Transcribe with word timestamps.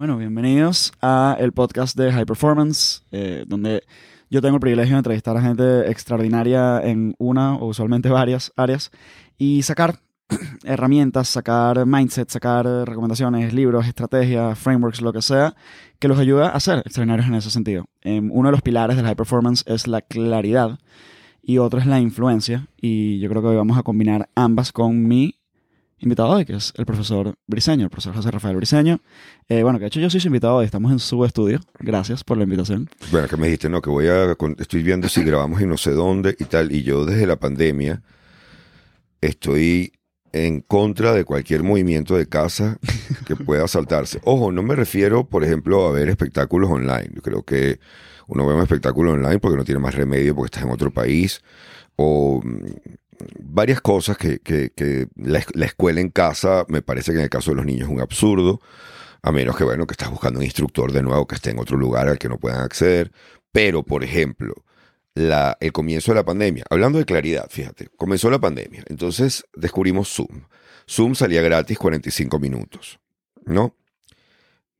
Bueno, 0.00 0.16
bienvenidos 0.16 0.94
a 1.02 1.36
el 1.38 1.52
podcast 1.52 1.94
de 1.94 2.10
High 2.10 2.24
Performance, 2.24 3.02
eh, 3.12 3.44
donde 3.46 3.82
yo 4.30 4.40
tengo 4.40 4.54
el 4.56 4.60
privilegio 4.60 4.94
de 4.94 5.00
entrevistar 5.00 5.36
a 5.36 5.42
gente 5.42 5.90
extraordinaria 5.90 6.80
en 6.82 7.14
una 7.18 7.56
o 7.56 7.66
usualmente 7.66 8.08
varias 8.08 8.50
áreas 8.56 8.92
y 9.36 9.60
sacar 9.60 10.00
herramientas, 10.64 11.28
sacar 11.28 11.84
mindset, 11.84 12.30
sacar 12.30 12.64
recomendaciones, 12.64 13.52
libros, 13.52 13.86
estrategias, 13.86 14.58
frameworks, 14.58 15.02
lo 15.02 15.12
que 15.12 15.20
sea, 15.20 15.54
que 15.98 16.08
los 16.08 16.18
ayude 16.18 16.46
a 16.46 16.60
ser 16.60 16.78
extraordinarios 16.78 17.28
en 17.28 17.34
ese 17.34 17.50
sentido. 17.50 17.84
Em, 18.00 18.30
uno 18.32 18.48
de 18.48 18.52
los 18.52 18.62
pilares 18.62 18.96
del 18.96 19.04
high 19.04 19.16
performance 19.16 19.64
es 19.66 19.86
la 19.86 20.00
claridad 20.00 20.78
y 21.42 21.58
otro 21.58 21.78
es 21.78 21.84
la 21.84 22.00
influencia 22.00 22.68
y 22.80 23.20
yo 23.20 23.28
creo 23.28 23.42
que 23.42 23.48
hoy 23.48 23.56
vamos 23.56 23.76
a 23.76 23.82
combinar 23.82 24.30
ambas 24.34 24.72
con 24.72 25.06
mi 25.06 25.39
invitado 26.00 26.30
hoy, 26.30 26.44
que 26.44 26.56
es 26.56 26.72
el 26.76 26.86
profesor 26.86 27.34
Briseño, 27.46 27.84
el 27.84 27.90
profesor 27.90 28.14
José 28.14 28.30
Rafael 28.30 28.56
Briseño. 28.56 29.00
Eh, 29.48 29.62
bueno, 29.62 29.78
que 29.78 29.84
de 29.84 29.88
hecho 29.88 30.00
yo 30.00 30.10
soy 30.10 30.20
su 30.20 30.28
invitado 30.28 30.56
hoy, 30.56 30.64
estamos 30.64 30.90
en 30.92 30.98
su 30.98 31.24
estudio. 31.24 31.60
Gracias 31.78 32.24
por 32.24 32.36
la 32.36 32.44
invitación. 32.44 32.88
Bueno, 33.10 33.28
que 33.28 33.36
me 33.36 33.46
dijiste, 33.46 33.68
no, 33.68 33.80
que 33.80 33.90
voy 33.90 34.08
a. 34.08 34.36
Estoy 34.58 34.82
viendo 34.82 35.08
si 35.08 35.22
grabamos 35.22 35.60
en 35.60 35.68
no 35.68 35.76
sé 35.76 35.92
dónde 35.92 36.34
y 36.38 36.44
tal. 36.44 36.72
Y 36.72 36.82
yo 36.82 37.04
desde 37.04 37.26
la 37.26 37.36
pandemia 37.36 38.02
estoy 39.20 39.92
en 40.32 40.60
contra 40.60 41.12
de 41.12 41.24
cualquier 41.24 41.62
movimiento 41.62 42.16
de 42.16 42.26
casa 42.26 42.78
que 43.26 43.36
pueda 43.36 43.66
saltarse. 43.68 44.20
Ojo, 44.24 44.52
no 44.52 44.62
me 44.62 44.76
refiero, 44.76 45.24
por 45.24 45.44
ejemplo, 45.44 45.86
a 45.86 45.92
ver 45.92 46.08
espectáculos 46.08 46.70
online. 46.70 47.10
Yo 47.14 47.22
creo 47.22 47.42
que 47.42 47.80
uno 48.26 48.46
ve 48.46 48.54
un 48.54 48.62
espectáculo 48.62 49.12
online 49.12 49.40
porque 49.40 49.56
no 49.56 49.64
tiene 49.64 49.80
más 49.80 49.94
remedio 49.94 50.34
porque 50.34 50.46
estás 50.46 50.62
en 50.62 50.70
otro 50.70 50.92
país. 50.92 51.42
O 51.96 52.40
mm, 52.42 52.58
varias 53.40 53.80
cosas 53.80 54.16
que, 54.16 54.40
la, 55.16 55.38
es- 55.38 55.46
la 55.54 55.66
escuela 55.66 56.00
en 56.00 56.10
casa 56.10 56.64
me 56.68 56.82
parece 56.82 57.12
que 57.12 57.18
en 57.18 57.24
el 57.24 57.30
caso 57.30 57.50
de 57.50 57.56
los 57.56 57.66
niños 57.66 57.88
es 57.88 57.94
un 57.94 58.00
absurdo. 58.00 58.60
A 59.22 59.32
menos 59.32 59.54
que, 59.56 59.64
bueno, 59.64 59.86
que 59.86 59.92
estás 59.92 60.10
buscando 60.10 60.38
un 60.38 60.44
instructor 60.44 60.92
de 60.92 61.02
nuevo 61.02 61.26
que 61.26 61.34
esté 61.34 61.50
en 61.50 61.58
otro 61.58 61.76
lugar 61.76 62.08
al 62.08 62.18
que 62.18 62.28
no 62.28 62.38
puedan 62.38 62.62
acceder. 62.62 63.12
Pero, 63.52 63.82
por 63.82 64.02
ejemplo, 64.02 64.54
el 65.14 65.72
comienzo 65.72 66.12
de 66.12 66.16
la 66.16 66.24
pandemia, 66.24 66.64
hablando 66.70 66.98
de 66.98 67.04
claridad, 67.04 67.46
fíjate, 67.50 67.88
comenzó 67.96 68.30
la 68.30 68.38
pandemia. 68.38 68.82
Entonces 68.88 69.44
descubrimos 69.54 70.08
Zoom. 70.08 70.44
Zoom 70.88 71.14
salía 71.14 71.42
gratis 71.42 71.78
45 71.78 72.38
minutos, 72.38 72.98
¿no? 73.44 73.76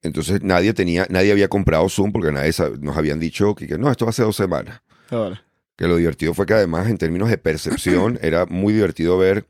Entonces 0.03 0.43
nadie 0.43 0.73
tenía, 0.73 1.07
nadie 1.11 1.33
había 1.33 1.49
comprado 1.49 1.89
Zoom 1.89 2.11
porque 2.13 2.33
nadie 2.33 2.53
nos 2.81 2.97
habían 2.97 3.21
dicho 3.21 3.55
que, 3.55 3.67
no, 3.77 3.91
esto 3.91 4.11
ser 4.13 4.25
dos 4.25 4.37
semanas. 4.37 4.81
Ahora. 5.11 5.45
Que 5.81 5.89
lo 5.89 5.97
divertido 5.97 6.35
fue 6.35 6.45
que 6.45 6.53
además 6.53 6.89
en 6.89 6.99
términos 6.99 7.31
de 7.31 7.39
percepción 7.39 8.19
era 8.23 8.45
muy 8.45 8.75
divertido 8.75 9.17
ver 9.17 9.47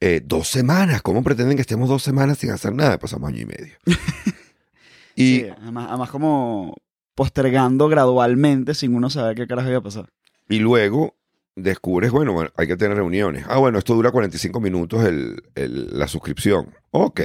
eh, 0.00 0.22
dos 0.24 0.46
semanas. 0.46 1.02
¿Cómo 1.02 1.24
pretenden 1.24 1.56
que 1.56 1.62
estemos 1.62 1.88
dos 1.88 2.02
semanas 2.04 2.38
sin 2.38 2.50
hacer 2.52 2.72
nada? 2.72 2.96
Pasamos 3.00 3.28
año 3.28 3.40
y 3.40 3.46
medio. 3.46 3.74
y 5.16 5.40
Sí, 5.40 5.46
además, 5.60 5.86
además 5.88 6.10
como 6.10 6.76
postergando 7.16 7.88
gradualmente 7.88 8.74
sin 8.74 8.94
uno 8.94 9.10
saber 9.10 9.34
qué 9.36 9.46
carajo 9.48 9.68
iba 9.68 9.78
a 9.78 9.82
pasar. 9.82 10.08
Y 10.48 10.60
luego 10.60 11.16
descubres, 11.56 12.12
bueno, 12.12 12.32
bueno, 12.32 12.50
hay 12.56 12.68
que 12.68 12.76
tener 12.76 12.96
reuniones. 12.96 13.44
Ah, 13.48 13.58
bueno, 13.58 13.78
esto 13.78 13.94
dura 13.94 14.12
45 14.12 14.60
minutos 14.60 15.04
el- 15.04 15.42
el- 15.56 15.98
la 15.98 16.06
suscripción. 16.06 16.72
Ok. 16.92 17.20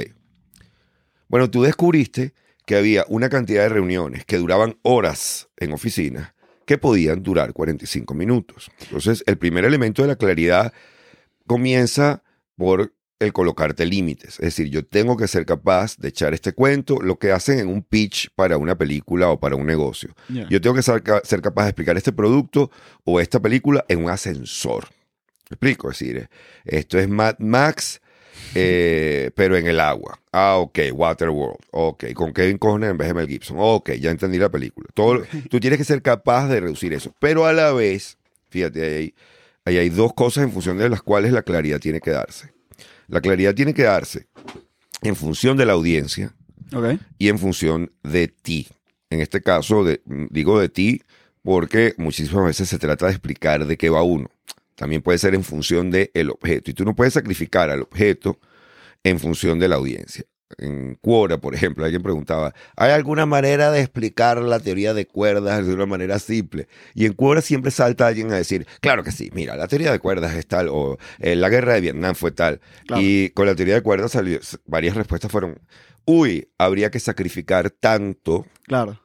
Bueno, 1.28 1.48
tú 1.50 1.62
descubriste 1.62 2.34
que 2.66 2.74
había 2.76 3.04
una 3.08 3.28
cantidad 3.28 3.62
de 3.62 3.68
reuniones 3.68 4.24
que 4.24 4.38
duraban 4.38 4.76
horas 4.82 5.48
en 5.56 5.72
oficina 5.72 6.34
que 6.70 6.78
podían 6.78 7.24
durar 7.24 7.52
45 7.52 8.14
minutos. 8.14 8.70
Entonces, 8.82 9.24
el 9.26 9.36
primer 9.38 9.64
elemento 9.64 10.02
de 10.02 10.08
la 10.08 10.14
claridad 10.14 10.72
comienza 11.44 12.22
por 12.54 12.94
el 13.18 13.32
colocarte 13.32 13.84
límites. 13.84 14.34
Es 14.34 14.54
decir, 14.54 14.68
yo 14.68 14.86
tengo 14.86 15.16
que 15.16 15.26
ser 15.26 15.44
capaz 15.46 15.96
de 15.96 16.10
echar 16.10 16.32
este 16.32 16.52
cuento, 16.52 17.02
lo 17.02 17.18
que 17.18 17.32
hacen 17.32 17.58
en 17.58 17.66
un 17.66 17.82
pitch 17.82 18.30
para 18.36 18.56
una 18.56 18.78
película 18.78 19.30
o 19.30 19.40
para 19.40 19.56
un 19.56 19.66
negocio. 19.66 20.14
Yo 20.28 20.60
tengo 20.60 20.76
que 20.76 20.82
ser, 20.82 21.02
ser 21.24 21.42
capaz 21.42 21.64
de 21.64 21.70
explicar 21.70 21.96
este 21.96 22.12
producto 22.12 22.70
o 23.02 23.18
esta 23.18 23.40
película 23.40 23.84
en 23.88 24.04
un 24.04 24.10
ascensor. 24.10 24.84
¿Me 25.50 25.54
explico? 25.54 25.90
Es 25.90 25.98
decir, 25.98 26.28
esto 26.64 27.00
es 27.00 27.08
Mad 27.08 27.34
Max, 27.40 28.00
eh, 28.54 29.30
pero 29.34 29.56
en 29.56 29.66
el 29.66 29.80
agua. 29.80 30.18
Ah, 30.32 30.56
ok, 30.58 30.78
Waterworld. 30.92 31.56
Ok, 31.72 32.12
con 32.14 32.32
Kevin 32.32 32.58
Costner 32.58 32.90
en 32.90 32.98
vez 32.98 33.08
de 33.08 33.14
Mel 33.14 33.28
Gibson. 33.28 33.56
Ok, 33.60 33.92
ya 33.92 34.10
entendí 34.10 34.38
la 34.38 34.48
película. 34.50 34.88
Todo, 34.94 35.22
tú 35.48 35.60
tienes 35.60 35.78
que 35.78 35.84
ser 35.84 36.02
capaz 36.02 36.48
de 36.48 36.60
reducir 36.60 36.92
eso. 36.92 37.14
Pero 37.20 37.46
a 37.46 37.52
la 37.52 37.72
vez, 37.72 38.18
fíjate, 38.48 38.82
ahí, 38.82 38.92
hay- 38.94 39.14
ahí 39.64 39.78
hay 39.78 39.88
dos 39.90 40.12
cosas 40.14 40.44
en 40.44 40.52
función 40.52 40.78
de 40.78 40.88
las 40.88 41.02
cuales 41.02 41.32
la 41.32 41.42
claridad 41.42 41.80
tiene 41.80 42.00
que 42.00 42.10
darse. 42.10 42.52
La 43.08 43.20
claridad 43.20 43.54
tiene 43.54 43.74
que 43.74 43.82
darse 43.82 44.26
en 45.02 45.16
función 45.16 45.56
de 45.56 45.66
la 45.66 45.72
audiencia 45.72 46.34
Ok. 46.74 46.98
y 47.18 47.28
en 47.28 47.38
función 47.38 47.90
de 48.02 48.28
ti. 48.28 48.68
En 49.10 49.20
este 49.20 49.40
caso, 49.42 49.82
de- 49.84 50.00
digo 50.30 50.60
de 50.60 50.68
ti 50.68 51.02
porque 51.42 51.94
muchísimas 51.96 52.44
veces 52.44 52.68
se 52.68 52.78
trata 52.78 53.06
de 53.06 53.12
explicar 53.12 53.66
de 53.66 53.76
qué 53.76 53.88
va 53.90 54.02
uno. 54.02 54.28
También 54.80 55.02
puede 55.02 55.18
ser 55.18 55.34
en 55.34 55.44
función 55.44 55.90
del 55.90 56.30
objeto. 56.30 56.70
Y 56.70 56.74
tú 56.74 56.86
no 56.86 56.94
puedes 56.96 57.12
sacrificar 57.12 57.68
al 57.68 57.82
objeto 57.82 58.40
en 59.04 59.20
función 59.20 59.58
de 59.58 59.68
la 59.68 59.76
audiencia. 59.76 60.24
En 60.56 60.94
Quora, 61.02 61.36
por 61.38 61.54
ejemplo, 61.54 61.84
alguien 61.84 62.02
preguntaba, 62.02 62.54
¿hay 62.78 62.92
alguna 62.92 63.26
manera 63.26 63.70
de 63.70 63.80
explicar 63.80 64.40
la 64.40 64.58
teoría 64.58 64.94
de 64.94 65.06
cuerdas 65.06 65.66
de 65.66 65.74
una 65.74 65.84
manera 65.84 66.18
simple? 66.18 66.66
Y 66.94 67.04
en 67.04 67.12
Quora 67.12 67.42
siempre 67.42 67.70
salta 67.70 68.06
alguien 68.06 68.32
a 68.32 68.36
decir, 68.36 68.66
claro 68.80 69.04
que 69.04 69.12
sí, 69.12 69.28
mira, 69.34 69.54
la 69.54 69.68
teoría 69.68 69.92
de 69.92 69.98
cuerdas 69.98 70.34
es 70.34 70.46
tal, 70.46 70.68
o 70.70 70.96
eh, 71.18 71.36
la 71.36 71.50
guerra 71.50 71.74
de 71.74 71.82
Vietnam 71.82 72.14
fue 72.14 72.30
tal. 72.30 72.62
Claro. 72.86 73.02
Y 73.02 73.28
con 73.34 73.44
la 73.44 73.54
teoría 73.54 73.74
de 73.74 73.82
cuerdas 73.82 74.12
salió, 74.12 74.40
varias 74.64 74.96
respuestas 74.96 75.30
fueron, 75.30 75.60
uy, 76.06 76.48
habría 76.56 76.90
que 76.90 77.00
sacrificar 77.00 77.68
tanto 77.68 78.46
Claro. 78.62 78.98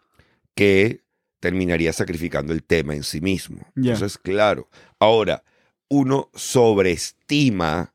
que 0.55 1.01
terminaría 1.41 1.91
sacrificando 1.91 2.53
el 2.53 2.63
tema 2.63 2.95
en 2.95 3.03
sí 3.03 3.19
mismo. 3.19 3.67
Ya. 3.75 3.91
Entonces, 3.91 4.17
claro. 4.17 4.69
Ahora, 4.99 5.43
uno 5.89 6.29
sobreestima 6.33 7.93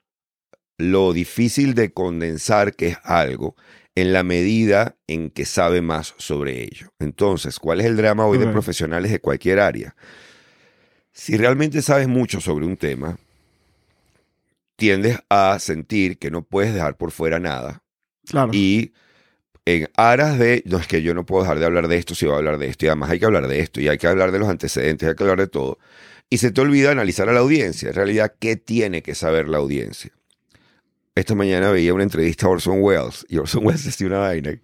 lo 0.78 1.12
difícil 1.12 1.75
de 1.75 1.93
condensar 1.93 2.75
que 2.75 2.89
es 2.89 2.99
algo 3.05 3.56
en 3.95 4.12
la 4.12 4.23
medida 4.23 4.97
en 5.06 5.31
que 5.31 5.45
sabe 5.45 5.83
más 5.83 6.15
sobre 6.17 6.62
ello. 6.62 6.93
Entonces, 6.99 7.59
¿cuál 7.59 7.81
es 7.81 7.87
el 7.87 7.97
drama 7.97 8.27
hoy 8.27 8.39
de 8.39 8.47
profesionales 8.47 9.11
de 9.11 9.21
cualquier 9.21 9.61
área? 9.61 9.95
Si 11.12 11.37
realmente 11.37 11.83
sabes 11.83 12.09
mucho 12.09 12.41
sobre 12.41 12.65
un 12.65 12.77
tema, 12.77 13.19
tiendes 14.77 15.19
a 15.28 15.59
sentir 15.59 16.19
que 16.19 16.31
no 16.31 16.43
puedes 16.43 16.72
dejar 16.72 16.97
por 16.97 17.11
fuera 17.11 17.39
nada 17.39 17.83
Claro. 18.27 18.53
y 18.55 18.93
en 19.67 19.89
aras 19.97 20.39
de, 20.39 20.62
no 20.67 20.78
es 20.78 20.87
que 20.87 21.03
yo 21.03 21.15
no 21.15 21.27
puedo 21.27 21.43
dejar 21.43 21.59
de 21.59 21.67
hablar 21.67 21.89
de 21.89 21.99
esto 21.99 22.15
si 22.15 22.27
voy 22.27 22.34
a 22.34 22.39
hablar 22.39 22.59
de 22.59 22.69
esto, 22.69 22.87
y 22.87 22.89
además 22.89 23.11
hay 23.11 23.19
que 23.19 23.27
hablar 23.27 23.47
de 23.47 23.61
esto, 23.61 23.81
y 23.81 23.89
hay 23.89 23.99
que 23.99 24.07
hablar 24.07 24.33
de 24.33 24.39
los 24.39 24.49
antecedentes, 24.49 25.09
hay 25.09 25.15
que 25.15 25.22
hablar 25.22 25.39
de 25.39 25.49
todo. 25.49 25.78
Y 26.31 26.39
se 26.39 26.53
te 26.53 26.61
olvida 26.61 26.93
analizar 26.93 27.29
a 27.29 27.33
la 27.33 27.41
audiencia. 27.41 27.89
En 27.89 27.95
realidad, 27.95 28.35
¿qué 28.39 28.57
tiene 28.57 29.03
que 29.03 29.17
saber 29.17 29.49
la 29.49 29.59
audiencia? 29.59 30.13
Esta 31.17 31.35
mañana 31.35 31.73
veía 31.73 31.93
una 31.93 32.05
entrevista 32.05 32.47
a 32.47 32.51
Orson 32.51 32.79
Welles, 32.81 33.27
y 33.29 33.37
Orson 33.37 33.67
Welles 33.67 33.85
decía 33.87 34.07
una 34.07 34.21
vaina 34.21 34.59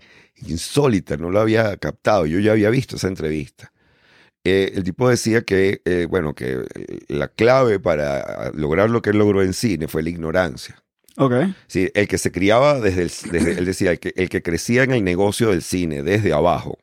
insólita, 0.46 1.16
no 1.16 1.30
lo 1.30 1.40
había 1.40 1.76
captado, 1.76 2.26
yo 2.26 2.38
ya 2.38 2.52
había 2.52 2.70
visto 2.70 2.96
esa 2.96 3.08
entrevista. 3.08 3.72
Eh, 4.44 4.72
el 4.76 4.84
tipo 4.84 5.08
decía 5.08 5.42
que, 5.42 5.82
eh, 5.84 6.06
bueno, 6.08 6.34
que 6.34 6.52
eh, 6.52 6.98
la 7.08 7.26
clave 7.26 7.80
para 7.80 8.52
lograr 8.52 8.90
lo 8.90 9.02
que 9.02 9.10
él 9.10 9.18
logró 9.18 9.42
en 9.42 9.52
cine 9.52 9.88
fue 9.88 10.04
la 10.04 10.10
ignorancia. 10.10 10.76
Ok. 11.16 11.32
Sí, 11.66 11.90
el 11.94 12.06
que 12.06 12.18
se 12.18 12.30
criaba 12.30 12.78
desde, 12.78 13.02
el, 13.02 13.10
desde 13.32 13.58
él 13.58 13.64
decía, 13.64 13.90
el 13.90 13.98
que, 13.98 14.12
el 14.14 14.28
que 14.28 14.42
crecía 14.42 14.84
en 14.84 14.92
el 14.92 15.02
negocio 15.02 15.50
del 15.50 15.62
cine 15.62 16.04
desde 16.04 16.32
abajo, 16.32 16.78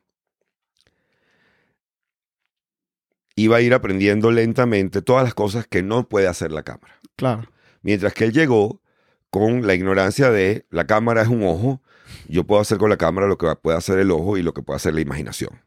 iba 3.36 3.58
a 3.58 3.62
ir 3.62 3.74
aprendiendo 3.74 4.32
lentamente 4.32 5.02
todas 5.02 5.24
las 5.24 5.34
cosas 5.34 5.68
que 5.68 5.84
no 5.84 6.08
puede 6.08 6.28
hacer 6.28 6.52
la 6.52 6.64
cámara. 6.64 7.00
Claro. 7.16 7.50
Mientras 7.82 8.14
que 8.14 8.26
él 8.26 8.34
llegó 8.34 8.82
con 9.30 9.66
la 9.66 9.74
ignorancia 9.74 10.30
de 10.30 10.66
la 10.70 10.86
cámara 10.86 11.24
es 11.24 11.28
un 11.28 11.44
ojo, 11.44 11.82
yo 12.28 12.44
puedo 12.44 12.62
hacer 12.62 12.78
con 12.78 12.90
la 12.90 12.98
cámara 12.98 13.28
lo 13.28 13.38
que 13.38 13.48
puede 13.62 13.78
hacer 13.78 14.00
el 14.00 14.12
ojo 14.12 14.38
y 14.38 14.44
lo 14.44 14.54
que 14.54 14.62
puede 14.62 14.78
hacer 14.78 14.94
la 14.94 15.02
imaginación. 15.02 15.62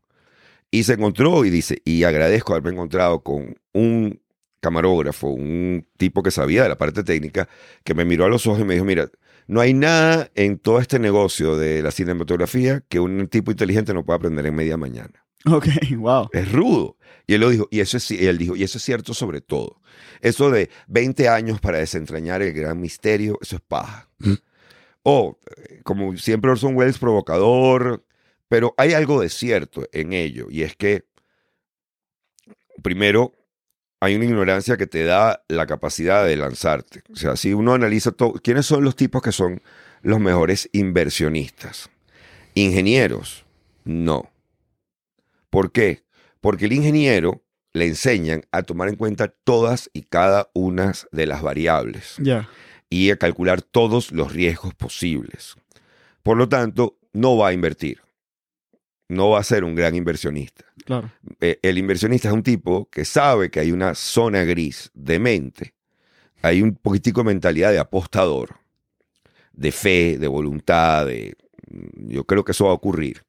Y 0.70 0.84
se 0.84 0.94
encontró 0.94 1.44
y 1.44 1.50
dice, 1.50 1.82
y 1.84 2.04
agradezco 2.04 2.52
haberme 2.52 2.70
encontrado 2.70 3.20
con 3.20 3.56
un 3.72 4.20
camarógrafo, 4.60 5.28
un 5.28 5.86
tipo 5.96 6.22
que 6.22 6.30
sabía 6.30 6.62
de 6.62 6.68
la 6.68 6.78
parte 6.78 7.04
técnica, 7.04 7.48
que 7.84 7.94
me 7.94 8.04
miró 8.04 8.24
a 8.24 8.28
los 8.28 8.46
ojos 8.46 8.60
y 8.60 8.64
me 8.64 8.74
dijo, 8.74 8.84
mira, 8.84 9.10
no 9.46 9.60
hay 9.60 9.74
nada 9.74 10.30
en 10.34 10.58
todo 10.58 10.80
este 10.80 10.98
negocio 10.98 11.56
de 11.56 11.82
la 11.82 11.90
cinematografía 11.90 12.82
que 12.88 12.98
un 12.98 13.28
tipo 13.28 13.50
inteligente 13.50 13.94
no 13.94 14.04
pueda 14.04 14.16
aprender 14.16 14.46
en 14.46 14.54
media 14.54 14.76
mañana. 14.76 15.25
Ok. 15.44 15.66
Wow. 15.96 16.28
Es 16.32 16.50
rudo. 16.50 16.96
Y 17.26 17.34
él 17.34 17.40
lo 17.40 17.50
dijo, 17.50 17.68
y 17.70 17.80
eso 17.80 17.96
es, 17.96 18.10
y 18.10 18.26
él 18.26 18.38
dijo, 18.38 18.56
y 18.56 18.62
eso 18.62 18.78
es 18.78 18.84
cierto 18.84 19.14
sobre 19.14 19.40
todo. 19.40 19.80
Eso 20.20 20.50
de 20.50 20.70
20 20.88 21.28
años 21.28 21.60
para 21.60 21.78
desentrañar 21.78 22.42
el 22.42 22.52
gran 22.52 22.80
misterio, 22.80 23.38
eso 23.42 23.56
es 23.56 23.62
paja. 23.62 24.08
O, 25.02 25.38
eh, 25.56 25.80
como 25.82 26.16
siempre 26.16 26.50
Orson 26.50 26.76
Welles, 26.76 26.98
provocador, 26.98 28.04
pero 28.48 28.74
hay 28.76 28.92
algo 28.92 29.20
de 29.20 29.28
cierto 29.28 29.88
en 29.92 30.12
ello, 30.12 30.46
y 30.50 30.62
es 30.62 30.76
que, 30.76 31.04
primero, 32.82 33.32
hay 34.00 34.14
una 34.14 34.24
ignorancia 34.26 34.76
que 34.76 34.86
te 34.86 35.04
da 35.04 35.44
la 35.48 35.66
capacidad 35.66 36.24
de 36.24 36.36
lanzarte. 36.36 37.02
O 37.12 37.16
sea, 37.16 37.36
si 37.36 37.54
uno 37.54 37.74
analiza 37.74 38.12
todo, 38.12 38.34
¿quiénes 38.34 38.66
son 38.66 38.84
los 38.84 38.94
tipos 38.94 39.22
que 39.22 39.32
son 39.32 39.62
los 40.02 40.20
mejores 40.20 40.68
inversionistas? 40.72 41.90
Ingenieros, 42.54 43.44
No. 43.84 44.30
¿Por 45.56 45.72
qué? 45.72 46.04
Porque 46.42 46.66
el 46.66 46.74
ingeniero 46.74 47.42
le 47.72 47.86
enseñan 47.86 48.42
a 48.52 48.62
tomar 48.62 48.90
en 48.90 48.96
cuenta 48.96 49.28
todas 49.28 49.88
y 49.94 50.02
cada 50.02 50.50
una 50.52 50.92
de 51.12 51.24
las 51.24 51.40
variables 51.40 52.16
y 52.90 53.10
a 53.10 53.16
calcular 53.16 53.62
todos 53.62 54.12
los 54.12 54.34
riesgos 54.34 54.74
posibles. 54.74 55.56
Por 56.22 56.36
lo 56.36 56.46
tanto, 56.46 56.98
no 57.14 57.38
va 57.38 57.48
a 57.48 57.52
invertir. 57.54 58.02
No 59.08 59.30
va 59.30 59.38
a 59.38 59.44
ser 59.44 59.64
un 59.64 59.74
gran 59.74 59.94
inversionista. 59.94 60.66
Claro. 60.84 61.10
Eh, 61.40 61.58
el 61.62 61.78
inversionista 61.78 62.28
es 62.28 62.34
un 62.34 62.42
tipo 62.42 62.90
que 62.90 63.06
sabe 63.06 63.50
que 63.50 63.60
hay 63.60 63.72
una 63.72 63.94
zona 63.94 64.44
gris 64.44 64.90
de 64.92 65.18
mente. 65.18 65.72
Hay 66.42 66.60
un 66.60 66.74
poquitico 66.74 67.22
de 67.22 67.28
mentalidad 67.28 67.72
de 67.72 67.78
apostador, 67.78 68.56
de 69.54 69.72
fe, 69.72 70.18
de 70.18 70.28
voluntad, 70.28 71.06
de... 71.06 71.34
Yo 71.94 72.24
creo 72.24 72.44
que 72.44 72.52
eso 72.52 72.66
va 72.66 72.72
a 72.72 72.74
ocurrir. 72.74 73.25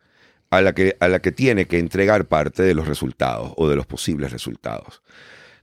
A 0.50 0.62
la, 0.62 0.74
que, 0.74 0.96
a 1.02 1.10
la 1.10 1.20
que 1.20 1.34
tiene 1.34 1.68
que 1.68 1.78
entregar 1.78 2.28
parte 2.28 2.64
de 2.64 2.74
los 2.74 2.88
resultados 2.88 3.54
o 3.58 3.68
de 3.68 3.76
los 3.76 3.86
posibles 3.86 4.32
resultados. 4.32 5.02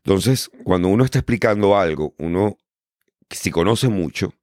Entonces, 0.04 0.50
cuando 0.62 0.88
uno 0.88 1.04
está 1.04 1.20
explicando 1.20 1.78
algo, 1.78 2.14
uno, 2.18 2.58
si 3.30 3.50
conoce 3.50 3.88
mucho, 3.88 4.34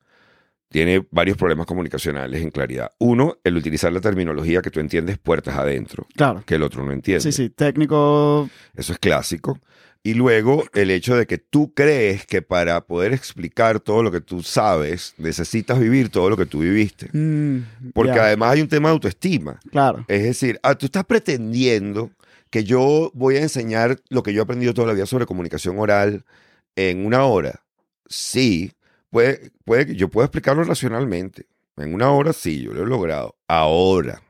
tiene 0.71 1.05
varios 1.11 1.37
problemas 1.37 1.65
comunicacionales 1.67 2.41
en 2.41 2.49
claridad. 2.49 2.91
Uno, 2.97 3.37
el 3.43 3.57
utilizar 3.57 3.91
la 3.93 3.99
terminología 4.01 4.61
que 4.61 4.71
tú 4.71 4.79
entiendes 4.79 5.17
puertas 5.19 5.57
adentro, 5.57 6.07
Claro. 6.15 6.43
que 6.45 6.55
el 6.55 6.63
otro 6.63 6.83
no 6.85 6.91
entiende. 6.93 7.21
Sí, 7.21 7.31
sí. 7.33 7.49
Técnico. 7.49 8.49
Eso 8.73 8.93
es 8.93 8.99
clásico. 8.99 9.59
Y 10.03 10.15
luego 10.15 10.63
el 10.73 10.89
hecho 10.89 11.15
de 11.15 11.27
que 11.27 11.37
tú 11.37 11.73
crees 11.75 12.25
que 12.25 12.41
para 12.41 12.81
poder 12.85 13.13
explicar 13.13 13.79
todo 13.79 14.01
lo 14.01 14.11
que 14.11 14.19
tú 14.21 14.41
sabes, 14.41 15.13
necesitas 15.19 15.77
vivir 15.77 16.09
todo 16.09 16.29
lo 16.29 16.37
que 16.37 16.47
tú 16.47 16.59
viviste. 16.61 17.09
mm, 17.13 17.91
Porque 17.93 18.19
además 18.19 18.53
hay 18.53 18.61
un 18.61 18.67
tema 18.67 18.89
de 18.89 18.93
autoestima. 18.93 19.59
Claro. 19.69 20.03
Es 20.07 20.23
decir, 20.23 20.59
ah, 20.63 20.73
tú 20.73 20.87
estás 20.87 21.03
pretendiendo 21.05 22.09
que 22.49 22.63
yo 22.63 23.11
voy 23.13 23.35
a 23.35 23.41
enseñar 23.41 23.97
lo 24.09 24.23
que 24.23 24.33
yo 24.33 24.41
he 24.41 24.43
aprendido 24.43 24.73
toda 24.73 24.87
la 24.87 24.93
vida 24.93 25.05
sobre 25.05 25.25
comunicación 25.27 25.77
oral 25.77 26.23
en 26.75 27.05
una 27.05 27.25
hora. 27.25 27.61
Sí, 28.07 28.71
puede, 29.11 29.51
puede, 29.65 29.85
que- 29.85 29.95
yo 29.95 30.09
puedo 30.09 30.25
explicarlo 30.25 30.63
racionalmente. 30.63 31.45
En 31.77 31.93
una 31.93 32.09
hora 32.11 32.33
sí, 32.33 32.61
yo 32.63 32.73
lo 32.73 32.83
he 32.83 32.87
logrado. 32.87 33.35
Ahora, 33.47 34.21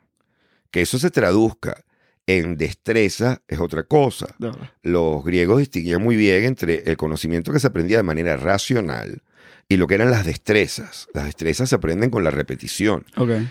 que 0.70 0.82
eso 0.82 1.00
se 1.00 1.10
traduzca 1.12 1.84
en 2.28 2.56
destreza 2.56 3.42
es 3.48 3.60
otra 3.60 3.84
cosa 3.84 4.36
los 4.84 5.24
griegos 5.26 5.58
distinguían 5.60 6.02
muy 6.04 6.16
bien 6.16 6.44
entre 6.46 6.84
el 6.90 6.96
conocimiento 6.96 7.52
que 7.52 7.60
se 7.60 7.68
aprendía 7.68 7.98
de 7.98 8.04
manera 8.04 8.38
racional 8.38 9.22
y 9.68 9.78
lo 9.78 9.88
que 9.88 9.96
eran 9.96 10.12
las 10.12 10.26
destrezas. 10.26 11.08
Las 11.14 11.26
destrezas 11.26 11.70
se 11.70 11.76
aprenden 11.76 12.10
con 12.10 12.24
la 12.24 12.30
repetición. 12.32 13.06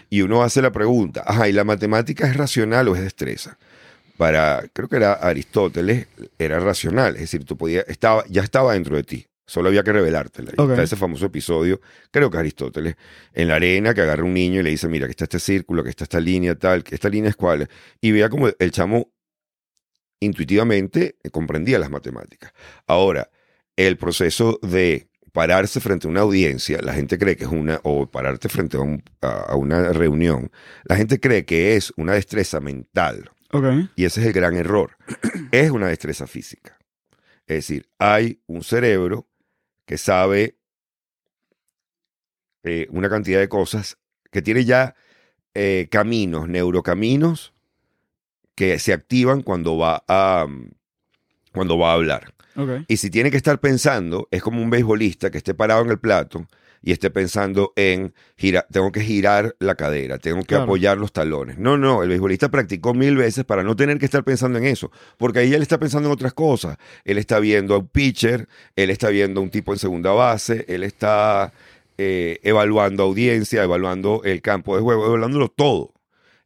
Y 0.08 0.22
uno 0.22 0.42
hace 0.44 0.62
la 0.62 0.70
pregunta, 0.70 1.24
ajá, 1.26 1.48
¿y 1.48 1.52
la 1.52 1.64
matemática 1.64 2.26
es 2.28 2.36
racional 2.36 2.88
o 2.88 2.94
es 2.94 3.02
destreza? 3.02 3.58
Para, 4.16 4.64
creo 4.72 4.86
que 4.88 4.96
era 4.96 5.14
Aristóteles, 5.14 6.06
era 6.38 6.60
racional, 6.60 7.14
es 7.16 7.22
decir, 7.22 7.44
tú 7.44 7.56
podías, 7.56 7.86
estaba, 7.88 8.24
ya 8.28 8.42
estaba 8.42 8.74
dentro 8.74 8.96
de 8.96 9.02
ti, 9.02 9.26
solo 9.50 9.68
había 9.68 9.82
que 9.82 9.92
revelártela. 9.92 10.52
Está 10.74 10.82
ese 10.84 10.96
famoso 10.96 11.26
episodio, 11.26 11.80
creo 12.10 12.30
que 12.30 12.38
Aristóteles, 12.38 12.94
en 13.32 13.48
la 13.48 13.56
arena 13.56 13.92
que 13.94 14.00
agarra 14.02 14.22
un 14.24 14.32
niño 14.34 14.60
y 14.60 14.62
le 14.62 14.70
dice, 14.70 14.88
mira, 14.88 15.06
que 15.06 15.10
está 15.10 15.24
este 15.24 15.40
círculo, 15.40 15.82
que 15.82 15.90
está 15.90 16.04
esta 16.04 16.20
línea 16.20 16.54
tal, 16.54 16.84
que 16.84 16.94
esta 16.94 17.08
línea 17.08 17.30
es 17.30 17.36
cuál. 17.36 17.68
Y 18.00 18.12
vea 18.12 18.28
como 18.28 18.48
el 18.48 18.70
chamo 18.70 19.12
intuitivamente 20.20 21.16
eh, 21.22 21.30
comprendía 21.30 21.78
las 21.78 21.90
matemáticas. 21.90 22.52
Ahora, 22.86 23.30
el 23.76 23.96
proceso 23.96 24.58
de 24.62 25.08
pararse 25.32 25.80
frente 25.80 26.06
a 26.06 26.10
una 26.10 26.20
audiencia, 26.20 26.80
la 26.82 26.92
gente 26.92 27.16
cree 27.18 27.36
que 27.36 27.44
es 27.44 27.50
una, 27.50 27.80
o 27.84 28.10
pararte 28.10 28.48
frente 28.48 28.76
a, 28.76 28.80
un- 28.80 29.02
a- 29.20 29.52
a 29.52 29.56
una 29.56 29.92
reunión, 29.92 30.50
la 30.84 30.96
gente 30.96 31.20
cree 31.20 31.44
que 31.44 31.76
es 31.76 31.92
una 31.96 32.14
destreza 32.14 32.60
mental. 32.60 33.30
Y 33.96 34.04
ese 34.04 34.20
es 34.20 34.26
el 34.26 34.32
gran 34.32 34.54
error. 34.56 34.96
Es 35.50 35.70
una 35.70 35.88
destreza 35.88 36.26
física. 36.26 36.78
Es 37.46 37.56
decir, 37.66 37.88
hay 37.98 38.40
un 38.46 38.62
cerebro 38.62 39.26
que 39.90 39.98
sabe 39.98 40.56
eh, 42.62 42.86
una 42.90 43.10
cantidad 43.10 43.40
de 43.40 43.48
cosas, 43.48 43.98
que 44.30 44.40
tiene 44.40 44.64
ya 44.64 44.94
eh, 45.52 45.88
caminos, 45.90 46.48
neurocaminos, 46.48 47.52
que 48.54 48.78
se 48.78 48.92
activan 48.92 49.42
cuando 49.42 49.76
va 49.76 50.04
a, 50.06 50.46
mm, 50.48 50.70
cuando 51.52 51.76
va 51.76 51.90
a 51.90 51.94
hablar. 51.94 52.32
Y 52.86 52.98
si 52.98 53.10
tiene 53.10 53.32
que 53.32 53.36
estar 53.36 53.58
pensando, 53.58 54.28
es 54.30 54.44
como 54.44 54.62
un 54.62 54.70
beisbolista 54.70 55.32
que 55.32 55.38
esté 55.38 55.54
parado 55.54 55.82
en 55.82 55.90
el 55.90 55.98
plato 55.98 56.46
y 56.82 56.92
esté 56.92 57.10
pensando 57.10 57.72
en, 57.76 58.14
gira, 58.36 58.66
tengo 58.72 58.90
que 58.92 59.00
girar 59.02 59.54
la 59.58 59.74
cadera, 59.74 60.18
tengo 60.18 60.40
que 60.40 60.46
Claro. 60.46 60.64
apoyar 60.64 60.96
los 60.98 61.12
talones. 61.12 61.58
No, 61.58 61.76
no, 61.76 62.02
el 62.02 62.08
beisbolista 62.08 62.50
practicó 62.50 62.94
mil 62.94 63.16
veces 63.16 63.44
para 63.44 63.62
no 63.62 63.76
tener 63.76 63.98
que 63.98 64.06
estar 64.06 64.24
pensando 64.24 64.58
en 64.58 64.64
eso, 64.64 64.90
porque 65.18 65.40
ahí 65.40 65.52
él 65.52 65.62
está 65.62 65.78
pensando 65.78 66.08
en 66.08 66.12
otras 66.14 66.32
cosas. 66.32 66.76
Él 67.04 67.18
está 67.18 67.38
viendo 67.38 67.74
a 67.74 67.78
un 67.78 67.88
pitcher, 67.88 68.48
él 68.76 68.90
está 68.90 69.10
viendo 69.10 69.40
a 69.40 69.42
un 69.44 69.50
tipo 69.50 69.72
en 69.72 69.78
segunda 69.78 70.12
base, 70.12 70.64
él 70.68 70.82
está 70.82 71.52
eh, 71.98 72.38
evaluando 72.42 73.02
audiencia, 73.02 73.62
evaluando 73.62 74.22
el 74.24 74.40
campo 74.40 74.74
de 74.74 74.82
juego, 74.82 75.06
evaluándolo 75.06 75.48
todo. 75.48 75.92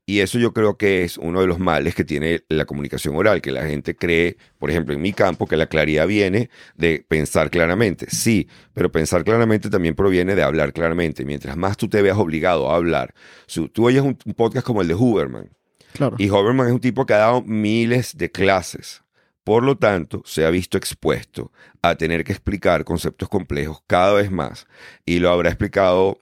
Y 0.06 0.20
eso 0.20 0.38
yo 0.38 0.52
creo 0.52 0.76
que 0.76 1.02
es 1.02 1.16
uno 1.16 1.40
de 1.40 1.46
los 1.46 1.58
males 1.58 1.94
que 1.94 2.04
tiene 2.04 2.44
la 2.48 2.66
comunicación 2.66 3.16
oral, 3.16 3.40
que 3.40 3.50
la 3.52 3.64
gente 3.64 3.96
cree, 3.96 4.36
por 4.58 4.70
ejemplo, 4.70 4.92
en 4.94 5.00
mi 5.00 5.12
campo, 5.14 5.46
que 5.46 5.56
la 5.56 5.66
claridad 5.66 6.06
viene 6.06 6.50
de 6.76 7.04
pensar 7.08 7.50
claramente. 7.50 8.06
Sí, 8.10 8.46
pero 8.74 8.92
pensar 8.92 9.24
claramente 9.24 9.70
también 9.70 9.94
proviene 9.94 10.34
de 10.34 10.42
hablar 10.42 10.74
claramente. 10.74 11.24
Mientras 11.24 11.56
más 11.56 11.76
tú 11.78 11.88
te 11.88 12.02
veas 12.02 12.18
obligado 12.18 12.70
a 12.70 12.76
hablar, 12.76 13.14
si 13.46 13.66
tú 13.68 13.86
oyes 13.86 14.02
un, 14.02 14.18
un 14.26 14.34
podcast 14.34 14.66
como 14.66 14.82
el 14.82 14.88
de 14.88 14.94
Huberman, 14.94 15.48
Claro. 15.94 16.16
y 16.18 16.28
Huberman 16.28 16.66
es 16.66 16.72
un 16.72 16.80
tipo 16.80 17.06
que 17.06 17.14
ha 17.14 17.18
dado 17.18 17.42
miles 17.42 18.16
de 18.18 18.30
clases. 18.30 19.02
Por 19.44 19.62
lo 19.62 19.76
tanto, 19.76 20.22
se 20.24 20.44
ha 20.46 20.50
visto 20.50 20.76
expuesto 20.78 21.52
a 21.82 21.94
tener 21.96 22.24
que 22.24 22.32
explicar 22.32 22.84
conceptos 22.84 23.28
complejos 23.28 23.82
cada 23.86 24.14
vez 24.14 24.30
más. 24.30 24.66
Y 25.04 25.18
lo 25.18 25.30
habrá 25.30 25.50
explicado 25.50 26.18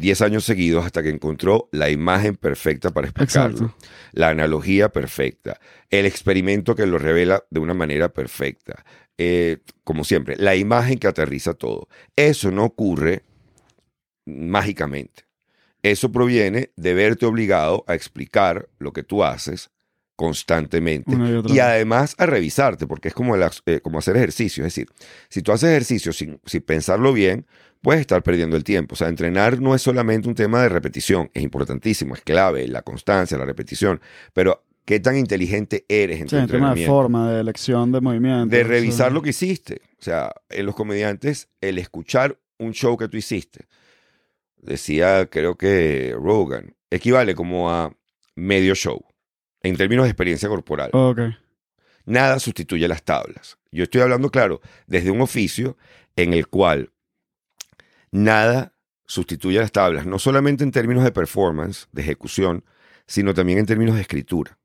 10 0.00 0.22
años 0.22 0.44
seguidos 0.44 0.86
hasta 0.86 1.02
que 1.02 1.10
encontró 1.10 1.68
la 1.72 1.90
imagen 1.90 2.34
perfecta 2.34 2.90
para 2.90 3.08
explicarlo. 3.08 3.66
Exacto. 3.66 3.86
La 4.12 4.30
analogía 4.30 4.88
perfecta. 4.88 5.60
El 5.90 6.06
experimento 6.06 6.74
que 6.74 6.86
lo 6.86 6.98
revela 6.98 7.44
de 7.50 7.60
una 7.60 7.74
manera 7.74 8.08
perfecta. 8.08 8.84
Eh, 9.18 9.58
como 9.84 10.02
siempre, 10.02 10.36
la 10.38 10.56
imagen 10.56 10.98
que 10.98 11.06
aterriza 11.06 11.52
todo. 11.52 11.86
Eso 12.16 12.50
no 12.50 12.64
ocurre 12.64 13.22
mágicamente. 14.24 15.24
Eso 15.82 16.10
proviene 16.10 16.70
de 16.76 16.94
verte 16.94 17.26
obligado 17.26 17.84
a 17.86 17.94
explicar 17.94 18.70
lo 18.78 18.94
que 18.94 19.02
tú 19.02 19.22
haces 19.22 19.70
constantemente 20.20 21.10
y 21.48 21.58
además 21.60 22.14
a 22.18 22.26
revisarte, 22.26 22.86
porque 22.86 23.08
es 23.08 23.14
como, 23.14 23.34
el 23.34 23.42
ac- 23.42 23.62
eh, 23.66 23.80
como 23.80 23.98
hacer 23.98 24.16
ejercicio. 24.16 24.62
Es 24.66 24.74
decir, 24.74 24.88
si 25.30 25.40
tú 25.40 25.50
haces 25.52 25.70
ejercicio 25.70 26.12
sin, 26.12 26.38
sin 26.44 26.60
pensarlo 26.60 27.12
bien, 27.14 27.46
puedes 27.80 28.02
estar 28.02 28.22
perdiendo 28.22 28.56
el 28.56 28.64
tiempo. 28.64 28.92
O 28.92 28.96
sea, 28.96 29.08
entrenar 29.08 29.60
no 29.60 29.74
es 29.74 29.80
solamente 29.80 30.28
un 30.28 30.34
tema 30.34 30.62
de 30.62 30.68
repetición, 30.68 31.30
es 31.32 31.42
importantísimo, 31.42 32.14
es 32.14 32.20
clave, 32.20 32.68
la 32.68 32.82
constancia, 32.82 33.38
la 33.38 33.46
repetición, 33.46 34.00
pero 34.34 34.62
¿qué 34.84 35.00
tan 35.00 35.16
inteligente 35.16 35.86
eres 35.88 36.20
en 36.20 36.28
Sí, 36.28 36.36
tu 36.36 36.46
tema 36.48 36.74
de 36.74 36.84
forma, 36.86 37.32
de 37.32 37.40
elección 37.40 37.92
de 37.92 38.00
movimiento. 38.02 38.54
de 38.54 38.62
revisar 38.64 39.08
sí. 39.08 39.14
lo 39.14 39.22
que 39.22 39.30
hiciste. 39.30 39.80
O 39.98 40.02
sea, 40.02 40.32
en 40.50 40.66
los 40.66 40.74
comediantes, 40.74 41.48
el 41.62 41.78
escuchar 41.78 42.38
un 42.58 42.72
show 42.72 42.96
que 42.98 43.08
tú 43.08 43.16
hiciste, 43.16 43.66
decía, 44.58 45.26
creo 45.30 45.56
que 45.56 46.14
Rogan, 46.14 46.74
equivale 46.90 47.34
como 47.34 47.70
a 47.70 47.94
medio 48.34 48.74
show, 48.74 49.00
en 49.62 49.76
términos 49.76 50.04
de 50.04 50.10
experiencia 50.10 50.48
corporal. 50.48 50.90
Nada 52.06 52.38
sustituye 52.38 52.88
las 52.88 53.02
tablas. 53.02 53.58
Yo 53.70 53.84
estoy 53.84 54.00
hablando, 54.00 54.30
claro, 54.30 54.60
desde 54.86 55.10
un 55.10 55.20
oficio 55.20 55.76
en 56.16 56.32
el 56.32 56.48
cual 56.48 56.90
nada 58.10 58.74
sustituye 59.06 59.58
las 59.58 59.72
tablas, 59.72 60.06
no 60.06 60.18
solamente 60.18 60.64
en 60.64 60.72
términos 60.72 61.04
de 61.04 61.12
performance, 61.12 61.88
de 61.92 62.02
ejecución, 62.02 62.64
sino 63.06 63.34
también 63.34 63.58
en 63.58 63.66
términos 63.66 63.96
de 63.96 64.02
escritura. 64.02 64.56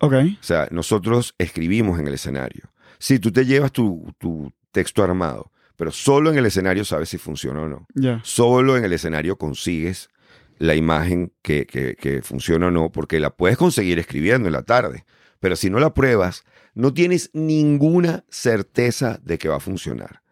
Ok. 0.00 0.14
O 0.40 0.42
sea, 0.42 0.68
nosotros 0.70 1.34
escribimos 1.38 1.98
en 1.98 2.06
el 2.06 2.14
escenario. 2.14 2.70
Si 2.98 3.18
tú 3.18 3.32
te 3.32 3.44
llevas 3.44 3.72
tu, 3.72 4.12
tu 4.18 4.52
texto 4.70 5.02
armado, 5.02 5.52
pero 5.76 5.90
solo 5.92 6.30
en 6.30 6.38
el 6.38 6.46
escenario 6.46 6.84
sabes 6.84 7.08
si 7.08 7.18
funciona 7.18 7.62
o 7.62 7.68
no. 7.68 7.86
Ya. 7.94 8.20
Solo 8.24 8.76
en 8.76 8.84
el 8.84 8.92
escenario 8.92 9.36
consigues 9.36 10.10
la 10.58 10.74
imagen 10.74 11.32
que, 11.42 11.66
que- 11.66 11.94
que 11.96 12.22
funciona 12.22 12.66
o 12.68 12.70
no, 12.70 12.90
porque 12.92 13.20
la 13.20 13.30
puedes 13.30 13.56
conseguir 13.56 13.98
escribiendo 13.98 14.48
en 14.48 14.52
la 14.52 14.62
tarde. 14.62 15.04
Pero 15.40 15.56
si 15.56 15.70
no 15.70 15.78
la 15.78 15.94
pruebas, 15.94 16.44
no 16.74 16.92
tienes 16.92 17.30
ninguna 17.32 18.24
certeza 18.28 19.20
de 19.22 19.38
que 19.38 19.48
va 19.48 19.56
a 19.56 19.60
funcionar. 19.60 20.22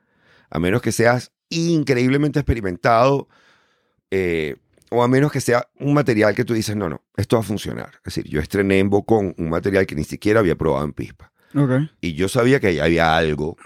A 0.51 0.59
menos 0.59 0.83
que 0.83 0.93
seas 0.93 1.33
increíblemente 1.49 2.39
experimentado 2.41 3.29
eh, 4.11 4.57
o 4.91 5.03
a 5.03 5.09
menos 5.09 5.33
que 5.33 5.41
sea 5.41 5.69
un 5.81 5.95
material 5.95 6.35
que 6.35 6.45
tú 6.45 6.55
dices, 6.55 6.77
no, 6.77 6.89
no, 6.89 7.03
esto 7.17 7.37
va 7.37 7.41
a 7.41 7.47
funcionar. 7.47 7.91
Es 8.05 8.15
decir, 8.15 8.25
yo 8.29 8.41
estrené 8.41 8.79
en 8.79 8.91
Bocón 8.91 9.35
un 9.39 9.49
material 9.49 9.87
que 9.87 9.95
ni 9.97 10.05
siquiera 10.05 10.41
había 10.41 10.57
probado 10.57 10.85
en 10.85 10.93
Pispa. 10.93 11.33
Y 12.01 12.15
yo 12.15 12.29
sabía 12.29 12.61
que 12.61 12.69
ahí 12.69 12.79
había 12.79 13.17
algo. 13.17 13.57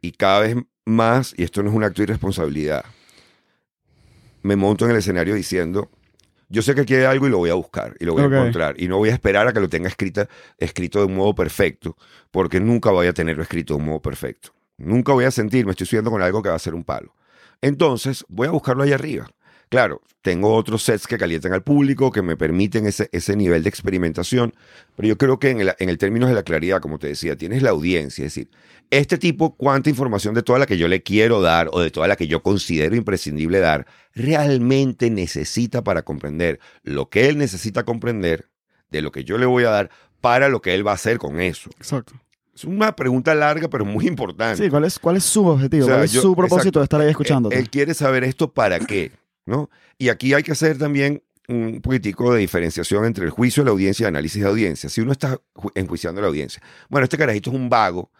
Y 0.00 0.12
cada 0.12 0.40
vez 0.40 0.56
más, 0.86 1.34
y 1.36 1.42
esto 1.44 1.62
no 1.62 1.70
es 1.70 1.76
un 1.76 1.84
acto 1.84 2.00
de 2.00 2.04
irresponsabilidad, 2.04 2.84
me 4.42 4.56
monto 4.56 4.84
en 4.84 4.92
el 4.92 4.98
escenario 4.98 5.34
diciendo, 5.34 5.90
Yo 6.48 6.62
sé 6.62 6.74
que 6.74 6.82
aquí 6.82 6.94
hay 6.94 7.04
algo 7.04 7.26
y 7.26 7.30
lo 7.30 7.38
voy 7.38 7.50
a 7.50 7.54
buscar 7.54 7.94
y 8.00 8.04
lo 8.04 8.14
voy 8.14 8.22
a 8.22 8.26
encontrar. 8.26 8.74
Y 8.78 8.88
no 8.88 8.98
voy 8.98 9.10
a 9.10 9.12
esperar 9.12 9.46
a 9.48 9.52
que 9.52 9.60
lo 9.60 9.68
tenga 9.68 9.88
escrita, 9.88 10.28
escrito 10.58 11.00
de 11.00 11.06
un 11.06 11.14
modo 11.14 11.34
perfecto, 11.34 11.96
porque 12.30 12.60
nunca 12.60 12.90
voy 12.90 13.06
a 13.06 13.12
tenerlo 13.12 13.42
escrito 13.42 13.74
de 13.74 13.80
un 13.80 13.86
modo 13.86 14.00
perfecto. 14.00 14.50
Nunca 14.78 15.12
voy 15.12 15.24
a 15.24 15.30
sentirme, 15.30 15.72
estoy 15.72 15.84
estudiando 15.84 16.10
con 16.10 16.22
algo 16.22 16.42
que 16.42 16.48
va 16.48 16.54
a 16.54 16.60
ser 16.60 16.74
un 16.74 16.84
palo. 16.84 17.14
Entonces, 17.60 18.24
voy 18.28 18.46
a 18.46 18.52
buscarlo 18.52 18.84
ahí 18.84 18.92
arriba. 18.92 19.28
Claro, 19.70 20.00
tengo 20.22 20.54
otros 20.54 20.82
sets 20.82 21.06
que 21.06 21.18
calientan 21.18 21.52
al 21.52 21.62
público, 21.62 22.10
que 22.10 22.22
me 22.22 22.36
permiten 22.36 22.86
ese, 22.86 23.08
ese 23.12 23.36
nivel 23.36 23.62
de 23.62 23.68
experimentación, 23.68 24.54
pero 24.96 25.08
yo 25.08 25.18
creo 25.18 25.38
que 25.38 25.50
en 25.50 25.60
el, 25.60 25.74
en 25.78 25.88
el 25.88 25.98
término 25.98 26.26
de 26.26 26.32
la 26.34 26.42
claridad, 26.42 26.80
como 26.80 26.98
te 26.98 27.06
decía, 27.08 27.36
tienes 27.36 27.62
la 27.62 27.70
audiencia, 27.70 28.24
es 28.24 28.34
decir, 28.34 28.50
este 28.90 29.18
tipo, 29.18 29.54
cuánta 29.56 29.90
información 29.90 30.34
de 30.34 30.42
toda 30.42 30.58
la 30.58 30.64
que 30.66 30.78
yo 30.78 30.88
le 30.88 31.02
quiero 31.02 31.42
dar 31.42 31.68
o 31.72 31.80
de 31.80 31.90
toda 31.90 32.08
la 32.08 32.16
que 32.16 32.26
yo 32.26 32.42
considero 32.42 32.96
imprescindible 32.96 33.58
dar, 33.60 33.86
realmente 34.14 35.10
necesita 35.10 35.82
para 35.84 36.02
comprender 36.02 36.60
lo 36.82 37.08
que 37.10 37.28
él 37.28 37.36
necesita 37.38 37.84
comprender 37.84 38.48
de 38.90 39.02
lo 39.02 39.12
que 39.12 39.24
yo 39.24 39.36
le 39.38 39.46
voy 39.46 39.64
a 39.64 39.70
dar 39.70 39.90
para 40.20 40.48
lo 40.48 40.62
que 40.62 40.74
él 40.74 40.86
va 40.86 40.92
a 40.92 40.94
hacer 40.94 41.18
con 41.18 41.40
eso. 41.40 41.70
Exacto. 41.76 42.14
Es 42.54 42.64
una 42.64 42.96
pregunta 42.96 43.34
larga, 43.34 43.68
pero 43.68 43.84
muy 43.84 44.08
importante. 44.08 44.64
Sí, 44.64 44.70
¿cuál 44.70 44.84
es, 44.84 44.98
cuál 44.98 45.16
es 45.16 45.24
su 45.24 45.46
objetivo? 45.46 45.84
O 45.84 45.86
sea, 45.86 45.94
¿Cuál 45.96 46.04
es 46.06 46.12
yo- 46.12 46.22
su 46.22 46.34
propósito 46.34 46.58
exacto. 46.68 46.78
de 46.80 46.84
estar 46.84 47.00
ahí 47.02 47.08
escuchándote? 47.10 47.54
Él, 47.56 47.62
él 47.62 47.70
quiere 47.70 47.94
saber 47.94 48.24
esto 48.24 48.52
para 48.52 48.80
qué, 48.80 49.12
¿no? 49.48 49.70
Y 49.98 50.10
aquí 50.10 50.34
hay 50.34 50.42
que 50.42 50.52
hacer 50.52 50.78
también 50.78 51.22
un 51.48 51.80
poquitico 51.80 52.34
de 52.34 52.40
diferenciación 52.40 53.04
entre 53.06 53.24
el 53.24 53.30
juicio 53.30 53.62
de 53.62 53.66
la 53.66 53.70
audiencia 53.72 54.04
y 54.04 54.06
el 54.06 54.08
análisis 54.14 54.42
de 54.42 54.48
audiencia. 54.48 54.88
Si 54.90 55.00
uno 55.00 55.12
está 55.12 55.40
ju- 55.54 55.72
enjuiciando 55.74 56.20
a 56.20 56.22
la 56.22 56.28
audiencia, 56.28 56.62
bueno, 56.90 57.04
este 57.04 57.16
carajito 57.16 57.50
es 57.50 57.56
un 57.56 57.68
vago 57.70 58.10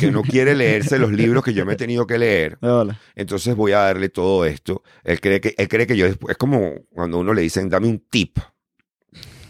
que 0.00 0.10
no 0.10 0.22
quiere 0.22 0.56
leerse 0.56 0.98
los 0.98 1.12
libros 1.12 1.44
que 1.44 1.52
yo 1.52 1.64
me 1.66 1.74
he 1.74 1.76
tenido 1.76 2.06
que 2.06 2.18
leer, 2.18 2.58
entonces 3.14 3.54
voy 3.54 3.72
a 3.72 3.78
darle 3.80 4.08
todo 4.08 4.44
esto. 4.46 4.82
Él 5.04 5.20
cree 5.20 5.40
que, 5.40 5.54
él 5.58 5.68
cree 5.68 5.86
que 5.86 5.96
yo 5.96 6.06
después, 6.06 6.32
es 6.32 6.38
como 6.38 6.74
cuando 6.90 7.18
uno 7.18 7.32
le 7.34 7.42
dicen, 7.42 7.68
dame 7.68 7.86
un 7.88 8.00
tip. 8.10 8.38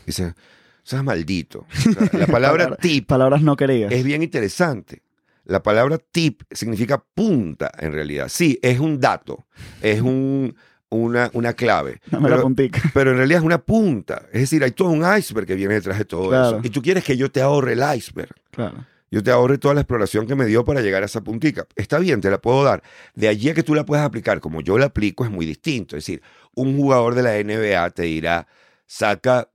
Dice, 0.06 0.34
seas 0.82 1.04
maldito. 1.04 1.66
O 1.70 1.92
sea, 1.92 1.92
la 2.12 2.26
palabra 2.26 2.64
Palabra- 2.64 2.76
tip 2.76 3.06
Palabras 3.06 3.42
no 3.42 3.56
queridas. 3.56 3.92
es 3.92 4.04
bien 4.04 4.22
interesante. 4.22 5.02
La 5.44 5.62
palabra 5.62 5.96
tip 5.98 6.42
significa 6.50 7.02
punta 7.14 7.70
en 7.78 7.92
realidad. 7.92 8.28
Sí, 8.28 8.58
es 8.62 8.80
un 8.80 9.00
dato, 9.00 9.46
es 9.80 10.02
un, 10.02 10.54
una, 10.90 11.30
una 11.34 11.52
clave. 11.52 12.00
Dame 12.10 12.28
la 12.28 12.36
Pero, 12.36 12.42
puntica. 12.44 12.80
pero 12.94 13.10
en 13.12 13.16
realidad 13.18 13.40
es 13.40 13.44
una 13.44 13.58
punta. 13.58 14.22
Es 14.32 14.40
decir, 14.42 14.62
hay 14.64 14.70
todo 14.72 14.88
un 14.88 15.04
iceberg 15.18 15.46
que 15.46 15.54
viene 15.54 15.74
detrás 15.74 15.98
de 15.98 16.04
todo 16.04 16.28
Claro. 16.30 16.48
eso. 16.58 16.60
Y 16.62 16.70
tú 16.70 16.80
quieres 16.82 17.04
que 17.04 17.16
yo 17.16 17.30
te 17.30 17.40
ahorre 17.42 17.74
el 17.74 17.82
iceberg. 17.96 18.34
Claro. 18.50 18.86
Yo 19.10 19.22
te 19.22 19.30
ahorre 19.30 19.56
toda 19.56 19.72
la 19.74 19.80
exploración 19.80 20.26
que 20.26 20.34
me 20.34 20.44
dio 20.44 20.64
para 20.66 20.82
llegar 20.82 21.02
a 21.02 21.06
esa 21.06 21.22
puntica. 21.22 21.66
Está 21.76 21.98
bien, 21.98 22.20
te 22.20 22.30
la 22.30 22.38
puedo 22.42 22.62
dar. 22.62 22.82
De 23.14 23.26
allí 23.28 23.48
a 23.48 23.54
que 23.54 23.62
tú 23.62 23.74
la 23.74 23.86
puedas 23.86 24.04
aplicar 24.04 24.38
como 24.40 24.60
yo 24.60 24.76
la 24.78 24.86
aplico 24.86 25.24
es 25.24 25.30
muy 25.30 25.46
distinto. 25.46 25.96
Es 25.96 26.04
decir, 26.04 26.20
un 26.54 26.76
jugador 26.76 27.14
de 27.14 27.22
la 27.22 27.38
NBA 27.42 27.88
te 27.90 28.02
dirá, 28.02 28.46
saca, 28.86 29.48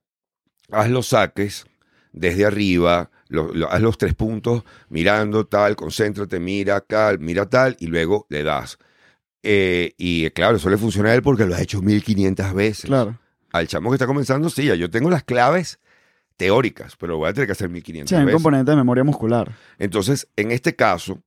haz 0.72 0.90
los 0.90 1.08
saques 1.08 1.66
desde 2.12 2.46
arriba, 2.46 3.12
lo- 3.28 3.54
lo- 3.54 3.70
haz 3.72 3.82
los 3.82 3.98
tres 3.98 4.14
puntos 4.16 4.64
mirando 4.90 5.46
tal, 5.46 5.76
concéntrate, 5.76 6.40
mira 6.40 6.80
tal, 6.82 7.20
mira 7.20 7.48
tal, 7.48 7.76
y 7.80 7.88
luego 7.88 8.26
le 8.30 8.44
das. 8.44 8.78
Eh, 9.44 9.94
y 9.98 10.30
claro, 10.32 10.58
eso 10.58 10.70
le 10.70 10.78
funciona 10.78 11.10
a 11.10 11.16
él 11.16 11.22
porque 11.22 11.46
lo 11.46 11.56
ha 11.56 11.62
hecho 11.62 11.82
1500 11.82 12.54
veces. 12.54 12.86
Claro. 12.86 13.20
Al 13.52 13.68
chamo 13.68 13.90
que 13.92 13.96
está 13.96 14.08
comenzando, 14.08 14.50
sí, 14.50 14.66
ya 14.66 14.76
yo 14.76 14.90
tengo 14.90 15.10
las 15.10 15.24
claves 15.24 15.80
teóricas, 16.38 16.96
pero 16.96 17.14
lo 17.14 17.18
voy 17.20 17.30
a 17.30 17.34
tener 17.34 17.48
que 17.48 17.52
hacer 17.52 17.70
1500 17.70 18.10
Sí, 18.10 18.16
hay 18.16 18.22
un 18.22 18.26
veces. 18.28 18.36
componente 18.38 18.72
de 18.72 18.78
memoria 18.78 19.04
muscular. 19.04 19.52
Entonces, 19.78 20.28
en 20.36 20.52
este 20.52 20.76
caso, 20.76 21.22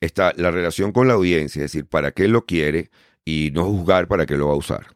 está 0.00 0.32
la 0.36 0.50
relación 0.50 0.92
con 0.92 1.08
la 1.08 1.14
audiencia, 1.14 1.64
es 1.64 1.72
decir, 1.72 1.86
para 1.86 2.12
qué 2.12 2.28
lo 2.28 2.44
quiere 2.46 2.90
y 3.24 3.50
no 3.52 3.64
juzgar 3.64 4.06
para 4.06 4.26
qué 4.26 4.36
lo 4.36 4.48
va 4.48 4.52
a 4.54 4.56
usar. 4.56 4.86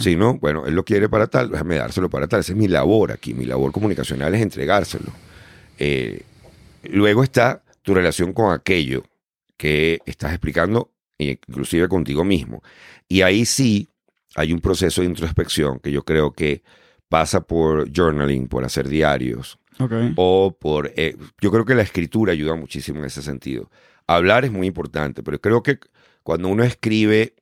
Si 0.00 0.16
no, 0.16 0.34
bueno, 0.38 0.66
él 0.66 0.74
lo 0.74 0.84
quiere 0.84 1.08
para 1.08 1.28
tal, 1.28 1.50
déjame 1.50 1.76
dárselo 1.76 2.10
para 2.10 2.28
tal. 2.28 2.40
Esa 2.40 2.52
es 2.52 2.58
mi 2.58 2.68
labor 2.68 3.10
aquí. 3.10 3.32
Mi 3.32 3.46
labor 3.46 3.72
comunicacional 3.72 4.34
es 4.34 4.42
entregárselo. 4.42 5.10
Eh, 5.78 6.22
luego 6.84 7.24
está 7.24 7.62
tu 7.80 7.94
relación 7.94 8.34
con 8.34 8.52
aquello 8.52 9.02
que 9.56 10.00
estás 10.04 10.32
explicando, 10.32 10.91
inclusive 11.22 11.88
contigo 11.88 12.24
mismo. 12.24 12.62
Y 13.08 13.22
ahí 13.22 13.44
sí 13.44 13.88
hay 14.34 14.52
un 14.52 14.60
proceso 14.60 15.00
de 15.02 15.08
introspección 15.08 15.78
que 15.80 15.90
yo 15.92 16.04
creo 16.04 16.32
que 16.32 16.62
pasa 17.08 17.40
por 17.42 17.90
journaling, 17.92 18.48
por 18.48 18.64
hacer 18.64 18.88
diarios, 18.88 19.58
Ok. 19.78 19.92
o 20.16 20.56
por... 20.58 20.92
eh, 20.96 21.16
yo 21.40 21.50
creo 21.50 21.64
que 21.64 21.74
la 21.74 21.82
escritura 21.82 22.32
ayuda 22.32 22.54
muchísimo 22.54 22.98
en 23.00 23.04
ese 23.06 23.22
sentido. 23.22 23.70
Hablar 24.06 24.44
es 24.44 24.50
muy 24.52 24.66
importante, 24.66 25.22
pero 25.22 25.40
creo 25.40 25.62
que 25.62 25.78
cuando 26.22 26.48
uno 26.48 26.64
escribe 26.64 27.34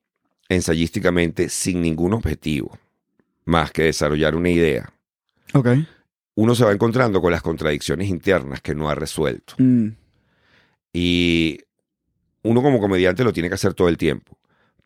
ensayísticamente 0.49 1.49
sin 1.49 1.81
ningún 1.83 2.13
objetivo, 2.15 2.77
más 3.45 3.71
que 3.71 3.85
desarrollar 3.85 4.35
una 4.35 4.51
idea, 4.51 4.93
Ok. 5.55 5.69
uno 6.35 6.55
se 6.57 6.65
va 6.65 6.73
encontrando 6.73 7.21
con 7.21 7.31
las 7.33 7.43
contradicciones 7.43 8.09
internas 8.09 8.61
que 8.61 8.75
no 8.75 8.89
ha 8.91 8.95
resuelto. 8.97 9.55
Mm, 9.59 9.89
Y 10.93 11.61
uno 12.43 12.63
como 12.63 12.81
comediante 12.81 13.25
lo 13.25 13.33
tiene 13.33 13.49
que 13.49 13.55
hacer 13.55 13.75
todo 13.75 13.89
el 13.89 13.97
tiempo. 13.97 14.39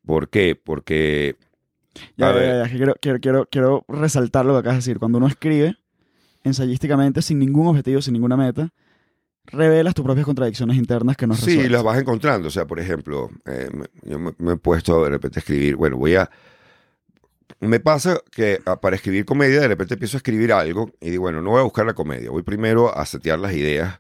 ¿Por 0.05 0.29
qué? 0.29 0.61
Porque... 0.63 1.37
Ya, 2.17 2.35
ya, 2.35 2.65
ya, 2.65 2.69
quiero, 2.69 2.95
quiero, 3.01 3.21
quiero, 3.21 3.49
quiero 3.51 3.85
resaltar 3.89 4.45
lo 4.45 4.55
que 4.55 4.59
acabas 4.61 4.77
de 4.77 4.91
decir. 4.91 4.99
Cuando 4.99 5.19
uno 5.19 5.29
escribe 5.29 5.77
ensayísticamente, 6.43 7.23
sin 7.23 7.39
ningún 7.39 7.69
objetivo, 7.69 8.03
sin 8.03 8.15
ninguna 8.15 8.37
meta, 8.37 8.71
revelas 9.47 9.95
tus 9.95 10.05
propias 10.05 10.27
contradicciones 10.27 10.77
internas 10.77 11.17
que 11.17 11.27
no 11.27 11.35
has 11.35 11.41
Sí, 11.41 11.69
las 11.69 11.83
vas 11.83 11.99
encontrando. 11.99 12.49
O 12.49 12.51
sea, 12.51 12.67
por 12.67 12.81
ejemplo, 12.81 13.31
eh, 13.47 13.71
yo 14.03 14.19
me, 14.19 14.33
me 14.39 14.53
he 14.55 14.57
puesto 14.57 15.05
de 15.05 15.11
repente 15.11 15.39
a 15.39 15.41
escribir, 15.41 15.77
bueno, 15.77 15.97
voy 15.97 16.17
a... 16.17 16.31
Me 17.61 17.81
pasa 17.81 18.21
que 18.31 18.61
ah, 18.67 18.81
para 18.81 18.97
escribir 18.97 19.25
comedia 19.25 19.61
de 19.61 19.69
repente 19.69 19.95
empiezo 19.95 20.17
a 20.17 20.19
escribir 20.19 20.53
algo 20.53 20.91
y 21.01 21.11
digo, 21.11 21.23
bueno, 21.23 21.41
no 21.41 21.51
voy 21.51 21.61
a 21.61 21.65
buscar 21.65 21.87
la 21.87 21.95
comedia, 21.95 22.31
voy 22.31 22.43
primero 22.43 22.97
a 22.97 23.07
setear 23.07 23.39
las 23.39 23.53
ideas 23.55 23.99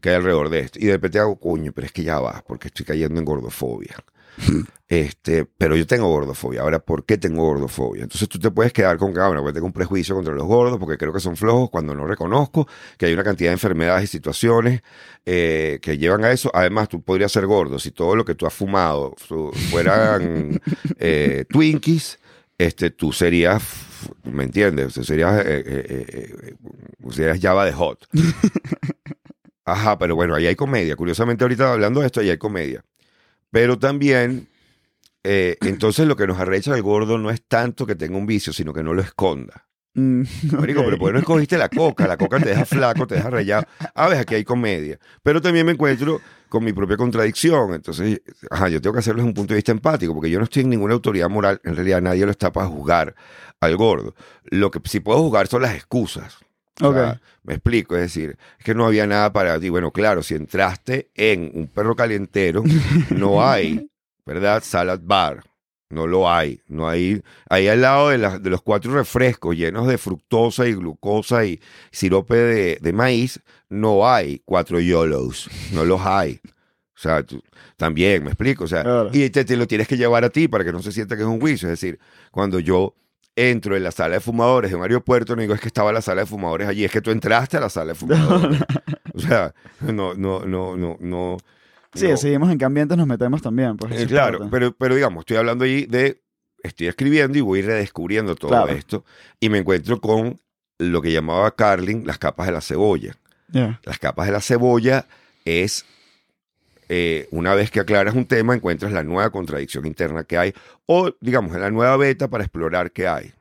que 0.00 0.08
hay 0.10 0.16
alrededor 0.16 0.48
de 0.48 0.60
esto. 0.60 0.78
Y 0.80 0.86
de 0.86 0.92
repente 0.92 1.18
hago, 1.18 1.38
coño, 1.38 1.72
pero 1.72 1.86
es 1.86 1.92
que 1.92 2.02
ya 2.02 2.18
va, 2.20 2.42
porque 2.46 2.68
estoy 2.68 2.84
cayendo 2.86 3.18
en 3.20 3.24
gordofobia. 3.24 3.94
este, 4.88 5.44
pero 5.44 5.76
yo 5.76 5.86
tengo 5.86 6.08
gordofobia. 6.08 6.60
Ahora, 6.62 6.78
¿por 6.80 7.04
qué 7.04 7.18
tengo 7.18 7.44
gordofobia? 7.46 8.02
Entonces 8.02 8.28
tú 8.28 8.38
te 8.38 8.50
puedes 8.50 8.72
quedar 8.72 8.96
con 8.98 9.12
que, 9.14 9.20
bueno, 9.20 9.42
pues 9.42 9.54
tengo 9.54 9.66
un 9.66 9.72
prejuicio 9.72 10.14
contra 10.14 10.34
los 10.34 10.44
gordos 10.46 10.78
porque 10.78 10.96
creo 10.98 11.12
que 11.12 11.20
son 11.20 11.36
flojos 11.36 11.70
cuando 11.70 11.94
no 11.94 12.06
reconozco 12.06 12.66
que 12.98 13.06
hay 13.06 13.12
una 13.14 13.24
cantidad 13.24 13.50
de 13.50 13.54
enfermedades 13.54 14.04
y 14.04 14.06
situaciones 14.08 14.82
eh, 15.24 15.78
que 15.82 15.98
llevan 15.98 16.24
a 16.24 16.32
eso. 16.32 16.50
Además, 16.52 16.88
tú 16.88 17.00
podrías 17.02 17.32
ser 17.32 17.46
gordo 17.46 17.78
si 17.78 17.90
todo 17.92 18.16
lo 18.16 18.24
que 18.24 18.34
tú 18.34 18.46
has 18.46 18.54
fumado 18.54 19.14
fu- 19.16 19.52
fueran 19.70 20.60
eh, 20.98 21.44
Twinkies. 21.48 22.18
Este, 22.58 22.90
tú 22.90 23.12
serías, 23.12 23.62
¿me 24.24 24.44
entiendes? 24.44 24.94
Tú 24.94 25.04
serías, 25.04 25.44
eh, 25.44 25.64
eh, 25.66 25.86
eh, 25.88 26.44
eh, 26.48 26.54
serías 27.10 27.40
Java 27.40 27.64
de 27.64 27.72
Hot. 27.72 28.06
Ajá, 29.64 29.98
pero 29.98 30.14
bueno, 30.14 30.34
ahí 30.34 30.46
hay 30.46 30.54
comedia. 30.56 30.94
Curiosamente, 30.94 31.44
ahorita 31.44 31.72
hablando 31.72 32.00
de 32.00 32.06
esto, 32.06 32.20
ahí 32.20 32.30
hay 32.30 32.36
comedia. 32.38 32.84
Pero 33.50 33.78
también, 33.78 34.48
eh, 35.22 35.56
entonces 35.62 36.06
lo 36.06 36.16
que 36.16 36.26
nos 36.26 36.38
arrecha 36.38 36.74
al 36.74 36.82
gordo 36.82 37.18
no 37.18 37.30
es 37.30 37.42
tanto 37.46 37.86
que 37.86 37.94
tenga 37.94 38.18
un 38.18 38.26
vicio, 38.26 38.52
sino 38.52 38.72
que 38.72 38.82
no 38.82 38.92
lo 38.94 39.00
esconda. 39.00 39.66
Mm, 39.94 40.22
Marico, 40.58 40.84
pero 40.84 40.98
¿por 40.98 41.08
qué 41.08 41.12
no 41.14 41.18
escogiste 41.20 41.56
la 41.56 41.68
coca? 41.68 42.06
La 42.06 42.16
coca 42.16 42.40
te 42.40 42.50
deja 42.50 42.64
flaco, 42.64 43.06
te 43.06 43.14
deja 43.14 43.30
rayado. 43.30 43.64
A 43.94 44.08
ver, 44.08 44.18
aquí 44.18 44.34
hay 44.34 44.44
comedia. 44.44 44.98
Pero 45.22 45.40
también 45.40 45.64
me 45.64 45.72
encuentro 45.72 46.20
con 46.54 46.64
mi 46.64 46.72
propia 46.72 46.96
contradicción. 46.96 47.74
Entonces, 47.74 48.22
ajá, 48.50 48.68
yo 48.68 48.80
tengo 48.80 48.94
que 48.94 49.00
hacerlo 49.00 49.18
desde 49.18 49.28
un 49.28 49.34
punto 49.34 49.52
de 49.52 49.58
vista 49.58 49.72
empático, 49.72 50.14
porque 50.14 50.30
yo 50.30 50.38
no 50.38 50.44
estoy 50.44 50.62
en 50.62 50.70
ninguna 50.70 50.94
autoridad 50.94 51.28
moral. 51.28 51.60
En 51.64 51.74
realidad, 51.76 52.00
nadie 52.00 52.24
lo 52.24 52.30
está 52.30 52.52
para 52.52 52.66
juzgar 52.68 53.14
al 53.60 53.76
gordo. 53.76 54.14
Lo 54.44 54.70
que 54.70 54.80
sí 54.84 55.00
puedo 55.00 55.20
juzgar 55.22 55.46
son 55.48 55.62
las 55.62 55.74
excusas. 55.74 56.38
O 56.80 56.92
sea, 56.92 57.12
Ok. 57.12 57.18
me 57.44 57.54
explico, 57.54 57.94
es 57.94 58.02
decir, 58.02 58.36
es 58.58 58.64
que 58.64 58.74
no 58.74 58.84
había 58.86 59.06
nada 59.06 59.32
para 59.32 59.60
ti. 59.60 59.68
Bueno, 59.68 59.90
claro, 59.92 60.22
si 60.22 60.34
entraste 60.34 61.10
en 61.14 61.50
un 61.54 61.66
perro 61.68 61.94
calientero, 61.94 62.62
no 63.10 63.46
hay, 63.48 63.88
¿verdad? 64.26 64.62
Salad 64.64 65.00
bar. 65.02 65.44
No 65.90 66.08
lo 66.08 66.28
hay. 66.28 66.60
No 66.66 66.88
hay. 66.88 67.22
Ahí 67.48 67.68
al 67.68 67.82
lado 67.82 68.08
de, 68.08 68.18
las- 68.18 68.42
de 68.42 68.50
los 68.50 68.62
cuatro 68.62 68.92
refrescos 68.92 69.54
llenos 69.54 69.86
de 69.86 69.98
fructosa 69.98 70.66
y 70.66 70.74
glucosa 70.74 71.44
y 71.44 71.60
sirope 71.92 72.34
de, 72.34 72.78
de 72.80 72.92
maíz, 72.92 73.40
no 73.74 74.08
hay 74.08 74.40
cuatro 74.44 74.80
YOLOs. 74.80 75.50
No 75.72 75.84
los 75.84 76.00
hay. 76.02 76.40
O 76.44 76.98
sea, 76.98 77.22
tú- 77.22 77.42
también, 77.76 78.22
me 78.22 78.30
explico. 78.30 78.64
O 78.64 78.68
sea, 78.68 78.82
Claro. 78.82 79.10
y 79.12 79.28
te, 79.30 79.44
te 79.44 79.56
lo 79.56 79.66
tienes 79.66 79.88
que 79.88 79.96
llevar 79.96 80.24
a 80.24 80.30
ti 80.30 80.48
para 80.48 80.64
que 80.64 80.72
no 80.72 80.80
se 80.80 80.92
sienta 80.92 81.16
que 81.16 81.22
es 81.22 81.28
un 81.28 81.40
juicio. 81.40 81.66
Es 81.68 81.80
decir, 81.80 81.98
cuando 82.30 82.58
yo 82.60 82.94
entro 83.36 83.76
en 83.76 83.82
la 83.82 83.90
sala 83.90 84.14
de 84.14 84.20
fumadores 84.20 84.70
de 84.70 84.76
un 84.76 84.82
aeropuerto, 84.82 85.34
no 85.34 85.42
digo 85.42 85.54
es 85.54 85.60
que 85.60 85.66
estaba 85.66 85.92
la 85.92 86.00
sala 86.00 86.20
de 86.22 86.26
fumadores 86.26 86.68
allí, 86.68 86.84
es 86.84 86.90
que 86.92 87.00
tú 87.00 87.10
entraste 87.10 87.56
a 87.56 87.60
la 87.60 87.68
sala 87.68 87.88
de 87.88 87.94
fumadores. 87.96 88.60
o 89.14 89.18
sea, 89.18 89.52
no, 89.80 90.14
no, 90.14 90.44
no, 90.46 90.76
no, 90.76 90.96
no. 91.00 91.36
Sí, 91.94 92.04
no. 92.04 92.10
decidimos 92.10 92.50
en 92.52 92.58
qué 92.58 92.64
ambientes 92.64 92.96
nos 92.96 93.06
metemos 93.08 93.42
también. 93.42 93.76
Pues, 93.76 94.00
Eh, 94.00 94.06
claro, 94.06 94.38
parte. 94.38 94.50
pero, 94.52 94.72
pero 94.76 94.94
digamos, 94.94 95.22
estoy 95.22 95.36
hablando 95.36 95.64
allí 95.64 95.86
de, 95.86 96.22
estoy 96.62 96.86
escribiendo 96.86 97.36
y 97.36 97.40
voy 97.40 97.60
redescubriendo 97.62 98.36
todo 98.36 98.50
Claro. 98.50 98.68
esto 98.68 99.04
y 99.40 99.48
me 99.48 99.58
encuentro 99.58 100.00
con 100.00 100.40
lo 100.78 101.02
que 101.02 101.10
llamaba 101.12 101.50
Carlin 101.54 102.06
las 102.06 102.18
capas 102.18 102.46
de 102.46 102.52
la 102.52 102.60
cebolla. 102.60 103.16
Ya. 103.54 103.80
Las 103.84 103.98
capas 103.98 104.26
de 104.26 104.32
la 104.32 104.40
cebolla 104.40 105.06
es, 105.46 105.86
eh, 106.88 107.28
una 107.30 107.54
vez 107.54 107.70
que 107.70 107.80
aclaras 107.80 108.14
un 108.14 108.26
tema, 108.26 108.54
encuentras 108.54 108.92
la 108.92 109.02
nueva 109.02 109.30
contradicción 109.30 109.86
interna 109.86 110.24
que 110.24 110.36
hay 110.36 110.52
o, 110.86 111.10
digamos, 111.20 111.56
la 111.56 111.70
nueva 111.70 111.96
beta 111.96 112.28
para 112.28 112.44
explorar 112.44 112.90
qué 112.92 113.08
hay. 113.08 113.32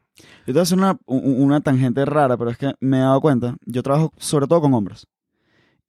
Yo 0.45 0.47
te 0.47 0.51
voy 0.53 0.59
a 0.59 0.63
hacer 0.63 0.77
una, 0.77 0.97
un- 1.05 1.41
una 1.41 1.59
tangente 1.61 2.05
rara, 2.05 2.37
pero 2.37 2.49
es 2.51 2.57
que 2.57 2.73
me 2.79 2.97
he 2.97 3.01
dado 3.01 3.19
cuenta. 3.21 3.55
Yo 3.65 3.83
trabajo 3.83 4.13
sobre 4.17 4.47
todo 4.47 4.61
con 4.61 4.73
hombres. 4.73 5.07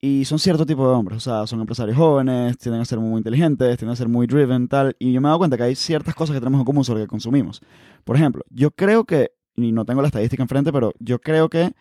Y 0.01 0.25
son 0.27 0.39
cierto 0.39 0.67
tipo 0.67 0.87
de 0.89 0.95
hombres. 0.95 1.17
O 1.19 1.21
sea, 1.21 1.47
son 1.47 1.61
empresarios 1.61 1.97
jóvenes, 1.97 2.59
tienden 2.59 2.83
a 2.83 2.85
ser 2.85 2.99
muy 2.99 3.19
inteligentes, 3.19 3.79
tienden 3.79 3.93
a 3.93 3.97
ser 3.97 4.09
muy 4.09 4.27
driven, 4.27 4.69
tal. 4.69 4.95
Y 4.99 5.13
yo 5.13 5.21
me 5.21 5.29
he 5.29 5.31
dado 5.31 5.39
cuenta 5.39 5.57
que 5.57 5.63
hay 5.63 5.75
ciertas 5.75 6.15
cosas 6.15 6.35
que 6.35 6.41
tenemos 6.41 6.61
en 6.61 6.65
común 6.67 6.85
sobre 6.85 7.01
lo 7.01 7.07
que 7.07 7.11
consumimos. 7.11 7.63
Por 8.05 8.17
ejemplo, 8.17 8.43
yo 8.51 8.71
creo 8.71 9.05
que, 9.05 9.31
y 9.57 9.73
no 9.73 9.85
tengo 9.85 10.03
la 10.03 10.09
estadística 10.09 10.43
enfrente, 10.43 10.73
pero 10.73 10.93
yo 10.99 11.21
creo 11.21 11.49
que 11.49 11.73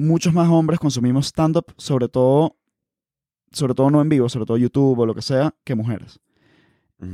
muchos 0.00 0.32
más 0.34 0.48
hombres 0.48 0.80
consumimos 0.80 1.26
stand-up, 1.26 1.66
sobre 1.76 2.08
todo, 2.08 2.56
sobre 3.52 3.74
todo 3.74 3.90
no 3.90 4.00
en 4.00 4.08
vivo, 4.08 4.28
sobre 4.28 4.46
todo 4.46 4.56
YouTube 4.56 4.98
o 4.98 5.06
lo 5.06 5.14
que 5.14 5.22
sea, 5.22 5.54
que 5.64 5.74
mujeres. 5.74 6.18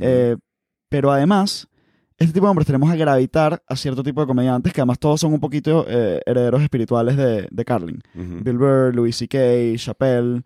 Eh, 0.01 0.35
pero 0.89 1.11
además, 1.11 1.67
este 2.17 2.33
tipo 2.33 2.45
de 2.45 2.49
hombres 2.51 2.65
tenemos 2.65 2.89
a 2.91 2.95
gravitar 2.95 3.63
a 3.67 3.75
cierto 3.75 4.03
tipo 4.03 4.21
de 4.21 4.27
comediantes 4.27 4.73
que 4.73 4.81
además 4.81 4.99
todos 4.99 5.19
son 5.21 5.33
un 5.33 5.39
poquito 5.39 5.85
eh, 5.87 6.21
herederos 6.25 6.61
espirituales 6.61 7.15
de, 7.17 7.47
de 7.49 7.65
Carlin. 7.65 8.01
Bill 8.13 8.57
Burr, 8.57 8.95
Louis 8.95 9.15
C.K., 9.15 9.37
Chappelle. 9.77 10.43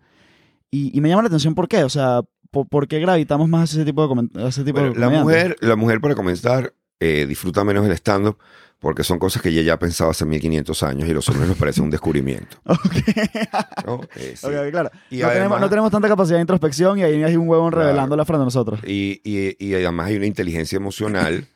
Y, 0.70 0.96
y 0.96 1.00
me 1.00 1.08
llama 1.08 1.22
la 1.22 1.28
atención 1.28 1.54
por 1.54 1.68
qué. 1.68 1.84
O 1.84 1.88
sea, 1.88 2.22
po- 2.50 2.64
¿por, 2.66 2.88
qué 2.88 2.98
gravitamos 3.00 3.48
más 3.48 3.60
a 3.60 3.64
ese 3.64 3.84
tipo 3.84 4.06
de, 4.06 4.48
ese 4.48 4.64
tipo 4.64 4.78
Bueno, 4.80 4.94
de 4.94 5.00
la 5.00 5.06
comediantes? 5.06 5.22
mujer, 5.24 5.56
la 5.60 5.76
mujer 5.76 6.00
para 6.00 6.14
comenzar 6.14 6.74
eh, 7.02 7.26
disfruta 7.26 7.64
menos 7.64 7.84
el 7.86 7.92
stand-up 7.92 8.36
porque 8.78 9.04
son 9.04 9.18
cosas 9.20 9.40
que 9.42 9.48
ella 9.50 9.62
ya 9.62 9.78
pensaba 9.78 10.10
hace 10.10 10.24
1500 10.24 10.82
años 10.82 11.08
y 11.08 11.12
los 11.12 11.28
hombres 11.28 11.48
nos 11.48 11.56
parece 11.56 11.80
un 11.80 11.90
descubrimiento. 11.90 12.56
Ok. 12.66 13.86
¿no? 13.86 14.00
Eh, 14.16 14.34
sí. 14.36 14.46
Claro. 14.70 14.90
Y 15.10 15.18
no, 15.18 15.28
tenemos, 15.28 15.36
además- 15.38 15.60
no 15.60 15.68
tenemos 15.70 15.90
tanta 15.92 16.08
capacidad 16.08 16.36
de 16.38 16.42
introspección 16.42 16.98
y 16.98 17.02
ahí 17.04 17.22
hay 17.22 17.36
un 17.36 17.48
huevón 17.48 17.70
Claro. 17.70 17.86
revelándola 17.86 18.24
frente 18.24 18.42
a 18.42 18.44
nosotros. 18.44 18.80
Y, 18.84 19.20
y- 19.24 19.56
y 19.64 19.74
además 19.74 20.08
hay 20.08 20.16
una 20.16 20.26
inteligencia 20.26 20.76
emocional 20.76 21.46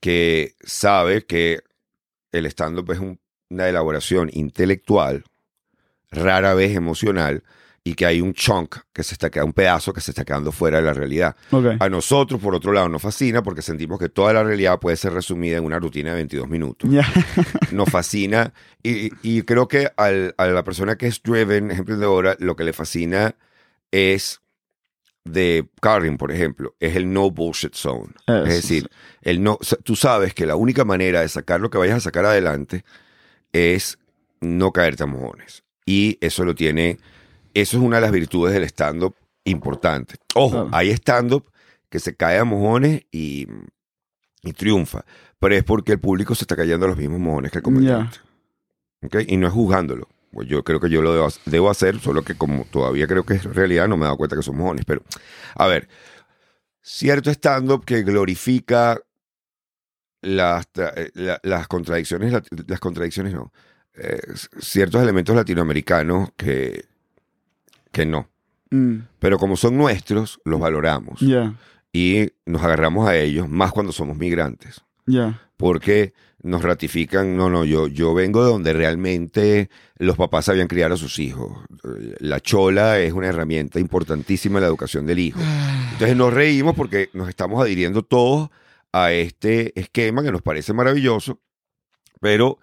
que 0.00 0.54
sabe 0.64 1.24
que 1.24 1.60
el 2.32 2.46
stand-up 2.46 2.90
es 2.92 2.98
un- 2.98 3.20
una 3.50 3.68
elaboración 3.68 4.28
intelectual, 4.32 5.24
rara 6.10 6.54
vez 6.54 6.74
emocional, 6.76 7.42
y 7.84 7.94
que 7.94 8.06
hay 8.06 8.20
un 8.20 8.32
chunk 8.32 8.76
que 8.92 9.02
se 9.02 9.14
está 9.14 9.28
quedando, 9.28 9.46
un 9.48 9.52
pedazo 9.54 9.92
que 9.92 10.00
se 10.00 10.12
está 10.12 10.24
quedando 10.24 10.52
fuera 10.52 10.78
de 10.78 10.84
la 10.84 10.94
realidad. 10.94 11.34
A 11.80 11.88
nosotros, 11.88 12.40
por 12.40 12.54
otro 12.54 12.72
lado, 12.72 12.88
nos 12.88 13.02
fascina 13.02 13.42
porque 13.42 13.60
sentimos 13.60 13.98
que 13.98 14.08
toda 14.08 14.32
la 14.32 14.44
realidad 14.44 14.78
puede 14.78 14.96
ser 14.96 15.12
resumida 15.12 15.56
en 15.58 15.64
una 15.64 15.80
rutina 15.80 16.10
de 16.10 16.16
22 16.16 16.48
minutos. 16.48 16.88
Nos 17.72 17.88
fascina 17.90 18.52
y, 18.84 19.10
y 19.22 19.42
creo 19.42 19.66
que 19.66 19.88
al- 19.96 20.32
a 20.38 20.46
la 20.46 20.62
persona 20.62 20.96
que 20.96 21.08
es 21.08 21.20
driven, 21.22 21.70
emprendedora, 21.72 22.36
lo 22.38 22.54
que 22.54 22.62
le 22.64 22.72
fascina 22.72 23.34
es 23.90 24.40
de 25.24 25.68
Carlin, 25.80 26.18
por 26.18 26.32
ejemplo, 26.32 26.74
es 26.80 26.96
el 26.96 27.12
no 27.12 27.30
bullshit 27.30 27.74
zone. 27.74 28.12
Eso, 28.26 28.44
es 28.46 28.54
decir, 28.62 28.90
el 29.22 29.42
no, 29.42 29.58
tú 29.84 29.94
sabes 29.96 30.34
que 30.34 30.46
la 30.46 30.56
única 30.56 30.84
manera 30.84 31.20
de 31.20 31.28
sacar 31.28 31.60
lo 31.60 31.70
que 31.70 31.78
vayas 31.78 31.96
a 31.98 32.00
sacar 32.00 32.24
adelante 32.26 32.84
es 33.52 33.98
no 34.40 34.72
caerte 34.72 35.02
a 35.04 35.06
mojones. 35.06 35.62
Y 35.86 36.18
eso 36.20 36.44
lo 36.44 36.54
tiene, 36.54 36.98
eso 37.54 37.76
es 37.78 37.82
una 37.82 37.96
de 37.96 38.02
las 38.02 38.12
virtudes 38.12 38.54
del 38.54 38.64
stand-up 38.64 39.14
importante. 39.44 40.16
Ojo, 40.34 40.50
Claro. 40.50 40.68
hay 40.72 40.90
stand-up 40.90 41.50
que 41.88 41.98
se 42.00 42.14
cae 42.16 42.38
a 42.38 42.44
mojones 42.44 43.02
y, 43.10 43.46
y 44.42 44.52
triunfa, 44.52 45.04
pero 45.38 45.54
es 45.54 45.64
porque 45.64 45.92
el 45.92 46.00
público 46.00 46.34
se 46.34 46.44
está 46.44 46.56
cayendo 46.56 46.86
a 46.86 46.88
los 46.90 46.98
mismos 46.98 47.20
mojones 47.20 47.50
que 47.50 47.58
el 47.58 47.64
comediante. 47.64 48.18
¿Ok? 49.02 49.16
Y 49.26 49.36
no 49.36 49.46
es 49.48 49.52
juzgándolo. 49.52 50.08
Pues 50.32 50.48
yo 50.48 50.62
creo 50.64 50.80
que 50.80 50.88
yo 50.88 51.02
lo 51.02 51.12
debo, 51.12 51.28
debo 51.44 51.68
hacer, 51.70 51.98
solo 52.00 52.22
que 52.22 52.34
como 52.36 52.64
todavía 52.64 53.06
creo 53.06 53.24
que 53.26 53.34
es 53.34 53.44
realidad, 53.44 53.86
no 53.88 53.96
me 53.96 54.02
he 54.02 54.06
dado 54.06 54.16
cuenta 54.16 54.36
que 54.36 54.42
son 54.42 54.56
mojones. 54.56 54.84
Pero, 54.86 55.02
a 55.56 55.66
ver, 55.66 55.88
cierto 56.80 57.30
stand-up 57.30 57.84
que 57.84 58.02
glorifica 58.02 58.98
las, 60.22 60.66
eh, 60.76 61.10
la- 61.14 61.40
las 61.42 61.66
contradicciones, 61.68 62.32
las 62.66 62.80
contradicciones 62.80 63.34
no, 63.34 63.52
eh, 63.94 64.20
ciertos 64.60 65.02
elementos 65.02 65.34
latinoamericanos 65.36 66.30
que, 66.36 66.86
que 67.92 68.06
no. 68.06 68.28
Mm, 68.70 69.00
Pero 69.18 69.38
como 69.38 69.56
son 69.56 69.76
nuestros, 69.76 70.40
los 70.44 70.58
valoramos 70.58 71.20
Ya. 71.20 71.54
y 71.92 72.28
nos 72.46 72.62
agarramos 72.62 73.06
a 73.08 73.16
ellos 73.16 73.48
más 73.48 73.70
cuando 73.72 73.92
somos 73.92 74.16
migrantes 74.16 74.82
porque 75.56 76.14
nos 76.42 76.62
ratifican, 76.62 77.36
no, 77.36 77.48
no, 77.50 77.64
yo, 77.64 77.86
yo 77.86 78.14
vengo 78.14 78.42
de 78.44 78.50
donde 78.50 78.72
realmente 78.72 79.68
los 79.98 80.16
papás 80.16 80.46
sabían 80.46 80.66
criar 80.68 80.90
a 80.90 80.96
sus 80.96 81.18
hijos. 81.20 81.52
La 82.18 82.40
chola 82.40 82.98
es 82.98 83.12
una 83.12 83.28
herramienta 83.28 83.78
importantísima 83.78 84.58
en 84.58 84.62
la 84.62 84.68
educación 84.68 85.06
del 85.06 85.18
hijo. 85.20 85.38
Entonces 85.92 86.16
nos 86.16 86.32
reímos 86.34 86.74
porque 86.74 87.10
nos 87.12 87.28
estamos 87.28 87.62
adhiriendo 87.62 88.02
todos 88.02 88.48
a 88.92 89.12
este 89.12 89.78
esquema 89.78 90.22
que 90.22 90.32
nos 90.32 90.42
parece 90.42 90.72
maravilloso, 90.72 91.40
pero 92.20 92.58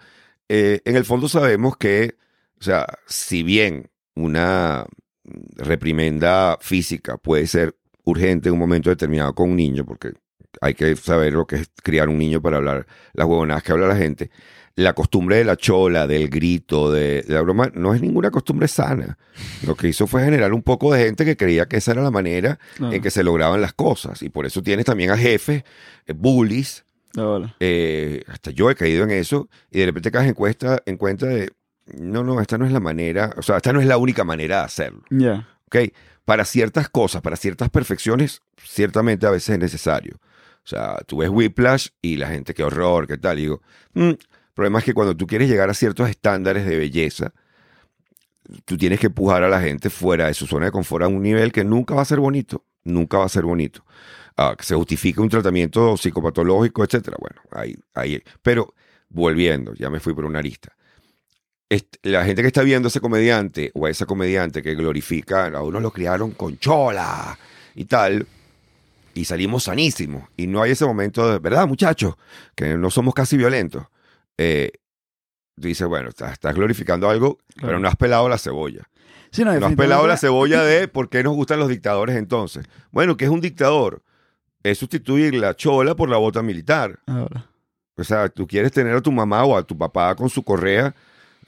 eh, 0.49 0.81
en 0.85 0.95
el 0.95 1.05
fondo 1.05 1.29
sabemos 1.29 1.77
que, 1.77 2.15
o 2.59 2.63
sea, 2.63 2.85
si 3.07 3.43
bien 3.43 3.89
una 4.15 4.85
reprimenda 5.55 6.57
física 6.61 7.17
puede 7.17 7.47
ser 7.47 7.75
urgente 8.03 8.49
en 8.49 8.53
un 8.53 8.59
momento 8.59 8.89
determinado 8.89 9.33
con 9.33 9.51
un 9.51 9.55
niño, 9.55 9.85
porque 9.85 10.13
hay 10.61 10.73
que 10.73 10.95
saber 10.95 11.33
lo 11.33 11.45
que 11.45 11.57
es 11.57 11.71
criar 11.83 12.09
un 12.09 12.17
niño 12.17 12.41
para 12.41 12.57
hablar 12.57 12.87
las 13.13 13.27
huevonadas 13.27 13.63
que 13.63 13.71
habla 13.71 13.87
la 13.87 13.95
gente. 13.95 14.31
La 14.75 14.93
costumbre 14.93 15.35
de 15.35 15.43
la 15.43 15.57
chola, 15.57 16.07
del 16.07 16.29
grito, 16.29 16.89
de, 16.91 17.23
de 17.23 17.33
la 17.33 17.41
broma, 17.41 17.69
no 17.75 17.93
es 17.93 18.01
ninguna 18.01 18.31
costumbre 18.31 18.67
sana. 18.69 19.17
Lo 19.67 19.75
que 19.75 19.89
hizo 19.89 20.07
fue 20.07 20.23
generar 20.23 20.53
un 20.53 20.63
poco 20.63 20.93
de 20.93 21.03
gente 21.03 21.25
que 21.25 21.35
creía 21.35 21.67
que 21.67 21.77
esa 21.77 21.91
era 21.91 22.01
la 22.01 22.11
manera 22.11 22.59
en 22.79 23.01
que 23.01 23.11
se 23.11 23.23
lograban 23.23 23.59
las 23.59 23.73
cosas. 23.73 24.21
Y 24.23 24.29
por 24.29 24.45
eso 24.45 24.63
tienes 24.63 24.85
también 24.85 25.11
a 25.11 25.17
jefes, 25.17 25.63
eh, 26.07 26.13
bullies. 26.13 26.85
Bola. 27.13 27.55
eh, 27.59 28.23
hasta 28.27 28.51
yo 28.51 28.69
he 28.69 28.75
caído 28.75 29.03
en 29.03 29.11
eso. 29.11 29.49
Y 29.69 29.79
de 29.79 29.87
repente 29.87 30.11
caes 30.11 30.29
en, 30.29 30.33
cuesta, 30.33 30.81
en 30.85 30.95
cuenta 30.95 31.25
de, 31.25 31.49
no, 31.97 32.23
no, 32.23 32.39
esta 32.41 32.57
no 32.57 32.65
es 32.65 32.71
la 32.71 32.79
manera, 32.79 33.33
o 33.37 33.41
sea, 33.41 33.57
esta 33.57 33.73
no 33.73 33.79
es 33.81 33.87
la 33.87 33.97
única 33.97 34.23
manera 34.23 34.59
de 34.59 34.63
hacerlo. 34.65 35.01
Ya. 35.09 35.47
¿ok? 35.67 35.77
Para 36.25 36.45
ciertas 36.45 36.89
cosas, 36.89 37.21
para 37.21 37.35
ciertas 37.35 37.69
perfecciones, 37.69 38.41
ciertamente 38.63 39.25
a 39.25 39.31
veces 39.31 39.49
es 39.49 39.59
necesario. 39.59 40.15
O 40.63 40.67
sea, 40.69 40.97
tú 41.07 41.17
ves 41.17 41.29
Whiplash 41.29 41.87
y 42.01 42.17
la 42.17 42.27
gente, 42.27 42.53
qué 42.53 42.63
horror, 42.63 43.07
qué 43.07 43.17
tal. 43.17 43.39
Y 43.39 43.43
digo, 43.43 43.61
"Mm". 43.93 44.09
el 44.09 44.19
problema 44.53 44.79
es 44.79 44.85
que 44.85 44.93
cuando 44.93 45.15
tú 45.15 45.25
quieres 45.25 45.49
llegar 45.49 45.69
a 45.69 45.73
ciertos 45.73 46.09
estándares 46.09 46.65
de 46.65 46.77
belleza, 46.77 47.33
tú 48.65 48.77
tienes 48.77 48.99
que 48.99 49.07
empujar 49.07 49.43
a 49.43 49.49
la 49.49 49.61
gente 49.61 49.89
fuera 49.89 50.27
de 50.27 50.33
su 50.33 50.45
zona 50.47 50.65
de 50.65 50.71
confort 50.71 51.03
a 51.03 51.07
un 51.07 51.21
nivel 51.21 51.51
que 51.51 51.63
nunca 51.63 51.95
va 51.95 52.01
a 52.01 52.05
ser 52.05 52.19
bonito. 52.19 52.63
Nunca 52.83 53.17
va 53.17 53.25
a 53.25 53.29
ser 53.29 53.43
bonito. 53.43 53.83
Ah, 54.37 54.55
que 54.57 54.63
se 54.63 54.75
justifique 54.75 55.19
un 55.19 55.29
tratamiento 55.29 55.97
psicopatológico, 55.97 56.83
etcétera. 56.83 57.17
Bueno, 57.19 57.41
ahí, 57.51 57.75
ahí. 57.93 58.21
Pero 58.41 58.73
volviendo, 59.09 59.73
ya 59.73 59.89
me 59.89 59.99
fui 59.99 60.13
por 60.13 60.25
una 60.25 60.39
arista 60.39 60.75
la 62.03 62.25
gente 62.25 62.41
que 62.41 62.47
está 62.47 62.63
viendo 62.63 62.87
a 62.87 62.89
ese 62.89 62.99
comediante 62.99 63.71
o 63.75 63.85
a 63.85 63.89
esa 63.89 64.05
comediante 64.05 64.63
que 64.63 64.75
glorifica, 64.75 65.47
a 65.47 65.61
uno 65.61 65.79
lo 65.79 65.91
criaron 65.91 66.31
con 66.31 66.57
chola 66.57 67.37
y 67.75 67.85
tal, 67.85 68.27
y 69.13 69.25
salimos 69.25 69.63
sanísimos. 69.63 70.23
Y 70.35 70.47
no 70.47 70.61
hay 70.61 70.71
ese 70.71 70.85
momento 70.85 71.31
de, 71.31 71.39
¿verdad, 71.39 71.67
muchachos? 71.67 72.15
Que 72.55 72.75
no 72.75 72.89
somos 72.89 73.13
casi 73.13 73.37
violentos. 73.37 73.85
Eh, 74.37 74.71
dices, 75.55 75.87
bueno, 75.87 76.09
estás, 76.09 76.33
estás 76.33 76.55
glorificando 76.55 77.09
algo, 77.09 77.37
pero 77.61 77.79
no 77.79 77.87
has 77.87 77.95
pelado 77.95 78.27
la 78.29 78.37
cebolla. 78.37 78.89
Sí, 79.31 79.43
no, 79.43 79.53
No 79.59 79.67
has 79.67 79.75
pelado 79.75 80.07
la 80.07 80.17
cebolla 80.17 80.63
de 80.63 80.87
por 80.87 81.09
qué 81.09 81.23
nos 81.23 81.35
gustan 81.35 81.59
los 81.59 81.69
dictadores 81.69 82.15
entonces. 82.15 82.65
Bueno, 82.91 83.15
¿qué 83.15 83.25
es 83.25 83.31
un 83.31 83.41
dictador? 83.41 84.01
Es 84.63 84.79
sustituir 84.79 85.35
la 85.35 85.55
chola 85.55 85.95
por 85.95 86.09
la 86.09 86.17
bota 86.17 86.41
militar. 86.41 86.99
Bola. 87.05 87.45
O 87.95 88.03
sea, 88.03 88.29
tú 88.29 88.47
quieres 88.47 88.71
tener 88.71 88.95
a 88.95 89.01
tu 89.01 89.11
mamá 89.11 89.43
o 89.43 89.57
a 89.57 89.63
tu 89.63 89.77
papá 89.77 90.15
con 90.15 90.29
su 90.29 90.41
correa, 90.41 90.95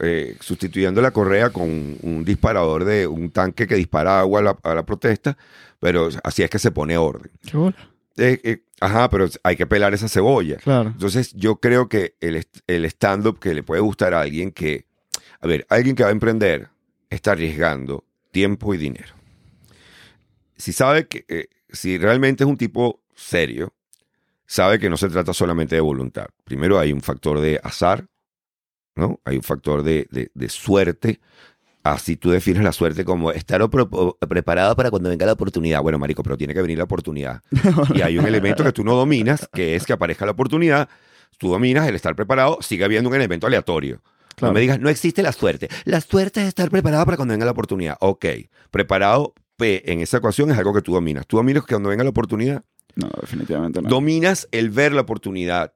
eh, 0.02 0.36
sustituyendo 0.40 1.02
la 1.02 1.12
correa 1.12 1.52
con 1.52 1.64
un, 1.64 1.98
un 2.02 2.26
disparador 2.26 2.84
de 2.84 3.08
un 3.08 3.32
tanque 3.32 3.68
que 3.68 3.76
dispara 3.76 4.20
agua 4.20 4.40
a 4.40 4.44
la, 4.44 4.58
a 4.64 4.76
la 4.76 4.86
protesta, 4.86 5.38
pero 5.80 6.10
así 6.24 6.44
es 6.44 6.50
que 6.50 6.60
se 6.60 6.72
pone 6.72 6.98
orden. 6.98 7.32
Qué. 7.42 7.74
Eh, 8.18 8.42
eh, 8.44 8.64
ajá, 8.80 9.10
pero 9.10 9.28
hay 9.44 9.56
que 9.56 9.66
pelar 9.66 9.94
esa 9.94 10.10
cebolla. 10.10 10.58
Claro. 10.58 10.90
Entonces, 10.90 11.34
yo 11.34 11.56
creo 11.56 11.88
que 11.88 12.16
el, 12.20 12.46
el 12.68 12.86
stand-up 12.86 13.40
que 13.40 13.54
le 13.54 13.64
puede 13.64 13.82
gustar 13.82 14.14
a 14.14 14.22
alguien 14.22 14.52
que, 14.52 14.86
a 15.40 15.48
ver, 15.48 15.66
alguien 15.70 15.96
que 15.96 16.04
va 16.04 16.10
a 16.10 16.12
emprender 16.12 16.70
está 17.10 17.32
arriesgando 17.32 18.04
tiempo 18.32 18.74
y 18.74 18.78
dinero. 18.78 19.14
Si 20.58 20.74
sabe 20.74 21.08
que, 21.08 21.26
eh, 21.28 21.48
si 21.70 21.98
realmente 21.98 22.44
es 22.44 22.50
un 22.50 22.58
tipo 22.58 23.02
serio, 23.16 23.74
sabe 24.46 24.78
que 24.78 24.90
no 24.90 24.98
se 24.98 25.10
trata 25.10 25.34
solamente 25.34 25.76
de 25.76 25.82
voluntad. 25.82 26.28
Primero 26.44 26.78
hay 26.78 26.92
un 26.92 27.02
factor 27.02 27.40
de 27.40 27.60
azar, 27.64 28.08
¿no? 28.96 29.20
Hay 29.26 29.38
un 29.38 29.44
factor 29.44 29.84
de, 29.84 30.08
de- 30.12 30.32
de 30.34 30.50
suerte. 30.50 31.20
Así 31.84 32.16
tú 32.16 32.30
defines 32.30 32.64
la 32.64 32.74
suerte 32.74 33.04
como 33.04 33.32
estar 33.32 33.60
preparado 34.30 34.76
para 34.76 34.92
cuando 34.92 35.10
venga 35.10 35.26
la 35.26 35.32
oportunidad. 35.34 35.82
Bueno, 35.82 35.98
marico, 35.98 36.22
pero 36.22 36.38
tiene 36.38 36.54
que 36.54 36.62
venir 36.62 36.78
la 36.78 36.84
oportunidad. 36.84 37.42
Y 37.96 38.02
hay 38.02 38.20
un 38.20 38.26
elemento 38.28 38.64
que 38.64 38.72
tú 38.72 38.84
no 38.84 38.94
dominas, 38.96 39.50
que 39.52 39.76
es 39.76 39.86
que 39.88 39.94
aparezca 39.94 40.26
la 40.26 40.34
oportunidad. 40.34 40.88
Tú 41.40 41.50
dominas 41.50 41.88
el 41.88 41.96
estar 41.96 42.16
preparado, 42.16 42.60
sigue 42.62 42.84
habiendo 42.86 43.10
un 43.10 43.16
elemento 43.16 43.48
aleatorio. 43.48 44.04
Claro. 44.36 44.52
No 44.52 44.54
me 44.54 44.62
digas, 44.62 44.80
no 44.80 44.90
existe 44.90 45.24
la 45.24 45.32
suerte. 45.32 45.70
La 45.86 46.02
suerte 46.02 46.42
es 46.42 46.50
estar 46.50 46.70
preparado 46.70 47.04
para 47.06 47.18
cuando 47.18 47.34
venga 47.34 47.46
la 47.46 47.52
oportunidad. 47.52 47.98
Ok, 48.00 48.26
preparado 48.70 49.34
P 49.58 49.92
en 49.92 50.02
esa 50.02 50.18
ecuación 50.18 50.52
es 50.52 50.58
algo 50.60 50.74
que 50.76 50.82
tú 50.84 50.94
dominas. 50.94 51.26
Tú 51.26 51.38
dominas 51.38 51.66
que 51.66 51.74
cuando 51.74 51.90
venga 51.90 52.04
la 52.04 52.12
oportunidad, 52.12 52.64
No, 52.96 53.10
definitivamente 53.20 53.82
no. 53.82 53.90
dominas 53.90 54.48
el 54.52 54.70
ver 54.70 54.94
la 54.94 55.02
oportunidad. 55.02 55.74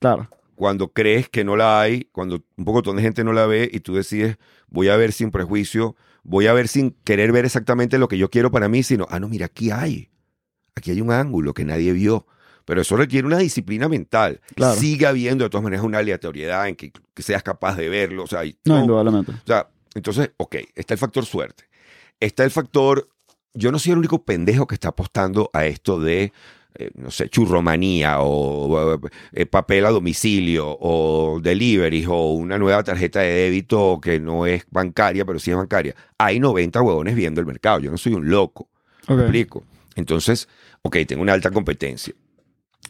claro. 0.00 0.28
Cuando 0.56 0.92
crees 0.92 1.28
que 1.28 1.44
no 1.44 1.56
la 1.56 1.80
hay, 1.80 2.08
cuando 2.12 2.42
un 2.56 2.64
poco 2.64 2.82
de 2.82 3.02
gente 3.02 3.22
no 3.22 3.32
la 3.32 3.46
ve 3.46 3.70
y 3.72 3.80
tú 3.80 3.94
decides, 3.94 4.38
voy 4.68 4.88
a 4.88 4.96
ver 4.96 5.12
sin 5.12 5.30
prejuicio, 5.30 5.94
voy 6.24 6.48
a 6.48 6.52
ver 6.52 6.66
sin 6.66 6.92
querer 7.04 7.30
ver 7.30 7.44
exactamente 7.44 7.98
lo 7.98 8.08
que 8.08 8.18
yo 8.18 8.30
quiero 8.30 8.50
para 8.50 8.68
mí, 8.68 8.82
sino, 8.82 9.06
ah, 9.10 9.20
no, 9.20 9.28
mira, 9.28 9.46
aquí 9.46 9.70
hay. 9.70 10.10
Aquí 10.74 10.90
hay 10.90 11.00
un 11.00 11.12
ángulo 11.12 11.54
que 11.54 11.64
nadie 11.64 11.92
vio. 11.92 12.26
Pero 12.64 12.80
eso 12.80 12.96
requiere 12.96 13.26
una 13.26 13.38
disciplina 13.38 13.88
mental. 13.88 14.40
Claro. 14.56 14.78
Sigue 14.78 15.06
habiendo 15.06 15.44
de 15.44 15.50
todas 15.50 15.62
maneras 15.62 15.84
una 15.84 15.98
aleatoriedad 15.98 16.66
en 16.66 16.74
que, 16.74 16.92
que 17.14 17.22
seas 17.22 17.42
capaz 17.42 17.76
de 17.76 17.88
verlo. 17.88 18.24
O 18.24 18.26
sea, 18.26 18.44
y 18.44 18.58
No, 18.64 18.80
indudablemente. 18.80 19.32
o 19.32 19.46
sea, 19.46 19.68
entonces, 19.94 20.32
ok, 20.36 20.56
está 20.74 20.94
el 20.94 20.98
factor 20.98 21.24
suerte. 21.24 21.64
Está 22.18 22.42
el 22.44 22.50
factor, 22.50 23.08
yo 23.54 23.70
no 23.70 23.78
soy 23.78 23.92
el 23.92 23.98
único 23.98 24.24
pendejo 24.24 24.66
que 24.66 24.74
está 24.74 24.88
apostando 24.88 25.48
a 25.52 25.66
esto 25.66 26.00
de, 26.00 26.32
eh, 26.78 26.90
no 26.94 27.10
sé, 27.10 27.28
churromanía 27.28 28.20
o 28.20 29.00
eh, 29.32 29.46
papel 29.46 29.86
a 29.86 29.90
domicilio 29.90 30.76
o 30.80 31.40
delivery 31.42 32.04
o 32.06 32.32
una 32.32 32.58
nueva 32.58 32.82
tarjeta 32.82 33.20
de 33.20 33.32
débito 33.32 34.00
que 34.02 34.20
no 34.20 34.46
es 34.46 34.66
bancaria, 34.70 35.24
pero 35.24 35.38
sí 35.38 35.50
es 35.50 35.56
bancaria. 35.56 35.94
Hay 36.18 36.38
90 36.40 36.82
huevones 36.82 37.14
viendo 37.14 37.40
el 37.40 37.46
mercado. 37.46 37.80
Yo 37.80 37.90
no 37.90 37.96
soy 37.96 38.14
un 38.14 38.28
loco. 38.28 38.68
¿Me 39.08 39.14
explico? 39.14 39.64
Entonces, 39.94 40.48
ok, 40.82 40.98
tengo 41.06 41.22
una 41.22 41.32
alta 41.32 41.50
competencia. 41.50 42.14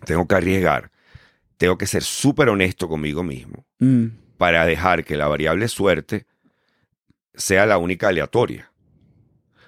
Tengo 0.05 0.27
que 0.27 0.35
arriesgar. 0.35 0.90
Tengo 1.57 1.79
que 1.79 1.87
ser 1.87 2.03
súper 2.03 2.49
honesto 2.49 2.88
conmigo 2.88 3.22
mismo 3.22 3.64
Mm, 3.79 4.07
para 4.38 4.64
dejar 4.64 5.05
que 5.05 5.16
la 5.16 5.29
variable 5.29 5.68
suerte 5.68 6.27
sea 7.35 7.66
la 7.66 7.79
única 7.79 8.09
aleatoria. 8.09 8.72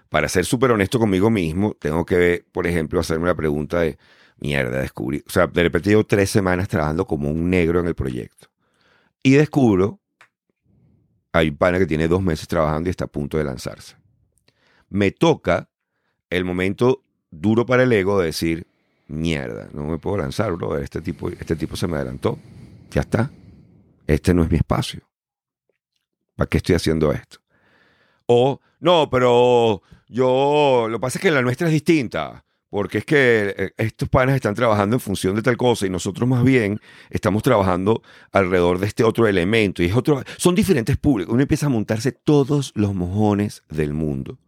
Para 0.09 0.29
ser 0.29 0.45
súper 0.45 0.71
honesto 0.71 0.99
conmigo 0.99 1.31
mismo, 1.31 1.75
tengo 1.75 2.05
que, 2.05 2.45
por 2.53 2.67
ejemplo, 2.67 3.01
hacerme 3.01 3.27
la 3.27 3.35
pregunta 3.35 3.81
de, 3.81 3.99
mierda, 4.39 4.81
descubrí, 4.81 5.23
o 5.27 5.31
sea, 5.31 5.47
de 5.47 5.63
repente 5.63 5.91
llevo 5.91 6.05
tres 6.05 6.31
semanas 6.31 6.69
trabajando 6.69 7.07
como 7.07 7.31
un 7.31 7.51
negro 7.51 7.81
en 7.81 7.87
el 7.87 7.95
proyecto. 7.95 8.49
Y 9.23 9.33
descubro, 9.33 10.01
hay 11.33 11.51
un 11.51 11.57
pana 11.57 11.79
que 11.79 11.87
tiene 11.87 12.09
dos 12.09 12.23
meses 12.23 12.49
trabajando 12.49 12.89
y 12.89 12.91
está 12.91 13.05
a 13.05 13.09
punto 13.09 13.37
de 13.37 13.45
lanzarse. 13.45 13.97
Me 14.89 15.11
toca 15.11 15.69
el 16.31 16.45
momento 16.45 17.03
duro 17.31 17.67
para 17.67 17.83
el 17.83 17.93
ego 17.93 18.19
de 18.19 18.27
decir, 18.27 18.67
mierda, 19.09 19.69
no 19.73 19.85
me 19.85 19.99
puedo 19.99 20.19
lanzar, 20.19 20.53
bro, 20.53 20.79
este 20.79 21.03
tipo, 21.03 21.29
este 21.29 21.57
tipo 21.57 21.77
se 21.77 21.87
me 21.87 21.97
adelantó. 21.97 22.39
Ya 22.91 23.03
está 23.03 23.31
este 24.09 24.33
no 24.35 24.43
es 24.43 24.51
mi 24.51 24.57
espacio. 24.57 25.03
¿Para 26.35 26.49
qué 26.49 26.57
estoy 26.57 26.75
haciendo 26.75 27.13
esto? 27.13 27.39
O, 28.27 28.61
no, 28.81 29.09
pero 29.11 29.83
yo, 30.09 30.87
lo 30.89 30.99
que 30.99 31.01
pasa 31.01 31.19
es 31.19 31.23
que 31.23 31.31
la 31.31 31.43
nuestra 31.43 31.69
es 31.69 31.73
distinta, 31.73 32.45
porque 32.71 32.99
es 32.99 33.05
que 33.05 33.55
eh, 33.57 33.71
estos 33.77 34.09
panes 34.09 34.35
están 34.35 34.55
trabajando 34.55 34.97
en 34.97 35.01
función 35.01 35.35
de 35.35 35.43
tal 35.43 35.57
cosa 35.57 35.87
y 35.87 35.91
nosotros 35.91 36.29
más 36.29 36.45
bien 36.45 36.81
estamos 37.11 37.43
trabajando 37.43 38.03
alrededor 38.33 38.79
de 38.79 38.87
este 38.87 39.05
otro 39.05 39.27
elemento. 39.27 39.83
Y 39.83 39.87
es 39.87 39.97
otro, 39.97 40.23
son 40.37 40.55
diferentes 40.55 40.97
públicos. 40.97 41.33
Uno 41.33 41.43
empieza 41.43 41.67
a 41.67 41.71
montarse 41.71 42.13
todos 42.13 42.73
los 42.75 42.95
mojones 42.95 43.63
del 43.69 43.95
mundo 43.95 44.39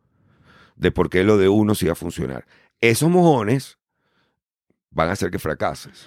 de 0.81 0.91
por 0.91 1.11
qué 1.11 1.25
lo 1.25 1.37
de 1.37 1.49
uno 1.49 1.75
sí 1.75 1.87
va 1.87 1.93
a 1.93 1.97
funcionar. 1.97 2.47
Esos 2.81 3.11
mojones 3.11 3.79
van 4.91 5.09
a 5.11 5.13
hacer 5.13 5.31
que 5.31 5.39
fracases. 5.39 6.07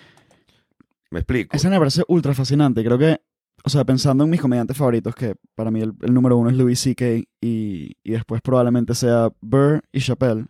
¿Me 1.11 1.19
explico? 1.19 1.55
Esa 1.55 1.69
me 1.69 1.77
parece 1.77 2.01
ultra 2.07 2.33
fascinante. 2.33 2.83
Creo 2.83 2.97
que, 2.97 3.21
o 3.65 3.69
sea, 3.69 3.85
pensando 3.85 4.23
en 4.25 4.29
mis 4.29 4.41
comediantes 4.41 4.75
favoritos, 4.77 5.15
que 5.15 5.35
para 5.55 5.71
mí 5.71 5.81
el, 5.81 5.93
el 6.01 6.13
número 6.13 6.37
uno 6.37 6.49
es 6.49 6.55
Louis 6.57 6.79
C.K. 6.79 7.05
Y, 7.41 7.97
y 8.03 8.11
después 8.11 8.41
probablemente 8.41 8.93
sea 8.95 9.29
Burr 9.41 9.81
y 9.91 9.99
Chappelle. 10.01 10.45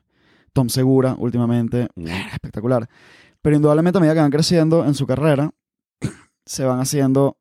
Tom 0.52 0.70
Segura, 0.70 1.16
últimamente, 1.18 1.88
Mm. 1.96 2.08
espectacular. 2.34 2.88
Pero 3.42 3.56
indudablemente 3.56 3.98
a 3.98 4.02
medida 4.02 4.14
que 4.14 4.22
van 4.22 4.32
creciendo 4.32 4.86
en 4.86 4.94
su 4.96 5.06
carrera, 5.08 5.52
se 6.46 6.64
van 6.66 6.80
haciendo 6.80 7.38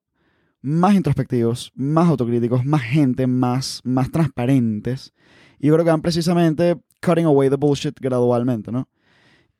más 0.62 0.94
introspectivos, 0.94 1.72
más 1.74 2.08
autocríticos, 2.08 2.64
más 2.64 2.82
gente, 2.82 3.26
más, 3.26 3.80
más 3.84 4.10
transparentes. 4.10 5.12
Y 5.58 5.68
yo 5.68 5.74
creo 5.74 5.84
que 5.84 5.90
van 5.90 6.02
precisamente 6.02 6.76
cutting 7.04 7.24
away 7.26 7.48
the 7.50 7.56
bullshit 7.56 7.98
gradualmente, 8.00 8.70
¿no? 8.72 8.88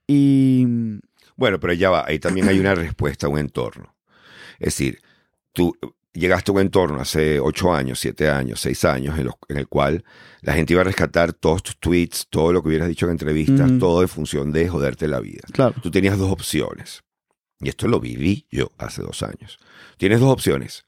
Y... 0.06 0.66
Bueno, 1.36 1.58
pero 1.58 1.72
ya 1.72 1.90
va, 1.90 2.04
ahí 2.06 2.18
también 2.18 2.48
hay 2.48 2.58
una 2.60 2.74
respuesta 2.74 3.26
a 3.26 3.30
un 3.30 3.38
entorno. 3.38 3.94
Es 4.58 4.66
decir, 4.76 4.98
tú 5.52 5.74
llegaste 6.14 6.50
a 6.50 6.54
un 6.54 6.60
entorno 6.60 7.00
hace 7.00 7.40
ocho 7.40 7.72
años, 7.74 7.98
siete 8.00 8.28
años, 8.28 8.60
seis 8.60 8.84
años, 8.84 9.18
en, 9.18 9.24
los- 9.26 9.34
en 9.48 9.56
el 9.58 9.66
cual 9.68 10.04
la 10.42 10.52
gente 10.54 10.72
iba 10.74 10.82
a 10.82 10.84
rescatar 10.84 11.32
todos 11.32 11.62
tus 11.62 11.78
tweets, 11.78 12.26
todo 12.28 12.52
lo 12.52 12.62
que 12.62 12.68
hubieras 12.68 12.88
dicho 12.88 13.06
en 13.06 13.12
entrevistas, 13.12 13.70
todo 13.78 14.02
en 14.02 14.08
función 14.08 14.52
de 14.52 14.68
joderte 14.68 15.08
la 15.08 15.20
vida. 15.20 15.42
Claro. 15.52 15.74
Tú 15.82 15.90
tenías 15.90 16.18
dos 16.18 16.30
opciones. 16.30 17.02
Y 17.60 17.68
esto 17.68 17.86
lo 17.88 18.00
viví 18.00 18.46
yo 18.50 18.70
hace 18.76 19.02
dos 19.02 19.22
años. 19.22 19.58
Tienes 19.96 20.18
dos 20.20 20.30
opciones. 20.32 20.84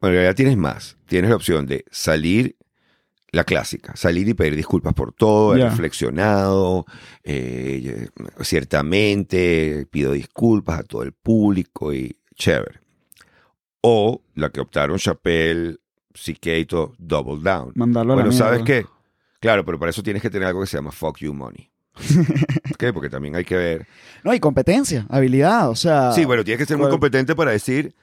Bueno, 0.00 0.14
en 0.14 0.20
realidad 0.22 0.34
tienes 0.36 0.56
más. 0.56 0.96
Tienes 1.06 1.28
la 1.30 1.36
opción 1.36 1.66
de 1.66 1.84
salir, 1.90 2.56
la 3.30 3.44
clásica, 3.44 3.94
salir 3.94 4.26
y 4.28 4.34
pedir 4.34 4.56
disculpas 4.56 4.94
por 4.94 5.12
todo, 5.12 5.54
he 5.54 5.58
Ya. 5.60 5.68
reflexionado, 5.68 6.86
eh, 7.24 8.08
ciertamente 8.40 9.86
pido 9.90 10.12
disculpas 10.12 10.80
a 10.80 10.82
todo 10.82 11.02
el 11.02 11.12
público 11.12 11.92
y 11.92 12.16
chévere. 12.34 12.80
O 13.82 14.22
la 14.34 14.50
que 14.50 14.60
optaron 14.60 14.98
Chappelle, 14.98 15.76
CK 16.14 16.46
y 16.58 16.64
todo, 16.66 16.94
Double 16.98 17.42
Down. 17.42 17.72
Mandarlo 17.74 18.12
a 18.12 18.16
la 18.16 18.22
Bueno, 18.22 18.36
¿sabes 18.36 18.62
qué? 18.62 18.86
Claro, 19.40 19.64
pero 19.64 19.78
para 19.78 19.90
eso 19.90 20.02
tienes 20.02 20.22
que 20.22 20.30
tener 20.30 20.46
algo 20.48 20.60
que 20.60 20.66
se 20.68 20.76
llama 20.76 20.92
fuck 20.92 21.18
you 21.18 21.34
money. 21.34 21.68
¿Qué? 22.78 22.92
Porque 22.92 23.10
también 23.10 23.34
hay 23.36 23.44
que 23.44 23.56
ver. 23.56 23.86
No, 24.24 24.32
y 24.32 24.40
competencia, 24.40 25.04
habilidad, 25.08 25.68
o 25.68 25.74
sea... 25.74 26.12
Sí, 26.12 26.24
bueno, 26.24 26.44
tienes 26.44 26.58
que 26.60 26.66
ser 26.66 26.76
muy 26.76 26.84
¿cuál- 26.84 26.92
competente 26.92 27.34
para 27.34 27.50
decir, 27.50 27.94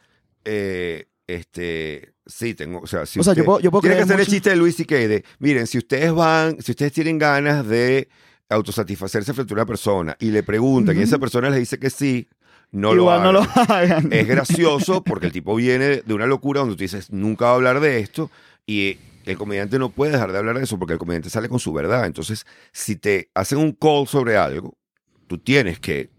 eh, 0.45 1.07
este, 1.27 2.13
sí, 2.25 2.53
tengo, 2.55 2.79
o 2.81 2.87
sea, 2.87 3.05
si 3.05 3.19
O 3.19 3.23
sea, 3.23 3.33
yo 3.33 3.45
puedo- 3.45 3.59
yo 3.61 3.71
puedo 3.71 3.81
tienes 3.81 3.97
que 3.99 4.03
hacer 4.03 4.19
el 4.19 4.27
chiste 4.27 4.49
de 4.49 4.55
Luis 4.57 4.75
C.K. 4.75 4.95
de, 4.95 5.23
miren, 5.39 5.65
si 5.65 5.77
ustedes 5.77 6.11
van, 6.11 6.61
si 6.61 6.71
ustedes 6.71 6.91
tienen 6.91 7.17
ganas 7.17 7.65
de 7.67 8.09
autosatisfacerse 8.49 9.33
frente 9.33 9.53
a 9.53 9.55
una 9.55 9.65
persona 9.65 10.17
y 10.19 10.31
le 10.31 10.43
preguntan 10.43 10.97
y 10.97 11.01
esa 11.01 11.19
persona 11.19 11.49
les 11.49 11.59
dice 11.59 11.79
que 11.79 11.89
sí, 11.89 12.27
no 12.71 12.93
lo 12.93 13.01
Igual 13.01 13.21
hagan. 13.21 13.33
no 13.33 13.39
lo 13.41 13.47
hagan. 13.73 14.13
Es 14.13 14.27
gracioso 14.27 15.03
porque 15.03 15.25
el 15.27 15.31
tipo 15.31 15.55
viene 15.55 16.01
de 16.05 16.13
una 16.13 16.25
locura 16.27 16.61
donde 16.61 16.75
tú 16.75 16.81
dices, 16.81 17.11
nunca 17.11 17.45
va 17.45 17.51
a 17.51 17.55
hablar 17.55 17.79
de 17.79 17.99
esto 17.99 18.29
y 18.67 18.97
el 19.25 19.37
comediante 19.37 19.79
no 19.79 19.89
puede 19.89 20.11
dejar 20.11 20.31
de 20.31 20.37
hablar 20.39 20.57
de 20.57 20.63
eso 20.63 20.77
porque 20.79 20.93
el 20.93 20.99
comediante 20.99 21.29
sale 21.29 21.49
con 21.49 21.59
su 21.59 21.73
verdad. 21.73 22.05
Entonces, 22.05 22.45
si 22.71 22.95
te 22.95 23.29
hacen 23.33 23.57
un 23.57 23.71
call 23.73 24.07
sobre 24.07 24.37
algo, 24.37 24.77
tú 25.27 25.37
tienes 25.37 25.79
que 25.79 26.09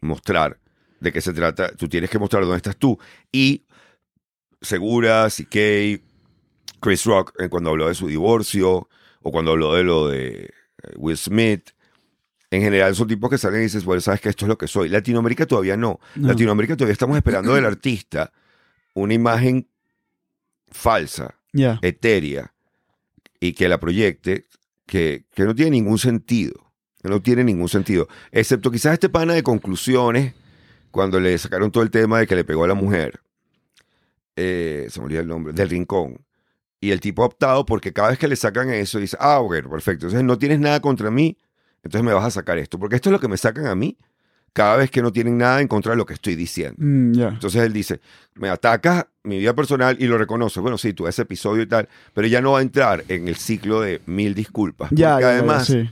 mostrar 0.00 0.58
de 1.00 1.12
qué 1.12 1.20
se 1.20 1.32
trata, 1.32 1.72
tú 1.76 1.88
tienes 1.88 2.10
que 2.10 2.18
mostrar 2.18 2.42
dónde 2.42 2.56
estás 2.58 2.76
tú. 2.76 2.98
Y 3.30 3.64
Segura, 4.60 5.26
CK, 5.28 6.00
Chris 6.80 7.04
Rock, 7.04 7.34
eh, 7.40 7.48
cuando 7.48 7.70
habló 7.70 7.88
de 7.88 7.94
su 7.94 8.06
divorcio 8.06 8.88
o 9.22 9.32
cuando 9.32 9.52
habló 9.52 9.74
de 9.74 9.82
lo 9.84 10.08
de 10.08 10.44
eh, 10.44 10.50
Will 10.96 11.16
Smith, 11.16 11.70
en 12.52 12.60
general 12.60 12.94
son 12.94 13.08
tipos 13.08 13.30
que 13.30 13.38
salen 13.38 13.60
y 13.60 13.64
dices, 13.64 13.82
bueno, 13.82 14.02
sabes 14.02 14.20
que 14.20 14.28
esto 14.28 14.44
es 14.44 14.48
lo 14.50 14.58
que 14.58 14.68
soy. 14.68 14.90
Latinoamérica 14.90 15.46
todavía 15.46 15.74
no. 15.74 15.98
No. 16.14 16.28
Latinoamérica 16.28 16.76
todavía 16.76 16.92
estamos 16.92 17.16
esperando 17.16 17.54
del 17.54 17.64
artista 17.64 18.30
una 18.92 19.14
imagen 19.14 19.66
falsa, 20.70 21.34
etérea, 21.80 22.52
y 23.40 23.54
que 23.54 23.70
la 23.70 23.80
proyecte, 23.80 24.44
que, 24.84 25.24
que 25.34 25.44
no 25.44 25.54
tiene 25.54 25.70
ningún 25.70 25.98
sentido. 25.98 26.52
Que 27.02 27.08
no 27.08 27.22
tiene 27.22 27.42
ningún 27.42 27.70
sentido. 27.70 28.06
Excepto 28.30 28.70
quizás 28.70 28.92
este 28.92 29.08
pana 29.08 29.32
de 29.32 29.42
conclusiones, 29.42 30.34
cuando 30.90 31.18
le 31.20 31.38
sacaron 31.38 31.70
todo 31.70 31.82
el 31.82 31.90
tema 31.90 32.18
de 32.18 32.26
que 32.26 32.36
le 32.36 32.44
pegó 32.44 32.64
a 32.64 32.68
la 32.68 32.74
mujer. 32.74 33.20
Eh, 34.36 34.88
se 34.90 35.00
me 35.00 35.06
olvida 35.06 35.20
el 35.20 35.26
nombre, 35.26 35.54
del 35.54 35.70
rincón. 35.70 36.20
Y 36.82 36.90
el 36.90 37.00
tipo 37.00 37.22
ha 37.22 37.26
optado 37.26 37.64
porque 37.64 37.94
cada 37.94 38.10
vez 38.10 38.18
que 38.18 38.28
le 38.28 38.36
sacan 38.36 38.68
eso, 38.68 38.98
dice, 38.98 39.16
ah, 39.18 39.38
bueno, 39.38 39.70
perfecto. 39.70 40.04
Entonces 40.04 40.22
no 40.22 40.36
tienes 40.36 40.60
nada 40.60 40.80
contra 40.80 41.10
mí, 41.10 41.38
entonces 41.82 42.04
me 42.04 42.12
vas 42.12 42.24
a 42.24 42.30
sacar 42.30 42.58
esto. 42.58 42.78
Porque 42.78 42.96
esto 42.96 43.08
es 43.08 43.12
lo 43.12 43.20
que 43.20 43.28
me 43.28 43.36
sacan 43.36 43.66
a 43.66 43.74
mí 43.74 43.96
cada 44.52 44.76
vez 44.76 44.90
que 44.90 45.00
no 45.00 45.10
tienen 45.12 45.38
nada 45.38 45.60
en 45.62 45.68
contra 45.68 45.92
de 45.92 45.96
lo 45.96 46.04
que 46.06 46.12
estoy 46.14 46.34
diciendo. 46.34 46.76
Mm. 46.78 47.18
Entonces 47.20 47.62
él 47.62 47.72
dice, 47.72 48.00
me 48.34 48.48
atacas 48.50 49.06
mi 49.24 49.38
vida 49.38 49.54
personal 49.54 49.96
y 49.98 50.06
lo 50.06 50.18
reconoce. 50.18 50.60
Bueno, 50.60 50.76
sí, 50.76 50.92
tú 50.92 51.06
ese 51.08 51.22
episodio 51.22 51.62
y 51.62 51.66
tal, 51.66 51.88
pero 52.12 52.26
ya 52.28 52.40
no 52.42 52.52
va 52.52 52.58
a 52.58 52.62
entrar 52.62 53.04
en 53.08 53.28
el 53.28 53.36
ciclo 53.36 53.80
de 53.80 54.02
mil 54.06 54.34
disculpas. 54.34 54.90
Ya, 54.92 55.12
porque 55.12 55.24
además 55.24 55.66
sí. 55.68 55.88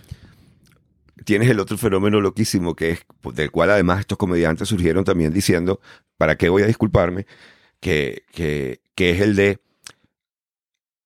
tienes 1.25 1.49
el 1.49 1.59
otro 1.59 1.79
fenómeno 1.79 2.21
loquísimo 2.21 2.75
que 2.77 2.91
es, 2.91 3.01
pues, 3.23 3.35
del 3.37 3.51
cual 3.51 3.71
además 3.71 4.01
estos 4.01 4.19
comediantes 4.19 4.69
surgieron 4.69 5.05
también 5.05 5.33
diciendo, 5.33 5.81
¿para 6.19 6.37
qué 6.37 6.49
voy 6.51 6.63
a 6.63 6.67
disculparme? 6.67 7.27
Que, 7.81 8.25
que, 8.33 8.83
que 8.95 9.11
es 9.13 9.21
el 9.23 9.37
de, 9.37 9.59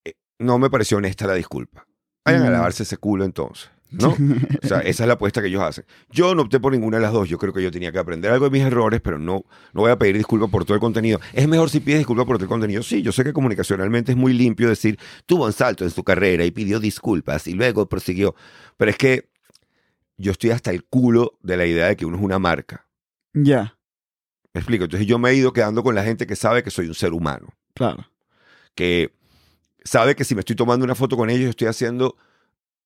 eh, 0.05 0.15
no 0.41 0.59
me 0.59 0.71
pareció 0.71 0.97
honesta 0.97 1.27
la 1.29 1.35
disculpa. 1.35 1.87
Vayan 2.25 2.43
a 2.47 2.49
Mm. 2.49 2.53
lavarse 2.53 2.83
ese 2.83 2.97
culo 2.97 3.25
entonces. 3.25 3.71
¿No? 4.01 4.17
O 4.65 4.67
sea, 4.67 4.81
esa 4.81 5.05
es 5.05 5.07
la 5.07 5.15
apuesta 5.15 5.43
que 5.43 5.49
ellos 5.49 5.63
hacen. 5.63 5.85
Yo 6.11 6.35
no 6.35 6.43
opté 6.43 6.59
por 6.59 6.73
ninguna 6.73 6.97
de 6.97 7.03
las 7.03 7.13
dos. 7.13 7.29
Yo 7.29 7.39
creo 7.39 7.53
que 7.53 7.63
yo 7.63 7.71
tenía 7.71 7.93
que 7.93 7.99
aprender 7.99 8.31
algo 8.31 8.47
de 8.47 8.51
mis 8.51 8.63
errores, 8.63 9.01
pero 9.01 9.19
no, 9.19 9.45
no 9.73 9.83
voy 9.83 9.91
a 9.91 9.99
pedir 9.99 10.17
disculpas 10.17 10.51
por 10.51 10.65
todo 10.65 10.75
el 10.75 10.81
contenido. 10.81 11.21
¿Es 11.33 11.47
mejor 11.47 11.69
si 11.69 11.81
pides 11.81 11.99
disculpas 11.99 12.27
por 12.27 12.37
todo 12.37 12.45
el 12.45 12.49
contenido? 12.49 12.83
Sí, 12.83 13.03
yo 13.03 13.13
sé 13.13 13.25
que 13.25 13.33
comunicacionalmente 13.33 14.13
es 14.13 14.19
muy 14.19 14.33
limpio 14.33 14.69
decir, 14.69 14.99
tuvo 15.27 15.47
un 15.47 15.53
salto 15.53 15.85
en 15.85 15.91
su 15.91 16.03
carrera 16.03 16.45
y 16.45 16.51
pidió 16.51 16.81
disculpas 16.81 17.47
y 17.47 17.53
luego 17.55 17.89
prosiguió. 17.89 18.35
Pero 18.77 18.91
es 18.91 18.97
que 18.97 19.29
yo 20.17 20.33
estoy 20.33 20.51
hasta 20.51 20.71
el 20.71 20.85
culo 20.85 21.39
de 21.43 21.57
la 21.57 21.67
idea 21.67 21.87
de 21.87 21.97
que 21.97 22.07
uno 22.07 22.17
es 22.17 22.23
una 22.23 22.39
marca. 22.39 22.87
Ya. 23.33 23.77
Me 24.53 24.61
explico. 24.61 24.85
Entonces 24.85 25.07
yo 25.07 25.19
me 25.19 25.31
he 25.31 25.35
ido 25.35 25.53
quedando 25.53 25.83
con 25.83 25.95
la 25.95 26.05
gente 26.05 26.27
que 26.27 26.37
sabe 26.37 26.63
que 26.63 26.71
soy 26.71 26.87
un 26.87 26.95
ser 26.95 27.13
humano. 27.13 27.49
Claro. 27.75 28.09
Que 28.75 29.13
sabe 29.85 30.15
que 30.15 30.25
si 30.25 30.35
me 30.35 30.41
estoy 30.41 30.57
tomando 30.57 30.85
una 30.85 30.95
foto 30.95 31.17
con 31.17 31.31
ellos, 31.31 31.51
estoy 31.51 31.69
haciendo 31.69 32.17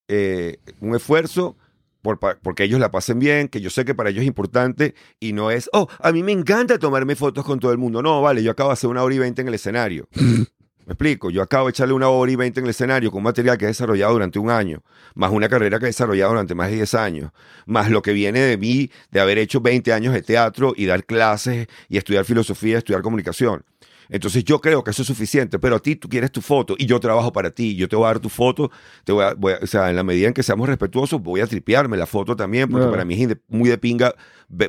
eh, 0.08 0.58
un 0.80 0.96
esfuerzo 0.96 1.56
por, 2.02 2.18
porque 2.18 2.64
ellos 2.64 2.80
la 2.80 2.90
pasen 2.90 3.18
bien, 3.18 3.48
que 3.48 3.60
yo 3.60 3.70
sé 3.70 3.84
que 3.84 3.94
para 3.94 4.10
ellos 4.10 4.22
es 4.22 4.28
importante 4.28 4.94
y 5.20 5.32
no 5.32 5.50
es, 5.50 5.68
oh, 5.72 5.88
a 6.00 6.12
mí 6.12 6.22
me 6.22 6.32
encanta 6.32 6.78
tomarme 6.78 7.16
fotos 7.16 7.44
con 7.44 7.60
todo 7.60 7.72
el 7.72 7.78
mundo. 7.78 8.02
No, 8.02 8.22
vale, 8.22 8.42
yo 8.42 8.50
acabo 8.50 8.70
de 8.70 8.74
hacer 8.74 8.90
una 8.90 9.02
hora 9.02 9.14
y 9.14 9.18
veinte 9.18 9.42
en 9.42 9.48
el 9.48 9.54
escenario. 9.54 10.08
Me 10.88 10.94
explico, 10.94 11.28
yo 11.28 11.42
acabo 11.42 11.66
de 11.66 11.72
echarle 11.72 11.92
una 11.92 12.08
hora 12.08 12.32
y 12.32 12.36
veinte 12.36 12.60
en 12.60 12.64
el 12.64 12.70
escenario 12.70 13.10
con 13.10 13.18
un 13.18 13.24
material 13.24 13.58
que 13.58 13.66
he 13.66 13.68
desarrollado 13.68 14.14
durante 14.14 14.38
un 14.38 14.48
año, 14.48 14.82
más 15.14 15.30
una 15.30 15.46
carrera 15.46 15.78
que 15.78 15.84
he 15.84 15.88
desarrollado 15.88 16.30
durante 16.30 16.54
más 16.54 16.70
de 16.70 16.76
10 16.76 16.94
años, 16.94 17.30
más 17.66 17.90
lo 17.90 18.00
que 18.00 18.14
viene 18.14 18.40
de 18.40 18.56
mí 18.56 18.90
de 19.10 19.20
haber 19.20 19.36
hecho 19.36 19.60
20 19.60 19.92
años 19.92 20.14
de 20.14 20.22
teatro 20.22 20.72
y 20.74 20.86
dar 20.86 21.04
clases 21.04 21.66
y 21.90 21.98
estudiar 21.98 22.24
filosofía, 22.24 22.78
estudiar 22.78 23.02
comunicación. 23.02 23.66
Entonces 24.08 24.44
yo 24.44 24.60
creo 24.60 24.82
que 24.82 24.90
eso 24.90 25.02
es 25.02 25.08
suficiente, 25.08 25.58
pero 25.58 25.76
a 25.76 25.78
ti 25.80 25.96
tú 25.96 26.08
quieres 26.08 26.32
tu 26.32 26.40
foto 26.40 26.74
y 26.78 26.86
yo 26.86 26.98
trabajo 27.00 27.32
para 27.32 27.50
ti, 27.50 27.76
yo 27.76 27.88
te 27.88 27.96
voy 27.96 28.04
a 28.04 28.08
dar 28.08 28.20
tu 28.20 28.28
foto, 28.28 28.70
te 29.04 29.12
voy 29.12 29.24
a, 29.24 29.34
voy 29.34 29.52
a- 29.52 29.58
o 29.62 29.66
sea, 29.66 29.90
en 29.90 29.96
la 29.96 30.02
medida 30.02 30.28
en 30.28 30.34
que 30.34 30.42
seamos 30.42 30.68
respetuosos, 30.68 31.20
voy 31.22 31.40
a 31.40 31.46
tripearme 31.46 31.96
la 31.96 32.06
foto 32.06 32.34
también, 32.36 32.68
porque 32.68 32.82
Claro. 32.84 32.92
para 32.92 33.04
mí 33.04 33.22
es 33.22 33.36
muy 33.48 33.68
de 33.68 33.76
pinga, 33.78 34.14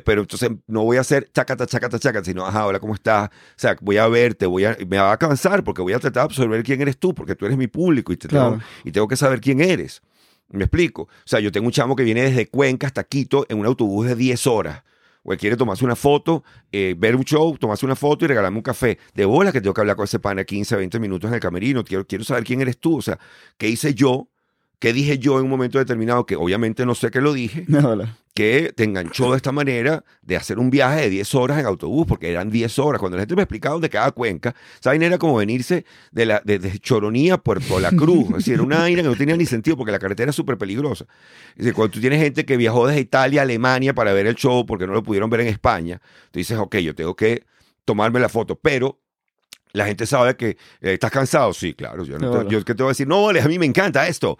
pero 0.04 0.20
entonces 0.22 0.50
no 0.66 0.84
voy 0.84 0.98
a 0.98 1.00
hacer 1.00 1.30
chacata, 1.32 1.66
chacata, 1.66 1.98
chacata, 1.98 2.24
sino, 2.24 2.46
ajá, 2.46 2.66
hola, 2.66 2.80
¿cómo 2.80 2.94
estás? 2.94 3.28
O 3.28 3.32
sea, 3.56 3.76
voy 3.80 3.96
a 3.96 4.06
verte, 4.08 4.44
voy 4.46 4.64
a, 4.66 4.76
me 4.86 4.98
va 4.98 5.12
a 5.12 5.16
cansar 5.16 5.64
porque 5.64 5.80
voy 5.82 5.92
a 5.94 5.98
tratar 5.98 6.22
de 6.22 6.24
absorber 6.26 6.62
quién 6.62 6.80
eres 6.82 6.98
tú, 6.98 7.14
porque 7.14 7.34
tú 7.34 7.46
eres 7.46 7.56
mi 7.56 7.66
público 7.66 8.12
y, 8.12 8.16
te 8.16 8.28
Claro. 8.28 8.50
tengo, 8.52 8.62
y 8.84 8.92
tengo 8.92 9.08
que 9.08 9.16
saber 9.16 9.40
quién 9.40 9.60
eres. 9.60 10.02
¿Me 10.50 10.64
explico? 10.64 11.02
O 11.02 11.08
sea, 11.24 11.38
yo 11.40 11.52
tengo 11.52 11.66
un 11.66 11.72
chamo 11.72 11.94
que 11.96 12.02
viene 12.02 12.22
desde 12.22 12.48
Cuenca 12.48 12.88
hasta 12.88 13.04
Quito 13.04 13.46
en 13.48 13.58
un 13.60 13.66
autobús 13.66 14.06
de 14.06 14.16
10 14.16 14.46
horas. 14.48 14.82
O 15.22 15.32
él 15.32 15.38
quiere 15.38 15.56
tomarse 15.56 15.84
una 15.84 15.96
foto, 15.96 16.44
eh, 16.72 16.94
ver 16.96 17.14
un 17.16 17.24
show, 17.24 17.56
tomarse 17.58 17.84
una 17.84 17.96
foto 17.96 18.24
y 18.24 18.28
regalarme 18.28 18.58
un 18.58 18.62
café. 18.62 18.98
De 19.14 19.24
bola 19.24 19.52
que 19.52 19.60
tengo 19.60 19.74
que 19.74 19.80
hablar 19.80 19.96
con 19.96 20.04
ese 20.04 20.18
pana 20.18 20.44
15, 20.44 20.76
20 20.76 20.98
minutos 20.98 21.28
en 21.28 21.34
el 21.34 21.40
camerino. 21.40 21.84
Quiero, 21.84 22.06
quiero 22.06 22.24
saber 22.24 22.44
quién 22.44 22.60
eres 22.60 22.78
tú. 22.78 22.98
O 22.98 23.02
sea, 23.02 23.18
¿qué 23.58 23.68
hice 23.68 23.94
yo? 23.94 24.28
¿Qué 24.80 24.94
dije 24.94 25.18
yo 25.18 25.38
en 25.38 25.44
un 25.44 25.50
momento 25.50 25.78
determinado? 25.78 26.24
Que 26.24 26.36
obviamente 26.36 26.86
no 26.86 26.94
sé 26.94 27.10
qué 27.10 27.20
lo 27.20 27.32
dije. 27.32 27.66
Que 28.32 28.72
te 28.74 28.84
enganchó 28.84 29.32
de 29.32 29.36
esta 29.36 29.52
manera 29.52 30.04
de 30.22 30.36
hacer 30.36 30.58
un 30.58 30.70
viaje 30.70 31.02
de 31.02 31.10
10 31.10 31.34
horas 31.34 31.58
en 31.58 31.66
autobús, 31.66 32.06
porque 32.06 32.30
eran 32.30 32.48
10 32.48 32.78
horas. 32.78 32.98
Cuando 32.98 33.18
la 33.18 33.22
gente 33.22 33.36
me 33.36 33.42
explicaba 33.42 33.74
dónde 33.74 33.90
cada 33.90 34.12
cuenca, 34.12 34.54
esa 34.78 34.90
vaina 34.90 35.04
era 35.06 35.18
como 35.18 35.36
venirse 35.36 35.84
de, 36.12 36.26
la, 36.26 36.40
de, 36.42 36.58
de 36.58 36.78
Choronía 36.78 37.34
a 37.34 37.38
Puerto 37.38 37.78
La 37.80 37.90
Cruz. 37.90 38.30
Es 38.30 38.36
decir, 38.36 38.54
era 38.54 38.62
una 38.62 38.78
vaina 38.78 39.02
que 39.02 39.08
no 39.08 39.16
tenía 39.16 39.36
ni 39.36 39.44
sentido 39.44 39.76
porque 39.76 39.92
la 39.92 39.98
carretera 39.98 40.30
es 40.30 40.36
súper 40.36 40.56
peligrosa. 40.56 41.04
Es 41.50 41.56
decir, 41.56 41.74
cuando 41.74 41.92
tú 41.92 42.00
tienes 42.00 42.22
gente 42.22 42.46
que 42.46 42.56
viajó 42.56 42.86
desde 42.86 43.02
Italia 43.02 43.42
a 43.42 43.44
Alemania 43.44 43.94
para 43.94 44.12
ver 44.14 44.26
el 44.26 44.36
show 44.36 44.64
porque 44.64 44.86
no 44.86 44.94
lo 44.94 45.02
pudieron 45.02 45.28
ver 45.28 45.40
en 45.40 45.48
España, 45.48 46.00
tú 46.30 46.38
dices, 46.38 46.56
ok, 46.56 46.76
yo 46.76 46.94
tengo 46.94 47.14
que 47.14 47.44
tomarme 47.84 48.20
la 48.20 48.30
foto, 48.30 48.54
pero 48.54 48.98
la 49.72 49.86
gente 49.86 50.06
sabe 50.06 50.36
que 50.36 50.50
eh, 50.80 50.94
estás 50.94 51.10
cansado. 51.10 51.52
Sí, 51.52 51.74
claro, 51.74 52.04
yo, 52.04 52.18
no 52.18 52.48
yo 52.48 52.64
que 52.64 52.74
te 52.74 52.82
voy 52.82 52.90
a 52.90 52.92
decir, 52.92 53.08
no, 53.08 53.24
vale, 53.24 53.40
a 53.40 53.48
mí 53.48 53.58
me 53.58 53.66
encanta 53.66 54.06
esto. 54.08 54.38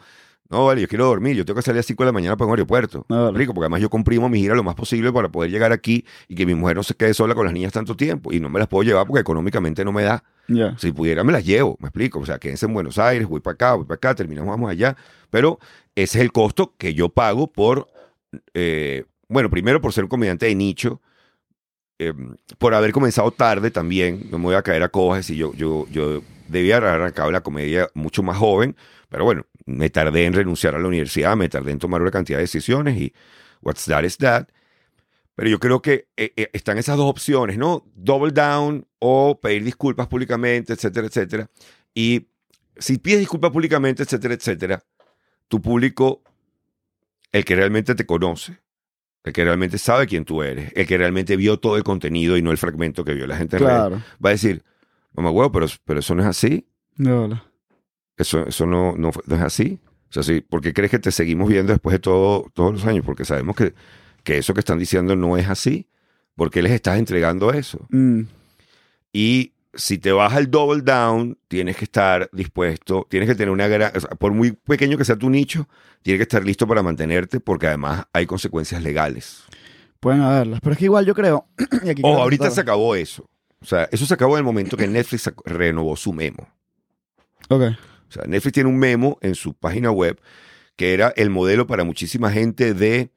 No, 0.51 0.67
vale, 0.67 0.81
yo 0.81 0.89
quiero 0.89 1.07
dormir, 1.07 1.37
yo 1.37 1.45
tengo 1.45 1.59
que 1.59 1.63
salir 1.63 1.77
a 1.77 1.79
las 1.79 1.87
5 1.87 2.03
de 2.03 2.07
la 2.09 2.13
mañana 2.13 2.37
para 2.37 2.47
un 2.47 2.53
aeropuerto. 2.53 3.07
No, 3.09 3.27
vale. 3.27 3.39
Rico, 3.39 3.55
porque 3.55 3.67
además 3.67 3.81
yo 3.81 3.89
comprimo 3.89 4.29
mi 4.29 4.41
gira 4.41 4.57
lo 4.57 4.65
más 4.65 4.75
posible 4.75 5.13
para 5.13 5.29
poder 5.29 5.49
llegar 5.49 5.71
aquí 5.71 6.05
y 6.27 6.35
que 6.35 6.45
mi 6.45 6.57
mujer 6.57 6.75
no 6.75 6.83
se 6.83 6.95
quede 6.95 7.15
sola 7.15 7.37
con 7.37 7.45
las 7.45 7.55
niñas 7.55 7.73
tanto 7.73 7.97
tiempo. 7.97 8.33
Y 8.33 8.41
no 8.41 8.49
me 8.49 8.59
las 8.59 8.67
puedo 8.67 8.83
llevar 8.83 9.07
porque 9.07 9.21
económicamente 9.21 9.85
no 9.85 9.93
me 9.93 10.03
da. 10.03 10.25
Si 10.79 10.91
pudiera, 10.91 11.23
me 11.23 11.33
las 11.33 11.45
llevo, 11.45 11.77
me 11.81 11.87
explico. 11.87 12.19
O 12.19 12.27
sea, 12.27 12.41
quédense 12.41 12.67
en 12.67 12.75
Buenos 12.75 12.99
Aires, 12.99 13.29
voy 13.29 13.39
para 13.39 13.55
acá, 13.55 13.75
voy 13.75 13.85
para 13.85 13.95
acá, 13.95 14.15
terminamos, 14.17 14.51
vamos 14.51 14.69
allá. 14.69 14.97
Pero 15.31 15.61
ese 15.95 16.19
es 16.19 16.25
el 16.25 16.33
costo 16.33 16.75
que 16.77 16.95
yo 16.95 17.09
pago 17.11 17.47
por, 17.47 17.87
eh, 18.53 19.05
bueno, 19.29 19.49
primero 19.49 19.81
por 19.81 19.93
ser 19.93 20.03
un 20.03 20.11
comediante 20.11 20.47
de 20.47 20.57
nicho, 20.57 21.01
eh, 22.01 22.13
por 22.59 22.75
haber 22.75 22.91
comenzado 22.91 23.31
tarde 23.31 23.71
también, 23.71 24.27
no 24.33 24.39
me 24.39 24.47
voy 24.47 24.55
a 24.57 24.63
caer 24.63 24.83
a 24.83 24.89
cojas 24.89 25.31
y 25.31 25.37
yo, 25.37 25.53
yo, 25.55 25.87
yo 25.93 26.23
debía 26.49 26.79
haber 26.79 26.91
arrancado 26.91 27.31
la 27.31 27.43
comedia 27.43 27.89
mucho 27.95 28.25
más 28.25 28.37
joven, 28.37 28.75
pero 29.09 29.25
bueno, 29.25 29.45
me 29.67 29.91
tardé 29.91 30.25
en 30.25 30.33
renunciar 30.33 30.75
a 30.75 30.79
la 30.79 30.89
universidad, 30.89 31.37
me 31.37 31.49
tardé 31.49 31.73
en 31.73 31.79
tomar 31.79 32.03
una 32.03 32.11
cantidad 32.11 32.39
de 32.39 32.43
decisiones 32.45 32.97
y 33.01 33.13
what's 33.63 33.85
that 33.87 34.03
is 34.05 34.17
that. 34.19 34.49
Pero 35.35 35.49
yo 35.49 35.59
creo 35.59 35.81
que 35.81 36.09
eh, 36.17 36.33
eh, 36.37 36.51
están 36.53 36.77
esas 36.79 36.97
dos 36.97 37.09
opciones, 37.09 37.57
¿no? 37.57 37.85
Double 37.95 38.33
down 38.33 38.87
o 38.99 39.41
pedir 39.41 39.65
disculpas 39.65 40.07
públicamente, 40.09 40.73
etcétera, 40.75 41.07
etcétera. 41.07 41.51
Y 41.95 42.29
si 42.77 42.99
pides 42.99 43.21
disculpas 43.21 43.51
públicamente, 43.51 44.03
etcétera, 44.03 44.35
etcétera, 44.35 44.83
tu 45.49 45.61
público, 45.63 46.23
el 47.33 47.45
que 47.45 47.57
realmente 47.57 47.95
te 47.95 48.05
conoce, 48.07 48.59
el 49.25 49.33
que 49.33 49.45
realmente 49.45 49.79
sabe 49.79 50.07
quién 50.07 50.25
tú 50.25 50.43
eres, 50.43 50.73
el 50.75 50.87
que 50.87 50.99
realmente 50.99 51.37
vio 51.37 51.59
todo 51.59 51.77
el 51.77 51.85
contenido 51.85 52.37
y 52.37 52.43
no 52.43 52.51
el 52.51 52.59
fragmento 52.59 53.05
que 53.05 53.15
vio 53.15 53.27
la 53.27 53.37
gente 53.37 53.57
en 53.57 53.63
redes, 53.63 53.77
Claro. 53.79 54.03
va 54.25 54.31
a 54.31 54.33
decir, 54.33 54.63
mamá 55.13 55.31
huevo, 55.31 55.53
pero, 55.53 55.67
pero 55.85 56.01
eso 56.01 56.15
no 56.15 56.23
es 56.23 56.29
así. 56.29 56.67
No, 56.97 57.25
hola. 57.25 57.45
Eso, 58.21 58.47
eso 58.47 58.67
no, 58.67 58.95
no, 58.97 59.11
es 59.11 59.41
así. 59.41 59.79
O 60.09 60.13
sea, 60.13 60.23
sí, 60.23 60.41
¿por 60.41 60.61
qué 60.61 60.73
crees 60.73 60.91
que 60.91 60.99
te 60.99 61.13
seguimos 61.13 61.49
viendo 61.49 61.73
después 61.73 61.93
de 61.95 62.01
todo, 62.01 62.51
todos 62.55 62.73
los 62.73 62.85
años? 62.85 63.05
Porque 63.05 63.25
sabemos 63.25 63.57
que, 63.57 63.75
que 64.25 64.39
eso 64.39 64.55
que 64.55 64.61
están 64.61 64.79
diciendo 64.79 65.17
no 65.17 65.37
es 65.37 65.49
así. 65.49 65.89
¿Por 66.35 66.51
qué 66.51 66.63
les 66.63 66.73
estás 66.73 66.99
entregando 66.99 67.53
eso? 67.53 67.87
Mm, 67.91 68.23
Y 69.13 69.53
si 69.75 69.99
te 69.99 70.11
vas 70.13 70.33
al 70.35 70.51
double 70.51 70.83
down, 70.83 71.39
tienes 71.49 71.77
que 71.77 71.85
estar 71.85 72.29
dispuesto, 72.33 73.07
tienes 73.09 73.29
que 73.29 73.35
tener 73.37 73.51
una 73.51 73.69
gran, 73.69 73.93
o 73.97 74.01
sea, 74.01 74.11
por 74.11 74.33
muy 74.33 74.53
pequeño 74.53 74.99
que 74.99 75.05
sea 75.05 75.17
tu 75.17 75.31
nicho, 75.31 75.69
tienes 76.03 76.19
que 76.19 76.23
estar 76.25 76.45
listo 76.45 76.67
para 76.67 76.83
mantenerte 76.83 77.39
porque 77.41 77.69
además 77.69 78.05
hay 78.13 78.27
consecuencias 78.27 78.83
legales. 78.83 79.45
pueden 80.01 80.23
haberlas. 80.23 80.61
Pero 80.61 80.73
es 80.73 80.79
que 80.79 80.85
igual 80.87 81.07
yo 81.07 81.15
creo. 81.15 81.47
y 81.85 81.89
aquí 81.89 82.03
quiero 82.03 82.19
ahorita 82.21 82.51
se 82.51 82.61
acabó 82.61 82.95
eso. 82.97 83.29
O 83.63 83.65
sea, 83.67 83.89
eso 83.93 84.07
se 84.07 84.15
acabó 84.15 84.35
en 84.35 84.39
el 84.39 84.45
momento 84.45 84.77
que 84.77 84.89
Netflix 84.89 85.31
renovó 85.45 85.95
su 85.97 86.13
memo. 86.13 86.49
Ok. 87.49 87.63
O 88.11 88.13
sea, 88.13 88.25
Netflix 88.27 88.53
tiene 88.55 88.69
un 88.69 88.79
memo 88.79 89.19
en 89.23 89.35
su 89.35 89.55
página 89.55 89.91
web 89.91 90.21
que 90.77 90.93
era 90.95 91.13
el 91.17 91.31
modelo 91.31 91.67
para 91.67 91.85
muchísima 91.85 92.31
gente 92.31 92.75
de 92.75 93.11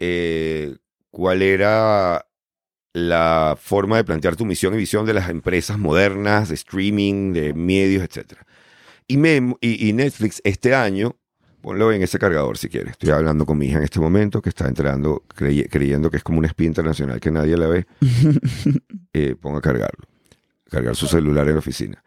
eh, 0.00 0.76
cuál 1.10 1.42
era 1.42 2.26
la 2.92 3.56
forma 3.60 3.96
de 3.96 4.04
plantear 4.04 4.36
tu 4.36 4.44
misión 4.44 4.74
y 4.74 4.76
visión 4.78 5.06
de 5.06 5.14
las 5.14 5.30
empresas 5.30 5.78
modernas, 5.78 6.48
de 6.48 6.54
streaming, 6.56 7.32
de 7.32 7.54
medios, 7.54 8.02
etc. 8.04 8.34
Y, 9.06 9.16
Memo- 9.16 9.56
y, 9.60 9.88
y 9.88 9.92
Netflix 9.92 10.40
este 10.44 10.74
año, 10.74 11.16
ponlo 11.62 11.90
en 11.92 12.02
ese 12.02 12.18
cargador 12.18 12.58
si 12.58 12.68
quieres. 12.68 12.92
Estoy 12.92 13.10
hablando 13.10 13.46
con 13.46 13.56
mi 13.56 13.66
hija 13.66 13.78
en 13.78 13.84
este 13.84 14.00
momento 14.00 14.42
que 14.42 14.50
está 14.50 14.68
entrando 14.68 15.22
crey- 15.34 15.68
creyendo 15.70 16.10
que 16.10 16.18
es 16.18 16.22
como 16.22 16.38
un 16.38 16.44
espía 16.44 16.66
internacional 16.66 17.18
que 17.20 17.30
nadie 17.30 17.56
la 17.56 17.68
ve. 17.68 17.86
Eh, 19.14 19.36
ponga 19.38 19.58
a 19.58 19.60
cargarlo. 19.60 20.06
Cargar 20.70 20.96
su 20.96 21.06
celular 21.06 21.46
en 21.46 21.52
la 21.52 21.58
oficina. 21.58 22.02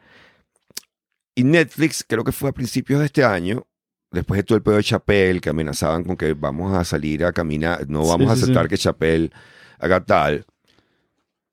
Y 1.36 1.44
Netflix, 1.44 2.04
creo 2.08 2.24
que 2.24 2.32
fue 2.32 2.50
a 2.50 2.54
principios 2.54 3.00
de 3.02 3.08
este 3.08 3.24
año, 3.24 3.66
después 4.12 4.38
de 4.38 4.44
todo 4.44 4.56
el 4.58 4.64
pedo 4.64 4.78
de 4.78 4.84
Chappelle, 4.84 5.42
que 5.42 5.50
amenazaban 5.50 6.04
con 6.04 6.16
que 6.16 6.34
vamos 6.34 6.74
a 6.74 6.84
salir 6.86 7.26
a 7.26 7.34
caminar, 7.34 7.86
no 7.90 8.04
Sí, 8.04 8.10
vamos 8.10 8.30
a 8.30 8.34
aceptar 8.34 8.64
sí. 8.64 8.70
que 8.70 8.78
Chappelle 8.78 9.32
haga 9.80 10.04
tal. 10.06 10.46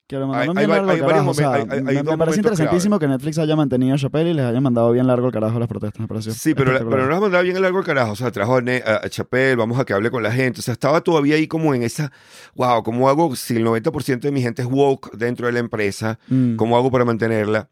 Que 0.06 0.16
lo 0.18 0.24
Hay- 0.34 0.46
mandaron 0.46 0.58
hay 0.58 0.66
bien 0.66 0.76
largo 0.76 0.90
hay 0.90 0.96
al 1.00 1.06
varios 1.06 1.10
carajo. 1.12 1.30
o 1.30 1.34
sea, 1.34 1.48
momen- 1.64 1.88
hay- 1.88 1.96
hay 1.96 2.02
me, 2.04 2.18
parece 2.18 2.36
interesantísimo 2.40 2.98
que 2.98 3.08
Netflix 3.08 3.38
haya 3.38 3.56
mantenido 3.56 3.94
a 3.94 3.98
Chappelle 3.98 4.30
y 4.30 4.34
les 4.34 4.44
haya 4.44 4.60
mandado 4.60 4.92
bien 4.92 5.06
largo 5.06 5.26
el 5.28 5.32
carajo 5.32 5.56
a 5.56 5.60
las 5.60 5.68
protestas. 5.68 6.00
Me 6.00 6.06
pareció 6.06 6.32
Sí, 6.34 6.54
pero, 6.54 6.72
la- 6.72 6.80
pero 6.80 7.04
no 7.04 7.08
las 7.10 7.20
mandaba 7.20 7.42
bien 7.42 7.56
el 7.56 7.62
largo 7.62 7.78
el 7.78 7.84
carajo. 7.86 8.12
O 8.12 8.16
sea, 8.16 8.30
trajo 8.30 8.56
a, 8.56 8.60
Ne- 8.60 8.82
a- 8.84 9.00
a 9.04 9.08
Chappelle, 9.08 9.56
vamos 9.56 9.78
a 9.80 9.84
que 9.86 9.94
hable 9.94 10.10
con 10.10 10.22
la 10.22 10.30
gente. 10.30 10.60
O 10.60 10.62
sea, 10.62 10.72
estaba 10.72 11.00
todavía 11.00 11.36
ahí 11.36 11.48
como 11.48 11.74
en 11.74 11.82
esa, 11.82 12.12
wow, 12.54 12.82
¿cómo 12.82 13.08
hago 13.08 13.34
si 13.36 13.56
el 13.56 13.64
90% 13.64 14.28
de 14.28 14.32
mi 14.32 14.42
gente 14.42 14.60
es 14.62 14.68
woke 14.68 15.10
dentro 15.16 15.46
de 15.46 15.52
la 15.54 15.60
empresa? 15.60 16.18
Mm, 16.28 16.56
¿Cómo 16.56 16.76
hago 16.76 16.90
para 16.90 17.04
mantenerla? 17.06 17.68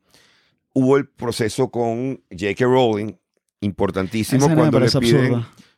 Hubo 0.72 0.96
el 0.96 1.08
proceso 1.08 1.70
con 1.70 2.22
J.K. 2.30 2.64
Rowling, 2.64 3.12
importantísimo, 3.60 4.38
esa 4.46 4.54
cuando, 4.54 4.78
le 4.80 4.86
piden, 5.00 5.32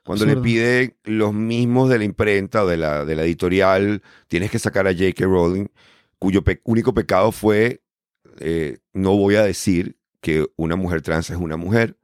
cuando 0.05 0.25
le 0.27 0.37
piden 0.43 0.97
los 1.05 1.33
mismos 1.33 1.89
de 1.89 1.99
la 1.99 2.05
imprenta 2.05 2.65
o 2.65 2.67
de 2.67 2.77
la, 2.77 3.05
de 3.05 3.15
la 3.15 3.23
editorial, 3.25 4.03
tienes 4.29 4.51
que 4.51 4.59
sacar 4.59 4.87
a 4.87 4.93
J.K. 4.93 5.25
Rowling, 5.25 5.67
cuyo 6.19 6.43
pe- 6.45 6.61
único 6.65 6.93
pecado 6.95 7.33
fue, 7.33 7.83
eh, 8.39 8.79
no 8.93 9.17
voy 9.17 9.37
a 9.37 9.43
decir 9.43 9.97
que 10.21 10.47
una 10.57 10.77
mujer 10.77 11.03
trans 11.03 11.31
es 11.31 11.37
una 11.37 11.57
mujer, 11.57 11.97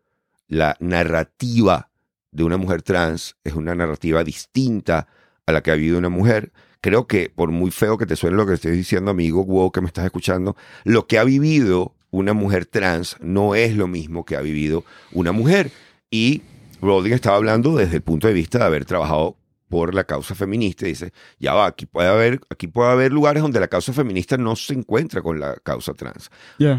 la 0.49 0.77
narrativa 0.81 1.91
de 2.33 2.45
una 2.45 2.57
mujer 2.57 2.83
trans 2.83 3.37
es 3.45 3.55
una 3.55 3.75
narrativa 3.75 4.25
distinta 4.25 5.09
a 5.47 5.53
la 5.53 5.63
que 5.63 5.71
ha 5.71 5.75
vivido 5.75 5.99
una 5.99 6.09
mujer. 6.09 6.53
Creo 6.81 7.07
que 7.07 7.31
por 7.31 7.51
muy 7.51 7.71
feo 7.71 7.99
que 7.99 8.07
te 8.07 8.17
suene 8.17 8.37
lo 8.37 8.47
que 8.47 8.55
estoy 8.55 8.73
diciendo, 8.73 9.11
amigo 9.11 9.45
wow, 9.45 9.71
que 9.71 9.81
me 9.81 9.87
estás 9.89 10.05
escuchando, 10.05 10.57
lo 10.85 11.07
que 11.07 11.19
ha 11.19 11.25
vivido 11.25 11.95
una 12.11 12.33
mujer 12.33 12.67
trans 12.67 13.17
no 13.21 13.55
es 13.55 13.77
lo 13.77 13.87
mismo 13.87 14.25
que 14.25 14.37
ha 14.37 14.41
vivido 14.41 14.85
una 15.13 15.33
mujer. 15.33 15.71
Y 16.11 16.43
Rowling 16.81 17.13
estaba 17.13 17.37
hablando 17.37 17.77
desde 17.77 17.97
el 17.97 18.03
punto 18.03 18.29
de 18.29 18.35
vista 18.35 18.59
de 18.59 18.65
haber 18.65 18.85
trabajado 18.85 19.37
por 19.69 19.95
la 19.95 20.05
causa 20.05 20.35
feminista 20.35 20.87
y 20.87 20.91
dice, 20.91 21.13
ya 21.39 21.53
va, 21.53 21.67
aquí 21.67 21.87
puede 21.87 22.09
haber, 22.09 22.41
aquí 22.49 22.67
puede 22.67 22.91
haber 22.91 23.13
lugares 23.13 23.43
donde 23.43 23.61
la 23.61 23.69
causa 23.69 23.93
feminista 23.93 24.37
no 24.39 24.57
se 24.57 24.73
encuentra 24.75 25.21
con 25.21 25.39
la 25.39 25.57
causa 25.57 25.93
trans. 25.95 26.31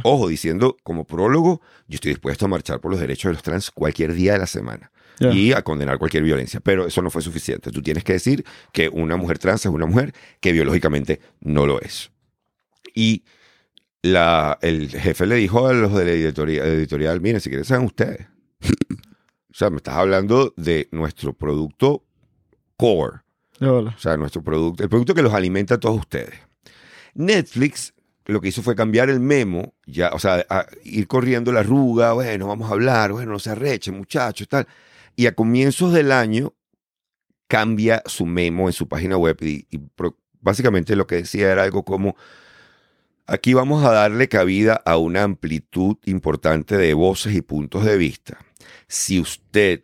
Ojo, 0.04 0.28
diciendo 0.28 0.76
como 0.84 1.06
prólogo, 1.06 1.62
yo 1.88 1.96
estoy 1.96 2.12
dispuesto 2.12 2.46
a 2.46 2.48
marchar 2.48 2.80
por 2.82 2.92
los 2.92 3.00
derechos 3.00 3.30
de 3.30 3.34
los 3.34 3.44
trans 3.44 3.72
cualquier 3.72 4.14
día 4.14 4.34
de 4.34 4.40
la 4.40 4.48
semana 4.48 4.92
y 5.20 5.52
a 5.52 5.62
condenar 5.64 6.00
cualquier 6.00 6.24
violencia, 6.24 6.62
pero 6.62 6.88
eso 6.88 7.02
no 7.02 7.10
fue 7.10 7.22
suficiente. 7.22 7.72
Tú 7.72 7.82
tienes 7.82 8.06
que 8.06 8.14
decir 8.14 8.46
que 8.72 8.88
una 8.88 9.18
mujer 9.18 9.38
trans 9.38 9.66
es 9.66 9.72
una 9.72 9.86
mujer 9.86 10.14
que 10.40 10.54
biológicamente 10.54 11.20
no 11.42 11.66
lo 11.66 11.82
es. 11.82 12.10
Y 12.96 13.24
la, 14.02 14.58
el 14.62 14.90
jefe 14.90 15.26
le 15.26 15.36
dijo 15.36 15.68
a 15.68 15.74
los 15.74 15.94
de 15.94 16.06
la 16.06 16.12
editorial, 16.12 16.66
editorial 16.68 17.22
miren, 17.22 17.42
si 17.42 17.50
quieren 17.50 17.66
sean 17.66 17.84
ustedes. 17.84 18.28
o 18.62 19.54
sea, 19.54 19.70
me 19.70 19.78
estás 19.78 19.96
hablando 19.96 20.54
de 20.58 20.88
nuestro 20.92 21.34
producto 21.34 22.04
core. 22.78 23.22
O 23.62 23.94
sea, 23.98 24.16
nuestro 24.16 24.42
producto, 24.42 24.84
el 24.84 24.90
producto 24.90 25.14
que 25.14 25.22
los 25.22 25.34
alimenta 25.34 25.76
a 25.76 25.80
todos 25.80 26.00
ustedes. 26.00 26.36
Netflix 27.14 27.94
lo 28.30 28.42
que 28.42 28.50
hizo 28.50 28.62
fue 28.62 28.76
cambiar 28.76 29.10
el 29.10 29.20
memo, 29.20 29.74
ya, 29.88 30.12
o 30.12 30.20
sea, 30.20 30.46
a 30.50 30.68
ir 30.84 31.08
corriendo 31.08 31.52
la 31.52 31.62
arruga, 31.62 32.14
bueno, 32.14 32.48
vamos 32.48 32.70
a 32.70 32.74
hablar, 32.74 33.12
bueno, 33.12 33.32
no 33.32 33.40
se 33.40 33.50
arrechen, 33.50 33.98
muchachos, 33.98 34.48
tal. 34.48 34.68
Y 35.16 35.26
a 35.26 35.34
comienzos 35.34 35.92
del 35.92 36.12
año 36.12 36.54
cambia 37.48 38.04
su 38.06 38.28
memo 38.28 38.70
en 38.70 38.74
su 38.74 38.88
página 38.88 39.18
web 39.18 39.38
y, 39.42 39.68
básicamente 40.40 40.96
lo 40.96 41.08
que 41.08 41.16
decía 41.16 41.52
era 41.52 41.64
algo 41.64 41.84
como, 41.84 42.16
aquí 43.30 43.54
vamos 43.54 43.84
a 43.84 43.92
darle 43.92 44.28
cabida 44.28 44.82
a 44.86 44.98
una 44.98 45.24
amplitud 45.24 45.98
importante 46.06 46.78
de 46.78 46.94
voces 46.94 47.36
y 47.36 47.42
puntos 47.42 47.86
de 47.86 47.98
vista. 47.98 48.40
Si 48.88 49.20
usted 49.20 49.84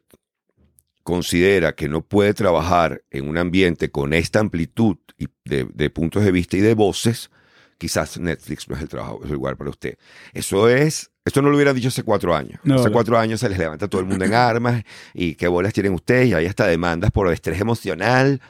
considera 1.03 1.75
que 1.75 1.88
no 1.88 2.01
puede 2.01 2.34
trabajar 2.34 3.03
en 3.12 3.29
un 3.29 3.38
ambiente 3.38 3.91
con 3.91 4.13
esta 4.13 4.39
amplitud 4.39 4.97
de, 5.45 5.67
de 5.71 5.89
puntos 5.89 6.23
de 6.23 6.31
vista 6.31 6.58
y 6.58 6.62
de 6.62 6.73
voces, 6.73 7.29
quizás 7.77 8.19
Netflix 8.19 8.67
no 8.67 8.75
es 8.75 8.81
el 8.81 8.89
trabajo, 8.89 9.19
es 9.23 9.29
el 9.29 9.36
lugar 9.36 9.58
para 9.58 9.69
usted. 9.69 9.97
Eso 10.34 10.67
es, 10.67 11.12
esto 11.23 11.41
no 11.41 11.49
lo 11.49 11.55
hubieran 11.55 11.75
dicho 11.75 11.89
hace 11.89 12.03
cuatro 12.03 12.36
años. 12.36 12.60
No, 12.63 12.75
hace 12.75 12.88
no. 12.88 12.93
cuatro 12.93 13.17
años 13.17 13.39
se 13.39 13.49
les 13.49 13.58
levanta 13.58 13.88
todo 13.88 14.01
el 14.01 14.08
mundo 14.08 14.25
en 14.25 14.34
armas 14.34 14.84
y 15.13 15.36
qué 15.36 15.47
bolas 15.47 15.73
tienen 15.73 15.93
ustedes 15.93 16.29
y 16.29 16.34
hay 16.34 16.47
hasta 16.47 16.65
demandas 16.65 17.12
por 17.12 17.31
estrés 17.31 17.62
emocional. 17.62 18.41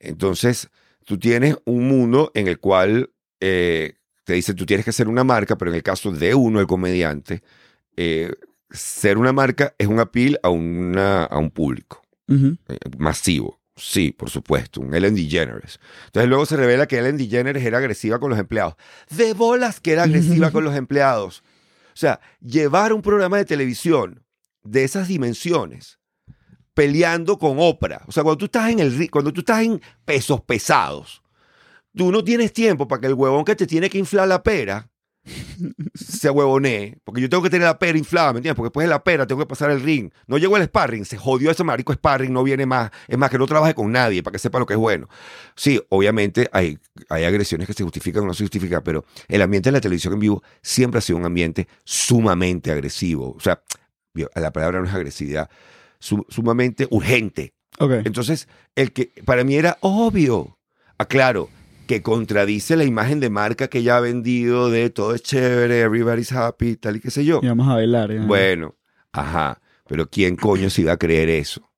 Entonces, 0.00 0.68
tú 1.04 1.18
tienes 1.18 1.56
un 1.64 1.86
mundo 1.86 2.32
en 2.34 2.48
el 2.48 2.58
cual 2.58 3.10
eh, 3.40 3.99
te 4.30 4.36
dicen 4.36 4.54
tú 4.54 4.64
tienes 4.64 4.84
que 4.84 4.92
ser 4.92 5.08
una 5.08 5.24
marca, 5.24 5.58
pero 5.58 5.72
en 5.72 5.76
el 5.78 5.82
caso 5.82 6.12
de 6.12 6.36
uno, 6.36 6.60
el 6.60 6.68
comediante, 6.68 7.42
eh, 7.96 8.32
ser 8.70 9.18
una 9.18 9.32
marca 9.32 9.74
es 9.76 9.88
un 9.88 9.98
appeal 9.98 10.38
a, 10.44 10.50
una, 10.50 11.24
a 11.24 11.36
un 11.38 11.50
público 11.50 12.00
eh, 12.28 12.54
masivo. 12.96 13.58
Sí, 13.74 14.12
por 14.12 14.30
supuesto, 14.30 14.82
un 14.82 14.94
Ellen 14.94 15.16
DeGeneres. 15.16 15.80
Entonces 16.06 16.28
luego 16.28 16.46
se 16.46 16.56
revela 16.56 16.86
que 16.86 16.98
Ellen 16.98 17.16
DeGeneres 17.16 17.64
era 17.64 17.78
agresiva 17.78 18.20
con 18.20 18.30
los 18.30 18.38
empleados. 18.38 18.76
De 19.08 19.32
bolas 19.32 19.80
que 19.80 19.94
era 19.94 20.04
agresiva 20.04 20.52
con 20.52 20.62
los 20.62 20.76
empleados. 20.76 21.42
O 21.88 21.96
sea, 21.96 22.20
llevar 22.40 22.92
un 22.92 23.02
programa 23.02 23.36
de 23.36 23.44
televisión 23.44 24.22
de 24.62 24.84
esas 24.84 25.08
dimensiones 25.08 25.98
peleando 26.72 27.36
con 27.36 27.56
Oprah. 27.58 28.04
O 28.06 28.12
sea, 28.12 28.22
cuando 28.22 28.38
tú 28.38 28.44
estás 28.44 28.70
en 28.70 28.78
el 28.78 29.10
cuando 29.10 29.32
tú 29.32 29.40
estás 29.40 29.64
en 29.64 29.82
pesos 30.04 30.40
pesados, 30.42 31.20
tú 31.96 32.10
no 32.12 32.22
tienes 32.24 32.52
tiempo 32.52 32.86
para 32.88 33.00
que 33.00 33.06
el 33.08 33.14
huevón 33.14 33.44
que 33.44 33.56
te 33.56 33.66
tiene 33.66 33.90
que 33.90 33.98
inflar 33.98 34.28
la 34.28 34.42
pera 34.42 34.88
se 35.94 36.30
huevonee. 36.30 36.96
Porque 37.04 37.20
yo 37.20 37.28
tengo 37.28 37.42
que 37.42 37.50
tener 37.50 37.66
la 37.66 37.78
pera 37.78 37.98
inflada, 37.98 38.32
¿me 38.32 38.38
entiendes? 38.38 38.56
Porque 38.56 38.68
después 38.68 38.86
de 38.86 38.90
la 38.90 39.04
pera 39.04 39.26
tengo 39.26 39.40
que 39.40 39.46
pasar 39.46 39.70
el 39.70 39.82
ring. 39.82 40.10
No 40.26 40.38
llegó 40.38 40.56
el 40.56 40.64
sparring, 40.64 41.04
se 41.04 41.18
jodió 41.18 41.50
ese 41.50 41.62
marico 41.64 41.92
sparring, 41.92 42.32
no 42.32 42.42
viene 42.42 42.64
más. 42.66 42.90
Es 43.06 43.18
más, 43.18 43.30
que 43.30 43.38
no 43.38 43.46
trabaje 43.46 43.74
con 43.74 43.92
nadie 43.92 44.22
para 44.22 44.32
que 44.32 44.38
sepa 44.38 44.58
lo 44.58 44.66
que 44.66 44.74
es 44.74 44.78
bueno. 44.78 45.08
Sí, 45.56 45.80
obviamente 45.90 46.48
hay, 46.52 46.78
hay 47.08 47.24
agresiones 47.24 47.66
que 47.66 47.74
se 47.74 47.82
justifican 47.84 48.22
o 48.22 48.26
no 48.26 48.34
se 48.34 48.44
justifican, 48.44 48.82
pero 48.82 49.04
el 49.28 49.42
ambiente 49.42 49.68
de 49.68 49.72
la 49.72 49.80
televisión 49.80 50.14
en 50.14 50.20
vivo 50.20 50.42
siempre 50.62 50.98
ha 50.98 51.02
sido 51.02 51.18
un 51.18 51.26
ambiente 51.26 51.68
sumamente 51.84 52.70
agresivo. 52.72 53.34
O 53.36 53.40
sea, 53.40 53.62
la 54.34 54.52
palabra 54.52 54.80
no 54.80 54.86
es 54.86 54.94
agresividad, 54.94 55.50
su- 55.98 56.26
sumamente 56.30 56.86
urgente. 56.90 57.52
Entonces, 58.04 58.48
el 58.74 58.92
que 58.92 59.12
para 59.24 59.44
mí 59.44 59.54
era 59.56 59.76
obvio. 59.80 60.56
Aclaro, 60.98 61.48
que 61.90 62.02
contradice 62.02 62.76
la 62.76 62.84
imagen 62.84 63.18
de 63.18 63.30
marca 63.30 63.66
que 63.66 63.82
ya 63.82 63.96
ha 63.96 64.00
vendido 64.00 64.70
de 64.70 64.90
todo 64.90 65.12
es 65.12 65.24
chévere, 65.24 65.80
everybody's 65.80 66.30
happy, 66.30 66.76
tal 66.76 66.94
y 66.94 67.00
qué 67.00 67.10
sé 67.10 67.24
yo. 67.24 67.40
Y 67.42 67.48
vamos 67.48 67.66
a 67.66 67.74
bailar. 67.74 68.14
ya. 68.14 68.22
Bueno, 68.26 68.76
ajá, 69.10 69.60
pero 69.88 70.08
¿quién 70.08 70.36
coño 70.36 70.70
se 70.70 70.82
iba 70.82 70.92
a 70.92 70.96
creer 70.96 71.28
eso? 71.28 71.68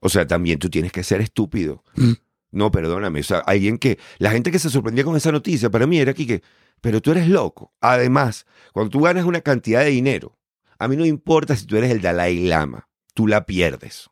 O 0.00 0.08
sea, 0.08 0.26
también 0.26 0.58
tú 0.58 0.68
tienes 0.68 0.90
que 0.90 1.04
ser 1.04 1.20
estúpido. 1.20 1.84
Mm. 1.94 2.14
No, 2.50 2.72
perdóname, 2.72 3.20
o 3.20 3.22
sea, 3.22 3.38
alguien 3.38 3.78
que, 3.78 4.00
la 4.18 4.32
gente 4.32 4.50
que 4.50 4.58
se 4.58 4.70
sorprendía 4.70 5.04
con 5.04 5.14
esa 5.14 5.30
noticia, 5.30 5.70
para 5.70 5.86
mí 5.86 6.00
era 6.00 6.10
aquí 6.10 6.26
que, 6.26 6.42
pero 6.80 7.00
tú 7.00 7.12
eres 7.12 7.28
loco. 7.28 7.72
Además, 7.80 8.44
cuando 8.72 8.90
tú 8.90 9.02
ganas 9.02 9.24
una 9.24 9.42
cantidad 9.42 9.84
de 9.84 9.90
dinero, 9.90 10.36
a 10.80 10.88
mí 10.88 10.96
no 10.96 11.06
importa 11.06 11.54
si 11.54 11.64
tú 11.64 11.76
eres 11.76 11.92
el 11.92 12.00
Dalai 12.00 12.40
Lama, 12.40 12.88
tú 13.14 13.28
la 13.28 13.46
pierdes. 13.46 14.10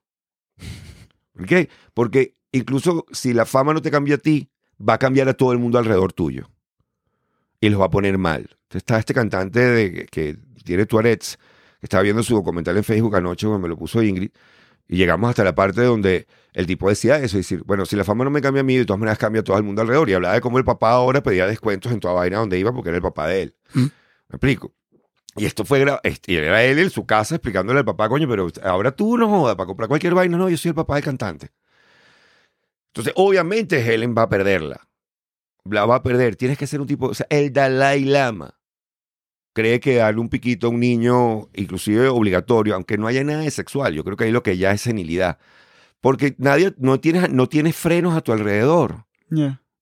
¿Por 1.32 1.46
qué? 1.46 1.68
Porque 1.94 2.36
incluso 2.52 3.06
si 3.10 3.32
la 3.32 3.44
fama 3.44 3.74
no 3.74 3.82
te 3.82 3.90
cambia 3.90 4.14
a 4.14 4.18
ti, 4.18 4.52
va 4.80 4.94
a 4.94 4.98
cambiar 4.98 5.28
a 5.28 5.34
todo 5.34 5.52
el 5.52 5.58
mundo 5.58 5.78
alrededor 5.78 6.12
tuyo. 6.12 6.50
Y 7.60 7.68
los 7.68 7.80
va 7.80 7.86
a 7.86 7.90
poner 7.90 8.16
mal. 8.18 8.40
Entonces, 8.40 8.76
está 8.76 8.98
este 8.98 9.14
cantante 9.14 9.60
de, 9.60 10.06
que 10.06 10.38
tiene 10.64 10.86
Tourette's, 10.86 11.36
que 11.80 11.86
estaba 11.86 12.02
viendo 12.02 12.22
su 12.22 12.34
documental 12.34 12.76
en 12.76 12.84
Facebook 12.84 13.16
anoche, 13.16 13.46
cuando 13.46 13.62
me 13.62 13.68
lo 13.68 13.76
puso 13.76 14.02
Ingrid, 14.02 14.30
y 14.88 14.96
llegamos 14.96 15.30
hasta 15.30 15.44
la 15.44 15.54
parte 15.54 15.82
donde 15.82 16.26
el 16.52 16.66
tipo 16.66 16.88
decía 16.88 17.18
eso, 17.18 17.36
y 17.36 17.40
decir, 17.40 17.62
bueno, 17.64 17.86
si 17.86 17.96
la 17.96 18.04
fama 18.04 18.24
no 18.24 18.30
me 18.30 18.40
cambia 18.40 18.60
a 18.60 18.64
mí, 18.64 18.76
de 18.76 18.84
todas 18.84 18.98
maneras 18.98 19.18
cambia 19.18 19.40
a 19.40 19.44
todo 19.44 19.56
el 19.56 19.62
mundo 19.62 19.82
alrededor. 19.82 20.08
Y 20.08 20.14
hablaba 20.14 20.34
de 20.34 20.40
cómo 20.40 20.58
el 20.58 20.64
papá 20.64 20.90
ahora 20.90 21.22
pedía 21.22 21.46
descuentos 21.46 21.92
en 21.92 22.00
toda 22.00 22.14
vaina 22.14 22.38
donde 22.38 22.58
iba 22.58 22.72
porque 22.72 22.88
era 22.88 22.96
el 22.96 23.02
papá 23.02 23.28
de 23.28 23.42
él. 23.42 23.54
Mm. 23.74 23.80
¿Me 23.80 23.90
explico? 24.30 24.72
Y 25.36 25.46
esto 25.46 25.64
fue, 25.64 25.84
este, 26.02 26.32
y 26.32 26.36
era 26.36 26.62
él 26.64 26.78
en 26.78 26.90
su 26.90 27.06
casa 27.06 27.36
explicándole 27.36 27.78
al 27.78 27.84
papá, 27.84 28.08
coño, 28.08 28.28
pero 28.28 28.48
ahora 28.64 28.90
tú 28.90 29.16
no 29.16 29.28
jodas 29.28 29.54
para 29.54 29.66
comprar 29.66 29.88
cualquier 29.88 30.14
vaina, 30.14 30.36
no, 30.36 30.48
yo 30.48 30.56
soy 30.56 30.70
el 30.70 30.74
papá 30.74 30.96
del 30.96 31.04
cantante. 31.04 31.50
Entonces, 32.90 33.12
obviamente 33.16 33.81
Helen 33.81 34.14
va 34.16 34.22
a 34.22 34.29
perderla. 34.29 34.88
La 35.64 35.87
va 35.87 35.96
a 35.96 36.03
perder. 36.03 36.37
Tienes 36.37 36.59
que 36.59 36.66
ser 36.66 36.81
un 36.81 36.87
tipo, 36.87 37.07
o 37.07 37.14
sea, 37.14 37.26
el 37.31 37.53
Dalai 37.53 38.05
Lama 38.05 38.61
cree 39.53 39.81
que 39.81 39.96
darle 39.96 40.20
un 40.20 40.29
piquito 40.29 40.66
a 40.66 40.70
un 40.70 40.81
niño, 40.81 41.48
inclusive 41.55 42.09
obligatorio, 42.09 42.74
aunque 42.74 42.98
no 42.98 43.07
haya 43.07 43.24
nada 43.24 43.40
de 43.40 43.50
sexual, 43.50 43.94
yo 43.94 44.05
creo 44.05 44.16
que 44.16 44.24
ahí 44.24 44.33
lo 44.33 44.42
que 44.42 44.57
ya 44.57 44.72
es 44.72 44.83
senilidad. 44.83 45.38
Porque 46.00 46.35
nadie, 46.38 46.74
no 46.79 46.98
tienes, 47.00 47.31
no 47.31 47.48
tienes 47.48 47.76
frenos 47.76 48.16
a 48.16 48.22
tu 48.22 48.33
alrededor. 48.33 49.05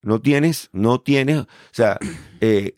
No 0.02 0.20
tienes, 0.20 0.68
no 0.72 1.00
tienes, 1.00 1.40
o 1.40 1.46
sea, 1.72 1.98
eh, 2.40 2.76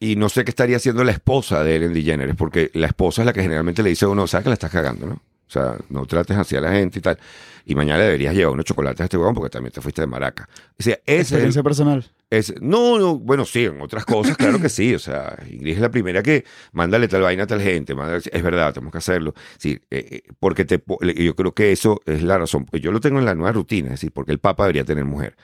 y 0.00 0.16
no 0.16 0.28
sé 0.28 0.44
qué 0.44 0.50
estaría 0.50 0.76
haciendo 0.76 1.04
la 1.04 1.12
esposa 1.12 1.62
de 1.62 1.76
Ellen 1.76 1.94
DeGeneres, 1.94 2.34
porque 2.36 2.70
la 2.74 2.88
esposa 2.88 3.22
es 3.22 3.26
la 3.26 3.32
que 3.32 3.42
generalmente 3.42 3.82
le 3.82 3.90
dice 3.90 4.04
a 4.04 4.08
uno, 4.08 4.26
sabes 4.26 4.44
que 4.44 4.50
la 4.50 4.54
estás 4.54 4.70
cagando, 4.70 5.06
¿no? 5.06 5.22
O 5.46 5.50
sea, 5.54 5.76
no 5.90 6.06
trates 6.06 6.36
así 6.36 6.56
a 6.56 6.60
la 6.60 6.72
gente 6.72 6.98
y 6.98 7.02
tal. 7.02 7.18
Y 7.66 7.74
mañana 7.74 8.02
deberías 8.02 8.34
llevar 8.34 8.52
unos 8.54 8.64
chocolates 8.64 9.00
a 9.00 9.04
este 9.04 9.16
huevón 9.16 9.34
porque 9.34 9.50
también 9.50 9.72
te 9.72 9.80
fuiste 9.80 10.00
de 10.02 10.06
maraca. 10.06 10.48
O 10.78 10.82
sea, 10.82 10.94
ese 10.94 11.02
es 11.06 11.12
el- 11.12 11.20
Experiencia 11.36 11.62
personal. 11.62 12.04
es, 12.30 12.54
no, 12.60 12.98
no, 12.98 13.18
bueno, 13.18 13.44
sí, 13.44 13.64
en 13.66 13.80
otras 13.80 14.04
cosas, 14.04 14.36
claro 14.36 14.60
que 14.60 14.68
sí. 14.68 14.94
O 14.94 14.98
sea, 14.98 15.38
Ingrid 15.50 15.74
es 15.74 15.80
la 15.80 15.90
primera 15.90 16.22
que 16.22 16.44
mándale 16.72 17.08
tal 17.08 17.22
vaina 17.22 17.44
a 17.44 17.46
tal 17.46 17.60
gente. 17.60 17.94
mándale- 17.94 18.22
es 18.32 18.42
verdad, 18.42 18.72
tenemos 18.74 18.92
que 18.92 18.98
hacerlo. 18.98 19.34
Sí, 19.58 19.78
eh, 19.90 20.06
eh, 20.10 20.22
porque 20.40 20.64
te, 20.64 20.82
yo 21.16 21.36
creo 21.36 21.52
que 21.54 21.72
eso 21.72 22.00
es 22.06 22.22
la 22.22 22.38
razón. 22.38 22.66
Yo 22.72 22.90
lo 22.90 23.00
tengo 23.00 23.18
en 23.18 23.24
la 23.26 23.34
nueva 23.34 23.52
rutina, 23.52 23.88
es 23.88 23.92
decir, 23.94 24.12
porque 24.12 24.32
el 24.32 24.38
Papa 24.40 24.64
debería 24.64 24.84
tener 24.84 25.04
mujer. 25.04 25.36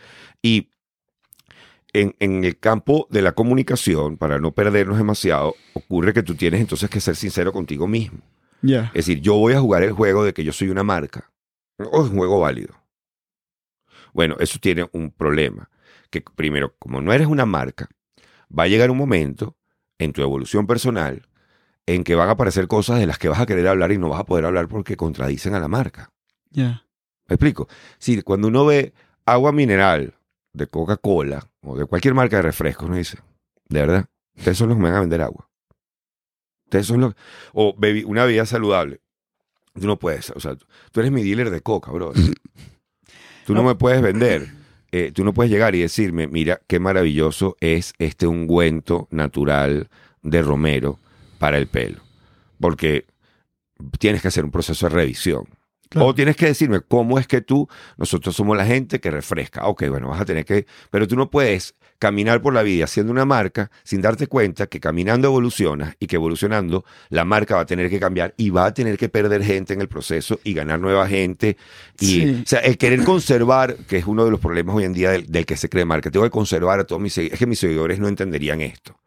Y 0.43 0.71
en, 1.93 2.15
en 2.21 2.45
el 2.45 2.59
campo 2.59 3.07
de 3.11 3.23
la 3.23 3.33
comunicación, 3.33 4.17
para 4.17 4.39
no 4.39 4.53
perdernos 4.53 4.97
demasiado, 4.99 5.55
ocurre 5.75 6.13
que 6.13 6.23
tú 6.23 6.35
tienes 6.35 6.61
entonces 6.61 6.89
que 6.89 7.01
ser 7.01 7.17
sincero 7.17 7.53
contigo 7.53 7.87
mismo. 7.87 8.21
Es 8.63 9.07
decir, 9.07 9.21
yo 9.21 9.37
voy 9.37 9.55
a 9.55 9.61
jugar 9.61 9.83
el 9.83 9.93
juego 9.93 10.25
de 10.25 10.35
que 10.35 10.45
yo 10.45 10.53
soy 10.53 10.69
una 10.69 10.83
marca. 10.83 11.31
O 11.79 12.05
es 12.05 12.11
un 12.11 12.17
juego 12.17 12.41
válido. 12.41 12.75
Bueno, 14.13 14.37
eso 14.39 14.59
tiene 14.61 14.89
un 14.93 15.11
problema. 15.11 15.71
Que 16.11 16.21
primero, 16.21 16.75
como 16.79 17.01
no 17.01 17.13
eres 17.13 17.27
una 17.27 17.47
marca, 17.47 17.89
va 18.57 18.65
a 18.65 18.69
llegar 18.69 18.91
un 18.91 18.99
momento 18.99 19.57
en 19.99 20.13
tu 20.13 20.23
evolución 20.23 20.67
personal 20.67 21.29
en 21.87 22.05
que 22.05 22.15
van 22.15 22.29
a 22.29 22.33
aparecer 22.33 22.69
cosas 22.69 22.99
de 22.99 23.07
las 23.07 23.19
que 23.19 23.29
vas 23.29 23.41
a 23.41 23.47
querer 23.47 23.67
hablar 23.69 23.93
y 23.93 23.99
no 23.99 24.09
vas 24.09 24.21
a 24.21 24.25
poder 24.25 24.45
hablar 24.45 24.69
porque 24.69 24.97
contradicen 24.97 25.55
a 25.55 25.61
la 25.61 25.69
marca. 25.69 26.13
Ya. 26.51 26.85
¿Me 27.29 27.35
explico? 27.35 27.69
Si 27.99 28.23
cuando 28.23 28.49
uno 28.49 28.67
ve 28.67 28.93
agua 29.25 29.53
mineral 29.53 30.15
de 30.53 30.67
Coca-Cola 30.67 31.47
o 31.63 31.77
de 31.77 31.87
cualquier 31.87 32.15
marca 32.15 32.37
de 32.37 32.43
refrescos, 32.43 32.89
uno 32.89 32.97
dice, 32.97 33.19
de 33.69 33.81
verdad, 33.81 34.07
ustedes 34.37 34.59
son 34.59 34.69
los 34.69 34.77
que 34.77 34.83
me 34.83 34.91
van 34.91 34.99
a 34.99 35.01
vender 35.01 35.23
agua. 35.23 35.50
Ustedes 36.71 36.87
son 36.87 37.01
los... 37.01 37.15
O 37.53 37.75
bebi- 37.77 38.05
una 38.07 38.25
bebida 38.25 38.47
saludable. 38.47 39.01
Tú 39.75 39.89
no 39.89 39.99
puedes, 39.99 40.31
o 40.31 40.39
sea, 40.39 40.55
tú, 40.57 41.01
eres 41.01 41.11
mi 41.11 41.25
dealer 41.25 41.51
de 41.51 41.61
coca, 41.63 41.91
bro. 41.91 42.13
Tú 43.45 43.55
no, 43.55 43.63
No. 43.63 43.69
me 43.69 43.75
puedes 43.75 44.01
vender. 44.01 44.53
eh, 44.93 45.11
tú 45.13 45.25
no 45.25 45.33
puedes 45.35 45.51
llegar 45.51 45.75
y 45.75 45.81
decirme, 45.81 46.27
mira, 46.29 46.61
qué 46.69 46.79
maravilloso 46.79 47.57
es 47.61 47.93
este 47.99 48.27
ungüento 48.29 49.09
natural 49.11 49.89
de 50.23 50.43
romero 50.43 51.01
para 51.41 51.59
el 51.59 51.67
pelo. 51.67 52.01
Porque 52.61 53.07
tienes 53.99 54.23
que 54.23 54.29
hacer 54.29 54.45
un 54.45 54.51
proceso 54.53 54.89
de 54.89 54.95
revisión. 54.95 55.45
Claro. 55.89 56.07
O 56.09 56.15
tienes 56.15 56.37
que 56.37 56.47
decirme 56.47 56.81
cómo 56.83 57.19
es 57.19 57.27
que 57.27 57.41
tú, 57.41 57.69
nosotros 57.97 58.37
somos 58.37 58.57
la 58.57 58.65
gente 58.67 59.01
que 59.01 59.11
refresca. 59.11 59.67
Ok, 59.67 59.89
bueno, 59.89 60.09
vas 60.09 60.21
a 60.21 60.25
tener 60.25 60.45
que, 60.45 60.67
pero 60.91 61.09
tú 61.09 61.17
no 61.17 61.31
puedes 61.31 61.75
caminar 62.01 62.41
por 62.41 62.55
la 62.55 62.63
vida 62.63 62.85
haciendo 62.85 63.13
una 63.13 63.27
marca 63.27 63.71
sin 63.85 64.01
darte 64.01 64.27
cuenta 64.27 64.67
que 64.67 64.81
caminando 64.81 65.29
evolucionas 65.29 65.95
y 66.01 66.07
que 66.07 66.17
evolucionando 66.17 66.85
la 67.11 67.25
marca 67.25 67.57
va 67.57 67.61
a 67.61 67.67
tener 67.67 67.91
que 67.91 68.01
cambiar 68.01 68.35
y 68.39 68.51
va 68.51 68.65
a 68.65 68.75
tener 68.75 68.97
que 68.97 69.11
perder 69.11 69.45
gente 69.45 69.75
en 69.75 69.83
el 69.83 69.89
proceso 69.89 70.41
y 70.43 70.55
ganar 70.55 70.81
nueva 70.81 71.07
gente. 71.07 71.57
Y, 72.01 72.07
Sí. 72.07 72.43
O 72.43 72.47
sea, 72.47 72.61
el 72.61 72.77
querer 72.79 73.05
conservar, 73.05 73.77
que 73.87 73.99
es 73.99 74.07
uno 74.07 74.25
de 74.25 74.31
los 74.31 74.41
problemas 74.41 74.75
hoy 74.75 74.85
en 74.85 74.95
día 74.95 75.11
del, 75.11 75.27
del 75.27 75.47
que 75.47 75.57
se 75.57 75.69
cree 75.69 75.85
marca, 75.85 76.11
tengo 76.11 76.25
que 76.25 76.31
conservar 76.31 76.81
a 76.81 76.85
todos 76.85 77.01
mis 77.01 77.13
seguidores, 77.13 77.35
es 77.35 77.39
que 77.39 77.47
mis 77.47 77.59
seguidores 77.59 78.01
no 78.01 78.09
entenderían 78.09 78.63
esto. 78.63 78.99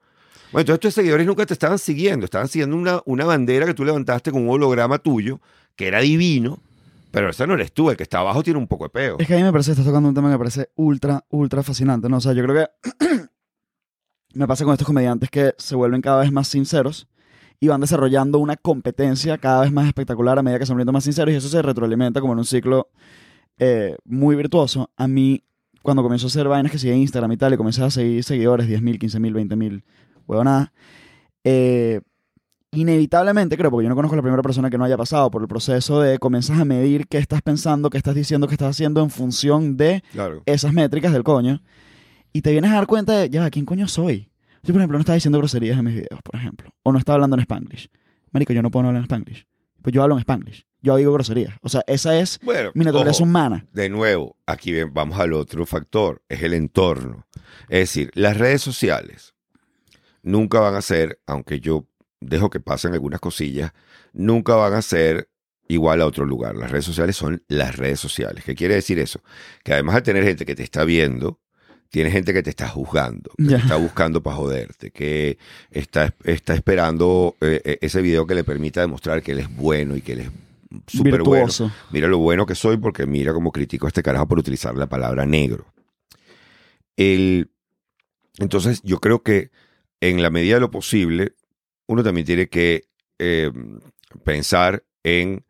Bueno, 0.51 0.61
entonces 0.61 0.79
tus 0.81 0.93
seguidores 0.93 1.25
nunca 1.25 1.47
te 1.47 1.53
estaban 1.53 1.79
siguiendo, 1.79 2.25
estaban 2.25 2.47
siguiendo 2.47 2.77
una, 2.77 3.01
una 3.05 3.25
bandera 3.25 3.65
que 3.65 3.73
tú 3.73 3.83
levantaste 3.83 4.31
con 4.31 4.43
un 4.43 4.49
holograma 4.49 4.99
tuyo, 4.99 5.41
que 5.75 5.87
era 5.87 5.99
divino, 5.99 6.59
pero 7.13 7.29
ese 7.29 7.45
no 7.45 7.53
eres 7.53 7.71
tú, 7.71 7.91
el 7.91 7.95
que 7.95 8.01
está 8.01 8.21
abajo 8.21 8.41
tiene 8.41 8.57
un 8.57 8.65
poco 8.65 8.85
de 8.85 8.89
peo. 8.89 9.17
Es 9.19 9.27
que 9.27 9.35
a 9.35 9.37
mí 9.37 9.43
me 9.43 9.51
parece, 9.51 9.69
estás 9.69 9.85
tocando 9.85 10.09
un 10.09 10.15
tema 10.15 10.29
que 10.29 10.31
me 10.31 10.37
parece 10.39 10.71
ultra, 10.73 11.23
ultra 11.29 11.61
fascinante, 11.61 12.09
¿no? 12.09 12.17
O 12.17 12.19
sea, 12.19 12.33
yo 12.33 12.41
creo 12.43 12.65
que 12.65 13.05
me 14.33 14.47
pasa 14.47 14.63
con 14.65 14.73
estos 14.73 14.87
comediantes 14.87 15.29
que 15.29 15.53
se 15.59 15.75
vuelven 15.75 16.01
cada 16.01 16.21
vez 16.21 16.31
más 16.31 16.47
sinceros 16.47 17.07
y 17.59 17.67
van 17.67 17.81
desarrollando 17.81 18.39
una 18.39 18.57
competencia 18.57 19.37
cada 19.37 19.61
vez 19.61 19.71
más 19.71 19.85
espectacular 19.85 20.39
a 20.39 20.41
medida 20.41 20.57
que 20.57 20.65
se 20.65 20.73
van 20.73 20.91
más 20.91 21.03
sinceros 21.03 21.31
y 21.31 21.37
eso 21.37 21.49
se 21.49 21.61
retroalimenta 21.61 22.19
como 22.19 22.33
en 22.33 22.39
un 22.39 22.45
ciclo 22.45 22.89
eh, 23.59 23.95
muy 24.05 24.35
virtuoso. 24.35 24.89
A 24.97 25.07
mí, 25.07 25.43
cuando 25.83 26.01
comienzo 26.01 26.25
a 26.25 26.29
hacer 26.29 26.47
vainas 26.47 26.71
que 26.71 26.79
sigue 26.79 26.95
Instagram 26.95 27.31
y 27.33 27.37
tal, 27.37 27.53
y 27.53 27.57
comencé 27.57 27.83
a 27.83 27.91
seguir 27.91 28.23
seguidores, 28.23 28.67
10.000, 28.67 28.97
15.000, 28.97 29.49
20.000, 29.49 29.83
huevo 30.25 30.43
nada, 30.43 30.73
eh, 31.43 32.01
inevitablemente, 32.73 33.57
creo, 33.57 33.71
porque 33.71 33.83
yo 33.85 33.89
no 33.89 33.95
conozco 33.95 34.15
a 34.15 34.17
la 34.17 34.21
primera 34.23 34.41
persona 34.43 34.69
que 34.69 34.77
no 34.77 34.83
haya 34.83 34.97
pasado 34.97 35.29
por 35.31 35.41
el 35.41 35.47
proceso 35.47 36.01
de 36.01 36.19
comienzas 36.19 36.59
a 36.59 36.65
medir 36.65 37.07
qué 37.07 37.17
estás 37.17 37.41
pensando, 37.41 37.89
qué 37.89 37.97
estás 37.97 38.15
diciendo, 38.15 38.47
qué 38.47 38.53
estás 38.55 38.69
haciendo 38.71 39.01
en 39.01 39.09
función 39.09 39.77
de 39.77 40.03
Claro. 40.11 40.43
esas 40.45 40.73
métricas 40.73 41.13
del 41.13 41.23
coño. 41.23 41.61
Y 42.33 42.41
te 42.41 42.51
vienes 42.51 42.71
a 42.71 42.75
dar 42.75 42.87
cuenta 42.87 43.13
de, 43.19 43.29
ya, 43.29 43.49
¿quién 43.49 43.65
coño 43.65 43.87
soy? 43.87 44.29
Yo, 44.63 44.73
por 44.73 44.81
ejemplo, 44.81 44.97
no 44.97 45.01
estaba 45.01 45.15
diciendo 45.15 45.37
groserías 45.39 45.77
en 45.77 45.85
mis 45.85 45.95
videos, 45.95 46.19
por 46.23 46.35
ejemplo. 46.35 46.69
O 46.83 46.91
no 46.91 46.97
estaba 46.97 47.15
hablando 47.15 47.35
en 47.35 47.41
Spanglish. 47.41 47.89
Marico, 48.31 48.53
yo 48.53 48.61
no 48.61 48.71
puedo 48.71 48.87
hablar 48.87 49.01
en 49.01 49.03
Spanglish. 49.05 49.45
Pues 49.81 49.93
yo 49.93 50.01
hablo 50.01 50.15
en 50.15 50.19
Spanglish. 50.19 50.65
Yo 50.81 50.95
digo 50.95 51.13
groserías. 51.13 51.53
O 51.61 51.69
sea, 51.69 51.81
esa 51.87 52.17
es 52.17 52.39
Bueno, 52.43 52.71
mi 52.73 52.83
naturaleza 52.85 53.17
ojo, 53.17 53.23
humana. 53.25 53.65
de 53.73 53.89
nuevo, 53.89 54.37
aquí 54.45 54.73
vamos 54.83 55.19
al 55.19 55.33
otro 55.33 55.65
factor, 55.65 56.21
es 56.29 56.41
el 56.43 56.53
entorno. 56.53 57.27
Es 57.69 57.79
decir, 57.81 58.09
las 58.15 58.37
redes 58.37 58.61
sociales 58.61 59.33
nunca 60.23 60.59
van 60.59 60.75
a 60.75 60.81
ser, 60.81 61.19
aunque 61.27 61.59
yo 61.59 61.85
dejo 62.25 62.49
que 62.49 62.59
pasen 62.59 62.93
algunas 62.93 63.19
cosillas, 63.19 63.71
nunca 64.13 64.55
van 64.55 64.73
a 64.73 64.81
ser 64.81 65.29
igual 65.67 66.01
a 66.01 66.05
otro 66.05 66.25
lugar. 66.25 66.55
Las 66.55 66.71
redes 66.71 66.85
sociales 66.85 67.15
son 67.15 67.43
las 67.47 67.77
redes 67.77 67.99
sociales. 67.99 68.43
¿Qué 68.43 68.55
quiere 68.55 68.75
decir 68.75 68.99
eso? 68.99 69.21
Que 69.63 69.73
además 69.73 69.95
de 69.95 70.01
tener 70.01 70.23
gente 70.23 70.45
que 70.45 70.55
te 70.55 70.63
está 70.63 70.83
viendo, 70.83 71.39
tiene 71.89 72.09
gente 72.09 72.33
que 72.33 72.41
te 72.41 72.49
está 72.49 72.67
juzgando, 72.67 73.31
que 73.37 73.45
te 73.45 73.55
está 73.55 73.75
buscando 73.75 74.23
para 74.23 74.35
joderte, 74.35 74.91
que 74.91 75.37
está, 75.69 76.13
está 76.23 76.55
esperando 76.55 77.35
eh, 77.39 77.61
eh, 77.63 77.77
ese 77.81 78.01
video 78.01 78.25
que 78.25 78.35
le 78.35 78.43
permita 78.43 78.81
demostrar 78.81 79.21
que 79.21 79.33
él 79.33 79.39
es 79.39 79.55
bueno 79.55 79.95
y 79.95 80.01
que 80.01 80.13
él 80.13 80.19
es 80.21 80.29
súper 80.87 81.21
bueno. 81.21 81.51
Mira 81.91 82.07
lo 82.07 82.17
bueno 82.17 82.45
que 82.47 82.55
soy 82.55 82.77
porque 82.77 83.05
mira 83.05 83.31
cómo 83.31 83.51
critico 83.51 83.85
a 83.85 83.89
este 83.89 84.01
carajo 84.01 84.27
por 84.27 84.39
utilizar 84.39 84.75
la 84.75 84.87
palabra 84.87 85.25
negro. 85.25 85.67
El, 86.97 87.51
entonces, 88.37 88.81
yo 88.83 88.99
creo 88.99 89.21
que 89.21 89.51
en 90.01 90.21
la 90.21 90.29
medida 90.29 90.55
de 90.55 90.61
lo 90.61 90.71
posible, 90.71 91.35
uno 91.93 92.03
también 92.03 92.25
tiene 92.25 92.47
que 92.47 92.85
eh, 93.19 93.51
pensar 94.23 94.83
en, 95.03 95.45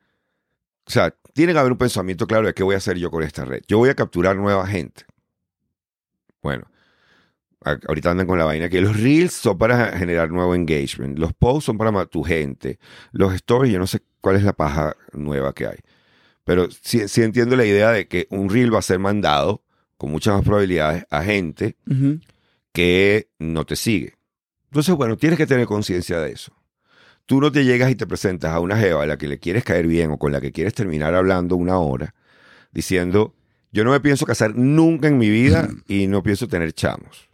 o 0.86 0.92
sea, 0.92 1.16
tiene 1.34 1.54
que 1.54 1.60
haber 1.60 1.72
un 1.72 1.78
pensamiento 1.78 2.28
claro 2.28 2.46
de 2.46 2.54
qué 2.54 2.64
voy 2.64 2.76
a 2.76 2.78
hacer 2.78 2.98
yo 2.98 3.10
con 3.10 3.24
esta 3.24 3.46
red. 3.46 3.62
Yo 3.68 3.78
voy 3.78 3.90
a 3.90 3.96
capturar 3.96 4.36
nueva 4.36 4.68
gente. 4.68 5.06
Bueno, 6.42 6.66
ahorita 7.64 8.12
andan 8.12 8.28
con 8.28 8.38
la 8.38 8.46
vaina 8.46 8.70
que 8.70 8.82
los 8.82 9.00
reels 9.00 9.34
son 9.34 9.58
para 9.58 9.98
generar 9.98 10.30
nuevo 10.30 10.54
engagement, 10.56 11.18
los 11.18 11.34
posts 11.34 11.66
son 11.66 11.78
para 11.78 12.06
tu 12.06 12.24
gente, 12.24 12.80
los 13.12 13.34
stories, 13.34 13.74
yo 13.74 13.80
no 13.80 13.88
sé 13.88 14.02
cuál 14.22 14.36
es 14.36 14.44
la 14.44 14.54
paja 14.54 14.96
nueva 15.14 15.54
que 15.54 15.68
hay. 15.68 15.78
Pero 16.44 16.68
sí, 16.70 17.08
sí 17.08 17.22
entiendo 17.22 17.56
la 17.56 17.66
idea 17.66 17.92
de 17.92 18.08
que 18.08 18.28
un 18.30 18.50
reel 18.50 18.74
va 18.74 18.80
a 18.80 18.84
ser 18.84 19.00
mandado 19.00 19.64
con 19.98 20.12
muchas 20.12 20.36
más 20.36 20.44
probabilidades 20.44 21.06
a 21.10 21.24
gente 21.24 21.78
que 22.74 23.30
no 23.40 23.66
te 23.66 23.78
sigue. 23.78 24.16
Entonces, 24.74 24.96
bueno, 24.96 25.18
tienes 25.18 25.38
que 25.38 25.46
tener 25.46 25.68
conciencia 25.68 26.20
de 26.20 26.32
eso. 26.32 26.52
Tú 27.28 27.40
no 27.40 27.52
te 27.52 27.64
llegas 27.64 27.92
y 27.92 27.96
te 27.96 28.08
presentas 28.08 28.54
a 28.54 28.60
una 28.60 28.76
jeva 28.76 29.04
a 29.04 29.06
la 29.06 29.20
que 29.20 29.28
le 29.28 29.38
quieres 29.38 29.64
caer 29.64 29.86
bien 29.86 30.10
o 30.10 30.18
con 30.18 30.32
la 30.32 30.42
que 30.42 30.52
quieres 30.52 30.74
terminar 30.74 31.14
hablando 31.14 31.56
una 31.56 31.78
hora 31.78 32.16
diciendo, 32.72 33.36
yo 33.72 33.84
no 33.84 33.92
me 33.92 34.00
pienso 34.00 34.26
casar 34.26 34.56
nunca 34.56 35.08
en 35.08 35.20
mi 35.20 35.30
vida 35.30 35.70
y 35.88 36.08
no 36.08 36.24
pienso 36.24 36.48
tener 36.48 36.74
chamos. 36.74 37.30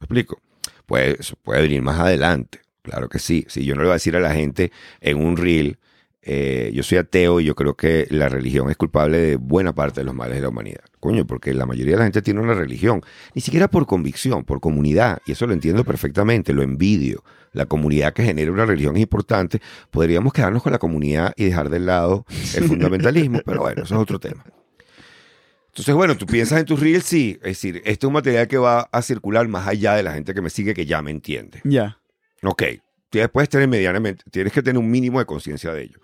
¿Me 0.00 0.06
explico? 0.06 0.42
Pues 0.84 1.36
puede 1.44 1.62
venir 1.62 1.80
más 1.80 2.00
adelante. 2.00 2.62
Claro 2.82 3.08
que 3.08 3.20
sí. 3.20 3.46
Si 3.46 3.64
yo 3.64 3.76
no 3.76 3.82
le 3.82 3.86
voy 3.86 3.92
a 3.92 3.94
decir 3.94 4.16
a 4.16 4.20
la 4.20 4.34
gente 4.34 4.72
en 5.00 5.24
un 5.24 5.36
reel, 5.36 5.78
eh, 6.26 6.70
yo 6.72 6.82
soy 6.82 6.98
ateo 6.98 7.38
y 7.38 7.44
yo 7.44 7.54
creo 7.54 7.74
que 7.74 8.06
la 8.10 8.30
religión 8.30 8.70
es 8.70 8.76
culpable 8.76 9.18
de 9.18 9.36
buena 9.36 9.74
parte 9.74 10.00
de 10.00 10.04
los 10.04 10.14
males 10.14 10.36
de 10.36 10.42
la 10.42 10.48
humanidad. 10.48 10.80
Coño, 10.98 11.26
porque 11.26 11.52
la 11.52 11.66
mayoría 11.66 11.92
de 11.92 11.98
la 11.98 12.04
gente 12.04 12.22
tiene 12.22 12.40
una 12.40 12.54
religión, 12.54 13.02
ni 13.34 13.42
siquiera 13.42 13.68
por 13.68 13.86
convicción, 13.86 14.44
por 14.44 14.60
comunidad, 14.60 15.20
y 15.26 15.32
eso 15.32 15.46
lo 15.46 15.52
entiendo 15.52 15.84
perfectamente, 15.84 16.54
lo 16.54 16.62
envidio. 16.62 17.22
La 17.52 17.66
comunidad 17.66 18.14
que 18.14 18.24
genera 18.24 18.50
una 18.50 18.64
religión 18.64 18.96
es 18.96 19.02
importante. 19.02 19.60
Podríamos 19.90 20.32
quedarnos 20.32 20.62
con 20.62 20.72
la 20.72 20.78
comunidad 20.78 21.34
y 21.36 21.44
dejar 21.44 21.68
de 21.68 21.78
lado 21.78 22.24
el 22.56 22.64
fundamentalismo, 22.64 23.40
pero 23.44 23.60
bueno, 23.60 23.82
eso 23.82 23.94
es 23.94 24.00
otro 24.00 24.18
tema. 24.18 24.44
Entonces, 25.68 25.94
bueno, 25.94 26.16
tú 26.16 26.24
piensas 26.24 26.60
en 26.60 26.66
tus 26.66 26.80
reels, 26.80 27.04
sí, 27.04 27.36
es 27.42 27.48
decir, 27.48 27.76
este 27.84 28.06
es 28.06 28.08
un 28.08 28.12
material 28.12 28.48
que 28.48 28.58
va 28.58 28.88
a 28.92 29.02
circular 29.02 29.46
más 29.48 29.66
allá 29.66 29.94
de 29.94 30.02
la 30.04 30.14
gente 30.14 30.32
que 30.32 30.40
me 30.40 30.48
sigue, 30.48 30.72
que 30.72 30.86
ya 30.86 31.02
me 31.02 31.10
entiende. 31.10 31.60
Ya. 31.64 31.98
Ok, 32.42 32.62
puedes 33.32 33.48
tener 33.48 33.68
medianamente, 33.68 34.24
tienes 34.30 34.52
que 34.52 34.62
tener 34.62 34.78
un 34.78 34.90
mínimo 34.90 35.18
de 35.18 35.26
conciencia 35.26 35.72
de 35.72 35.82
ello. 35.82 35.98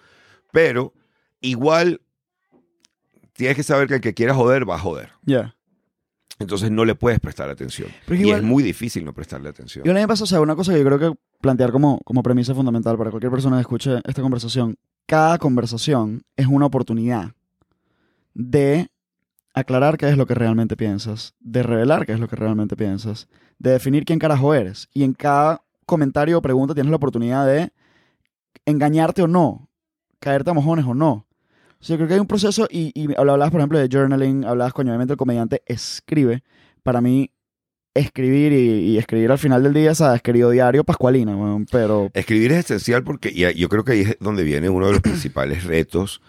Pero 0.53 0.93
igual 1.41 2.01
tienes 3.33 3.57
que 3.57 3.63
saber 3.63 3.89
que 3.89 3.95
el 3.97 4.01
que 4.01 4.15
quiera 4.15 4.35
joder 4.35 4.69
va 4.69 4.77
a 4.77 4.79
joder. 4.79 5.11
Ya. 5.25 5.55
Entonces 6.39 6.71
no 6.71 6.85
le 6.85 6.95
puedes 6.95 7.21
prestar 7.21 7.51
atención. 7.51 7.89
Pero 8.07 8.15
es 8.15 8.21
y 8.21 8.25
igual- 8.25 8.41
es 8.41 8.47
muy 8.47 8.63
difícil 8.63 9.05
no 9.05 9.13
prestarle 9.13 9.49
atención. 9.51 9.87
Y 9.87 9.91
a 9.91 9.95
mí 9.95 10.01
me 10.01 10.09
pasa, 10.09 10.25
o 10.25 10.27
sea, 10.27 10.41
una 10.41 10.57
cosa 10.57 10.73
que 10.73 10.79
yo 10.79 10.85
creo 10.85 10.99
que 10.99 11.19
plantear 11.41 11.71
como, 11.71 11.99
como 12.05 12.23
premisa 12.23 12.55
fundamental 12.55 12.97
para 12.97 13.11
cualquier 13.11 13.31
persona 13.31 13.57
que 13.57 13.63
escuche 13.63 14.01
esta 14.05 14.23
conversación, 14.23 14.77
cada 15.07 15.39
conversación 15.39 16.23
es 16.37 16.47
una 16.47 16.67
oportunidad 16.67 17.33
de 18.35 18.89
aclarar 19.53 19.99
qué 19.99 20.09
es 20.09 20.17
lo 20.17 20.27
que 20.27 20.35
realmente 20.35 20.77
piensas, 20.77 21.35
de 21.41 21.63
revelar 21.63 22.07
qué 22.07 22.13
es 22.13 22.21
lo 22.21 22.29
que 22.29 22.37
realmente 22.37 22.77
piensas, 22.77 23.29
de 23.59 23.71
definir 23.73 24.05
quién 24.05 24.19
carajo 24.19 24.55
eres. 24.55 24.89
Y 24.95 25.03
en 25.03 25.13
cada 25.13 25.63
comentario 25.87 26.39
o 26.39 26.43
pregunta 26.43 26.73
tienes 26.75 26.91
la 26.91 26.97
oportunidad 26.97 27.47
de 27.47 27.73
engañarte 28.65 29.23
o 29.23 29.27
no, 29.27 29.69
caerte 30.21 30.51
a 30.51 30.55
mojones 30.55 30.85
o 30.85 30.95
no. 30.95 31.27
O 31.81 31.85
sea, 31.85 31.95
yo 31.95 31.97
creo 31.97 32.09
que 32.09 32.15
hay 32.15 32.21
un 32.21 32.27
proceso, 32.27 32.69
y, 32.71 32.93
hablabas, 33.17 33.51
por 33.51 33.61
ejemplo, 33.61 33.79
de 33.79 33.89
journaling, 33.91 34.45
hablabas, 34.45 34.75
coño, 34.75 34.91
obviamente 34.91 35.15
el 35.15 35.17
comediante 35.17 35.63
escribe. 35.67 36.45
Para 36.83 37.01
mí, 37.01 37.31
escribir 37.95 38.53
y, 38.53 38.99
escribir 38.99 39.33
al 39.33 39.39
final 39.39 39.63
del 39.63 39.73
día, 39.73 39.95
¿sabes? 39.95 40.21
Querido 40.23 40.51
diario, 40.51 40.85
Pascualina, 40.85 41.37
pero... 41.71 42.11
Escribir 42.13 42.53
es 42.53 42.67
esencial 42.67 43.03
porque 43.03 43.33
yo 43.33 43.69
creo 43.69 43.85
que 43.85 43.93
ahí 43.93 44.01
es 44.03 44.17
donde 44.21 44.45
viene 44.45 44.69
uno 44.69 44.87
de 44.87 44.93
los 44.93 45.01
principales 45.01 45.65
retos 45.65 46.21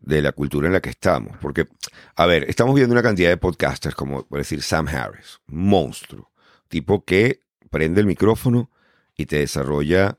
de 0.00 0.22
la 0.22 0.32
cultura 0.32 0.68
en 0.68 0.72
la 0.72 0.80
que 0.80 0.90
estamos. 0.90 1.36
Porque, 1.40 1.66
a 2.16 2.26
ver, 2.26 2.48
estamos 2.48 2.74
viendo 2.74 2.92
una 2.92 3.02
cantidad 3.02 3.28
de 3.28 3.36
podcasters, 3.36 3.94
como 3.94 4.24
por 4.24 4.38
decir 4.38 4.62
Sam 4.62 4.88
Harris, 4.88 5.40
monstruo, 5.46 6.30
tipo 6.68 7.04
que 7.04 7.40
prende 7.70 8.00
el 8.00 8.06
micrófono 8.06 8.70
y 9.16 9.26
te 9.26 9.38
desarrolla 9.38 10.18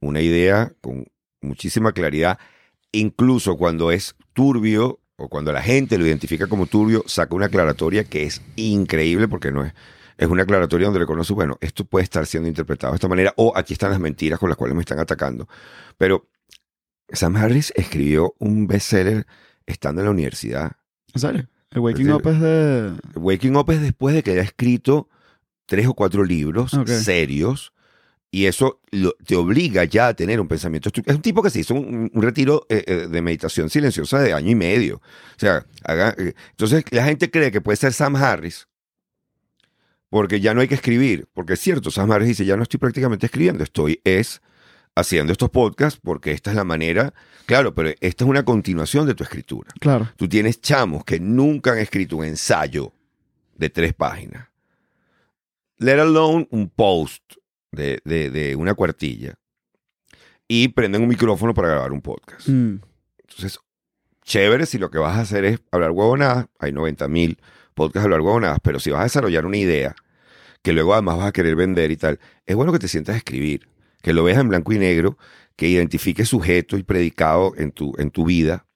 una 0.00 0.20
idea 0.20 0.72
con 0.80 1.06
muchísima 1.40 1.92
claridad, 1.92 2.38
incluso 2.92 3.56
cuando 3.56 3.90
es 3.90 4.14
turbio 4.32 5.00
o 5.16 5.28
cuando 5.28 5.52
la 5.52 5.62
gente 5.62 5.98
lo 5.98 6.06
identifica 6.06 6.46
como 6.46 6.66
turbio, 6.66 7.04
saca 7.06 7.34
una 7.34 7.46
aclaratoria 7.46 8.04
que 8.04 8.24
es 8.24 8.42
increíble 8.56 9.28
porque 9.28 9.52
no 9.52 9.64
es 9.64 9.74
es 10.20 10.28
una 10.28 10.42
aclaratoria 10.42 10.86
donde 10.86 11.00
reconoce, 11.00 11.32
bueno, 11.32 11.56
esto 11.62 11.86
puede 11.86 12.04
estar 12.04 12.26
siendo 12.26 12.46
interpretado 12.46 12.92
de 12.92 12.96
esta 12.96 13.08
manera, 13.08 13.32
o 13.36 13.54
aquí 13.56 13.72
están 13.72 13.90
las 13.90 14.00
mentiras 14.00 14.38
con 14.38 14.50
las 14.50 14.58
cuales 14.58 14.76
me 14.76 14.82
están 14.82 14.98
atacando. 14.98 15.48
Pero 15.96 16.28
Sam 17.08 17.36
Harris 17.36 17.72
escribió 17.74 18.34
un 18.38 18.66
bestseller 18.66 19.26
estando 19.64 20.02
en 20.02 20.04
la 20.04 20.10
universidad. 20.10 20.72
¿En 21.14 21.20
serio? 21.22 21.48
El 21.70 21.80
Waking. 21.80 22.10
Up 22.10 22.28
es 22.28 22.38
de... 22.38 22.92
Waking 23.14 23.56
Up 23.56 23.70
es 23.70 23.80
después 23.80 24.14
de 24.14 24.22
que 24.22 24.32
haya 24.32 24.42
escrito 24.42 25.08
tres 25.64 25.86
o 25.86 25.94
cuatro 25.94 26.22
libros 26.22 26.72
serios. 26.84 27.72
Y 28.32 28.46
eso 28.46 28.80
lo- 28.92 29.14
te 29.26 29.34
obliga 29.34 29.82
ya 29.84 30.08
a 30.08 30.14
tener 30.14 30.40
un 30.40 30.46
pensamiento. 30.46 30.88
Es 31.04 31.14
un 31.16 31.22
tipo 31.22 31.42
que 31.42 31.50
se 31.50 31.60
hizo 31.60 31.74
un, 31.74 32.10
un 32.14 32.22
retiro 32.22 32.64
eh, 32.68 32.84
eh, 32.86 32.94
de 33.08 33.22
meditación 33.22 33.68
silenciosa 33.70 34.20
de 34.20 34.32
año 34.32 34.50
y 34.50 34.54
medio. 34.54 34.96
O 34.96 35.38
sea, 35.38 35.66
haga- 35.84 36.14
eh, 36.16 36.34
entonces 36.50 36.84
la 36.90 37.04
gente 37.04 37.30
cree 37.30 37.50
que 37.50 37.60
puede 37.60 37.76
ser 37.76 37.92
Sam 37.92 38.14
Harris 38.16 38.68
porque 40.08 40.40
ya 40.40 40.54
no 40.54 40.60
hay 40.60 40.68
que 40.68 40.74
escribir. 40.74 41.28
Porque 41.34 41.54
es 41.54 41.60
cierto, 41.60 41.90
Sam 41.90 42.10
Harris 42.12 42.28
dice, 42.28 42.44
ya 42.44 42.56
no 42.56 42.62
estoy 42.62 42.78
prácticamente 42.78 43.26
escribiendo, 43.26 43.64
estoy 43.64 44.00
es 44.04 44.40
haciendo 44.94 45.32
estos 45.32 45.50
podcasts 45.50 45.98
porque 46.02 46.32
esta 46.32 46.50
es 46.50 46.56
la 46.56 46.64
manera, 46.64 47.14
claro, 47.46 47.74
pero 47.74 47.90
esta 48.00 48.24
es 48.24 48.30
una 48.30 48.44
continuación 48.44 49.06
de 49.06 49.14
tu 49.14 49.22
escritura. 49.24 49.70
Claro. 49.80 50.08
Tú 50.16 50.28
tienes 50.28 50.60
chamos 50.60 51.04
que 51.04 51.18
nunca 51.20 51.72
han 51.72 51.78
escrito 51.78 52.16
un 52.16 52.24
ensayo 52.24 52.92
de 53.56 53.70
tres 53.70 53.94
páginas. 53.94 54.48
Let 55.78 55.98
alone 56.00 56.46
un 56.50 56.68
post 56.68 57.22
de, 57.72 58.00
de- 58.04 58.30
de 58.30 58.56
una 58.56 58.74
cuartilla. 58.74 59.34
Y 60.48 60.68
prenden 60.68 61.02
un 61.02 61.08
micrófono 61.08 61.54
para 61.54 61.68
grabar 61.68 61.92
un 61.92 62.00
podcast. 62.02 62.48
Mm, 62.48 62.80
Entonces, 63.18 63.58
chévere 64.24 64.66
si 64.66 64.78
lo 64.78 64.90
que 64.90 64.98
vas 64.98 65.16
a 65.16 65.20
hacer 65.20 65.44
es 65.44 65.60
hablar 65.70 65.92
huevonadas. 65.92 66.46
Hay 66.58 66.72
90 66.72 67.06
mil 67.08 67.38
podcasts 67.74 68.02
de 68.02 68.06
hablar 68.06 68.20
huevonadas, 68.22 68.58
pero 68.62 68.80
si 68.80 68.90
vas 68.90 69.00
a 69.00 69.04
desarrollar 69.04 69.46
una 69.46 69.56
idea 69.58 69.94
que 70.62 70.72
luego 70.72 70.92
además 70.92 71.18
vas 71.18 71.28
a 71.28 71.32
querer 71.32 71.54
vender 71.56 71.90
y 71.90 71.96
tal, 71.96 72.18
es 72.46 72.54
bueno 72.56 72.72
que 72.72 72.78
te 72.80 72.88
sientas 72.88 73.14
a 73.14 73.18
escribir, 73.18 73.68
que 74.02 74.12
lo 74.12 74.24
veas 74.24 74.38
en 74.38 74.48
blanco 74.48 74.72
y 74.72 74.78
negro, 74.78 75.16
que 75.56 75.68
identifiques 75.68 76.28
sujeto 76.28 76.76
y 76.76 76.82
predicado 76.82 77.52
en 77.56 77.70
tu, 77.70 77.94
en 77.98 78.10
tu 78.10 78.24
vida. 78.24 78.66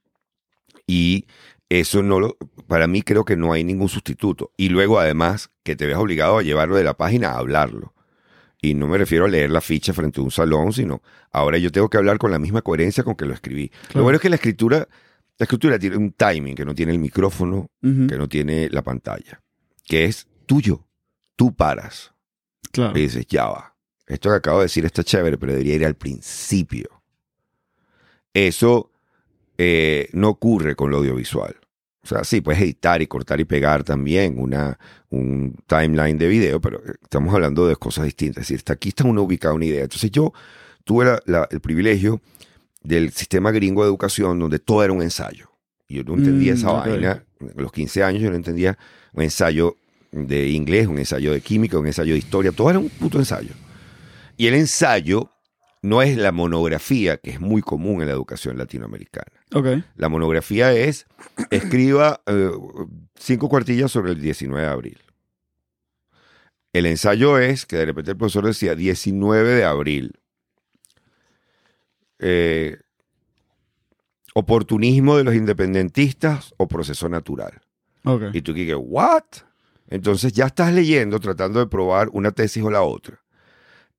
Y 0.86 1.26
eso 1.68 2.03
no 2.03 2.20
lo, 2.20 2.36
para 2.68 2.86
mí 2.86 3.03
creo 3.03 3.24
que 3.24 3.36
no 3.36 3.53
hay 3.53 3.64
ningún 3.64 3.88
sustituto. 3.88 4.53
Y 4.57 4.68
luego 4.68 4.99
además 5.01 5.51
que 5.62 5.76
te 5.76 5.86
veas 5.86 5.99
obligado 5.99 6.38
a 6.38 6.42
llevarlo 6.42 6.76
de 6.76 6.84
la 6.84 6.95
página 6.97 7.30
a 7.30 7.38
hablarlo. 7.38 7.93
Y 8.64 8.72
no 8.74 8.86
me 8.86 8.96
refiero 8.96 9.26
a 9.26 9.28
leer 9.28 9.50
la 9.50 9.60
ficha 9.60 9.92
frente 9.92 10.20
a 10.20 10.24
un 10.24 10.30
salón, 10.30 10.72
sino 10.72 11.02
ahora 11.32 11.58
yo 11.58 11.70
tengo 11.70 11.90
que 11.90 11.98
hablar 11.98 12.16
con 12.18 12.30
la 12.30 12.38
misma 12.38 12.62
coherencia 12.62 13.04
con 13.04 13.14
que 13.14 13.26
lo 13.26 13.34
escribí. 13.34 13.70
Lo 13.92 14.02
bueno 14.02 14.16
es 14.16 14.22
que 14.22 14.30
la 14.30 14.36
escritura, 14.36 14.78
la 15.38 15.44
escritura 15.44 15.78
tiene 15.78 15.96
un 15.98 16.12
timing 16.12 16.54
que 16.54 16.64
no 16.64 16.74
tiene 16.74 16.92
el 16.92 16.98
micrófono, 16.98 17.68
que 17.82 18.16
no 18.16 18.26
tiene 18.28 18.70
la 18.70 18.80
pantalla, 18.82 19.42
que 19.84 20.04
es 20.04 20.26
tuyo. 20.46 20.86
Tú 21.36 21.54
paras 21.54 22.12
Claro. 22.72 22.96
y 22.98 23.02
dices, 23.02 23.26
ya 23.26 23.46
va. 23.46 23.76
Esto 24.06 24.30
que 24.30 24.36
acabo 24.36 24.58
de 24.60 24.64
decir 24.64 24.84
está 24.86 25.04
chévere, 25.04 25.36
pero 25.36 25.52
debería 25.52 25.74
ir 25.74 25.84
al 25.84 25.96
principio. 25.96 27.02
Eso 28.32 28.90
eh, 29.58 30.08
no 30.12 30.30
ocurre 30.30 30.74
con 30.74 30.90
lo 30.90 30.98
audiovisual. 30.98 31.56
O 32.05 32.07
sea, 32.07 32.22
sí, 32.22 32.40
puedes 32.42 32.61
editar 32.61 33.00
y 33.00 33.07
cortar 33.07 33.40
y 33.40 33.44
pegar 33.44 33.82
también 33.82 34.38
una, 34.38 34.78
un 35.11 35.57
timeline 35.66 36.18
de 36.18 36.28
video, 36.28 36.61
pero 36.61 36.78
eh, 36.86 36.92
estamos 37.02 37.34
hablando 37.34 37.66
de 37.66 37.76
cosas 37.76 38.05
distintas. 38.05 38.42
Es 38.42 38.48
decir, 38.48 38.59
está 38.59 38.74
aquí 38.74 38.90
está 38.90 39.05
una 39.05 39.22
ubicada 39.22 39.55
una 39.55 39.64
idea. 39.64 39.82
Entonces 39.84 40.11
yo 40.11 40.32
tuve 40.84 41.07
la- 41.07 41.22
la- 41.24 41.48
el 41.50 41.61
privilegio 41.61 42.20
del 42.82 43.11
sistema 43.12 43.50
gringo 43.52 43.82
de 43.82 43.88
educación 43.88 44.38
donde 44.38 44.59
todo 44.59 44.84
era 44.84 44.92
un 44.92 45.00
ensayo. 45.02 45.50
Yo 45.88 46.05
no 46.05 46.14
entendía 46.14 46.52
Mm, 46.52 46.57
esa 46.57 46.70
ok. 46.72 46.86
vaina. 46.86 47.24
A 47.57 47.61
los 47.61 47.72
15 47.72 48.02
años 48.05 48.22
yo 48.22 48.30
no 48.30 48.36
entendía 48.36 48.76
un 49.14 49.22
ensayo 49.22 49.76
de 50.12 50.48
inglés, 50.50 50.86
un 50.86 50.98
ensayo 50.98 51.32
de 51.32 51.40
química, 51.40 51.78
un 51.78 51.86
ensayo 51.86 52.12
de 52.12 52.18
historia. 52.18 52.52
Todo 52.52 52.68
era 52.70 52.78
un 52.78 52.88
puto 52.90 53.18
ensayo. 53.18 53.52
Y 54.36 54.46
el 54.46 54.55
ensayo 54.55 55.30
no 55.82 56.02
es 56.02 56.16
la 56.16 56.32
monografía, 56.32 57.16
que 57.16 57.30
es 57.30 57.40
muy 57.40 57.62
común 57.62 58.00
en 58.02 58.09
la 58.09 58.12
educación 58.14 58.59
latinoamericana. 58.59 59.32
La 59.97 60.09
monografía 60.09 60.72
es, 60.72 61.07
escriba 61.51 62.22
eh, 62.26 62.51
cinco 63.14 63.49
cuartillas 63.49 63.90
sobre 63.90 64.12
el 64.12 64.20
19 64.20 64.62
de 64.62 64.68
abril. 64.68 64.99
El 66.72 66.86
ensayo 66.86 67.38
es, 67.38 67.66
que 67.66 67.76
de 67.76 67.86
repente 67.86 68.11
el 68.11 68.16
profesor 68.16 68.47
decía, 68.47 68.74
19 68.74 69.49
de 69.55 69.64
abril. 69.64 70.18
Eh, 72.18 72.78
oportunismo 74.34 75.16
de 75.16 75.24
los 75.24 75.34
independentistas 75.34 76.53
o 76.57 76.66
proceso 76.66 77.09
natural. 77.09 77.61
Y 78.32 78.42
tú 78.42 78.53
dices, 78.53 78.76
¿what? 78.78 79.22
Entonces 79.88 80.32
ya 80.32 80.47
estás 80.47 80.74
leyendo, 80.74 81.20
tratando 81.20 81.61
de 81.61 81.66
probar 81.66 82.09
una 82.12 82.32
tesis 82.32 82.62
o 82.62 82.70
la 82.70 82.82
otra. 82.82 83.22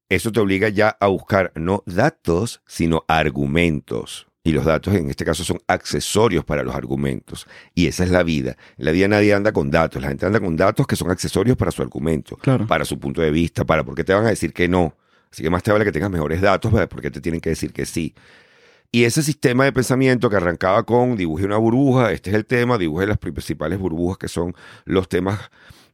Eso 0.10 0.32
te 0.32 0.40
obliga 0.40 0.70
ya 0.70 0.90
a 1.00 1.08
buscar 1.08 1.52
no 1.56 1.82
datos, 1.86 2.62
sino 2.68 3.06
argumentos. 3.08 4.28
Y 4.46 4.52
los 4.52 4.64
datos 4.64 4.94
en 4.94 5.10
este 5.10 5.26
caso 5.26 5.44
son 5.44 5.58
accesorios 5.68 6.46
para 6.46 6.62
los 6.64 6.76
argumentos. 6.76 7.48
Y 7.74 7.88
esa 7.88 8.04
es 8.04 8.12
la 8.12 8.22
vida. 8.24 8.56
En 8.78 8.86
la 8.86 8.92
vida 8.92 9.08
nadie 9.08 9.34
anda 9.34 9.52
con 9.52 9.72
datos. 9.72 10.02
La 10.02 10.08
gente 10.10 10.26
anda 10.28 10.40
con 10.40 10.56
datos 10.56 10.86
que 10.86 10.96
son 10.96 11.10
accesorios 11.12 11.58
para 11.58 11.72
su 11.72 11.82
argumento, 11.82 12.38
Claro. 12.38 12.68
para 12.68 12.86
su 12.86 13.00
punto 13.00 13.22
de 13.22 13.32
vista, 13.32 13.66
para 13.66 13.84
por 13.84 13.96
qué 13.96 14.04
te 14.04 14.14
van 14.14 14.26
a 14.26 14.30
decir 14.30 14.54
que 14.54 14.68
no. 14.68 14.96
Así 15.32 15.42
que 15.42 15.50
más 15.50 15.64
te 15.64 15.72
vale 15.72 15.84
que 15.84 15.92
tengas 15.92 16.12
mejores 16.12 16.40
datos 16.42 16.72
para 16.72 16.88
por 16.88 17.02
qué 17.02 17.10
te 17.12 17.20
tienen 17.22 17.42
que 17.42 17.50
decir 17.50 17.74
que 17.74 17.86
sí. 17.88 18.14
Y 18.92 19.04
ese 19.06 19.24
sistema 19.24 19.66
de 19.66 19.74
pensamiento 19.74 20.30
que 20.30 20.36
arrancaba 20.38 20.84
con 20.84 21.18
dibuje 21.18 21.44
una 21.44 21.58
burbuja, 21.58 22.12
este 22.12 22.30
es 22.30 22.36
el 22.36 22.46
tema, 22.46 22.78
dibuje 22.78 23.08
las 23.08 23.18
principales 23.18 23.80
burbujas 23.80 24.20
que 24.20 24.28
son 24.28 24.54
los 24.86 25.10
temas 25.10 25.40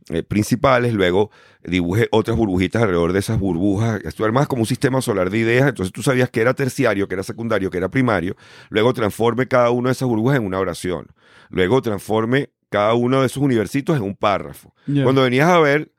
eh, 0.10 0.24
principales, 0.24 0.94
luego 0.94 1.30
dibuje 1.64 2.08
otras 2.12 2.36
burbujitas 2.36 2.82
alrededor 2.82 3.14
de 3.14 3.20
esas 3.20 3.40
burbujas, 3.40 4.02
esto 4.04 4.24
era 4.24 4.34
más 4.34 4.48
como 4.48 4.64
un 4.64 4.66
sistema 4.66 5.02
solar 5.02 5.30
de 5.30 5.38
ideas, 5.38 5.70
entonces 5.70 5.94
tú 5.94 6.02
sabías 6.02 6.30
que 6.30 6.42
era 6.42 6.54
terciario, 6.54 7.08
que 7.08 7.14
era 7.14 7.24
secundario, 7.24 7.70
que 7.70 7.78
era 7.78 7.90
primario, 7.90 8.36
luego 8.70 8.94
transforme 8.94 9.48
cada 9.48 9.70
una 9.70 9.90
de 9.90 9.94
esas 9.94 10.08
burbujas 10.08 10.38
en 10.38 10.46
una 10.46 10.60
oración, 10.60 11.08
luego 11.50 11.82
transforme 11.82 12.50
cada 12.70 12.94
uno 12.96 13.22
de 13.22 13.28
esos 13.28 13.44
universitos 13.44 13.96
en 13.96 14.04
un 14.04 14.16
párrafo. 14.16 14.74
Cuando 15.04 15.22
venías 15.22 15.50
a 15.50 15.60
ver, 15.60 15.92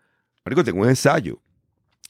marico, 0.44 0.64
tengo 0.64 0.80
un 0.80 0.88
ensayo. 0.88 1.40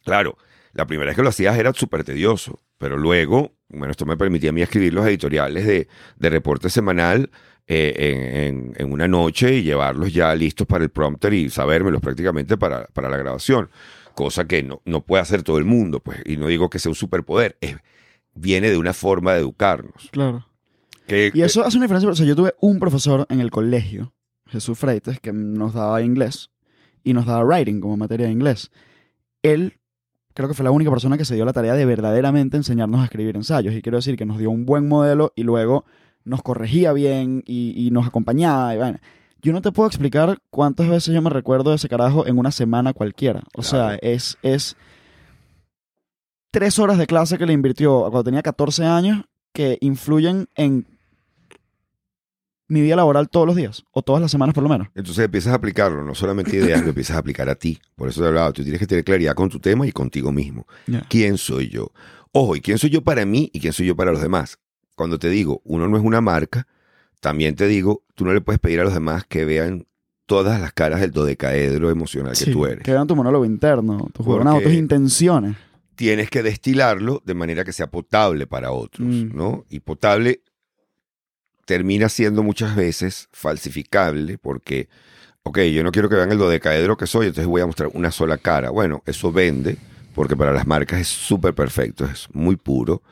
Claro, 0.05 0.39
la 0.73 0.87
primera 0.87 1.11
vez 1.11 1.17
que 1.17 1.23
lo 1.23 1.29
hacías 1.29 1.59
era 1.59 1.73
súper 1.75 2.05
tedioso, 2.05 2.61
pero 2.79 2.97
luego, 2.97 3.53
bueno, 3.69 3.91
esto 3.91 4.07
me 4.07 4.17
permitía 4.17 4.51
a 4.51 4.53
mí 4.53 4.63
escribir 4.63 4.95
los 4.95 5.07
editoriales 5.07 5.67
de, 5.67 5.89
de 6.17 6.31
reporte 6.31 6.71
semanal 6.71 7.31
eh, 7.67 8.73
en, 8.77 8.93
una 8.93 9.09
noche 9.09 9.55
y 9.57 9.63
llevarlos 9.63 10.13
ya 10.13 10.35
listos 10.35 10.67
para 10.67 10.85
el 10.85 10.91
prompter 10.91 11.33
y 11.33 11.49
sabérmelos 11.51 12.01
prácticamente 12.01 12.57
para, 12.57 12.87
para 12.87 13.09
la 13.09 13.17
grabación. 13.17 13.71
Cosa 14.15 14.47
que 14.47 14.63
no, 14.63 14.83
no 14.85 15.01
puede 15.03 15.23
hacer 15.23 15.43
todo 15.43 15.59
el 15.59 15.65
mundo, 15.65 16.01
pues, 16.01 16.19
y 16.27 16.37
no 16.37 16.47
digo 16.49 16.69
que 16.69 16.79
sea 16.79 16.91
un 16.91 16.97
superpoder, 16.97 17.57
es- 17.61 17.77
viene 18.35 18.71
de 18.71 18.77
una 18.77 18.93
forma 18.93 19.33
de 19.35 19.41
educarnos. 19.41 20.09
Claro. 20.11 20.47
Que, 21.07 21.31
Y 21.35 21.43
eso 21.43 21.65
hace 21.65 21.77
una 21.77 21.85
diferencia. 21.87 22.09
O 22.11 22.15
sea, 22.15 22.27
yo 22.27 22.37
tuve 22.37 22.55
un 22.61 22.79
profesor 22.79 23.27
en 23.29 23.41
el 23.41 23.51
colegio, 23.51 24.13
Jesús 24.47 24.79
Freites, 24.79 25.19
que 25.21 25.33
nos 25.33 25.75
daba 25.75 26.03
inglés 26.03 26.51
y 27.05 27.13
nos 27.15 27.27
daba 27.27 27.45
writing 27.45 27.81
como 27.81 27.97
materia 27.97 28.27
de 28.27 28.33
inglés. 28.33 28.71
Él 29.43 29.79
creo 30.35 30.49
que 30.49 30.55
fue 30.55 30.65
la 30.65 30.71
única 30.71 30.91
persona 30.91 31.19
que 31.19 31.25
se 31.25 31.35
dio 31.35 31.45
la 31.45 31.53
tarea 31.53 31.75
de 31.75 31.85
verdaderamente 31.85 32.57
enseñarnos 32.57 33.01
a 33.01 33.05
escribir 33.05 33.37
ensayos. 33.37 33.75
Y 33.75 33.83
quiero 33.83 33.99
decir 33.99 34.17
que 34.17 34.25
nos 34.27 34.39
dio 34.39 34.51
un 34.51 34.65
buen 34.65 34.89
modelo 34.89 35.33
y 35.37 35.43
luego 35.43 35.85
nos 36.25 36.43
corregía 36.43 36.93
bien 36.93 37.43
y, 37.47 37.87
y 37.87 37.91
nos 37.91 38.07
acompañaba. 38.07 38.75
Y 38.75 38.79
bueno, 38.79 38.99
yo 39.43 39.53
no 39.53 39.61
te 39.61 39.73
puedo 39.73 39.89
explicar 39.89 40.39
cuántas 40.51 40.89
veces 40.89 41.13
yo 41.13 41.21
me 41.21 41.31
recuerdo 41.31 41.71
de 41.71 41.77
ese 41.77 41.89
carajo 41.89 42.27
en 42.27 42.39
una 42.39 42.53
semana 42.53 42.93
cualquiera. 42.93 43.43
O 43.55 43.63
sea, 43.63 43.97
es, 43.97 44.39
es 44.43 44.77
tres 46.53 46.79
horas 46.79 46.97
de 46.97 47.07
clase 47.09 47.39
que 47.39 47.47
le 47.47 47.53
invirtió 47.53 48.03
cuando 48.03 48.25
tenía 48.25 48.43
14 48.43 48.85
años 48.85 49.25
que 49.53 49.79
influyen 49.81 50.49
en 50.55 50.87
mi 52.69 52.81
vida 52.81 52.97
laboral 52.97 53.29
todos 53.29 53.47
los 53.47 53.55
días, 53.55 53.85
o 53.91 54.01
todas 54.01 54.23
las 54.23 54.31
semanas 54.31 54.55
por 54.55 54.63
lo 54.63 54.69
menos. 54.71 54.89
Entonces 54.95 55.27
empiezas 55.27 55.53
a 55.53 55.57
aplicarlo, 55.57 56.03
no 56.05 56.15
solamente 56.15 56.57
ideas, 56.57 56.81
lo 56.81 56.89
empiezas 56.89 57.17
a 57.17 57.19
aplicar 57.19 57.49
a 57.51 57.55
ti. 57.55 57.79
Por 57.97 58.09
eso 58.09 58.23
te 58.23 58.29
hablaba, 58.29 58.51
tú 58.53 58.63
tienes 58.63 58.79
que 58.79 58.87
tener 58.87 59.05
claridad 59.05 59.35
con 59.35 59.51
tu 59.51 59.61
tema 59.61 59.87
y 59.87 59.93
contigo 59.93 60.33
mismo. 60.33 60.67
¿Quién 61.09 61.37
soy 61.37 61.69
yo? 61.69 61.91
Ojo, 62.31 62.57
¿y 62.57 62.63
quién 62.63 62.79
soy 62.79 62.89
yo 62.89 63.03
para 63.03 63.27
mí 63.27 63.51
y 63.53 63.61
quién 63.61 63.75
soy 63.75 63.87
yo 63.87 63.95
para 63.95 64.13
los 64.13 64.23
demás? 64.23 64.59
Cuando 65.03 65.19
te 65.19 65.29
digo, 65.31 65.61
uno 65.65 65.89
no 65.89 65.97
es 65.97 66.05
una 66.05 66.21
marca, 66.21 66.69
también 67.21 67.57
te 67.57 67.67
digo, 67.67 68.05
tú 68.15 68.25
no 68.25 68.33
le 68.33 68.41
puedes 68.41 68.61
pedir 68.61 68.79
a 68.79 68.85
los 68.85 68.95
demás 68.95 69.25
que 69.29 69.45
vean 69.45 69.85
todas 70.27 70.61
las 70.61 70.73
caras 70.73 71.01
del 71.01 71.11
dodecaedro 71.11 71.91
emocional 71.91 72.39
que 72.39 72.53
tú 72.53 72.67
eres. 72.67 72.85
Que 72.85 72.93
vean 72.93 73.09
tu 73.09 73.17
monólogo 73.17 73.45
interno, 73.45 74.09
tus 74.13 74.25
jornadas, 74.25 74.63
tus 74.63 74.73
intenciones. 74.75 75.57
Tienes 75.97 76.31
que 76.31 76.45
destilarlo 76.45 77.21
de 77.25 77.35
manera 77.35 77.65
que 77.65 77.73
sea 77.73 77.89
potable 77.89 78.47
para 78.47 78.71
otros, 78.71 79.09
Mm. 79.09 79.37
¿no? 79.37 79.65
Y 79.71 79.81
potable 79.81 80.41
termina 81.65 82.09
siendo 82.09 82.45
muchas 82.45 82.77
veces 82.77 83.29
falsificable 83.33 84.39
porque, 84.39 84.89
ok, 85.43 85.63
yo 85.63 85.83
no 85.83 85.91
quiero 85.91 86.09
que 86.09 86.15
vean 86.15 86.31
el 86.31 86.39
dodecaedro 86.39 86.97
que 86.97 87.09
soy, 87.09 87.27
entonces 87.27 87.49
voy 87.49 87.61
a 87.61 87.67
mostrar 87.67 87.91
una 87.93 88.13
sola 88.13 88.39
cara. 88.39 88.71
Bueno, 88.71 89.03
eso 89.05 89.33
vende 89.33 89.79
porque 90.15 90.37
para 90.37 90.53
las 90.53 90.65
marcas 90.65 91.01
es 91.01 91.09
súper 91.09 91.55
perfecto, 91.55 92.05
es 92.05 92.29
muy 92.33 92.55
puro, 92.55 93.03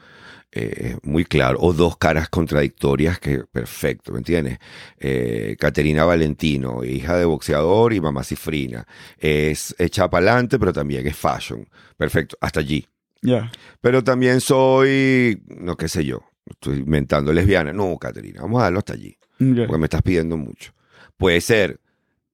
eh, 0.53 0.97
muy 1.03 1.25
claro. 1.25 1.59
O 1.61 1.73
dos 1.73 1.97
caras 1.97 2.29
contradictorias 2.29 3.19
que 3.19 3.45
perfecto, 3.51 4.13
¿me 4.13 4.19
entiendes? 4.19 4.59
Eh, 4.99 5.57
Caterina 5.59 6.05
Valentino, 6.05 6.85
hija 6.85 7.17
de 7.17 7.25
boxeador 7.25 7.93
y 7.93 8.01
mamá 8.01 8.25
cifrina. 8.25 8.87
Es 9.19 9.75
hecha 9.79 10.09
para 10.11 10.33
adelante, 10.33 10.59
pero 10.59 10.73
también 10.73 11.07
es 11.07 11.17
fashion. 11.17 11.69
Perfecto, 11.97 12.37
hasta 12.41 12.61
allí. 12.61 12.87
Ya. 13.23 13.51
Pero 13.81 14.03
también 14.03 14.41
soy, 14.41 15.43
no 15.47 15.77
qué 15.77 15.89
sé 15.89 16.05
yo, 16.05 16.23
estoy 16.47 16.79
inventando 16.79 17.33
lesbiana. 17.33 17.73
No, 17.73 17.97
Caterina, 17.99 18.43
vamos 18.43 18.61
a 18.61 18.65
darlo 18.65 18.79
hasta 18.79 18.95
allí, 18.95 19.17
porque 19.39 19.79
me 19.79 19.87
estás 19.87 20.03
pidiendo 20.03 20.37
mucho. 20.37 20.73
Puede 21.17 21.41
ser 21.41 21.81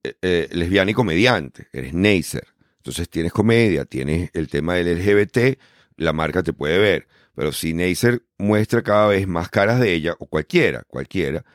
eh, 0.03 0.13
eh, 0.21 0.49
lesbiana 0.51 0.91
y 0.91 0.93
comediante, 0.93 1.67
eres 1.73 1.93
Neisser. 1.93 2.47
Entonces 2.77 3.09
tienes 3.09 3.33
comedia, 3.33 3.83
tienes 3.83 4.29
el 4.33 4.47
tema 4.47 4.75
del 4.75 4.97
LGBT, 4.97 5.59
la 5.97 6.13
marca 6.13 6.41
te 6.41 6.53
puede 6.53 6.77
ver. 6.77 7.07
Pero 7.37 7.51
si 7.51 7.75
Neisser 7.75 8.23
muestra 8.39 8.81
cada 8.81 9.05
vez 9.09 9.27
más 9.27 9.47
caras 9.49 9.79
de 9.79 9.93
ella, 9.93 10.15
o 10.17 10.25
cualquiera, 10.25 10.85
cualquiera, 10.87 11.45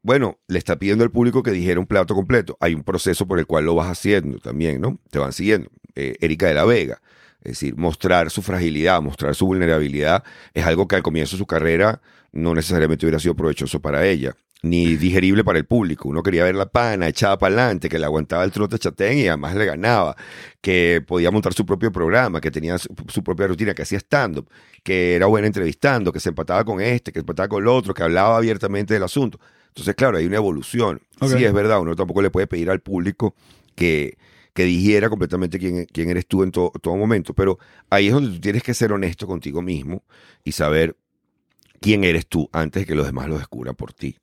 bueno, 0.00 0.38
le 0.48 0.58
está 0.58 0.78
pidiendo 0.78 1.04
al 1.04 1.10
público 1.10 1.42
que 1.42 1.50
dijera 1.50 1.78
un 1.78 1.86
plato 1.86 2.14
completo. 2.14 2.56
Hay 2.60 2.72
un 2.72 2.82
proceso 2.82 3.26
por 3.26 3.38
el 3.38 3.46
cual 3.46 3.66
lo 3.66 3.74
vas 3.74 3.88
haciendo 3.88 4.38
también, 4.38 4.80
¿no? 4.80 4.98
Te 5.10 5.18
van 5.18 5.34
siguiendo. 5.34 5.68
Eh, 5.96 6.16
Erika 6.22 6.46
de 6.46 6.54
la 6.54 6.64
Vega 6.64 7.02
Es 7.42 7.52
decir, 7.52 7.76
mostrar 7.76 8.30
su 8.30 8.40
fragilidad, 8.40 9.02
mostrar 9.02 9.34
su 9.34 9.44
vulnerabilidad 9.44 10.24
es 10.54 10.64
algo 10.64 10.88
que 10.88 10.96
al 10.96 11.02
comienzo 11.02 11.36
de 11.36 11.40
su 11.40 11.46
carrera 11.46 12.00
no 12.32 12.54
necesariamente 12.54 13.04
hubiera 13.04 13.18
sido 13.18 13.36
provechoso 13.36 13.82
para 13.82 14.06
ella, 14.06 14.34
ni 14.62 14.96
digerible 14.96 15.42
para 15.44 15.58
el 15.58 15.66
público. 15.66 16.08
Uno 16.08 16.22
quería 16.22 16.44
ver 16.44 16.54
la 16.54 16.66
pana 16.66 17.08
echada 17.08 17.36
para 17.36 17.54
adelante, 17.54 17.88
que 17.88 17.98
le 17.98 18.04
aguantaba 18.04 18.44
el 18.44 18.52
trote 18.52 18.78
chatén 18.78 19.18
y 19.18 19.26
además 19.26 19.56
le 19.56 19.66
ganaba, 19.66 20.16
que 20.60 21.02
podía 21.06 21.30
montar 21.32 21.52
su 21.52 21.66
propio 21.66 21.90
programa, 21.90 22.40
que 22.40 22.50
tenía 22.50 22.78
su, 22.78 22.88
su 23.08 23.24
propia 23.24 23.48
rutina, 23.48 23.74
que 23.74 23.82
hacía 23.82 23.98
stand-up, 23.98 24.48
que 24.84 25.16
era 25.16 25.26
buena 25.26 25.48
entrevistando, 25.48 26.12
que 26.12 26.20
se 26.20 26.28
empataba 26.28 26.64
con 26.64 26.80
este, 26.80 27.12
que 27.12 27.18
se 27.18 27.22
empataba 27.22 27.48
con 27.48 27.62
el 27.62 27.68
otro, 27.68 27.92
que 27.92 28.02
hablaba 28.04 28.36
abiertamente 28.36 28.94
del 28.94 29.02
asunto. 29.02 29.40
Entonces, 29.68 29.94
claro, 29.96 30.18
hay 30.18 30.26
una 30.26 30.36
evolución. 30.36 31.00
Sí, 31.38 31.44
es 31.44 31.52
verdad, 31.52 31.80
uno 31.80 31.96
tampoco 31.96 32.22
le 32.22 32.30
puede 32.30 32.46
pedir 32.46 32.70
al 32.70 32.80
público 32.80 33.34
que, 33.74 34.16
que 34.54 34.64
digiera 34.64 35.08
completamente 35.08 35.58
quién, 35.58 35.86
quién 35.86 36.10
eres 36.10 36.26
tú 36.26 36.42
en 36.44 36.52
to- 36.52 36.70
todo 36.80 36.94
momento, 36.96 37.34
pero 37.34 37.58
ahí 37.90 38.08
es 38.08 38.12
donde 38.12 38.30
tú 38.32 38.40
tienes 38.40 38.62
que 38.62 38.74
ser 38.74 38.92
honesto 38.92 39.26
contigo 39.26 39.60
mismo 39.62 40.04
y 40.44 40.52
saber 40.52 40.94
quién 41.80 42.04
eres 42.04 42.26
tú 42.26 42.48
antes 42.52 42.82
de 42.82 42.86
que 42.86 42.94
los 42.94 43.06
demás 43.06 43.28
lo 43.28 43.38
descubran 43.38 43.74
por 43.74 43.92
ti. 43.92 44.16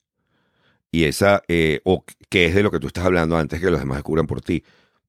Y 0.92 1.04
esa, 1.04 1.42
eh, 1.48 1.80
o 1.84 2.04
qué 2.28 2.46
es 2.46 2.54
de 2.54 2.62
lo 2.62 2.70
que 2.70 2.78
tú 2.80 2.88
estás 2.88 3.04
hablando 3.04 3.36
antes 3.36 3.60
que 3.60 3.70
los 3.70 3.80
demás 3.80 3.98
descubran 3.98 4.26
por 4.26 4.40
ti. 4.40 4.62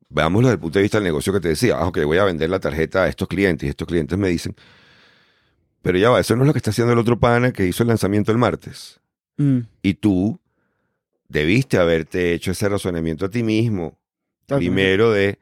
Veámoslo 0.10 0.50
desde 0.50 0.56
el 0.56 0.60
punto 0.60 0.80
de 0.80 0.84
vista 0.84 0.98
del 0.98 1.06
negocio 1.06 1.32
que 1.34 1.40
te 1.40 1.48
decía. 1.50 1.78
Ah, 1.78 1.88
ok, 1.88 2.04
voy 2.06 2.18
a 2.18 2.24
vender 2.26 2.50
la 2.50 2.60
tarjeta 2.60 3.04
a 3.04 3.08
estos 3.08 3.28
clientes 3.28 3.66
y 3.66 3.70
estos 3.70 3.88
clientes 3.88 4.18
me 4.18 4.28
dicen, 4.30 4.56
pero 5.82 5.98
ya 5.98 6.10
va, 6.10 6.20
eso 6.20 6.36
no 6.36 6.44
es 6.44 6.48
lo 6.48 6.54
que 6.54 6.60
está 6.60 6.70
haciendo 6.72 6.94
el 6.94 7.00
otro 7.00 7.20
pana 7.20 7.52
que 7.52 7.66
hizo 7.66 7.84
el 7.84 7.88
lanzamiento 7.90 8.32
el 8.32 8.38
martes. 8.38 9.00
Mm, 9.38 9.60
Y 9.82 9.94
tú 9.96 10.40
debiste 11.28 11.78
haberte 11.78 12.34
hecho 12.34 12.52
ese 12.52 12.68
razonamiento 12.70 13.26
a 13.26 13.30
ti 13.30 13.42
mismo. 13.42 13.98
Primero 14.48 15.12
de, 15.12 15.40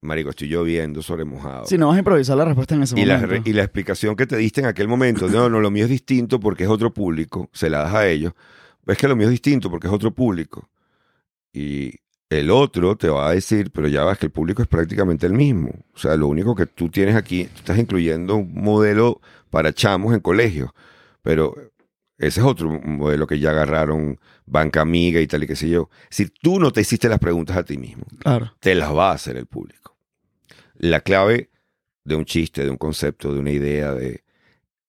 marico, 0.00 0.30
estoy 0.30 0.48
lloviendo 0.48 1.02
sobre 1.02 1.24
mojado. 1.26 1.66
Si 1.66 1.76
no 1.76 1.88
vas 1.88 1.96
a 1.96 1.98
improvisar 1.98 2.36
la 2.38 2.46
respuesta 2.46 2.74
en 2.74 2.82
ese 2.82 2.98
y, 2.98 3.04
momento. 3.04 3.48
y 3.48 3.52
la 3.52 3.62
explicación 3.62 4.16
que 4.16 4.26
te 4.26 4.36
diste 4.38 4.62
en 4.62 4.66
aquel 4.66 4.88
momento, 4.88 5.28
no, 5.28 5.50
no, 5.50 5.60
lo 5.60 5.70
mío 5.70 5.84
es 5.84 5.90
distinto 5.90 6.40
porque 6.40 6.64
es 6.64 6.70
otro 6.70 6.92
público, 6.94 7.50
se 7.52 7.68
la 7.68 7.80
das 7.82 7.94
a 7.94 8.08
ellos. 8.08 8.32
Es 8.88 8.98
que 8.98 9.06
lo 9.08 9.14
mío 9.16 9.26
es 9.26 9.32
distinto 9.32 9.70
porque 9.70 9.86
es 9.86 9.92
otro 9.92 10.10
público. 10.12 10.68
Y 11.52 11.92
el 12.30 12.50
otro 12.50 12.96
te 12.96 13.08
va 13.08 13.28
a 13.28 13.32
decir, 13.34 13.70
pero 13.70 13.88
ya 13.88 14.04
vas 14.04 14.18
que 14.18 14.26
el 14.26 14.32
público 14.32 14.60
es 14.62 14.68
prácticamente 14.68 15.26
el 15.26 15.32
mismo. 15.32 15.70
O 15.94 15.98
sea, 15.98 16.16
lo 16.16 16.26
único 16.28 16.54
que 16.54 16.66
tú 16.66 16.88
tienes 16.90 17.14
aquí, 17.16 17.44
tú 17.44 17.58
estás 17.58 17.78
incluyendo 17.78 18.36
un 18.36 18.52
modelo 18.54 19.20
para 19.50 19.72
chamos 19.72 20.12
en 20.14 20.20
colegios, 20.20 20.70
pero 21.22 21.54
ese 22.18 22.40
es 22.40 22.46
otro 22.46 22.68
modelo 22.68 23.26
que 23.26 23.38
ya 23.38 23.50
agarraron 23.50 24.18
banca 24.44 24.80
amiga 24.82 25.20
y 25.20 25.26
tal 25.26 25.44
y 25.44 25.46
qué 25.46 25.56
sé 25.56 25.68
yo. 25.68 25.88
Si 26.10 26.26
tú 26.26 26.58
no 26.60 26.70
te 26.70 26.80
hiciste 26.82 27.08
las 27.08 27.18
preguntas 27.18 27.56
a 27.56 27.64
ti 27.64 27.78
mismo, 27.78 28.04
Claro. 28.18 28.52
te 28.60 28.74
las 28.74 28.94
va 28.94 29.10
a 29.10 29.14
hacer 29.14 29.36
el 29.36 29.46
público. 29.46 29.96
La 30.76 31.00
clave 31.00 31.50
de 32.04 32.14
un 32.14 32.24
chiste, 32.24 32.64
de 32.64 32.70
un 32.70 32.76
concepto, 32.76 33.32
de 33.32 33.40
una 33.40 33.50
idea, 33.52 33.92
de, 33.94 34.22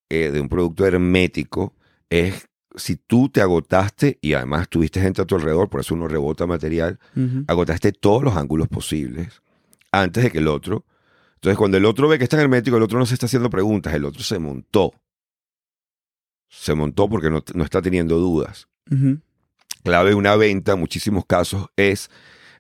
eh, 0.10 0.32
de 0.32 0.42
un 0.42 0.50
producto 0.50 0.86
hermético 0.86 1.74
es 2.10 2.49
si 2.80 2.96
tú 2.96 3.30
te 3.30 3.42
agotaste 3.42 4.18
y 4.22 4.34
además 4.34 4.70
tuviste 4.70 5.02
gente 5.02 5.22
a 5.22 5.26
tu 5.26 5.36
alrededor, 5.36 5.70
por 5.70 5.82
eso 5.82 5.94
uno 5.94 6.08
rebota 6.08 6.48
material, 6.48 7.00
agotaste 7.48 7.92
todos 7.92 8.24
los 8.24 8.36
ángulos 8.36 8.68
posibles 8.68 9.42
antes 9.92 10.24
de 10.24 10.32
que 10.32 10.40
el 10.40 10.48
otro. 10.48 10.86
Entonces, 11.36 11.58
cuando 11.58 11.78
el 11.78 11.86
otro 11.86 12.08
ve 12.08 12.18
que 12.18 12.26
es 12.26 12.30
tan 12.30 12.40
hermético, 12.40 12.78
el 12.78 12.84
otro 12.84 13.00
no 13.00 13.06
se 13.06 13.14
está 13.14 13.28
haciendo 13.28 13.50
preguntas, 13.50 13.94
el 13.94 14.06
otro 14.06 14.24
se 14.24 14.40
montó. 14.40 14.94
Se 16.50 16.74
montó 16.74 17.08
porque 17.08 17.30
no, 17.30 17.44
no 17.54 17.64
está 17.64 17.82
teniendo 17.82 18.18
dudas 18.18 18.68
clave 19.84 20.10
de 20.10 20.16
una 20.16 20.36
venta 20.36 20.74
en 20.74 20.80
muchísimos 20.80 21.26
casos 21.26 21.68
es 21.76 22.10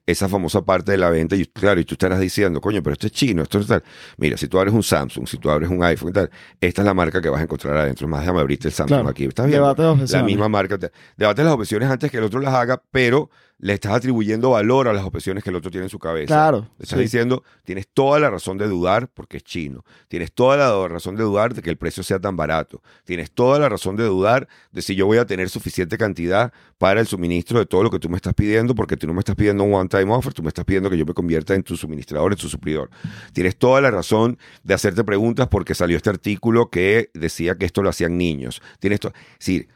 esa 0.09 0.27
famosa 0.29 0.61
parte 0.63 0.91
de 0.91 0.97
la 0.97 1.09
venta. 1.09 1.35
Y 1.35 1.45
claro, 1.45 1.79
y 1.79 1.85
tú 1.85 1.93
estarás 1.95 2.19
diciendo, 2.19 2.59
coño, 2.61 2.81
pero 2.83 2.93
esto 2.93 3.07
es 3.07 3.13
chino, 3.13 3.43
esto 3.43 3.59
es 3.59 3.67
tal. 3.67 3.83
Mira, 4.17 4.37
si 4.37 4.47
tú 4.47 4.57
abres 4.57 4.73
un 4.73 4.83
Samsung, 4.83 5.27
si 5.27 5.37
tú 5.37 5.49
abres 5.49 5.69
un 5.69 5.83
iPhone 5.83 6.09
y 6.09 6.13
tal, 6.13 6.29
esta 6.59 6.81
es 6.81 6.85
la 6.85 6.93
marca 6.93 7.21
que 7.21 7.29
vas 7.29 7.39
a 7.39 7.43
encontrar 7.43 7.75
adentro. 7.77 8.07
Más, 8.07 8.21
déjame 8.21 8.39
abrirte 8.39 8.67
el 8.67 8.73
Samsung 8.73 8.97
Claro. 8.99 9.09
aquí. 9.09 9.25
¿Estás 9.25 9.47
viendo? 9.47 9.73
Debate 9.73 10.03
de 10.05 10.17
La 10.17 10.23
misma 10.23 10.49
marca. 10.49 10.77
te- 10.77 10.91
Debate 11.17 11.43
las 11.43 11.53
objeciones 11.53 11.89
antes 11.89 12.09
que 12.11 12.17
el 12.17 12.23
otro 12.23 12.39
las 12.39 12.53
haga, 12.53 12.81
pero 12.91 13.29
le 13.61 13.73
estás 13.73 13.91
atribuyendo 13.91 14.51
valor 14.51 14.87
a 14.87 14.93
las 14.93 15.03
objeciones 15.03 15.43
que 15.43 15.49
el 15.49 15.55
otro 15.57 15.69
tiene 15.69 15.85
en 15.85 15.89
su 15.89 15.99
cabeza. 15.99 16.27
Claro. 16.33 16.67
Le 16.77 16.83
estás 16.83 16.97
sí. 16.97 17.03
diciendo, 17.03 17.43
tienes 17.65 17.89
toda 17.89 18.17
la 18.19 18.29
razón 18.29 18.57
de 18.57 18.67
dudar 18.67 19.09
porque 19.13 19.37
es 19.37 19.43
chino. 19.43 19.83
Tienes 20.07 20.31
toda 20.31 20.55
la 20.55 20.87
razón 20.87 21.17
de 21.17 21.23
dudar 21.23 21.53
de 21.53 21.61
que 21.61 21.69
el 21.69 21.75
precio 21.77 22.01
sea 22.01 22.19
tan 22.19 22.37
barato. 22.37 22.81
Tienes 23.03 23.31
toda 23.31 23.59
la 23.59 23.67
razón 23.67 23.97
de 23.97 24.05
dudar 24.05 24.47
de 24.71 24.81
si 24.81 24.95
yo 24.95 25.05
voy 25.07 25.17
a 25.17 25.25
tener 25.25 25.49
suficiente 25.49 25.97
cantidad 25.97 26.53
para 26.77 27.01
el 27.01 27.07
suministro 27.07 27.59
de 27.59 27.65
todo 27.65 27.83
lo 27.83 27.91
que 27.91 27.99
tú 27.99 28.07
me 28.07 28.15
estás 28.15 28.33
pidiendo, 28.33 28.73
porque 28.75 28.95
tú 28.95 29.07
no 29.07 29.13
me 29.13 29.19
estás 29.19 29.35
pidiendo 29.35 29.65
un 29.65 29.73
one-time 29.73 30.13
offer, 30.13 30.33
tú 30.33 30.41
me 30.41 30.47
estás 30.47 30.63
pidiendo 30.63 30.89
que 30.89 30.97
yo 30.97 31.05
me 31.05 31.13
convierta 31.13 31.53
en 31.53 31.63
tu 31.63 31.75
suministrador, 31.75 32.31
en 32.31 32.37
tu 32.37 32.47
suplidor. 32.47 32.89
Tienes 33.33 33.57
toda 33.57 33.81
la 33.81 33.91
razón 33.91 34.37
de 34.63 34.73
hacerte 34.73 35.03
preguntas 35.03 35.49
porque 35.49 35.75
salió 35.75 35.97
este 35.97 36.09
artículo 36.09 36.69
que 36.69 37.09
decía 37.13 37.57
que 37.57 37.65
esto 37.65 37.81
lo 37.83 37.89
hacían 37.89 38.17
niños. 38.17 38.61
Tienes 38.79 39.01
to- 39.01 39.09
es 39.09 39.39
decir, 39.39 39.67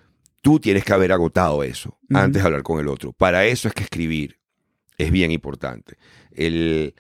tú 0.44 0.60
tienes 0.60 0.84
que 0.84 0.94
haber 0.94 1.12
agotado 1.12 1.64
eso 1.64 1.98
antes 2.14 2.42
de 2.44 2.46
hablar 2.48 2.62
con 2.62 2.80
el 2.80 2.88
otro. 2.88 3.14
Para 3.14 3.46
eso 3.46 3.68
es 3.68 3.74
que 3.74 3.84
escribir 3.84 4.38
es 5.00 5.10
bien 5.12 5.32
importante. 5.32 5.96
El, 6.32 6.94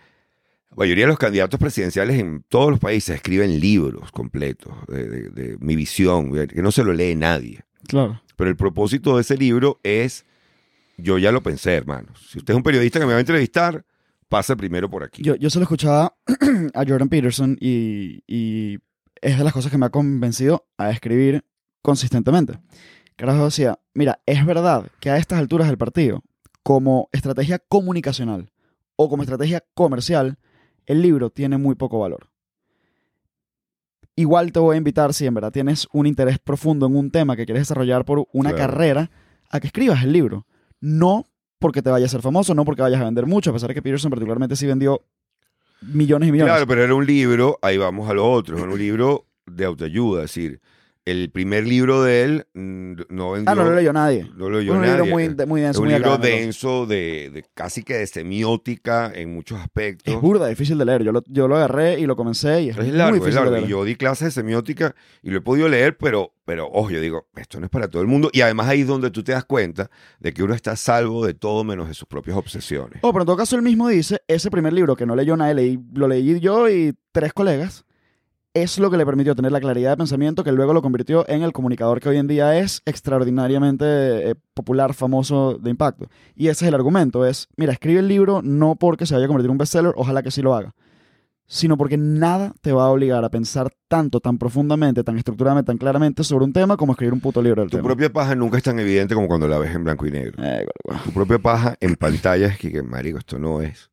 la 0.71 0.75
mayoría 0.77 1.03
de 1.03 1.09
los 1.09 1.19
candidatos 1.19 1.59
presidenciales 1.59 2.19
en 2.19 2.43
todos 2.47 2.71
los 2.71 2.79
países 2.79 3.15
escriben 3.15 3.59
libros 3.59 4.11
completos 4.11 4.73
de, 4.87 5.07
de- 5.07 5.29
de 5.29 5.57
mi 5.59 5.75
visión, 5.75 6.31
que 6.47 6.61
no 6.63 6.71
se 6.71 6.83
lo 6.83 6.93
lee 6.93 7.15
nadie. 7.15 7.59
Claro. 7.87 8.19
Pero 8.37 8.49
el 8.49 8.55
propósito 8.55 9.15
de 9.17 9.21
ese 9.21 9.37
libro 9.37 9.79
es, 9.83 10.25
yo 10.97 11.17
ya 11.19 11.31
lo 11.31 11.43
pensé, 11.43 11.73
hermano. 11.73 12.07
Si 12.15 12.39
usted 12.39 12.53
es 12.53 12.57
un 12.57 12.63
periodista 12.63 12.99
que 12.99 13.05
me 13.05 13.11
va 13.11 13.17
a 13.17 13.21
entrevistar, 13.21 13.85
pasa 14.29 14.55
primero 14.55 14.89
por 14.89 15.03
aquí. 15.03 15.21
Yo, 15.21 15.35
yo 15.35 15.49
se 15.51 15.59
lo 15.59 15.63
escuchaba 15.63 16.15
a 16.73 16.85
Jordan 16.87 17.09
Peterson 17.09 17.57
y, 17.59 18.23
y 18.25 18.79
es 19.21 19.37
de 19.37 19.43
las 19.43 19.53
cosas 19.53 19.71
que 19.71 19.77
me 19.77 19.85
ha 19.85 19.89
convencido 19.91 20.65
a 20.77 20.89
escribir 20.89 21.43
consistentemente. 21.83 22.57
Carajo 23.15 23.45
decía, 23.45 23.79
mira, 23.93 24.19
es 24.25 24.45
verdad 24.45 24.87
que 24.99 25.09
a 25.09 25.17
estas 25.17 25.39
alturas 25.39 25.67
del 25.67 25.77
partido, 25.77 26.23
como 26.63 27.09
estrategia 27.11 27.59
comunicacional 27.59 28.51
o 28.95 29.09
como 29.09 29.23
estrategia 29.23 29.63
comercial, 29.73 30.37
el 30.85 31.01
libro 31.01 31.29
tiene 31.29 31.57
muy 31.57 31.75
poco 31.75 31.99
valor. 31.99 32.29
Igual 34.15 34.51
te 34.51 34.59
voy 34.59 34.75
a 34.75 34.77
invitar, 34.77 35.13
si 35.13 35.25
en 35.25 35.33
verdad 35.33 35.51
tienes 35.51 35.87
un 35.91 36.05
interés 36.05 36.37
profundo 36.37 36.85
en 36.85 36.95
un 36.95 37.09
tema 37.09 37.35
que 37.35 37.45
quieres 37.45 37.61
desarrollar 37.61 38.05
por 38.05 38.27
una 38.31 38.51
Claro. 38.53 38.71
carrera, 38.71 39.11
a 39.49 39.59
que 39.59 39.67
escribas 39.67 40.03
el 40.03 40.13
libro. 40.13 40.45
No 40.79 41.25
porque 41.59 41.81
te 41.81 41.89
vayas 41.89 42.11
a 42.11 42.17
ser 42.17 42.21
famoso, 42.21 42.53
no 42.53 42.65
porque 42.65 42.81
vayas 42.81 43.01
a 43.01 43.05
vender 43.05 43.25
mucho, 43.25 43.49
a 43.49 43.53
pesar 43.53 43.69
de 43.69 43.73
que 43.73 43.81
Peterson 43.81 44.11
particularmente 44.11 44.55
sí 44.55 44.67
vendió 44.67 45.01
millones 45.81 46.29
y 46.29 46.31
millones. 46.31 46.51
Claro, 46.53 46.67
pero 46.67 46.83
era 46.83 46.93
un 46.93 47.05
libro, 47.05 47.57
ahí 47.61 47.77
vamos 47.77 48.09
a 48.09 48.13
lo 48.13 48.29
otro, 48.29 48.57
era 48.57 48.67
un 48.69 48.77
libro 48.77 49.25
de 49.45 49.65
autoayuda, 49.65 50.23
es 50.25 50.29
decir, 50.33 50.61
el 51.05 51.29
primer 51.31 51.67
libro 51.67 52.01
de 52.03 52.23
él 52.23 52.45
mm, 52.53 52.93
no 53.09 53.31
vendió. 53.31 53.51
ah, 53.51 53.55
no 53.55 53.65
lo 53.65 53.75
leyó 53.75 53.91
nadie. 53.91 54.29
no 54.37 54.49
lo 54.49 54.59
leyó 54.59 54.73
un 54.73 54.81
libro 54.81 54.97
nadie. 54.99 55.11
muy, 55.11 55.27
de- 55.27 55.45
muy 55.45 55.61
Es 55.61 55.65
denso, 55.67 55.79
un 55.81 55.85
muy 55.87 55.93
libro 55.95 56.13
académico. 56.13 56.41
denso, 56.43 56.85
de, 56.85 57.29
de 57.33 57.45
casi 57.53 57.83
que 57.83 57.95
de 57.95 58.07
semiótica 58.07 59.11
en 59.13 59.33
muchos 59.33 59.59
aspectos. 59.59 60.13
Es 60.13 60.21
burda, 60.21 60.47
difícil 60.47 60.77
de 60.77 60.85
leer. 60.85 61.03
Yo 61.03 61.11
lo, 61.11 61.23
yo 61.27 61.47
lo 61.47 61.55
agarré 61.57 61.99
y 61.99 62.05
lo 62.05 62.15
comencé 62.15 62.61
y 62.63 62.69
es, 62.69 62.77
Es 62.77 62.83
muy 62.85 62.91
largo, 62.95 63.15
es 63.17 63.21
difícil 63.21 63.35
largo. 63.41 63.55
de 63.55 63.61
Y 63.61 63.67
yo 63.67 63.83
di 63.83 63.95
clases 63.95 64.25
de 64.27 64.31
semiótica 64.41 64.95
y 65.21 65.29
lo 65.31 65.37
he 65.39 65.41
podido 65.41 65.67
leer, 65.67 65.97
pero, 65.97 66.33
pero 66.45 66.67
ojo, 66.71 66.89
yo 66.89 67.01
digo, 67.01 67.27
esto 67.35 67.59
no 67.59 67.65
es 67.65 67.69
para 67.69 67.87
todo 67.89 68.01
el 68.01 68.07
mundo. 68.07 68.29
Y 68.31 68.41
además 68.41 68.67
ahí 68.67 68.81
es 68.81 68.87
donde 68.87 69.11
tú 69.11 69.23
te 69.23 69.33
das 69.33 69.45
cuenta 69.45 69.89
de 70.19 70.33
que 70.33 70.43
uno 70.43 70.53
está 70.53 70.75
salvo 70.75 71.25
de 71.25 71.33
todo 71.33 71.63
menos 71.63 71.87
de 71.89 71.93
sus 71.93 72.07
propias 72.07 72.37
obsesiones. 72.37 72.99
Oh, 73.01 73.11
pero 73.11 73.23
en 73.23 73.27
todo 73.27 73.37
caso 73.37 73.55
él 73.55 73.61
mismo 73.61 73.89
dice, 73.89 74.21
ese 74.27 74.49
primer 74.49 74.73
libro 74.73 74.95
que 74.95 75.05
no 75.05 75.15
leyó 75.15 75.35
nadie, 75.35 75.53
leí, 75.53 75.79
lo 75.93 76.07
leí 76.07 76.39
yo 76.39 76.69
y 76.69 76.93
tres 77.11 77.33
colegas, 77.33 77.85
es 78.53 78.77
lo 78.77 78.91
que 78.91 78.97
le 78.97 79.05
permitió 79.05 79.35
tener 79.35 79.51
la 79.51 79.59
claridad 79.59 79.91
de 79.91 79.97
pensamiento 79.97 80.43
que 80.43 80.51
luego 80.51 80.73
lo 80.73 80.81
convirtió 80.81 81.27
en 81.27 81.41
el 81.41 81.53
comunicador 81.53 81.99
que 81.99 82.09
hoy 82.09 82.17
en 82.17 82.27
día 82.27 82.57
es 82.59 82.81
extraordinariamente 82.85 83.85
eh, 84.29 84.35
popular, 84.53 84.93
famoso, 84.93 85.57
de 85.57 85.71
impacto. 85.71 86.07
Y 86.35 86.47
ese 86.49 86.65
es 86.65 86.69
el 86.69 86.75
argumento, 86.75 87.25
es, 87.25 87.47
mira, 87.57 87.73
escribe 87.73 87.99
el 87.99 88.07
libro 88.07 88.41
no 88.43 88.75
porque 88.75 89.05
se 89.05 89.15
vaya 89.15 89.25
a 89.25 89.27
convertir 89.27 89.47
en 89.47 89.51
un 89.51 89.57
bestseller, 89.57 89.93
ojalá 89.95 90.21
que 90.21 90.29
sí 90.29 90.41
lo 90.43 90.53
haga, 90.53 90.75
sino 91.47 91.77
porque 91.77 91.97
nada 91.97 92.53
te 92.61 92.71
va 92.71 92.85
a 92.85 92.89
obligar 92.89 93.25
a 93.25 93.29
pensar 93.29 93.71
tanto, 93.87 94.19
tan 94.19 94.37
profundamente, 94.37 95.03
tan 95.03 95.17
estructuradamente, 95.17 95.67
tan 95.67 95.77
claramente 95.77 96.23
sobre 96.23 96.45
un 96.45 96.53
tema 96.53 96.77
como 96.77 96.93
escribir 96.93 97.13
un 97.13 97.21
puto 97.21 97.41
libro 97.41 97.61
del 97.61 97.71
Tu 97.71 97.77
tema. 97.77 97.87
propia 97.87 98.11
paja 98.13 98.35
nunca 98.35 98.57
es 98.57 98.63
tan 98.63 98.79
evidente 98.79 99.15
como 99.15 99.27
cuando 99.27 99.47
la 99.47 99.57
ves 99.57 99.73
en 99.73 99.83
blanco 99.83 100.05
y 100.05 100.11
negro. 100.11 100.43
Eh. 100.43 100.65
Tu 101.05 101.11
propia 101.11 101.39
paja 101.39 101.75
en 101.79 101.95
pantalla 101.95 102.47
es 102.47 102.57
que, 102.59 102.71
que, 102.71 102.83
marico, 102.83 103.17
esto 103.17 103.39
no 103.39 103.61
es. 103.61 103.89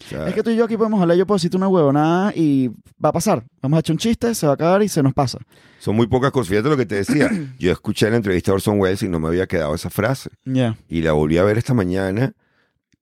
O 0.00 0.08
sea, 0.08 0.28
Es 0.28 0.34
que 0.34 0.42
tú 0.42 0.50
y 0.50 0.56
yo 0.56 0.64
aquí 0.64 0.76
podemos 0.76 1.00
hablar, 1.02 1.16
yo 1.16 1.26
puedo 1.26 1.36
decirte 1.36 1.56
una 1.56 1.68
huevonada 1.68 2.32
y 2.34 2.68
va 3.04 3.08
a 3.08 3.12
pasar. 3.12 3.44
Vamos 3.60 3.76
a 3.78 3.80
echar 3.80 3.94
un 3.94 3.98
chiste, 3.98 4.34
se 4.34 4.46
va 4.46 4.52
a 4.52 4.54
acabar 4.54 4.82
y 4.82 4.88
se 4.88 5.02
nos 5.02 5.12
pasa. 5.12 5.38
son 5.80 5.96
muy 5.96 6.06
pocas 6.06 6.30
cosas. 6.30 6.50
Fíjate 6.50 6.68
lo 6.68 6.76
que 6.76 6.86
te 6.86 6.94
decía. 6.96 7.30
Yo 7.58 7.72
escuché 7.72 8.08
la 8.10 8.16
entrevista 8.16 8.52
de 8.52 8.54
Orson 8.56 8.78
Welles 8.80 9.02
y 9.02 9.08
no 9.08 9.18
me 9.20 9.28
había 9.28 9.46
quedado 9.46 9.74
esa 9.74 9.90
frase. 9.90 10.30
Ya. 10.44 10.76
Y 10.88 11.02
la 11.02 11.12
volví 11.12 11.36
a 11.38 11.42
ver 11.44 11.58
esta 11.58 11.74
mañana. 11.74 12.32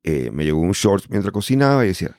eh, 0.04 0.30
me 0.32 0.44
llegó 0.44 0.60
un 0.60 0.72
short 0.72 1.04
mientras 1.10 1.32
cocinaba 1.32 1.84
y 1.84 1.88
decía, 1.88 2.16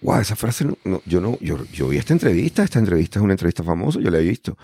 wow, 0.00 0.20
esa 0.20 0.36
frase, 0.36 0.64
no, 0.64 0.76
no, 0.84 1.02
yo 1.04 1.20
no, 1.20 1.36
yo, 1.40 1.64
yo 1.72 1.88
vi 1.88 1.96
esta 1.98 2.12
entrevista, 2.12 2.62
esta 2.62 2.78
entrevista 2.78 3.18
es 3.18 3.22
una 3.24 3.32
entrevista 3.34 3.62
famosa, 3.62 4.00
yo 4.00 4.10
la 4.10 4.18
he 4.18 4.22
visto. 4.22 4.56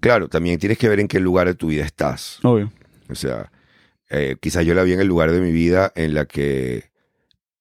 Claro, 0.00 0.28
también 0.28 0.58
tienes 0.58 0.78
que 0.78 0.88
ver 0.88 1.00
en 1.00 1.08
qué 1.08 1.20
lugar 1.20 1.46
de 1.46 1.54
tu 1.54 1.68
vida 1.68 1.84
estás. 1.84 2.38
Obvio. 2.42 2.70
O 3.08 3.14
sea, 3.14 3.50
eh, 4.10 4.36
quizás 4.40 4.64
yo 4.64 4.74
la 4.74 4.82
vi 4.82 4.92
en 4.94 5.00
el 5.00 5.06
lugar 5.06 5.30
de 5.30 5.40
mi 5.40 5.52
vida 5.52 5.92
en 5.94 6.14
la 6.14 6.24
que 6.26 6.87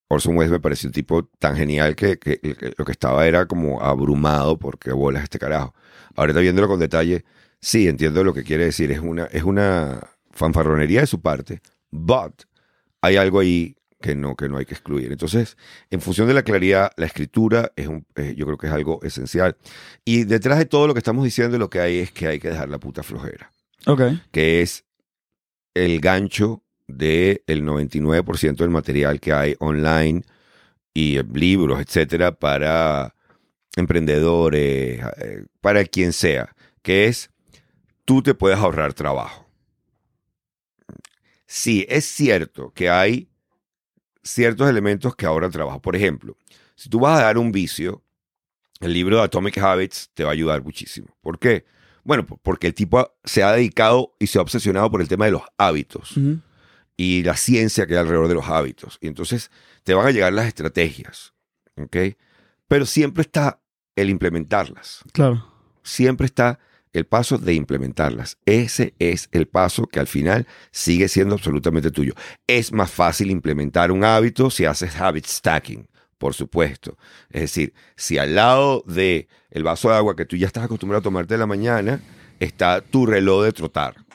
Orson 0.10 0.38
Welles 0.38 0.52
me 0.52 0.60
pareció 0.60 0.88
un 0.90 0.94
tipo 0.94 1.26
tan 1.40 1.56
genial 1.58 1.96
que, 1.96 2.18
que- 2.18 2.40
que 2.40 2.74
lo 2.78 2.86
que 2.86 2.92
estaba 2.92 3.28
era 3.28 3.46
como 3.46 3.82
abrumado 3.82 4.58
porque 4.58 4.92
bolas 4.92 5.24
este 5.24 5.40
carajo. 5.40 5.74
Ahorita 6.16 6.40
viéndolo 6.40 6.68
con 6.68 6.80
detalle, 6.80 7.26
sí, 7.60 7.88
entiendo 7.88 8.24
lo 8.24 8.34
que 8.34 8.44
quiere 8.44 8.66
decir. 8.66 8.92
Es 8.92 9.00
una, 9.00 9.26
es 9.26 9.44
una 9.44 10.00
fanfarronería 10.32 11.02
de 11.02 11.08
su 11.08 11.22
parte, 11.22 11.62
but 11.92 12.44
hay 13.02 13.18
algo 13.18 13.40
ahí 13.40 13.76
que 14.00 14.16
no, 14.16 14.36
que 14.36 14.48
no 14.48 14.58
hay 14.58 14.66
que 14.66 14.76
excluir. 14.76 15.12
Entonces, 15.12 15.58
en 15.90 16.02
función 16.02 16.28
de 16.28 16.36
la 16.36 16.44
claridad, 16.44 16.92
la 16.98 17.08
escritura 17.08 17.72
es 17.76 17.88
un, 17.88 18.06
eh, 18.16 18.36
yo 18.38 18.46
creo 18.46 18.58
que 18.58 18.68
es 18.68 18.74
algo 18.74 19.00
esencial. 19.04 19.58
Y 20.06 20.24
detrás 20.24 20.60
de 20.60 20.66
todo 20.66 20.88
lo 20.88 20.94
que 20.94 21.00
estamos 21.00 21.24
diciendo, 21.26 21.58
lo 21.58 21.70
que 21.70 21.80
hay 21.80 21.98
es 22.00 22.12
que 22.12 22.28
hay 22.28 22.40
que 22.40 22.50
dejar 22.50 22.70
la 22.70 22.78
puta 22.80 23.02
flojera 23.04 23.52
Ok. 23.88 24.02
que 24.32 24.62
es 24.62 24.86
el 25.74 26.00
gancho 26.00 26.64
del 26.88 27.42
99% 27.64 28.56
del 28.64 28.70
material 28.70 29.20
que 29.20 29.34
hay 29.34 29.56
online 29.60 30.24
y 30.94 31.18
eh, 31.18 31.24
libros, 31.34 31.80
etcétera, 31.82 32.32
para 32.32 33.14
emprendedores, 33.76 35.02
eh, 35.18 35.46
para 35.62 35.84
quien 35.86 36.14
sea, 36.14 36.56
que 36.82 37.06
es 37.06 37.30
tú 38.06 38.22
te 38.22 38.34
puedes 38.34 38.58
ahorrar 38.58 38.94
trabajo. 38.94 39.46
Sí, 41.46 41.86
es 41.90 42.06
cierto 42.06 42.72
que 42.74 42.90
hay 42.90 43.30
ciertos 44.24 44.70
elementos 44.70 45.16
que 45.16 45.26
ahorran 45.26 45.52
trabajo. 45.52 45.82
Por 45.82 45.96
ejemplo, 45.96 46.38
si 46.76 46.90
tú 46.90 47.00
vas 47.00 47.20
a 47.20 47.24
dar 47.24 47.38
un 47.38 47.52
vicio, 47.52 48.04
el 48.80 48.94
libro 48.94 49.18
de 49.18 49.24
Atomic 49.24 49.58
Habits 49.58 50.10
te 50.14 50.24
va 50.24 50.30
a 50.32 50.34
ayudar 50.34 50.64
muchísimo. 50.64 51.08
¿Por 51.22 51.40
qué? 51.40 51.66
Bueno, 52.04 52.26
po- 52.26 52.38
porque 52.38 52.68
el 52.68 52.74
tipo 52.74 53.10
se 53.24 53.44
ha 53.44 53.52
dedicado 53.54 54.14
y 54.20 54.28
se 54.28 54.38
ha 54.40 54.42
obsesionado 54.42 54.90
por 54.92 55.02
el 55.02 55.08
tema 55.08 55.26
de 55.26 55.32
los 55.32 55.42
hábitos. 55.58 56.14
Y 56.98 57.24
la 57.24 57.38
ciencia 57.38 57.86
que 57.86 57.94
hay 57.94 58.00
alrededor 58.00 58.28
de 58.28 58.34
los 58.34 58.50
hábitos. 58.50 58.98
Y 59.00 59.08
entonces 59.08 59.52
te 59.84 59.94
van 59.94 60.08
a 60.08 60.12
llegar 60.12 60.34
las 60.34 60.48
estrategias, 60.48 61.34
¿ok? 61.78 61.96
Pero 62.68 62.86
siempre 62.86 63.22
está 63.22 63.62
el 63.96 64.10
implementarlas. 64.10 65.04
Claro. 65.14 65.48
Siempre 65.84 66.26
está 66.26 66.60
el 66.92 67.06
paso 67.06 67.38
de 67.38 67.54
implementarlas. 67.54 68.38
Ese 68.46 68.96
es 69.00 69.30
el 69.32 69.48
paso 69.48 69.86
que 69.86 70.00
al 70.00 70.08
final 70.08 70.48
sigue 70.72 71.08
siendo 71.08 71.36
absolutamente 71.36 71.92
tuyo. 71.92 72.14
Es 72.48 72.72
más 72.72 72.90
fácil 72.90 73.30
implementar 73.30 73.92
un 73.92 74.04
hábito 74.04 74.50
si 74.50 74.66
haces 74.66 75.00
habit 75.00 75.26
stacking, 75.26 75.88
por 76.18 76.34
supuesto. 76.34 76.98
Es 77.30 77.42
decir, 77.42 77.74
si 77.96 78.18
al 78.18 78.36
lado 78.36 78.84
de 78.88 79.28
el 79.52 79.64
vaso 79.64 79.90
de 79.90 79.96
agua 79.96 80.16
que 80.16 80.26
tú 80.26 80.36
ya 80.36 80.48
estás 80.48 80.64
acostumbrado 80.66 81.00
a 81.00 81.04
tomarte 81.04 81.36
en 81.36 81.40
la 81.40 81.46
mañana 81.46 82.02
está 82.40 82.82
tu 82.82 83.06
reloj 83.06 83.44
de 83.44 83.52
trotar. 83.52 84.07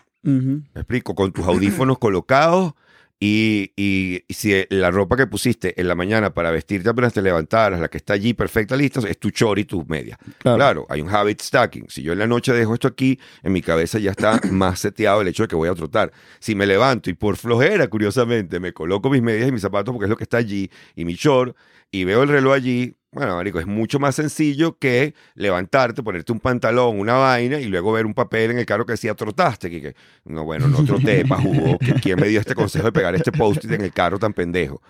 ¿Me 0.74 0.80
explico? 0.82 1.14
Con 1.14 1.32
tus 1.32 1.44
audífonos 1.46 1.98
colocados 2.00 2.74
y, 3.18 3.70
y- 3.76 4.24
y 4.26 4.34
si 4.34 4.52
la 4.70 4.90
ropa 4.90 5.16
que 5.16 5.28
pusiste 5.28 5.80
en 5.80 5.86
la 5.86 5.94
mañana 5.94 6.34
para 6.34 6.50
vestirte 6.50 6.88
apenas 6.88 7.12
te 7.12 7.22
levantaras, 7.22 7.78
la 7.80 7.86
que 7.88 7.98
está 7.98 8.14
allí 8.14 8.34
perfecta, 8.34 8.74
lista, 8.76 9.00
es 9.08 9.16
tu 9.18 9.30
chor 9.30 9.60
y 9.60 9.64
tus 9.64 9.86
medias. 9.88 10.18
Claro. 10.38 10.56
Claro, 10.56 10.86
hay 10.88 11.00
un 11.02 11.08
habit 11.08 11.40
stacking. 11.40 11.86
Si 11.88 12.02
yo 12.02 12.12
en 12.14 12.18
la 12.18 12.26
noche 12.26 12.52
dejo 12.52 12.74
esto 12.74 12.88
aquí, 12.88 13.20
en 13.44 13.52
mi 13.52 13.62
cabeza 13.62 14.00
ya 14.00 14.10
está 14.10 14.40
más 14.50 14.80
seteado 14.80 15.20
el 15.20 15.28
hecho 15.28 15.44
de 15.44 15.48
que 15.48 15.54
voy 15.56 15.68
a 15.68 15.74
trotar. 15.74 16.12
Si 16.40 16.54
me 16.56 16.66
levanto 16.66 17.10
y 17.10 17.14
por 17.14 17.36
flojera, 17.36 17.86
curiosamente, 17.88 18.58
me 18.58 18.72
coloco 18.72 19.08
mis 19.08 19.22
medias 19.22 19.48
y 19.48 19.52
mis 19.52 19.62
zapatos 19.62 19.92
porque 19.92 20.06
es 20.06 20.10
lo 20.10 20.16
que 20.16 20.24
está 20.24 20.38
allí 20.38 20.68
y 20.96 21.04
mi 21.04 21.14
short 21.14 21.56
y 21.92 22.02
veo 22.04 22.22
el 22.24 22.28
reloj 22.30 22.54
allí, 22.54 22.96
bueno, 23.12 23.36
marico, 23.36 23.60
es 23.60 23.66
mucho 23.66 24.00
más 24.00 24.14
sencillo 24.16 24.78
que 24.78 25.14
levantarte, 25.34 26.02
ponerte 26.02 26.32
un 26.32 26.40
pantalón, 26.40 26.98
una 26.98 27.12
vaina 27.14 27.60
y 27.60 27.66
luego 27.66 27.92
ver 27.92 28.06
un 28.06 28.14
papel 28.14 28.50
en 28.52 28.58
el 28.58 28.64
carro 28.66 28.86
que 28.86 28.94
decía 28.94 29.14
trotaste. 29.14 29.68
Que, 29.70 29.80
que- 29.82 29.94
no, 30.24 30.44
bueno, 30.44 30.66
no 30.66 30.82
troté, 30.84 31.24
pa' 31.26 31.36
jugo. 31.38 31.78
que- 31.78 31.92
¿Quién 32.00 32.18
me 32.18 32.26
dio 32.28 32.40
este 32.40 32.54
consejo 32.54 32.86
de 32.86 32.92
pegar 32.92 33.14
este 33.14 33.30
post-it 33.30 33.70
en 33.70 33.82
el 33.82 33.92
carro 33.92 34.18
tan 34.18 34.32
pendejo? 34.32 34.80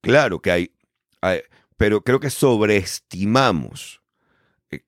Claro 0.00 0.40
que 0.40 0.52
hay, 0.52 0.70
hay- 1.20 1.40
pero 1.76 2.02
creo 2.02 2.20
que 2.20 2.30
sobreestimamos 2.30 4.00
eh, 4.70 4.84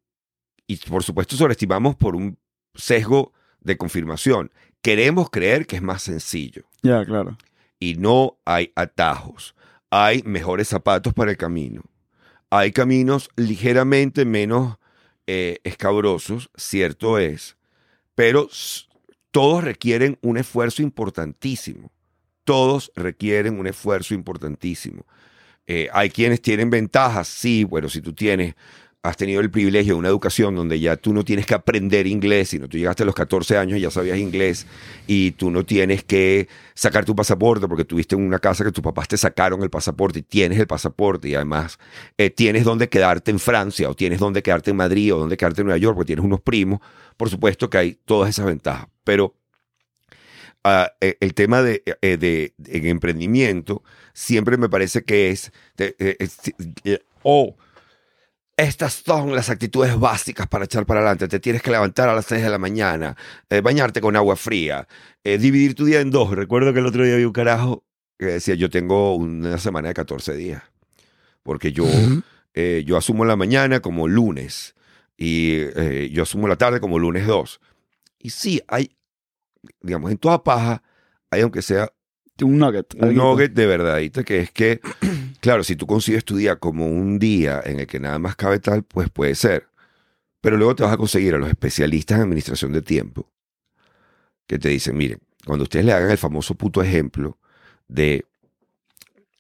y 0.67 0.77
por 0.77 1.03
supuesto 1.03 1.37
sobreestimamos 1.37 1.97
por 1.97 2.15
un 2.17 2.39
sesgo 2.75 3.33
de 3.61 3.77
confirmación. 3.77 4.51
Queremos 4.83 5.31
creer 5.31 5.67
que 5.67 5.77
es 5.77 5.83
más 5.83 6.03
sencillo 6.03 6.63
Ya, 6.83 7.05
claro. 7.05 7.37
y 7.79 7.97
no 7.97 8.39
hay 8.45 8.73
atajos. 8.77 9.55
Hay 9.91 10.23
mejores 10.25 10.69
zapatos 10.69 11.13
para 11.13 11.33
el 11.33 11.37
camino. 11.37 11.83
Hay 12.49 12.73
caminos 12.73 13.29
ligeramente 13.37 14.25
menos 14.25 14.77
eh, 15.27 15.59
escabrosos, 15.63 16.51
cierto 16.57 17.19
es, 17.19 17.57
pero 18.15 18.49
todos 19.31 19.63
requieren 19.63 20.19
un 20.23 20.37
esfuerzo 20.37 20.83
importantísimo. 20.83 21.93
Todos 22.45 22.91
requieren 22.97 23.59
un 23.59 23.67
esfuerzo 23.67 24.15
importantísimo. 24.15 25.07
Eh, 25.67 25.89
hay 25.93 26.11
quienes 26.11 26.43
tienen 26.43 26.71
ventajas, 26.71 27.29
sí, 27.29 27.63
bueno, 27.63 27.89
si 27.89 28.01
tú 28.01 28.13
tienes, 28.13 28.55
has 29.03 29.17
tenido 29.17 29.41
el 29.41 29.51
privilegio 29.51 29.95
de 29.95 29.99
una 29.99 30.09
educación 30.09 30.55
donde 30.55 30.79
ya 30.79 30.95
tú 30.97 31.15
no 31.15 31.25
tienes 31.25 31.47
que 31.47 31.55
aprender 31.55 32.07
inglés, 32.07 32.51
sino 32.51 32.69
tú 32.69 32.77
llegaste 32.77 33.03
a 33.03 33.07
los 33.07 33.15
14 33.15 33.57
años 33.57 33.79
y 33.79 33.81
ya 33.81 33.91
sabías 33.91 34.19
inglés 34.19 34.67
y 35.07 35.31
tú 35.33 35.51
no 35.51 35.65
tienes 35.65 36.05
que 36.05 36.49
sacar 36.75 37.07
tu 37.07 37.17
pasaporte 37.17 37.67
porque 37.67 37.87
tuviste 37.87 38.15
en 38.15 38.21
una 38.23 38.39
casa 38.39 38.63
que 38.63 38.73
tus 38.73 38.85
papás 38.85 39.09
te 39.09 39.17
sacaron 39.17 39.63
el 39.63 39.71
pasaporte 39.71 40.19
y 40.19 40.23
tienes 40.23 40.59
el 40.59 40.67
pasaporte 40.67 41.31
y 41.31 41.35
además 41.35 41.79
eh, 42.19 42.29
tienes 42.29 42.65
donde 42.65 42.91
quedarte 42.91 43.31
en 43.31 43.39
Francia 43.39 43.89
o 43.89 43.95
tienes 43.95 44.19
donde 44.21 44.43
quedarte 44.43 44.71
en 44.71 44.77
Madrid 44.77 45.15
o 45.15 45.19
donde 45.19 45.39
quedarte 45.39 45.63
en 45.63 45.69
Nueva 45.69 45.79
York 45.79 45.95
porque 45.97 46.09
tienes 46.09 46.25
unos 46.25 46.43
primos, 46.43 46.81
por 47.17 47.31
supuesto 47.31 47.71
que 47.71 47.79
hay 47.79 47.99
todas 48.05 48.29
esas 48.29 48.45
ventajas, 48.45 48.87
pero 49.05 49.35
ah, 50.65 50.93
eh, 51.01 51.17
el 51.21 51.33
tema 51.35 51.63
de, 51.63 51.83
eh, 52.03 52.17
de- 52.19 52.53
en 52.67 52.87
emprendimiento 52.87 53.83
siempre 54.13 54.59
me 54.59 54.69
parece 54.69 55.05
que 55.05 55.31
es, 55.31 55.53
eh, 55.79 56.99
oh, 57.23 57.57
estas 58.61 59.03
son 59.05 59.35
las 59.35 59.49
actitudes 59.51 59.99
básicas 59.99 60.47
para 60.47 60.65
echar 60.65 60.87
para 60.87 61.01
adelante. 61.01 61.29
Te 61.29 61.41
tienes 61.41 61.63
que 61.63 61.71
levantar 61.71 62.09
a 62.09 62.15
las 62.15 62.27
6 62.27 62.43
de 62.43 62.51
la 62.51 62.59
mañana, 62.59 63.17
eh, 63.49 63.61
bañarte 63.61 64.01
con 64.01 64.17
agua 64.17 64.37
fría, 64.37 64.87
eh, 65.25 65.39
dividir 65.39 65.75
tu 65.75 65.85
día 65.85 66.01
en 66.01 66.11
dos. 66.11 66.31
Recuerdo 66.31 66.73
que 66.73 66.81
el 66.81 66.87
otro 66.87 67.05
día 67.05 67.17
vi 67.17 67.25
un 67.25 67.33
carajo 67.33 67.85
que 68.19 68.27
decía, 68.27 68.55
yo 68.55 68.69
tengo 68.69 69.15
una 69.15 69.59
semana 69.59 69.89
de 69.89 69.95
14 69.95 70.35
días, 70.35 70.63
porque 71.43 71.73
yo, 71.73 71.87
eh, 72.55 72.83
yo 72.87 72.97
asumo 72.97 73.25
la 73.25 73.37
mañana 73.37 73.81
como 73.81 74.09
lunes 74.09 74.75
y 75.17 75.61
yo 76.11 76.23
asumo 76.23 76.49
la 76.49 76.57
tarde 76.57 76.81
como 76.81 76.99
lunes 76.99 77.27
2. 77.27 77.61
Y 78.19 78.31
sí, 78.31 78.61
hay, 78.69 78.95
digamos, 79.81 80.11
en 80.11 80.19
toda 80.19 80.45
paja, 80.45 80.83
hay 81.31 81.43
aunque 81.43 81.63
sea 81.63 81.91
Un 82.43 82.59
nugget. 82.59 82.95
un 82.95 83.15
nugget 83.15 83.53
de 83.53 83.67
verdadita 83.67 84.23
que 84.23 84.41
es 84.41 84.51
que, 84.51 84.81
claro, 85.41 85.65
si 85.65 85.77
tú 85.77 85.87
consigues 85.87 86.25
tu 86.25 86.37
día 86.37 86.57
como 86.57 86.87
un 86.87 87.19
día 87.19 87.61
en 87.65 87.81
el 87.81 87.87
que 87.87 88.01
nada 88.01 88.19
más 88.19 88.37
cabe 88.37 88.59
tal, 88.61 88.85
pues 88.85 89.11
puede 89.11 89.35
ser. 89.35 89.69
Pero 90.41 90.57
luego 90.57 90.75
te 90.77 90.83
vas 90.85 90.93
a 90.93 90.97
conseguir 90.99 91.35
a 91.35 91.39
los 91.39 91.49
especialistas 91.49 92.17
en 92.19 92.25
administración 92.25 92.73
de 92.73 92.83
tiempo 92.83 93.29
que 94.47 94.59
te 94.59 94.69
dicen, 94.69 94.97
miren, 94.97 95.21
cuando 95.47 95.65
ustedes 95.65 95.85
le 95.85 95.93
hagan 95.93 96.11
el 96.11 96.19
famoso 96.19 96.55
puto 96.55 96.83
ejemplo 96.83 97.39
de 97.89 98.25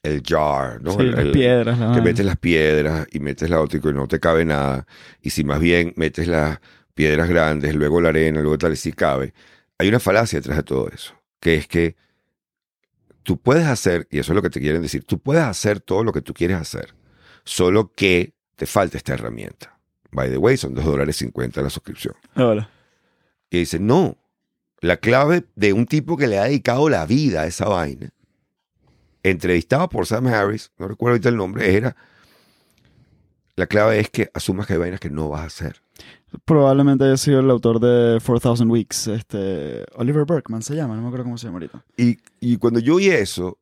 el 0.03 0.22
jar, 0.26 0.80
¿no? 0.82 0.92
Sí, 0.92 0.98
El- 1.03 1.11
las 1.14 1.26
piedras. 1.26 1.78
la 1.78 1.92
que 1.92 2.01
metes 2.01 2.24
las 2.24 2.36
piedras 2.36 3.07
y 3.12 3.20
metes 3.20 3.51
la 3.51 3.61
otra 3.61 3.78
y 3.82 3.92
no 3.92 4.09
te 4.09 4.18
cabe 4.20 4.44
nada. 4.44 4.86
Y 5.20 5.30
si 5.30 5.44
más 5.44 5.61
bien 5.61 5.92
metes 5.96 6.26
las 6.26 6.61
piedras 6.94 7.28
grandes, 7.28 7.74
luego 7.74 8.01
la 8.01 8.09
arena, 8.11 8.40
luego 8.40 8.59
tal 8.59 8.72
y 8.72 8.76
si 8.76 8.92
cabe. 8.92 9.34
Hay 9.78 9.88
una 9.88 10.01
falacia 10.01 10.38
detrás 10.38 10.57
de 10.59 10.62
todo 10.62 10.88
eso, 10.88 11.14
que 11.40 11.55
es 11.57 11.66
que 11.66 11.96
tú 13.23 13.39
puedes 13.39 13.66
hacer, 13.66 14.07
y 14.11 14.18
eso 14.18 14.33
es 14.33 14.37
lo 14.37 14.43
que 14.43 14.51
te 14.51 14.61
quieren 14.61 14.83
decir, 14.83 15.05
tú 15.05 15.18
puedes 15.18 15.43
hacer 15.43 15.81
todo 15.81 16.05
lo 16.05 16.12
que 16.12 16.23
tú 16.23 16.35
quieres 16.35 16.57
hacer, 16.57 16.95
solo 17.45 17.93
que 17.95 18.35
te 18.57 18.66
falta 18.66 18.97
esta 18.97 19.14
herramienta. 19.14 19.79
By 20.12 20.31
the 20.31 20.39
way, 20.39 20.57
son 20.57 20.75
2 20.75 20.85
dólares 20.85 21.16
50 21.16 21.62
la 21.62 21.71
suscripción. 21.71 22.14
Ahora. 22.35 22.68
Y 23.51 23.59
dice, 23.59 23.79
no, 23.79 24.16
la 24.81 24.97
clave 24.97 25.45
de 25.55 25.73
un 25.73 25.87
tipo 25.87 26.16
que 26.16 26.27
le 26.27 26.39
ha 26.39 26.45
dedicado 26.45 26.89
la 26.89 27.07
vida 27.07 27.43
a 27.43 27.47
esa 27.47 27.66
vaina, 27.66 28.11
entrevistado 29.23 29.89
por 29.89 30.07
Sam 30.07 30.27
Harris, 30.27 30.73
no 30.79 30.89
recuerdo 30.89 31.14
ahorita 31.14 31.29
el 31.29 31.37
nombre, 31.37 31.77
era, 31.77 31.97
la 33.61 33.66
clave 33.66 34.00
es 34.00 34.08
que 34.08 34.30
asumas 34.32 34.66
que 34.66 34.72
hay 34.72 34.78
vainas 34.78 35.00
que 35.00 35.11
no 35.11 35.28
vas 35.28 35.42
a 35.42 35.44
hacer. 35.44 35.82
Probablemente 36.46 37.04
haya 37.04 37.18
sido 37.18 37.40
el 37.40 37.50
autor 37.50 37.78
de 37.78 38.18
4000 38.24 38.66
Weeks, 38.68 39.08
este 39.08 39.84
Oliver 39.96 40.24
Berkman 40.24 40.62
se 40.62 40.74
llama, 40.74 40.96
no 40.96 41.02
me 41.02 41.08
acuerdo 41.08 41.24
cómo 41.24 41.36
se 41.36 41.46
llama 41.46 41.56
ahorita. 41.56 41.84
Y, 41.96 42.18
y 42.40 42.56
cuando 42.56 42.80
yo 42.80 42.94
oí 42.94 43.08
eso, 43.08 43.58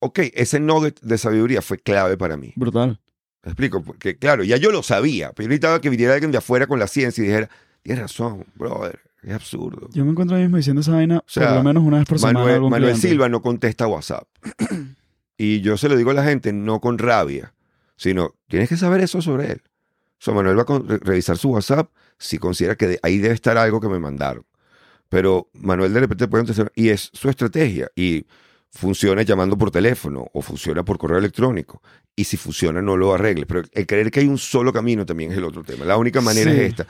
ok, 0.00 0.18
ese 0.34 0.58
nugget 0.58 1.00
de 1.00 1.18
sabiduría 1.18 1.62
fue 1.62 1.78
clave 1.78 2.16
para 2.16 2.36
mí. 2.36 2.52
Brutal. 2.56 2.98
¿Me 3.44 3.52
explico? 3.52 3.82
Porque, 3.82 4.18
claro, 4.18 4.42
ya 4.42 4.56
yo 4.56 4.72
lo 4.72 4.82
sabía, 4.82 5.30
pero 5.32 5.44
yo 5.44 5.48
necesitaba 5.50 5.80
que 5.80 5.90
viniera 5.90 6.14
alguien 6.14 6.32
de 6.32 6.38
afuera 6.38 6.66
con 6.66 6.80
la 6.80 6.88
ciencia 6.88 7.22
y 7.22 7.28
dijera, 7.28 7.48
tienes 7.82 8.02
razón, 8.02 8.44
brother, 8.56 8.98
es 9.22 9.34
absurdo. 9.34 9.88
Yo 9.92 10.04
me 10.04 10.10
encuentro 10.10 10.36
ahí 10.36 10.42
mismo 10.42 10.56
diciendo 10.56 10.80
esa 10.80 10.92
vaina 10.92 11.22
sea, 11.26 11.48
por 11.48 11.56
lo 11.58 11.62
menos 11.62 11.84
una 11.84 11.98
vez 11.98 12.08
por 12.08 12.18
semana. 12.18 12.40
Manuel, 12.40 12.70
Manuel. 12.70 12.96
Silva 12.96 13.28
no 13.28 13.40
contesta 13.40 13.86
WhatsApp. 13.86 14.26
y 15.38 15.60
yo 15.60 15.76
se 15.76 15.88
lo 15.88 15.96
digo 15.96 16.10
a 16.10 16.14
la 16.14 16.24
gente, 16.24 16.52
no 16.52 16.80
con 16.80 16.98
rabia, 16.98 17.53
sino 17.96 18.34
tienes 18.48 18.68
que 18.68 18.76
saber 18.76 19.00
eso 19.00 19.20
sobre 19.22 19.52
él. 19.52 19.62
O 19.64 20.24
sea, 20.24 20.34
Manuel 20.34 20.58
va 20.58 20.62
a 20.62 20.98
revisar 21.04 21.36
su 21.36 21.50
WhatsApp 21.50 21.90
si 22.18 22.38
considera 22.38 22.76
que 22.76 22.86
de- 22.88 23.00
ahí 23.02 23.18
debe 23.18 23.34
estar 23.34 23.58
algo 23.58 23.80
que 23.80 23.88
me 23.88 23.98
mandaron. 23.98 24.44
Pero 25.08 25.48
Manuel 25.52 25.92
de 25.92 26.00
repente 26.00 26.26
puede 26.28 26.42
contestar, 26.44 26.72
y 26.74 26.88
es 26.88 27.10
su 27.12 27.28
estrategia. 27.28 27.88
Y 27.94 28.26
funciona 28.70 29.22
llamando 29.22 29.56
por 29.56 29.70
teléfono 29.70 30.26
o 30.32 30.42
funciona 30.42 30.84
por 30.84 30.98
correo 30.98 31.18
electrónico. 31.18 31.80
Y 32.16 32.24
si 32.24 32.36
funciona, 32.36 32.80
no 32.82 32.96
lo 32.96 33.14
arregles. 33.14 33.46
Pero 33.46 33.62
el 33.72 33.86
creer 33.86 34.10
que 34.10 34.20
hay 34.20 34.26
un 34.26 34.38
solo 34.38 34.72
camino 34.72 35.04
también 35.06 35.30
es 35.30 35.38
el 35.38 35.44
otro 35.44 35.62
tema. 35.62 35.84
La 35.84 35.96
única 35.96 36.20
manera 36.20 36.50
Sí. 36.50 36.56
es 36.58 36.62
esta. 36.70 36.86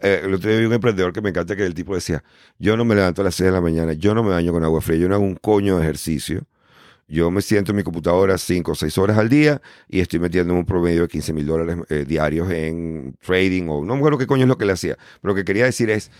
Eh, 0.00 0.22
el 0.24 0.34
otro 0.34 0.48
día 0.50 0.58
vi 0.60 0.66
un 0.66 0.72
emprendedor 0.72 1.12
que 1.12 1.20
me 1.20 1.30
encanta 1.30 1.54
que 1.56 1.64
el 1.66 1.74
tipo 1.74 1.94
decía, 1.94 2.22
yo 2.58 2.76
no 2.76 2.84
me 2.84 2.94
levanto 2.94 3.20
a 3.20 3.24
las 3.24 3.34
6 3.34 3.46
de 3.46 3.52
la 3.52 3.60
mañana, 3.60 3.92
yo 3.92 4.14
no 4.14 4.22
me 4.22 4.30
baño 4.30 4.52
con 4.52 4.64
agua 4.64 4.80
fría, 4.80 4.96
yo 4.98 5.08
no 5.08 5.16
hago 5.16 5.24
un 5.24 5.34
coño 5.36 5.76
de 5.76 5.82
ejercicio. 5.82 6.44
Yo 7.10 7.30
me 7.30 7.40
siento 7.40 7.72
en 7.72 7.76
mi 7.76 7.82
computadora 7.82 8.36
5 8.36 8.72
o 8.72 8.74
6 8.74 8.98
horas 8.98 9.16
al 9.16 9.30
día 9.30 9.62
y 9.88 10.00
estoy 10.00 10.20
metiendo 10.20 10.52
un 10.52 10.66
promedio 10.66 11.02
de 11.02 11.08
15 11.08 11.32
mil 11.32 11.46
dólares 11.46 11.78
eh, 11.88 12.04
diarios 12.06 12.50
en 12.50 13.16
trading 13.24 13.66
o 13.68 13.82
no 13.82 13.94
me 13.94 14.00
acuerdo 14.00 14.18
qué 14.18 14.26
coño 14.26 14.42
es 14.42 14.48
lo 14.48 14.58
que 14.58 14.66
le 14.66 14.72
hacía. 14.74 14.96
Pero 15.22 15.32
lo 15.32 15.34
que 15.34 15.44
quería 15.44 15.64
decir 15.64 15.88
es, 15.88 16.10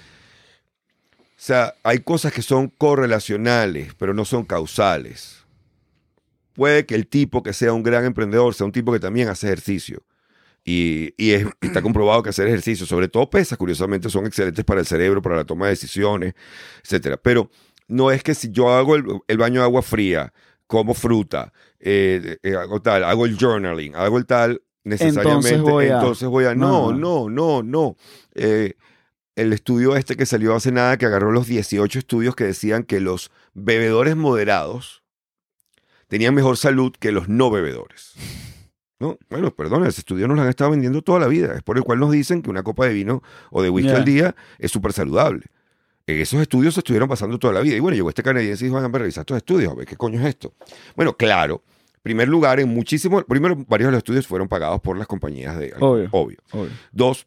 o 1.21 1.21
sea, 1.37 1.75
hay 1.85 2.01
cosas 2.01 2.33
que 2.33 2.43
son 2.43 2.69
correlacionales, 2.69 3.95
pero 3.99 4.15
no 4.15 4.25
son 4.25 4.45
causales. 4.45 5.45
Puede 6.55 6.87
que 6.87 6.95
el 6.95 7.07
tipo 7.07 7.43
que 7.43 7.53
sea 7.53 7.73
un 7.73 7.83
gran 7.83 8.05
emprendedor 8.05 8.55
sea 8.55 8.67
un 8.67 8.73
tipo 8.73 8.93
que 8.93 8.99
también 8.99 9.29
hace 9.29 9.47
ejercicio. 9.47 10.03
Y, 10.65 11.15
y 11.17 11.33
es- 11.33 11.47
está 11.61 11.83
comprobado 11.83 12.23
que 12.23 12.31
hacer 12.31 12.49
ejercicio, 12.49 12.87
sobre 12.87 13.09
todo 13.09 13.31
pesas, 13.31 13.59
curiosamente, 13.59 14.11
son 14.11 14.27
excelentes 14.27 14.65
para 14.65 14.81
el 14.81 14.87
cerebro, 14.87 15.23
para 15.23 15.37
la 15.37 15.45
toma 15.45 15.67
de 15.67 15.73
decisiones, 15.73 16.35
etcétera. 16.85 17.19
Pero 17.19 17.51
no 17.89 18.11
es 18.11 18.23
que 18.23 18.35
si 18.35 18.51
yo 18.51 18.71
hago 18.73 18.97
el 18.97 19.39
baño 19.39 19.61
de 19.61 19.65
agua 19.67 19.83
fría, 19.83 20.33
como 20.69 20.95
fruta, 20.95 21.53
eh, 21.81 22.37
eh, 22.45 22.55
hago 22.55 22.81
tal, 22.81 23.03
hago 23.03 23.27
el 23.27 23.37
journaling, 23.37 23.97
hago 23.97 24.19
el 24.19 24.27
tal, 24.27 24.63
necesariamente, 24.85 25.49
Entonces 25.55 25.61
voy 25.63 25.87
a- 25.87 25.95
entonces 25.99 26.29
voy 26.29 26.45
a... 26.45 26.55
No, 26.55 26.93
No. 26.93 26.99
no, 26.99 27.29
no, 27.31 27.63
no. 27.65 27.97
Eh, 28.35 28.75
el 29.35 29.53
estudio 29.53 29.97
este 29.97 30.15
que 30.17 30.27
salió 30.27 30.55
hace 30.55 30.71
nada, 30.71 30.97
que 30.97 31.07
agarró 31.07 31.33
los 31.33 31.47
18 31.47 31.99
estudios 31.99 32.35
que 32.37 32.45
decían 32.45 32.83
que 32.85 33.01
los 33.01 33.31
bebedores 33.55 34.15
moderados 34.17 35.03
tenían 36.09 36.35
mejor 36.35 36.57
salud 36.57 36.93
que 36.99 37.13
los 37.13 37.29
no 37.29 37.51
bebedores. 37.51 38.15
No, 39.01 39.17
bueno, 39.31 39.55
perdón, 39.55 39.87
ese 39.87 40.01
estudio 40.01 40.27
nos 40.27 40.37
lo 40.37 40.43
han 40.43 40.49
estado 40.49 40.71
vendiendo 40.73 41.03
toda 41.03 41.21
la 41.21 41.29
vida. 41.29 41.55
Es 41.55 41.63
por 41.63 41.77
el 41.77 41.85
cual 41.85 42.01
nos 42.01 42.11
dicen 42.11 42.43
que 42.43 42.51
una 42.51 42.65
copa 42.65 42.87
de 42.87 42.93
vino 42.95 43.23
o 43.51 43.63
de 43.63 43.71
whisky 43.71 43.91
al 43.93 44.05
día 44.05 44.35
es 44.59 44.73
súper 44.73 44.93
saludable. 44.93 45.47
En 46.09 46.19
esos 46.21 46.41
estudios 46.41 46.73
se 46.73 46.81
estuvieron 46.81 47.07
pasando 47.07 47.39
toda 47.39 47.53
la 47.53 47.61
vida. 47.61 47.77
Y 47.77 47.81
bueno, 47.81 47.95
llegó 47.95 48.09
este 48.09 48.23
canadiense 48.23 48.65
y 48.65 48.69
dijo, 48.69 48.79
a 48.79 48.89
revisar 48.89 49.23
estos 49.23 49.37
estudios, 49.37 49.71
a 49.73 49.75
ver 49.75 49.87
qué 49.87 49.95
coño 49.97 50.19
es 50.21 50.27
esto. 50.27 50.55
Bueno, 50.97 51.15
claro, 51.15 51.63
en 51.97 52.01
primer 52.03 52.29
lugar, 52.29 52.61
en 52.61 52.69
muchísimos, 52.71 53.25
primero, 53.25 53.55
varios 53.69 53.89
de 53.89 53.93
los 53.93 53.99
estudios 53.99 54.27
fueron 54.27 54.49
pagados 54.49 54.81
por 54.81 54.97
las 54.97 55.07
compañías 55.07 55.59
de 55.59 55.75
Obvio. 55.79 56.09
obvio. 56.13 56.39
Obvio. 56.53 56.71
Dos, 56.93 57.27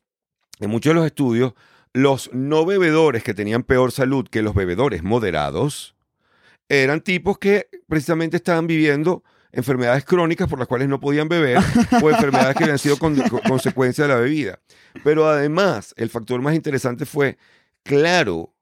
en 0.60 0.72
muchos 0.72 0.90
de 0.92 0.96
los 0.96 1.06
estudios, 1.06 1.54
los 1.94 2.32
no 2.34 2.66
bebedores 2.66 3.24
que 3.24 3.36
tenían 3.36 3.62
peor 3.62 3.92
salud 3.92 4.28
que 4.28 4.42
los 4.42 4.56
bebedores 4.56 5.04
moderados 5.04 5.94
eran 6.68 7.02
tipos 7.02 7.38
que 7.38 7.68
precisamente 7.88 8.38
estaban 8.38 8.66
viviendo 8.66 9.24
enfermedades 9.52 10.06
crónicas 10.06 10.48
por 10.50 10.58
las 10.58 10.68
cuales 10.68 10.88
no 10.88 11.00
podían 11.00 11.28
beber 11.28 11.60
o 12.02 12.10
enfermedades 12.10 12.56
que 12.56 12.64
habían 12.64 12.80
sido 12.80 12.98
con- 12.98 13.16
con- 13.30 13.42
consecuencia 13.42 14.06
de 14.06 14.14
la 14.14 14.20
bebida. 14.20 14.60
Pero 15.04 15.28
además, 15.28 15.94
el 15.98 16.10
factor 16.10 16.42
más 16.42 16.56
interesante 16.56 17.06
fue, 17.06 17.38
claro, 17.84 18.54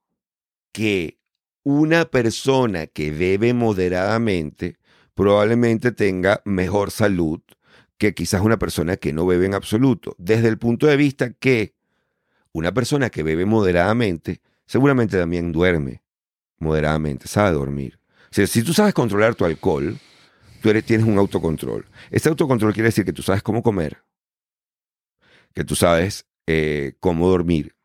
que 0.72 1.20
una 1.64 2.06
persona 2.06 2.88
que 2.88 3.12
bebe 3.12 3.54
moderadamente 3.54 4.78
probablemente 5.14 5.92
tenga 5.92 6.42
mejor 6.46 6.92
salud 6.92 7.42
que 7.98 8.14
quizás 8.14 8.42
una 8.42 8.58
persona 8.58 8.98
que 8.98 9.12
no 9.12 9.26
bebe 9.26 9.46
en 9.46 9.54
absoluto. 9.54 10.16
Desde 10.18 10.48
el 10.48 10.58
punto 10.58 10.88
de 10.88 10.96
vista 10.96 11.34
que 11.34 11.76
una 12.54 12.74
persona 12.74 13.10
que 13.10 13.24
bebe 13.24 13.46
moderadamente 13.46 14.42
seguramente 14.70 15.18
también 15.18 15.52
duerme 15.52 16.04
moderadamente, 16.60 17.28
sabe 17.28 17.54
dormir. 17.54 18.00
O 18.26 18.34
sea, 18.34 18.46
si 18.46 18.62
tú 18.62 18.72
sabes 18.72 18.94
controlar 18.94 19.34
tu 19.34 19.44
alcohol, 19.44 19.98
tú 20.62 20.70
eres, 20.70 20.86
tienes 20.86 21.08
un 21.08 21.18
autocontrol. 21.18 21.88
Ese 22.12 22.30
autocontrol 22.30 22.74
quiere 22.74 22.90
decir 22.90 23.04
que 23.04 23.14
tú 23.14 23.24
sabes 23.24 23.42
cómo 23.42 23.64
comer, 23.64 24.04
que 25.56 25.64
tú 25.64 25.76
sabes 25.76 26.28
eh, 26.46 26.94
cómo 27.00 27.28
dormir, 27.28 27.76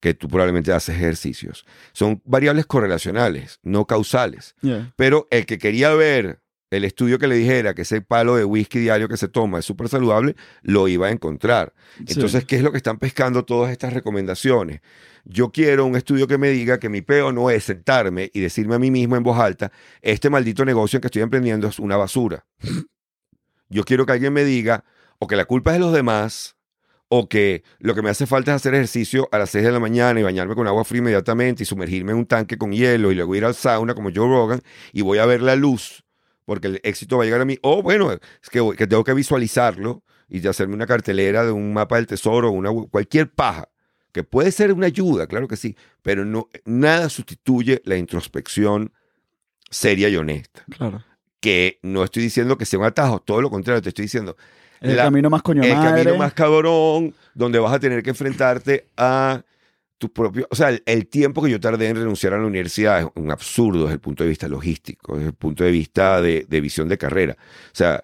que 0.00 0.14
tú 0.14 0.28
probablemente 0.28 0.72
haces 0.72 0.96
ejercicios. 0.96 1.66
Son 1.92 2.20
variables 2.24 2.66
correlacionales, 2.66 3.60
no 3.62 3.86
causales. 3.86 4.54
Yeah. 4.62 4.92
Pero 4.96 5.28
el 5.30 5.46
que 5.46 5.58
quería 5.58 5.92
ver 5.94 6.40
el 6.70 6.84
estudio 6.84 7.18
que 7.18 7.26
le 7.26 7.34
dijera 7.34 7.74
que 7.74 7.82
ese 7.82 8.00
palo 8.00 8.36
de 8.36 8.44
whisky 8.44 8.78
diario 8.78 9.08
que 9.08 9.16
se 9.16 9.26
toma 9.28 9.58
es 9.58 9.64
súper 9.64 9.88
saludable, 9.88 10.36
lo 10.62 10.86
iba 10.86 11.08
a 11.08 11.10
encontrar. 11.10 11.74
Entonces, 11.98 12.40
Sí. 12.42 12.46
¿qué 12.46 12.56
es 12.56 12.62
lo 12.62 12.70
que 12.70 12.76
están 12.76 12.98
pescando 12.98 13.44
todas 13.44 13.72
estas 13.72 13.92
recomendaciones? 13.92 14.80
Yo 15.24 15.50
quiero 15.50 15.84
un 15.84 15.96
estudio 15.96 16.28
que 16.28 16.38
me 16.38 16.48
diga 16.48 16.78
que 16.78 16.88
mi 16.88 17.02
peo 17.02 17.32
no 17.32 17.50
es 17.50 17.64
sentarme 17.64 18.30
y 18.32 18.40
decirme 18.40 18.76
a 18.76 18.78
mí 18.78 18.90
mismo 18.90 19.16
en 19.16 19.22
voz 19.24 19.38
alta, 19.38 19.72
este 20.00 20.30
maldito 20.30 20.64
negocio 20.64 20.96
en 20.96 21.00
que 21.02 21.08
estoy 21.08 21.22
emprendiendo 21.22 21.66
es 21.68 21.78
una 21.80 21.96
basura. 21.96 22.46
Yo 23.68 23.84
quiero 23.84 24.06
que 24.06 24.12
alguien 24.12 24.32
me 24.32 24.44
diga 24.44 24.84
o 25.18 25.26
que 25.26 25.36
la 25.36 25.44
culpa 25.44 25.72
es 25.72 25.74
de 25.74 25.80
los 25.80 25.92
demás 25.92 26.56
o 27.12 27.28
que 27.28 27.64
lo 27.80 27.94
que 27.94 28.02
me 28.02 28.08
hace 28.08 28.24
falta 28.24 28.52
es 28.52 28.56
hacer 28.56 28.72
ejercicio 28.74 29.28
a 29.32 29.38
las 29.38 29.50
6 29.50 29.64
de 29.64 29.72
la 29.72 29.80
mañana 29.80 30.20
y 30.20 30.22
bañarme 30.22 30.54
con 30.54 30.66
agua 30.68 30.84
fría 30.84 31.00
inmediatamente 31.00 31.64
y 31.64 31.66
sumergirme 31.66 32.12
en 32.12 32.18
un 32.18 32.26
tanque 32.26 32.56
con 32.56 32.72
hielo 32.72 33.10
y 33.10 33.16
luego 33.16 33.34
ir 33.34 33.44
al 33.44 33.54
sauna 33.54 33.94
como 33.94 34.10
Joe 34.14 34.28
Rogan 34.28 34.62
y 34.92 35.02
voy 35.02 35.18
a 35.18 35.26
ver 35.26 35.42
la 35.42 35.56
luz 35.56 36.04
porque 36.44 36.68
el 36.68 36.80
éxito 36.82 37.16
va 37.16 37.24
a 37.24 37.26
llegar 37.26 37.40
a 37.40 37.44
mí. 37.44 37.58
O 37.62 37.82
bueno, 37.82 38.12
es 38.12 38.50
que, 38.50 38.86
tengo 38.86 39.04
que 39.04 39.14
visualizarlo 39.14 40.02
y 40.28 40.40
de 40.40 40.48
hacerme 40.48 40.74
una 40.74 40.86
cartelera 40.86 41.44
de 41.44 41.52
un 41.52 41.72
mapa 41.72 41.96
del 41.96 42.06
tesoro, 42.06 42.50
una, 42.50 42.70
cualquier 42.90 43.30
paja, 43.30 43.68
que 44.12 44.24
puede 44.24 44.50
ser 44.50 44.72
una 44.72 44.86
ayuda, 44.86 45.26
claro 45.26 45.46
que 45.46 45.56
sí, 45.56 45.76
pero 46.02 46.24
no, 46.24 46.48
nada 46.64 47.08
sustituye 47.08 47.82
la 47.84 47.96
introspección 47.96 48.92
seria 49.70 50.08
y 50.08 50.16
honesta. 50.16 50.64
Claro. 50.70 51.04
Que 51.40 51.78
no 51.82 52.02
estoy 52.02 52.24
diciendo 52.24 52.58
que 52.58 52.66
sea 52.66 52.78
un 52.78 52.84
atajo, 52.84 53.20
todo 53.20 53.40
lo 53.40 53.50
contrario, 53.50 53.80
te 53.80 53.90
estoy 53.90 54.06
diciendo, 54.06 54.36
El 54.80 54.96
La- 54.96 55.04
camino 55.04 55.28
más 55.30 55.42
coño 55.42 55.62
el 55.62 55.74
madre. 55.74 56.02
camino 56.02 56.16
más 56.18 56.32
cabrón, 56.32 57.14
donde 57.34 57.58
vas 57.58 57.72
a 57.74 57.78
tener 57.80 58.02
que 58.02 58.10
enfrentarte 58.10 58.86
a 58.96 59.42
tu 59.98 60.10
propio, 60.10 60.46
o 60.50 60.54
sea, 60.56 60.70
el, 60.70 60.82
el 60.86 61.06
tiempo 61.08 61.42
que 61.42 61.50
yo 61.50 61.60
tardé 61.60 61.88
en 61.88 61.96
renunciar 61.96 62.32
a 62.32 62.38
la 62.38 62.46
universidad 62.46 63.00
es 63.00 63.06
un 63.16 63.30
absurdo 63.30 63.82
desde 63.82 63.94
el 63.94 64.00
punto 64.00 64.22
de 64.24 64.30
vista 64.30 64.48
logístico, 64.48 65.14
desde 65.16 65.28
el 65.28 65.34
punto 65.34 65.62
de 65.62 65.70
vista 65.70 66.22
de, 66.22 66.46
de 66.48 66.60
visión 66.62 66.88
de 66.88 66.96
carrera. 66.96 67.36
O 67.38 67.74
sea, 67.74 68.02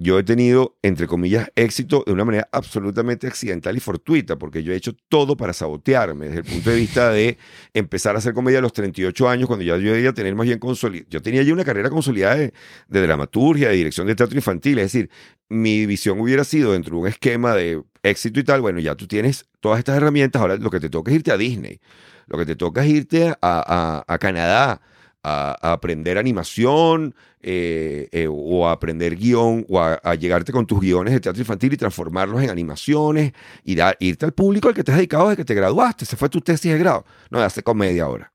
yo 0.00 0.16
he 0.16 0.22
tenido, 0.22 0.76
entre 0.82 1.08
comillas, 1.08 1.50
éxito 1.56 2.04
de 2.06 2.12
una 2.12 2.24
manera 2.24 2.48
absolutamente 2.52 3.26
accidental 3.26 3.76
y 3.76 3.80
fortuita, 3.80 4.38
porque 4.38 4.62
yo 4.62 4.72
he 4.72 4.76
hecho 4.76 4.92
todo 5.08 5.36
para 5.36 5.52
sabotearme, 5.52 6.26
desde 6.26 6.38
el 6.38 6.44
punto 6.44 6.70
de 6.70 6.76
vista 6.76 7.10
de 7.10 7.36
empezar 7.74 8.14
a 8.14 8.18
hacer 8.18 8.32
comedia 8.32 8.60
a 8.60 8.62
los 8.62 8.72
38 8.72 9.28
años, 9.28 9.48
cuando 9.48 9.64
ya 9.64 9.76
yo 9.76 9.92
debía 9.92 10.12
tener 10.12 10.36
más 10.36 10.46
bien 10.46 10.60
consolidada. 10.60 11.08
Yo 11.10 11.20
tenía 11.20 11.42
ya 11.42 11.52
una 11.52 11.64
carrera 11.64 11.90
consolidada 11.90 12.36
de, 12.36 12.54
de 12.86 13.02
dramaturgia, 13.02 13.70
de 13.70 13.74
dirección 13.74 14.06
de 14.06 14.14
teatro 14.14 14.36
infantil, 14.36 14.78
es 14.78 14.92
decir, 14.92 15.10
mi 15.48 15.84
visión 15.84 16.20
hubiera 16.20 16.44
sido 16.44 16.74
dentro 16.74 16.94
de 16.94 17.02
un 17.02 17.08
esquema 17.08 17.56
de 17.56 17.82
éxito 18.04 18.38
y 18.38 18.44
tal, 18.44 18.60
bueno, 18.60 18.78
ya 18.78 18.94
tú 18.94 19.08
tienes 19.08 19.48
todas 19.58 19.80
estas 19.80 19.96
herramientas, 19.96 20.40
ahora 20.40 20.56
lo 20.58 20.70
que 20.70 20.78
te 20.78 20.90
toca 20.90 21.10
es 21.10 21.16
irte 21.16 21.32
a 21.32 21.36
Disney, 21.36 21.80
lo 22.28 22.38
que 22.38 22.46
te 22.46 22.54
toca 22.54 22.84
es 22.84 22.90
irte 22.90 23.34
a- 23.42 24.04
a 24.06 24.18
Canadá, 24.18 24.80
a, 25.28 25.56
a 25.60 25.72
aprender 25.72 26.18
animación 26.18 27.14
eh, 27.40 28.08
eh, 28.12 28.26
o 28.28 28.66
a 28.66 28.72
aprender 28.72 29.14
guion 29.16 29.64
o 29.68 29.80
a, 29.80 29.94
a 29.94 30.14
llegarte 30.14 30.52
con 30.52 30.66
tus 30.66 30.80
guiones 30.80 31.14
de 31.14 31.20
teatro 31.20 31.40
infantil 31.40 31.72
y 31.72 31.76
transformarlos 31.76 32.42
en 32.42 32.50
animaciones 32.50 33.32
y 33.64 33.76
irte 34.00 34.24
al 34.24 34.32
público 34.32 34.68
al 34.68 34.74
que 34.74 34.82
te 34.82 34.90
has 34.92 34.98
dedicado 34.98 35.28
desde 35.28 35.36
que 35.36 35.44
te 35.44 35.54
graduaste, 35.54 36.04
esa 36.04 36.16
fue 36.16 36.28
tu 36.28 36.40
tesis 36.40 36.72
de 36.72 36.78
grado, 36.78 37.04
no, 37.30 37.38
de 37.38 37.44
hacer 37.44 37.62
comedia 37.62 38.04
ahora, 38.04 38.32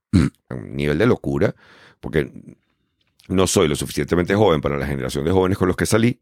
a 0.48 0.54
un 0.54 0.76
nivel 0.76 0.98
de 0.98 1.06
locura, 1.06 1.54
porque 2.00 2.30
no 3.28 3.46
soy 3.46 3.68
lo 3.68 3.76
suficientemente 3.76 4.34
joven 4.34 4.60
para 4.60 4.76
la 4.76 4.86
generación 4.86 5.24
de 5.24 5.30
jóvenes 5.30 5.58
con 5.58 5.68
los 5.68 5.76
que 5.76 5.86
salí, 5.86 6.20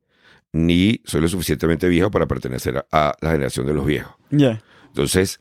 ni 0.53 1.01
soy 1.05 1.21
lo 1.21 1.29
suficientemente 1.29 1.89
viejo 1.89 2.11
para 2.11 2.27
pertenecer 2.27 2.77
a, 2.77 2.87
a 2.91 3.17
la 3.21 3.31
generación 3.31 3.67
de 3.67 3.75
los 3.75 3.87
viejos. 3.87 4.15
Yeah. 4.31 4.63
Entonces, 4.89 5.41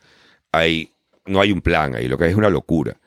hay, 0.52 0.94
no 1.26 1.42
hay 1.42 1.52
un 1.52 1.62
plan 1.62 1.96
ahí, 1.96 2.08
lo 2.08 2.18
que 2.18 2.26
hay 2.26 2.32
es 2.32 2.38
una 2.38 2.50
locura. 2.50 2.98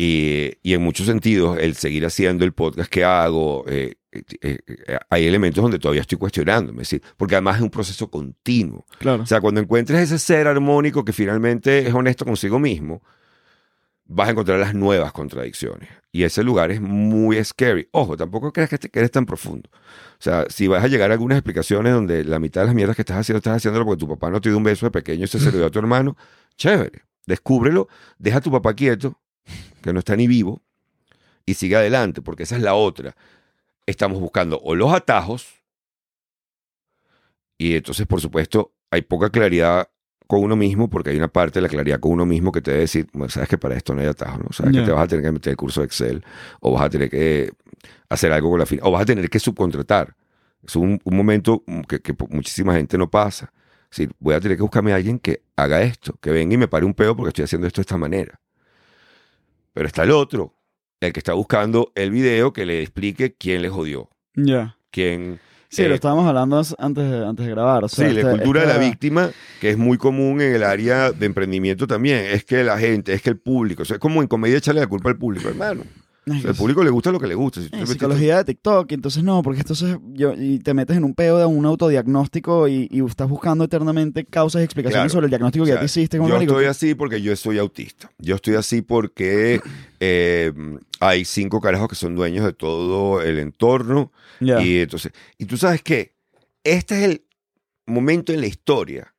Y, 0.00 0.52
y 0.62 0.74
en 0.74 0.82
muchos 0.82 1.06
sentidos, 1.06 1.58
el 1.58 1.74
seguir 1.74 2.06
haciendo 2.06 2.44
el 2.44 2.52
podcast 2.52 2.88
que 2.88 3.02
hago, 3.02 3.64
eh, 3.66 3.96
eh, 4.12 4.24
eh, 4.40 4.98
hay 5.10 5.26
elementos 5.26 5.60
donde 5.60 5.80
todavía 5.80 6.02
estoy 6.02 6.18
cuestionándome, 6.18 6.82
es 6.82 6.88
decir, 6.88 7.02
porque 7.16 7.34
además 7.34 7.56
es 7.56 7.62
un 7.62 7.70
proceso 7.70 8.08
continuo. 8.08 8.86
Claro. 8.98 9.24
O 9.24 9.26
sea, 9.26 9.40
cuando 9.40 9.60
encuentres 9.60 10.00
ese 10.00 10.20
ser 10.20 10.46
armónico 10.46 11.04
que 11.04 11.12
finalmente 11.12 11.86
es 11.88 11.92
honesto 11.92 12.24
consigo 12.24 12.60
mismo, 12.60 13.02
vas 14.04 14.28
a 14.28 14.30
encontrar 14.30 14.60
las 14.60 14.74
nuevas 14.74 15.12
contradicciones. 15.12 15.88
Y 16.10 16.22
ese 16.22 16.42
lugar 16.42 16.70
es 16.70 16.80
muy 16.80 17.42
scary. 17.44 17.88
Ojo, 17.90 18.16
tampoco 18.16 18.52
creas 18.52 18.70
que 18.70 18.78
te 18.78 18.88
quedes 18.88 19.10
tan 19.10 19.26
profundo. 19.26 19.68
O 19.72 20.22
sea, 20.22 20.46
si 20.48 20.66
vas 20.66 20.82
a 20.82 20.88
llegar 20.88 21.10
a 21.10 21.14
algunas 21.14 21.38
explicaciones 21.38 21.92
donde 21.92 22.24
la 22.24 22.38
mitad 22.38 22.62
de 22.62 22.68
las 22.68 22.74
mierdas 22.74 22.96
que 22.96 23.02
estás 23.02 23.18
haciendo, 23.18 23.38
estás 23.38 23.56
haciéndolo 23.56 23.84
porque 23.84 24.00
tu 24.00 24.08
papá 24.08 24.30
no 24.30 24.40
te 24.40 24.48
dio 24.48 24.58
un 24.58 24.64
beso 24.64 24.86
de 24.86 24.90
pequeño 24.90 25.24
y 25.24 25.28
se 25.28 25.38
se 25.38 25.52
lo 25.52 25.58
dio 25.58 25.66
a 25.66 25.70
tu 25.70 25.78
hermano, 25.78 26.16
chévere. 26.56 27.02
Descúbrelo, 27.26 27.88
deja 28.18 28.38
a 28.38 28.40
tu 28.40 28.50
papá 28.50 28.72
quieto, 28.74 29.20
que 29.82 29.92
no 29.92 29.98
está 29.98 30.16
ni 30.16 30.26
vivo, 30.26 30.62
y 31.46 31.54
sigue 31.54 31.76
adelante, 31.76 32.22
porque 32.22 32.42
esa 32.42 32.56
es 32.56 32.62
la 32.62 32.74
otra. 32.74 33.16
Estamos 33.86 34.20
buscando 34.20 34.60
o 34.62 34.74
los 34.74 34.92
atajos, 34.92 35.46
y 37.56 37.74
entonces, 37.74 38.06
por 38.06 38.20
supuesto, 38.20 38.72
hay 38.90 39.02
poca 39.02 39.30
claridad 39.30 39.88
con 40.26 40.42
uno 40.42 40.56
mismo, 40.56 40.90
porque 40.90 41.10
hay 41.10 41.16
una 41.16 41.28
parte 41.28 41.58
de 41.58 41.62
la 41.62 41.68
claridad 41.68 42.00
con 42.00 42.12
uno 42.12 42.26
mismo 42.26 42.52
que 42.52 42.60
te 42.60 42.70
debe 42.70 42.82
decir, 42.82 43.08
bueno, 43.14 43.30
sabes 43.30 43.48
que 43.48 43.56
para 43.56 43.76
esto 43.76 43.94
no 43.94 44.02
hay 44.02 44.06
atajo, 44.06 44.38
¿no? 44.38 44.52
Sabes 44.52 44.74
que 44.74 44.82
te 44.82 44.92
vas 44.92 45.04
a 45.04 45.08
tener 45.08 45.24
que 45.24 45.32
meter 45.32 45.50
el 45.52 45.56
curso 45.56 45.80
de 45.80 45.86
Excel, 45.86 46.22
o 46.60 46.72
vas 46.72 46.82
a 46.82 46.90
tener 46.90 47.08
que 47.08 47.50
hacer 48.10 48.30
algo 48.32 48.50
con 48.50 48.58
la 48.58 48.66
fin, 48.66 48.78
o 48.82 48.90
vas 48.90 49.02
a 49.02 49.06
tener 49.06 49.28
que 49.30 49.38
subcontratar. 49.40 50.14
Es 50.62 50.76
un, 50.76 51.00
un 51.02 51.16
momento 51.16 51.64
que, 51.88 52.00
que 52.00 52.14
muchísima 52.28 52.74
gente 52.74 52.98
no 52.98 53.10
pasa. 53.10 53.52
Es 53.90 53.96
decir, 53.96 54.12
voy 54.18 54.34
a 54.34 54.40
tener 54.40 54.58
que 54.58 54.62
buscarme 54.62 54.92
a 54.92 54.96
alguien 54.96 55.18
que 55.18 55.42
haga 55.56 55.80
esto, 55.80 56.18
que 56.20 56.30
venga 56.30 56.54
y 56.54 56.58
me 56.58 56.68
pare 56.68 56.84
un 56.84 56.92
pedo 56.92 57.16
porque 57.16 57.28
estoy 57.28 57.44
haciendo 57.44 57.66
esto 57.66 57.80
de 57.80 57.84
esta 57.84 57.96
manera. 57.96 58.38
Pero 59.78 59.86
está 59.86 60.02
el 60.02 60.10
otro, 60.10 60.56
el 61.00 61.12
que 61.12 61.20
está 61.20 61.34
buscando 61.34 61.92
el 61.94 62.10
video 62.10 62.52
que 62.52 62.66
le 62.66 62.82
explique 62.82 63.36
quién 63.38 63.62
le 63.62 63.68
jodió, 63.68 64.08
Ya. 64.34 64.76
quién... 64.90 65.38
Sí, 65.68 65.82
eh, 65.82 65.88
lo 65.88 65.94
estábamos 65.94 66.26
hablando 66.26 66.60
antes 66.78 67.08
de, 67.08 67.24
antes 67.24 67.46
de 67.46 67.52
grabar. 67.52 67.84
O 67.84 67.88
sea, 67.88 68.08
sí, 68.08 68.12
la 68.12 68.20
este- 68.22 68.32
cultura 68.32 68.62
de 68.62 68.66
la 68.66 68.72
esta- 68.72 68.84
víctima, 68.86 69.30
que 69.60 69.70
es 69.70 69.78
muy 69.78 69.96
común 69.96 70.40
en 70.40 70.52
el 70.52 70.64
área 70.64 71.12
de 71.12 71.26
emprendimiento 71.26 71.86
también, 71.86 72.24
es 72.24 72.44
que 72.44 72.64
la 72.64 72.76
gente, 72.76 73.12
es 73.12 73.22
que 73.22 73.30
el 73.30 73.38
público, 73.38 73.82
o 73.82 73.84
sea, 73.84 73.94
es 73.94 74.00
como 74.00 74.20
en 74.20 74.26
comedia 74.26 74.58
echarle 74.58 74.80
la 74.80 74.88
culpa 74.88 75.10
al 75.10 75.16
público, 75.16 75.48
hermano. 75.48 75.84
Sea, 76.40 76.50
al 76.50 76.56
público 76.56 76.82
le 76.84 76.90
gusta 76.90 77.10
lo 77.12 77.18
que 77.20 77.26
le 77.26 77.34
gusta. 77.34 77.60
Si 77.62 77.68
tú 77.70 77.76
Eh, 77.78 77.86
psicología 77.86 78.38
de 78.38 78.44
TikTok, 78.44 78.90
entonces 78.92 79.22
no, 79.24 79.42
porque 79.42 79.60
entonces 79.60 79.96
yo, 80.14 80.34
y 80.34 80.58
te 80.58 80.74
metes 80.74 80.96
en 80.96 81.04
un 81.04 81.14
peo 81.14 81.38
de 81.38 81.46
un 81.46 81.64
autodiagnóstico 81.66 82.68
y, 82.68 82.88
y 82.90 83.04
estás 83.04 83.28
buscando 83.28 83.64
eternamente 83.64 84.24
causas 84.24 84.60
y 84.60 84.64
explicaciones 84.64 85.04
Claro. 85.04 85.10
sobre 85.10 85.26
el 85.26 85.30
diagnóstico 85.30 85.64
que 85.64 85.72
O 85.72 85.74
ya 85.74 85.78
sea, 85.78 85.80
te 85.80 85.86
hiciste. 86.00 86.18
como 86.18 86.30
yo 86.30 86.36
estoy 86.40 86.64
así 86.66 86.94
porque 86.94 87.20
yo 87.22 87.34
soy 87.36 87.58
autista. 87.58 88.10
Yo 88.18 88.36
estoy 88.36 88.54
así 88.56 88.82
porque 88.82 89.60
eh, 90.00 90.52
hay 91.00 91.24
cinco 91.24 91.60
carajos 91.60 91.88
que 91.88 91.94
son 91.96 92.14
dueños 92.14 92.44
de 92.44 92.52
todo 92.52 93.22
el 93.22 93.38
entorno. 93.38 94.12
Ya. 94.40 94.60
Y 94.62 94.78
entonces, 94.80 95.12
y 95.38 95.44
tú 95.46 95.56
sabes 95.56 95.82
qué, 95.82 96.14
este 96.64 96.98
es 96.98 97.04
el 97.10 97.22
momento 97.86 98.32
en 98.32 98.40
la 98.40 98.46
historia 98.46 99.14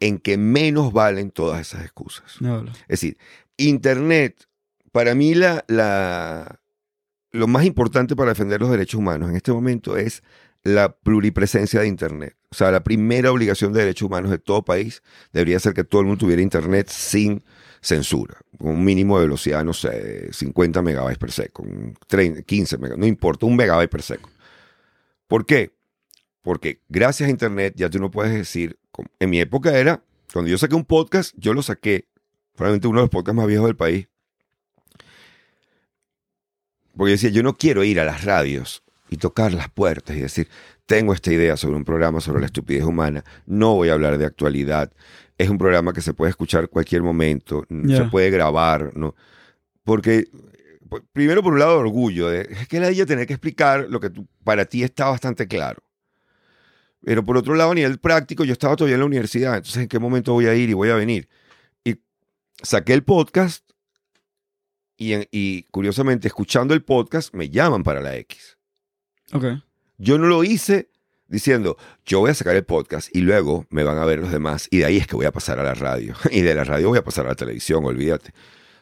en 0.00 0.18
que 0.18 0.36
menos 0.38 0.92
valen 0.92 1.30
todas 1.30 1.60
esas 1.60 1.82
excusas. 1.84 2.24
No, 2.40 2.62
no. 2.62 2.70
Es 2.72 3.00
decir, 3.00 3.16
Internet, 3.56 4.47
para 4.98 5.14
mí 5.14 5.32
lo 7.30 7.46
más 7.46 7.64
importante 7.64 8.16
para 8.16 8.30
defender 8.30 8.60
los 8.60 8.68
derechos 8.68 8.98
humanos 8.98 9.30
en 9.30 9.36
este 9.36 9.52
momento 9.52 9.96
es 9.96 10.24
la 10.64 10.90
pluripresencia 10.90 11.78
de 11.82 11.86
Internet. 11.86 12.36
O 12.50 12.56
sea, 12.56 12.72
la 12.72 12.82
primera 12.82 13.30
obligación 13.30 13.72
de 13.72 13.78
derechos 13.78 14.06
humanos 14.08 14.32
de 14.32 14.38
todo 14.38 14.64
país 14.64 15.04
debería 15.32 15.60
ser 15.60 15.72
que 15.72 15.84
todo 15.84 16.00
el 16.00 16.08
mundo 16.08 16.18
tuviera 16.18 16.42
Internet 16.42 16.88
sin 16.88 17.44
censura, 17.80 18.40
con 18.58 18.70
un 18.72 18.84
mínimo 18.84 19.20
de 19.20 19.26
velocidad, 19.26 19.64
no 19.64 19.72
sé, 19.72 19.90
de 19.90 20.32
50 20.32 20.82
megabytes 20.82 21.18
per 21.18 21.30
second, 21.30 21.96
30, 22.08 22.42
15 22.42 22.78
megabytes, 22.78 22.98
no 22.98 23.06
importa, 23.06 23.46
un 23.46 23.54
megabyte 23.54 23.88
per 23.88 24.02
second. 24.02 24.34
¿Por 25.28 25.46
qué? 25.46 25.76
Porque 26.42 26.82
gracias 26.88 27.28
a 27.28 27.30
Internet 27.30 27.74
ya 27.76 27.88
tú 27.88 28.00
no 28.00 28.10
puedes 28.10 28.34
decir, 28.34 28.80
en 29.20 29.30
mi 29.30 29.38
época 29.38 29.78
era, 29.78 30.02
cuando 30.32 30.50
yo 30.50 30.58
saqué 30.58 30.74
un 30.74 30.84
podcast, 30.84 31.36
yo 31.38 31.54
lo 31.54 31.62
saqué, 31.62 32.08
probablemente 32.56 32.88
uno 32.88 32.98
de 32.98 33.04
los 33.04 33.10
podcasts 33.10 33.36
más 33.36 33.46
viejos 33.46 33.66
del 33.66 33.76
país, 33.76 34.08
porque 36.98 37.12
yo 37.12 37.14
decía, 37.14 37.30
yo 37.30 37.42
no 37.42 37.56
quiero 37.56 37.82
ir 37.84 37.98
a 38.00 38.04
las 38.04 38.24
radios 38.24 38.82
y 39.08 39.16
tocar 39.16 39.52
las 39.54 39.70
puertas 39.70 40.14
y 40.16 40.20
decir, 40.20 40.48
tengo 40.84 41.14
esta 41.14 41.32
idea 41.32 41.56
sobre 41.56 41.76
un 41.76 41.84
programa 41.84 42.20
sobre 42.20 42.40
la 42.40 42.46
estupidez 42.46 42.84
humana, 42.84 43.24
no 43.46 43.74
voy 43.76 43.88
a 43.88 43.94
hablar 43.94 44.18
de 44.18 44.26
actualidad, 44.26 44.92
es 45.38 45.48
un 45.48 45.56
programa 45.58 45.92
que 45.94 46.00
se 46.02 46.12
puede 46.12 46.30
escuchar 46.30 46.68
cualquier 46.68 47.02
momento, 47.02 47.64
Ya. 47.70 47.96
se 47.98 48.04
puede 48.04 48.30
grabar, 48.30 48.90
¿no? 48.96 49.14
Porque, 49.84 50.24
pues, 50.88 51.02
primero 51.12 51.42
por 51.42 51.52
un 51.54 51.60
lado 51.60 51.78
orgullo, 51.78 52.28
de- 52.28 52.48
es 52.50 52.68
que 52.68 52.80
la 52.80 52.90
idea 52.90 53.06
tener 53.06 53.26
que 53.26 53.34
explicar 53.34 53.86
lo 53.88 54.00
que 54.00 54.10
tú- 54.10 54.26
para 54.44 54.64
ti 54.66 54.82
está 54.82 55.08
bastante 55.08 55.46
claro. 55.46 55.82
Pero 57.04 57.24
por 57.24 57.36
otro 57.36 57.54
lado, 57.54 57.70
a 57.70 57.74
nivel 57.74 57.98
práctico, 57.98 58.44
yo 58.44 58.52
estaba 58.52 58.74
todavía 58.74 58.96
en 58.96 59.00
la 59.00 59.06
universidad, 59.06 59.54
entonces 59.56 59.82
en 59.82 59.88
qué 59.88 59.98
momento 60.00 60.32
voy 60.32 60.46
a 60.46 60.54
ir 60.54 60.68
y 60.68 60.72
voy 60.74 60.88
a 60.90 60.96
venir. 60.96 61.28
Y 61.84 61.94
saqué 62.62 62.92
el 62.92 63.04
podcast 63.04 63.64
y, 64.98 65.14
en- 65.14 65.28
y 65.30 65.62
curiosamente, 65.70 66.28
escuchando 66.28 66.74
el 66.74 66.82
podcast, 66.84 67.32
me 67.34 67.48
llaman 67.48 67.82
para 67.84 68.00
la 68.02 68.16
X. 68.16 68.58
Ok. 69.32 69.44
Yo 69.96 70.18
no 70.18 70.26
lo 70.26 70.44
hice 70.44 70.90
diciendo, 71.28 71.76
yo 72.06 72.20
voy 72.20 72.30
a 72.30 72.34
sacar 72.34 72.56
el 72.56 72.64
podcast 72.64 73.14
y 73.14 73.20
luego 73.20 73.66
me 73.70 73.84
van 73.84 73.98
a 73.98 74.04
ver 74.04 74.18
los 74.18 74.30
demás 74.32 74.68
y 74.70 74.78
de 74.78 74.84
ahí 74.86 74.96
es 74.96 75.06
que 75.06 75.16
voy 75.16 75.26
a 75.26 75.32
pasar 75.32 75.58
a 75.58 75.62
la 75.62 75.74
radio. 75.74 76.14
Y 76.30 76.42
de 76.42 76.54
la 76.54 76.64
radio 76.64 76.88
voy 76.88 76.98
a 76.98 77.04
pasar 77.04 77.24
a 77.26 77.30
la 77.30 77.34
televisión, 77.34 77.84
olvídate. 77.84 78.32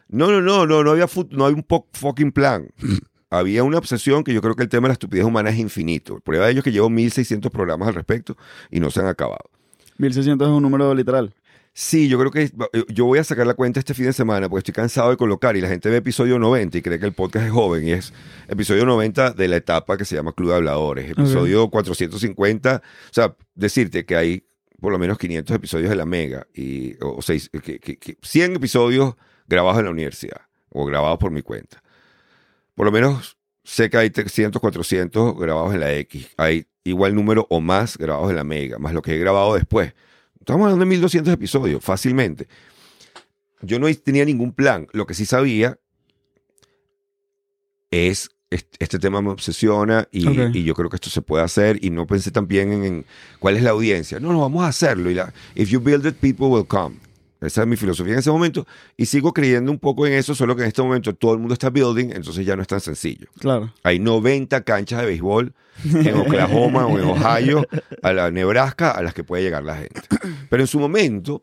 No, 0.08 0.30
no, 0.30 0.40
no, 0.40 0.66
no, 0.66 0.82
no 0.84 0.90
había, 0.92 1.06
no 1.30 1.44
había 1.46 1.56
un 1.56 1.84
fucking 1.92 2.32
plan. 2.32 2.68
había 3.30 3.64
una 3.64 3.78
obsesión 3.78 4.22
que 4.22 4.32
yo 4.32 4.40
creo 4.40 4.54
que 4.54 4.62
el 4.62 4.68
tema 4.68 4.84
de 4.86 4.90
la 4.90 4.92
estupidez 4.94 5.24
humana 5.24 5.50
es 5.50 5.58
infinito. 5.58 6.20
Prueba 6.20 6.46
de 6.46 6.52
ello 6.52 6.60
es 6.60 6.64
que 6.64 6.72
llevo 6.72 6.88
1600 6.88 7.50
programas 7.50 7.88
al 7.88 7.94
respecto 7.94 8.36
y 8.70 8.78
no 8.80 8.90
se 8.90 9.00
han 9.00 9.06
acabado. 9.08 9.50
1600 9.98 10.46
es 10.46 10.52
un 10.54 10.62
número 10.62 10.94
literal. 10.94 11.34
Sí, 11.79 12.09
yo 12.09 12.18
creo 12.18 12.31
que 12.31 12.51
yo 12.89 13.05
voy 13.05 13.18
a 13.18 13.24
sacar 13.24 13.47
la 13.47 13.53
cuenta 13.53 13.79
este 13.81 13.93
fin 13.93 14.07
de 14.07 14.14
semana 14.14 14.49
porque 14.49 14.61
estoy 14.61 14.72
cansado 14.72 15.11
de 15.11 15.18
colocar 15.18 15.59
y 15.59 15.61
la 15.61 15.68
gente 15.68 15.91
ve 15.91 15.99
episodio 15.99 16.39
90 16.39 16.79
y 16.79 16.81
cree 16.81 16.99
que 16.99 17.05
el 17.05 17.12
podcast 17.12 17.45
es 17.45 17.53
joven 17.53 17.87
y 17.87 17.91
es 17.93 18.14
episodio 18.49 18.87
90 18.87 19.33
de 19.33 19.47
la 19.47 19.57
etapa 19.57 19.99
que 19.99 20.07
se 20.07 20.16
llama 20.16 20.33
Club 20.33 20.49
de 20.49 20.55
Habladores. 20.57 21.11
Episodio 21.11 21.68
450, 21.68 22.77
o 22.83 23.12
sea, 23.12 23.37
decirte 23.55 24.07
que 24.07 24.16
hay 24.16 24.47
por 24.81 24.91
lo 24.91 24.99
menos 24.99 25.18
500 25.18 25.55
episodios 25.55 25.91
de 25.91 25.97
la 25.97 26.07
Mega 26.07 26.47
y 26.55 26.95
o 27.03 27.20
seis, 27.20 27.51
que, 27.62 27.79
que- 27.79 27.99
que 27.99 28.16
100 28.22 28.57
episodios 28.57 29.14
grabados 29.47 29.79
en 29.81 29.85
la 29.85 29.91
universidad 29.91 30.41
o 30.70 30.87
grabados 30.87 31.18
por 31.18 31.31
mi 31.31 31.43
cuenta. 31.43 31.83
Por 32.74 32.87
lo 32.87 32.93
menos 32.93 33.37
sé 33.64 33.91
que 33.91 33.99
hay 33.99 34.09
300, 34.09 34.62
400 34.62 35.39
grabados 35.39 35.74
en 35.74 35.81
la 35.81 35.93
X. 35.95 36.27
Hay 36.39 36.68
igual 36.85 37.14
número 37.14 37.47
o 37.51 37.61
más 37.61 37.99
grabados 37.99 38.31
en 38.31 38.37
la 38.37 38.45
Mega, 38.45 38.79
más 38.79 38.95
lo 38.95 39.03
que 39.03 39.14
he 39.14 39.18
grabado 39.18 39.55
después. 39.57 39.93
Estamos 40.47 40.62
hablando 40.66 40.84
de 40.84 40.88
1200 40.90 41.34
episodios, 41.34 41.82
fácilmente. 41.84 42.47
Yo 43.62 43.80
no 43.80 43.92
tenía 43.97 44.24
ningún 44.24 44.53
plan. 44.53 44.86
Lo 44.92 45.05
que 45.05 45.12
sí 45.12 45.26
sabía 45.26 45.76
es, 47.90 48.30
est- 48.51 48.76
este 48.78 49.01
tema 49.01 49.20
me 49.20 49.30
obsesiona 49.30 50.07
y 50.12 50.62
yo 50.62 50.74
creo 50.76 50.88
que 50.88 50.94
esto 50.94 51.11
se 51.11 51.20
puede 51.20 51.42
hacer 51.42 51.84
y 51.84 51.90
no 51.90 52.07
pensé 52.07 52.30
también 52.30 52.72
en, 52.72 52.84
en 52.84 53.05
cuál 53.40 53.57
es 53.57 53.64
la 53.64 53.70
audiencia. 53.70 54.20
No, 54.20 54.32
no, 54.32 54.40
vamos 54.42 54.62
a 54.64 54.68
hacerlo. 54.68 55.11
Y 55.11 55.14
la, 55.14 55.34
if 55.57 55.68
you 55.68 55.80
build 55.80 56.07
it, 56.07 56.14
people 56.14 56.47
will 56.47 56.64
come. 56.64 56.94
Esa 57.41 57.62
es 57.62 57.68
mi 57.68 57.76
filosofía 57.76 58.14
en 58.14 58.18
ese 58.20 58.30
momento 58.30 58.66
y 58.97 59.07
sigo 59.07 59.32
creyendo 59.32 59.70
un 59.70 59.78
poco 59.78 60.07
en 60.07 60.14
eso, 60.14 60.34
solo 60.34 60.57
que 60.57 60.62
en 60.62 60.68
este 60.68 60.82
momento 60.82 61.14
todo 61.14 61.34
el 61.34 61.39
mundo 61.39 61.53
está 61.53 61.70
building, 61.70 62.11
entonces 62.12 62.47
ya 62.47 62.57
no 62.57 62.62
es 62.62 62.68
tan 62.68 62.80
sencillo. 62.80 63.28
Claro. 63.39 63.72
Hay 63.82 63.99
90 63.99 64.62
canchas 64.62 65.01
de 65.01 65.07
béisbol 65.07 65.53
en 65.84 66.14
Oklahoma 66.14 66.87
o 66.87 66.99
en 66.99 67.05
Ohio, 67.05 67.66
a 68.03 68.12
la 68.12 68.30
Nebraska, 68.30 68.91
a 68.91 69.03
las 69.03 69.12
que 69.12 69.24
puede 69.24 69.43
llegar 69.43 69.64
la 69.64 69.76
gente. 69.76 70.01
Pero 70.49 70.62
en 70.62 70.66
su 70.66 70.80
momento 70.80 71.43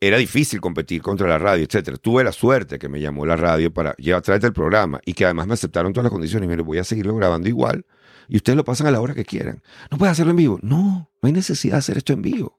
era 0.00 0.16
difícil 0.18 0.60
competir 0.60 1.02
contra 1.02 1.28
la 1.28 1.38
radio, 1.38 1.64
etcétera. 1.64 1.96
Tuve 1.98 2.24
la 2.24 2.32
suerte 2.32 2.78
que 2.78 2.88
me 2.88 3.00
llamó 3.00 3.26
la 3.26 3.36
radio 3.36 3.72
para 3.72 3.94
llevar 3.96 4.22
tráete 4.22 4.46
el 4.46 4.52
programa 4.52 5.00
y 5.04 5.14
que 5.14 5.24
además 5.24 5.46
me 5.46 5.54
aceptaron 5.54 5.92
todas 5.92 6.04
las 6.04 6.12
condiciones. 6.12 6.46
Y 6.46 6.56
me 6.56 6.62
voy 6.62 6.78
a 6.78 6.84
seguirlo 6.84 7.14
grabando 7.16 7.48
igual 7.48 7.84
y 8.28 8.36
ustedes 8.36 8.56
lo 8.56 8.64
pasan 8.64 8.86
a 8.86 8.90
la 8.90 9.00
hora 9.00 9.14
que 9.14 9.24
quieran. 9.24 9.62
¿No 9.90 9.98
puedes 9.98 10.12
hacerlo 10.12 10.30
en 10.30 10.36
vivo? 10.36 10.58
No, 10.62 11.10
no 11.22 11.26
hay 11.26 11.32
necesidad 11.32 11.74
de 11.74 11.78
hacer 11.78 11.96
esto 11.98 12.12
en 12.12 12.22
vivo. 12.22 12.58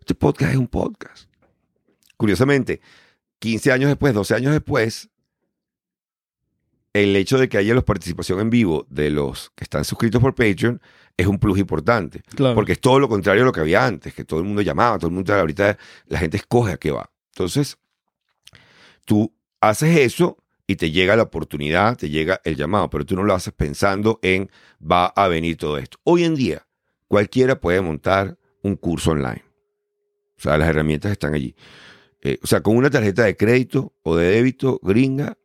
Este 0.00 0.14
podcast 0.14 0.52
es 0.52 0.58
un 0.58 0.68
podcast. 0.68 1.29
Curiosamente, 2.20 2.82
15 3.38 3.72
años 3.72 3.88
después, 3.88 4.12
12 4.12 4.34
años 4.34 4.52
después, 4.52 5.08
el 6.92 7.16
hecho 7.16 7.38
de 7.38 7.48
que 7.48 7.56
haya 7.56 7.74
la 7.74 7.80
participación 7.80 8.40
en 8.40 8.50
vivo 8.50 8.86
de 8.90 9.08
los 9.08 9.52
que 9.56 9.64
están 9.64 9.86
suscritos 9.86 10.20
por 10.20 10.34
Patreon 10.34 10.82
es 11.16 11.26
un 11.26 11.38
plus 11.38 11.58
importante. 11.58 12.20
Claro. 12.36 12.54
Porque 12.54 12.72
es 12.72 12.80
todo 12.82 12.98
lo 12.98 13.08
contrario 13.08 13.42
a 13.42 13.46
lo 13.46 13.52
que 13.52 13.60
había 13.60 13.86
antes, 13.86 14.12
que 14.12 14.26
todo 14.26 14.38
el 14.38 14.44
mundo 14.44 14.60
llamaba, 14.60 14.98
todo 14.98 15.06
el 15.06 15.14
mundo 15.14 15.34
ahorita 15.34 15.78
la 16.08 16.18
gente 16.18 16.36
escoge 16.36 16.72
a 16.72 16.76
qué 16.76 16.90
va. 16.90 17.10
Entonces, 17.32 17.78
tú 19.06 19.34
haces 19.58 19.96
eso 19.96 20.36
y 20.66 20.76
te 20.76 20.90
llega 20.90 21.16
la 21.16 21.22
oportunidad, 21.22 21.96
te 21.96 22.10
llega 22.10 22.42
el 22.44 22.54
llamado, 22.54 22.90
pero 22.90 23.06
tú 23.06 23.16
no 23.16 23.22
lo 23.22 23.32
haces 23.32 23.54
pensando 23.54 24.18
en 24.20 24.50
va 24.78 25.06
a 25.06 25.26
venir 25.28 25.56
todo 25.56 25.78
esto. 25.78 25.96
Hoy 26.04 26.24
en 26.24 26.34
día, 26.34 26.66
cualquiera 27.08 27.58
puede 27.58 27.80
montar 27.80 28.36
un 28.60 28.76
curso 28.76 29.12
online. 29.12 29.42
O 30.36 30.42
sea, 30.42 30.58
las 30.58 30.68
herramientas 30.68 31.12
están 31.12 31.32
allí. 31.32 31.56
Eh, 32.22 32.38
o 32.42 32.46
sea, 32.46 32.60
con 32.62 32.76
una 32.76 32.90
tarjeta 32.90 33.24
de 33.24 33.36
crédito 33.36 33.94
o 34.02 34.16
de 34.16 34.30
débito 34.30 34.78
gringa 34.82 35.36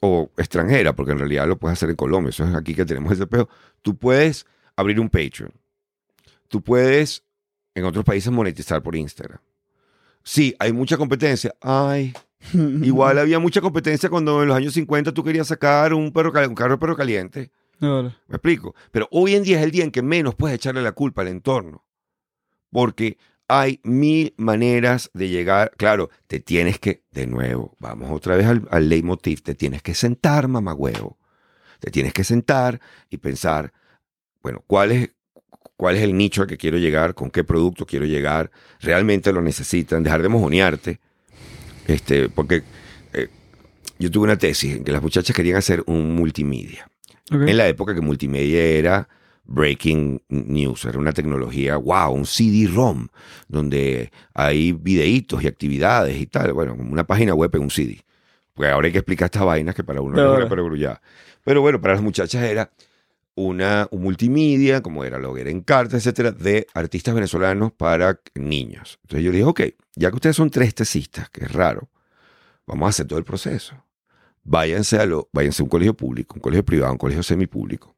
o 0.00 0.30
extranjera, 0.36 0.94
porque 0.94 1.12
en 1.12 1.18
realidad 1.18 1.46
lo 1.46 1.58
puedes 1.58 1.78
hacer 1.78 1.90
en 1.90 1.96
Colombia, 1.96 2.30
eso 2.30 2.44
es 2.44 2.54
aquí 2.54 2.74
que 2.74 2.84
tenemos 2.84 3.12
ese 3.12 3.26
peo. 3.26 3.48
Tú 3.82 3.96
puedes 3.96 4.46
abrir 4.76 5.00
un 5.00 5.08
Patreon. 5.08 5.52
Tú 6.48 6.62
puedes 6.62 7.24
en 7.74 7.84
otros 7.84 8.04
países 8.04 8.32
monetizar 8.32 8.82
por 8.82 8.96
Instagram. 8.96 9.40
Sí, 10.22 10.54
hay 10.58 10.72
mucha 10.72 10.96
competencia. 10.96 11.54
Ay, 11.60 12.12
igual 12.52 13.18
había 13.18 13.38
mucha 13.38 13.60
competencia 13.60 14.08
cuando 14.08 14.42
en 14.42 14.48
los 14.48 14.56
años 14.56 14.74
50 14.74 15.12
tú 15.12 15.24
querías 15.24 15.46
sacar 15.46 15.94
un, 15.94 16.12
perro, 16.12 16.32
un 16.48 16.54
carro 16.54 16.72
de 16.72 16.78
perro 16.78 16.96
caliente. 16.96 17.50
¿Me 17.80 18.12
explico? 18.28 18.74
Pero 18.90 19.08
hoy 19.12 19.34
en 19.34 19.44
día 19.44 19.58
es 19.58 19.64
el 19.64 19.70
día 19.70 19.84
en 19.84 19.92
que 19.92 20.02
menos 20.02 20.34
puedes 20.34 20.56
echarle 20.56 20.82
la 20.82 20.92
culpa 20.92 21.22
al 21.22 21.28
entorno. 21.28 21.84
Porque 22.70 23.18
hay 23.48 23.80
mil 23.82 24.34
maneras 24.36 25.10
de 25.14 25.28
llegar. 25.28 25.72
Claro, 25.76 26.10
te 26.26 26.38
tienes 26.38 26.78
que, 26.78 27.02
de 27.10 27.26
nuevo, 27.26 27.74
vamos 27.80 28.10
otra 28.10 28.36
vez 28.36 28.46
al, 28.46 28.68
al 28.70 28.88
leitmotiv, 28.88 29.42
te 29.42 29.54
tienes 29.54 29.82
que 29.82 29.94
sentar, 29.94 30.48
mamagüevo. 30.48 31.18
Te 31.80 31.90
tienes 31.90 32.12
que 32.12 32.24
sentar 32.24 32.80
y 33.08 33.18
pensar, 33.18 33.72
bueno, 34.42 34.62
¿cuál 34.66 34.92
es, 34.92 35.10
cuál 35.78 35.94
es 35.94 36.02
el 36.02 36.16
nicho 36.16 36.42
al 36.42 36.48
que 36.48 36.56
quiero 36.56 36.76
llegar, 36.76 37.14
con 37.14 37.30
qué 37.30 37.44
producto 37.44 37.86
quiero 37.86 38.04
llegar, 38.04 38.50
realmente 38.80 39.32
lo 39.32 39.40
necesitan, 39.40 40.02
dejar 40.02 40.22
de 40.22 40.28
mojonearte. 40.28 40.98
Este, 41.86 42.28
porque 42.28 42.64
eh, 43.12 43.28
yo 43.98 44.10
tuve 44.10 44.24
una 44.24 44.36
tesis 44.36 44.74
en 44.74 44.84
que 44.84 44.90
las 44.90 45.00
muchachas 45.00 45.34
querían 45.34 45.56
hacer 45.56 45.84
un 45.86 46.16
multimedia. 46.16 46.90
En 47.30 47.56
la 47.56 47.68
época 47.68 47.94
que 47.94 48.00
multimedia 48.00 48.60
era 48.60 49.08
breaking 49.48 50.22
news, 50.28 50.84
era 50.84 50.98
una 50.98 51.12
tecnología, 51.12 51.76
wow, 51.76 52.12
un 52.12 52.26
CD-ROM, 52.26 53.08
donde 53.48 54.12
hay 54.34 54.72
videitos 54.72 55.42
y 55.42 55.48
actividades 55.48 56.20
y 56.20 56.26
tal. 56.26 56.52
Bueno, 56.52 56.76
como 56.76 56.92
una 56.92 57.06
página 57.06 57.34
web 57.34 57.50
en 57.54 57.62
un 57.62 57.70
CD. 57.70 58.04
Porque 58.54 58.70
ahora 58.70 58.86
hay 58.86 58.92
que 58.92 58.98
explicar 58.98 59.26
estas 59.26 59.44
vainas 59.44 59.74
que 59.74 59.82
para 59.82 60.00
uno 60.00 60.16
no 60.16 60.36
era 60.36 60.48
pero 60.48 60.76
ya. 60.76 61.00
Pero 61.44 61.62
bueno, 61.62 61.80
para 61.80 61.94
las 61.94 62.02
muchachas 62.02 62.42
era 62.42 62.70
una, 63.34 63.88
un 63.90 64.02
multimedia, 64.02 64.82
como 64.82 65.04
era 65.04 65.18
lo 65.18 65.32
que 65.32 65.40
era 65.42 65.50
en 65.50 65.62
carta, 65.62 65.96
etcétera, 65.96 66.32
de 66.32 66.66
artistas 66.74 67.14
venezolanos 67.14 67.72
para 67.72 68.20
niños. 68.34 68.98
Entonces 69.02 69.24
yo 69.24 69.30
le 69.30 69.38
dije, 69.38 69.48
ok, 69.48 69.60
ya 69.94 70.10
que 70.10 70.16
ustedes 70.16 70.36
son 70.36 70.50
tres 70.50 70.74
tesistas, 70.74 71.30
que 71.30 71.44
es 71.44 71.52
raro, 71.52 71.88
vamos 72.66 72.86
a 72.86 72.90
hacer 72.90 73.06
todo 73.06 73.18
el 73.18 73.24
proceso. 73.24 73.82
Váyanse 74.42 74.98
a, 74.98 75.06
lo, 75.06 75.28
váyanse 75.32 75.62
a 75.62 75.64
un 75.64 75.70
colegio 75.70 75.94
público, 75.94 76.34
un 76.34 76.40
colegio 76.40 76.64
privado, 76.64 76.92
un 76.92 76.98
colegio 76.98 77.22
semipúblico, 77.22 77.96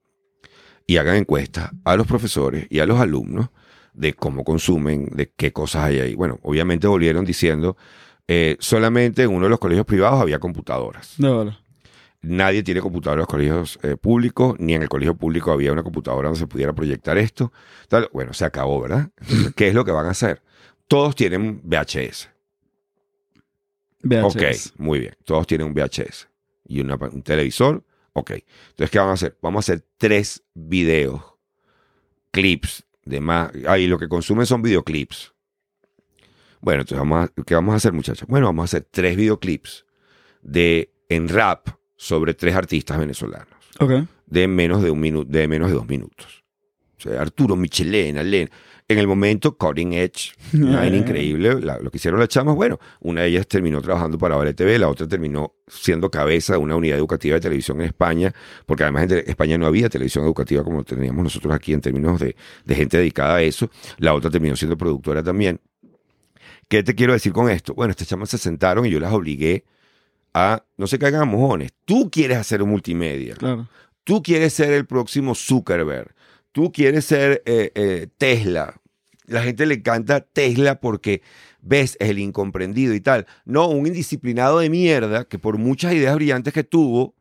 y 0.90 0.96
hagan 0.96 1.14
encuestas 1.14 1.70
a 1.84 1.94
los 1.96 2.04
profesores 2.04 2.66
y 2.68 2.80
a 2.80 2.86
los 2.86 2.98
alumnos 2.98 3.50
de 3.94 4.12
cómo 4.14 4.42
consumen, 4.42 5.06
de 5.14 5.30
qué 5.36 5.52
cosas 5.52 5.84
hay 5.84 6.00
ahí. 6.00 6.14
Bueno, 6.16 6.40
obviamente 6.42 6.88
volvieron 6.88 7.24
diciendo, 7.24 7.76
eh, 8.26 8.56
solamente 8.58 9.22
en 9.22 9.30
uno 9.30 9.44
de 9.44 9.50
los 9.50 9.60
colegios 9.60 9.86
privados 9.86 10.20
había 10.20 10.40
computadoras. 10.40 11.14
Nadie 12.22 12.64
tiene 12.64 12.80
computadora 12.80 13.18
en 13.18 13.20
los 13.20 13.28
colegios 13.28 13.78
eh, 13.84 13.96
públicos, 13.96 14.56
ni 14.58 14.74
en 14.74 14.82
el 14.82 14.88
colegio 14.88 15.14
público 15.16 15.52
había 15.52 15.72
una 15.72 15.84
computadora 15.84 16.26
donde 16.28 16.40
se 16.40 16.48
pudiera 16.48 16.72
proyectar 16.72 17.16
esto. 17.18 17.52
Tal, 17.88 18.08
bueno, 18.12 18.32
se 18.32 18.44
acabó, 18.44 18.80
¿verdad? 18.80 19.10
Entonces, 19.20 19.54
¿Qué 19.54 19.68
es 19.68 19.74
lo 19.74 19.84
que 19.84 19.92
van 19.92 20.06
a 20.06 20.10
hacer? 20.10 20.42
Todos 20.88 21.14
tienen 21.14 21.60
VHS. 21.62 22.30
VHS. 24.02 24.24
Ok, 24.72 24.80
muy 24.80 24.98
bien. 24.98 25.14
Todos 25.24 25.46
tienen 25.46 25.68
un 25.68 25.72
VHS 25.74 26.26
y 26.66 26.80
una- 26.80 26.96
un 26.96 27.22
televisor. 27.22 27.84
Ok. 28.12 28.30
Entonces, 28.70 28.90
¿qué 28.90 28.98
van 28.98 29.08
a 29.08 29.12
hacer? 29.12 29.38
Vamos 29.42 29.58
a 29.68 29.72
hacer 29.72 29.86
tres 29.98 30.42
videos, 30.54 31.22
clips 32.30 32.84
de 33.04 33.20
más. 33.20 33.50
Ahí 33.66 33.86
lo 33.86 33.98
que 33.98 34.08
consumen 34.08 34.46
son 34.46 34.62
videoclips. 34.62 35.32
Bueno, 36.60 36.82
entonces, 36.82 36.98
vamos 36.98 37.28
a- 37.30 37.42
¿qué 37.44 37.54
vamos 37.54 37.72
a 37.72 37.76
hacer, 37.76 37.92
muchachos? 37.92 38.28
Bueno, 38.28 38.46
vamos 38.46 38.62
a 38.62 38.76
hacer 38.76 38.88
tres 38.90 39.16
videoclips 39.16 39.86
de, 40.42 40.92
en 41.08 41.28
rap 41.28 41.68
sobre 41.96 42.34
tres 42.34 42.54
artistas 42.54 42.98
venezolanos 42.98 43.48
Ok. 43.78 43.92
de 44.26 44.48
menos 44.48 44.82
de 44.82 44.90
un 44.90 45.00
minuto, 45.00 45.30
de 45.30 45.48
menos 45.48 45.68
de 45.68 45.74
dos 45.74 45.86
minutos. 45.88 46.44
O 46.98 47.00
sea, 47.02 47.20
Arturo, 47.22 47.56
Michelena, 47.56 48.22
Len. 48.22 48.50
En 48.90 48.98
el 48.98 49.06
momento, 49.06 49.56
Cutting 49.56 49.92
Edge, 49.92 50.32
una 50.52 50.84
increíble. 50.88 51.60
la- 51.60 51.78
lo 51.78 51.92
que 51.92 51.98
hicieron 51.98 52.18
las 52.18 52.28
chamas, 52.28 52.56
bueno, 52.56 52.80
una 52.98 53.20
de 53.22 53.28
ellas 53.28 53.46
terminó 53.46 53.80
trabajando 53.80 54.18
para 54.18 54.34
Vale 54.34 54.52
TV, 54.52 54.80
la 54.80 54.88
otra 54.88 55.06
terminó 55.06 55.54
siendo 55.68 56.10
cabeza 56.10 56.54
de 56.54 56.58
una 56.58 56.74
unidad 56.74 56.98
educativa 56.98 57.34
de 57.34 57.40
televisión 57.40 57.80
en 57.80 57.86
España, 57.86 58.34
porque 58.66 58.82
además 58.82 59.04
en 59.12 59.18
España 59.30 59.56
no 59.58 59.66
había 59.66 59.88
televisión 59.88 60.24
educativa 60.24 60.64
como 60.64 60.82
teníamos 60.82 61.22
nosotros 61.22 61.54
aquí 61.54 61.72
en 61.72 61.80
términos 61.80 62.18
de, 62.18 62.34
de 62.64 62.74
gente 62.74 62.96
dedicada 62.98 63.36
a 63.36 63.42
eso. 63.42 63.70
La 63.98 64.12
otra 64.12 64.28
terminó 64.28 64.56
siendo 64.56 64.76
productora 64.76 65.22
también. 65.22 65.60
¿Qué 66.66 66.82
te 66.82 66.96
quiero 66.96 67.12
decir 67.12 67.32
con 67.32 67.48
esto? 67.48 67.74
Bueno, 67.74 67.92
estas 67.92 68.08
chamas 68.08 68.30
se 68.30 68.38
sentaron 68.38 68.86
y 68.86 68.90
yo 68.90 68.98
las 68.98 69.12
obligué 69.12 69.64
a, 70.34 70.64
no 70.76 70.88
se 70.88 70.98
caigan 70.98 71.22
a 71.22 71.24
mojones, 71.26 71.70
tú 71.84 72.10
quieres 72.10 72.38
hacer 72.38 72.60
un 72.60 72.70
multimedia. 72.70 73.36
Claro. 73.36 73.68
Tú 74.02 74.20
quieres 74.20 74.52
ser 74.52 74.72
el 74.72 74.84
próximo 74.86 75.36
Zuckerberg. 75.36 76.12
Tú 76.52 76.72
quieres 76.72 77.04
ser 77.04 77.42
eh, 77.46 77.70
eh, 77.76 78.08
Tesla. 78.18 78.79
La 79.30 79.42
gente 79.42 79.64
le 79.64 79.74
encanta 79.74 80.20
Tesla 80.20 80.80
porque, 80.80 81.22
ves, 81.62 81.96
es 82.00 82.10
el 82.10 82.18
incomprendido 82.18 82.94
y 82.94 83.00
tal. 83.00 83.26
No, 83.44 83.68
un 83.68 83.86
indisciplinado 83.86 84.58
de 84.58 84.68
mierda 84.70 85.24
que 85.24 85.38
por 85.38 85.56
muchas 85.56 85.94
ideas 85.94 86.16
brillantes 86.16 86.52
que 86.52 86.64
tuvo, 86.64 87.14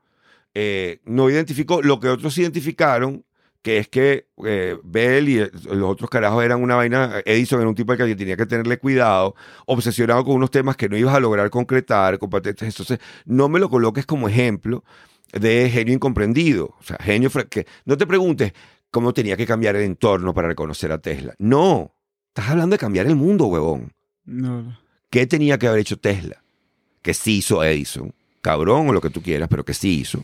eh, 0.56 1.02
no 1.06 1.30
identificó 1.30 1.84
lo 1.84 2.00
que 2.00 2.10
otros 2.10 2.36
identificaron, 2.40 3.26
que 3.62 3.78
es 3.78 3.88
que 3.88 4.28
eh, 4.44 4.78
Bell 4.84 5.30
y 5.30 5.40
eh, 5.40 5.52
los 5.66 5.92
otros 5.92 6.10
carajos 6.10 6.44
eran 6.44 6.64
una 6.64 6.76
vaina, 6.76 7.22
Edison 7.26 7.60
era 7.60 7.70
un 7.70 7.76
tipo 7.76 7.92
al 7.92 7.98
que 8.00 8.16
tenía 8.16 8.36
que 8.38 8.48
tenerle 8.48 8.80
cuidado, 8.80 9.36
obsesionado 9.68 10.26
con 10.26 10.36
unos 10.36 10.50
temas 10.50 10.78
que 10.78 10.90
no 10.90 10.98
ibas 10.98 11.14
a 11.16 11.20
lograr 11.20 11.50
concretar, 11.52 12.18
con 12.18 12.32
patentes. 12.32 12.68
Entonces, 12.68 13.00
no 13.26 13.50
me 13.50 13.60
lo 13.60 13.70
coloques 13.70 14.08
como 14.08 14.28
ejemplo 14.28 14.84
de 15.32 15.70
genio 15.70 15.94
incomprendido. 15.94 16.76
O 16.80 16.84
sea, 16.84 16.98
genio 17.00 17.30
que 17.50 17.68
no 17.86 17.98
te 17.98 18.08
preguntes 18.08 18.54
cómo 18.92 19.14
tenía 19.14 19.38
que 19.38 19.46
cambiar 19.46 19.76
el 19.76 19.84
entorno 19.84 20.34
para 20.34 20.48
reconocer 20.48 20.92
a 20.92 21.00
Tesla. 21.00 21.36
No, 21.38 21.96
estás 22.40 22.52
hablando 22.52 22.74
de 22.76 22.80
cambiar 22.80 23.06
el 23.08 23.16
mundo, 23.16 23.46
huevón. 23.46 23.92
No. 24.26 24.78
¿Qué 25.10 25.26
tenía 25.28 25.58
que 25.58 25.68
haber 25.68 25.82
hecho 25.82 25.98
Tesla? 25.98 26.42
Que 27.02 27.14
sí 27.14 27.38
hizo 27.38 27.64
Edison, 27.64 28.14
cabrón 28.42 28.90
o 28.90 28.94
lo 28.94 29.02
que 29.02 29.10
tú 29.10 29.22
quieras, 29.22 29.48
pero 29.50 29.64
que 29.66 29.74
sí 29.74 30.00
hizo 30.02 30.24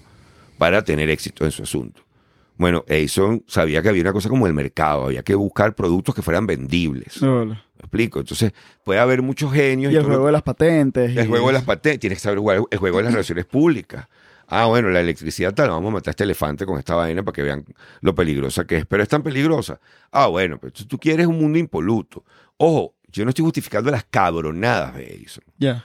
para 0.57 0.83
tener 0.83 1.09
éxito 1.09 1.45
en 1.45 1.51
su 1.51 1.63
asunto. 1.63 2.01
Bueno, 2.57 2.85
Edison 2.87 3.43
sabía 3.47 3.81
que 3.81 3.89
había 3.89 4.01
una 4.01 4.13
cosa 4.13 4.29
como 4.29 4.47
el 4.47 4.53
mercado, 4.53 5.05
había 5.05 5.23
que 5.23 5.35
buscar 5.35 5.75
productos 5.75 6.15
que 6.15 6.21
fueran 6.21 6.47
vendibles. 6.47 7.19
Bola. 7.19 7.55
¿Me 7.75 7.79
explico? 7.79 8.19
Entonces, 8.19 8.53
puede 8.85 8.99
haber 9.01 9.21
muchos 9.21 9.51
genios. 9.51 9.91
Y 9.91 9.95
el 9.97 10.03
lo- 10.03 10.07
juego 10.09 10.25
de 10.27 10.31
las 10.31 10.41
patentes. 10.43 11.17
el 11.17 11.27
juego 11.27 11.47
de 11.47 11.53
las 11.53 11.63
patentes, 11.63 11.99
tienes 11.99 12.19
que 12.19 12.23
saber 12.23 12.39
jugar 12.39 12.61
el 12.69 12.77
juego 12.77 12.97
de 12.97 13.03
las 13.03 13.13
relaciones 13.13 13.45
públicas. 13.45 14.07
Ah, 14.47 14.65
bueno, 14.65 14.89
la 14.89 15.01
electricidad 15.01 15.53
tal, 15.53 15.69
vamos 15.69 15.89
a 15.89 15.93
matar 15.93 16.09
a 16.09 16.11
este 16.11 16.23
elefante 16.23 16.65
con 16.65 16.77
esta 16.77 16.95
vaina 16.95 17.23
para 17.23 17.33
que 17.33 17.41
vean 17.41 17.65
lo 18.01 18.13
peligrosa 18.13 18.65
que 18.65 18.77
es. 18.77 18.85
Pero 18.85 19.03
es 19.03 19.09
tan 19.09 19.23
peligrosa. 19.23 19.79
Ah, 20.11 20.27
bueno, 20.27 20.59
pero 20.59 20.71
tú 20.71 20.97
quieres 20.97 21.27
un 21.27 21.39
mundo 21.39 21.57
impoluto. 21.57 22.23
Ojo, 22.57 22.95
yo 23.07 23.23
no 23.23 23.29
estoy 23.29 23.43
justificando 23.43 23.91
las 23.91 24.03
cabronadas 24.05 24.95
de 24.95 25.07
Edison, 25.07 25.43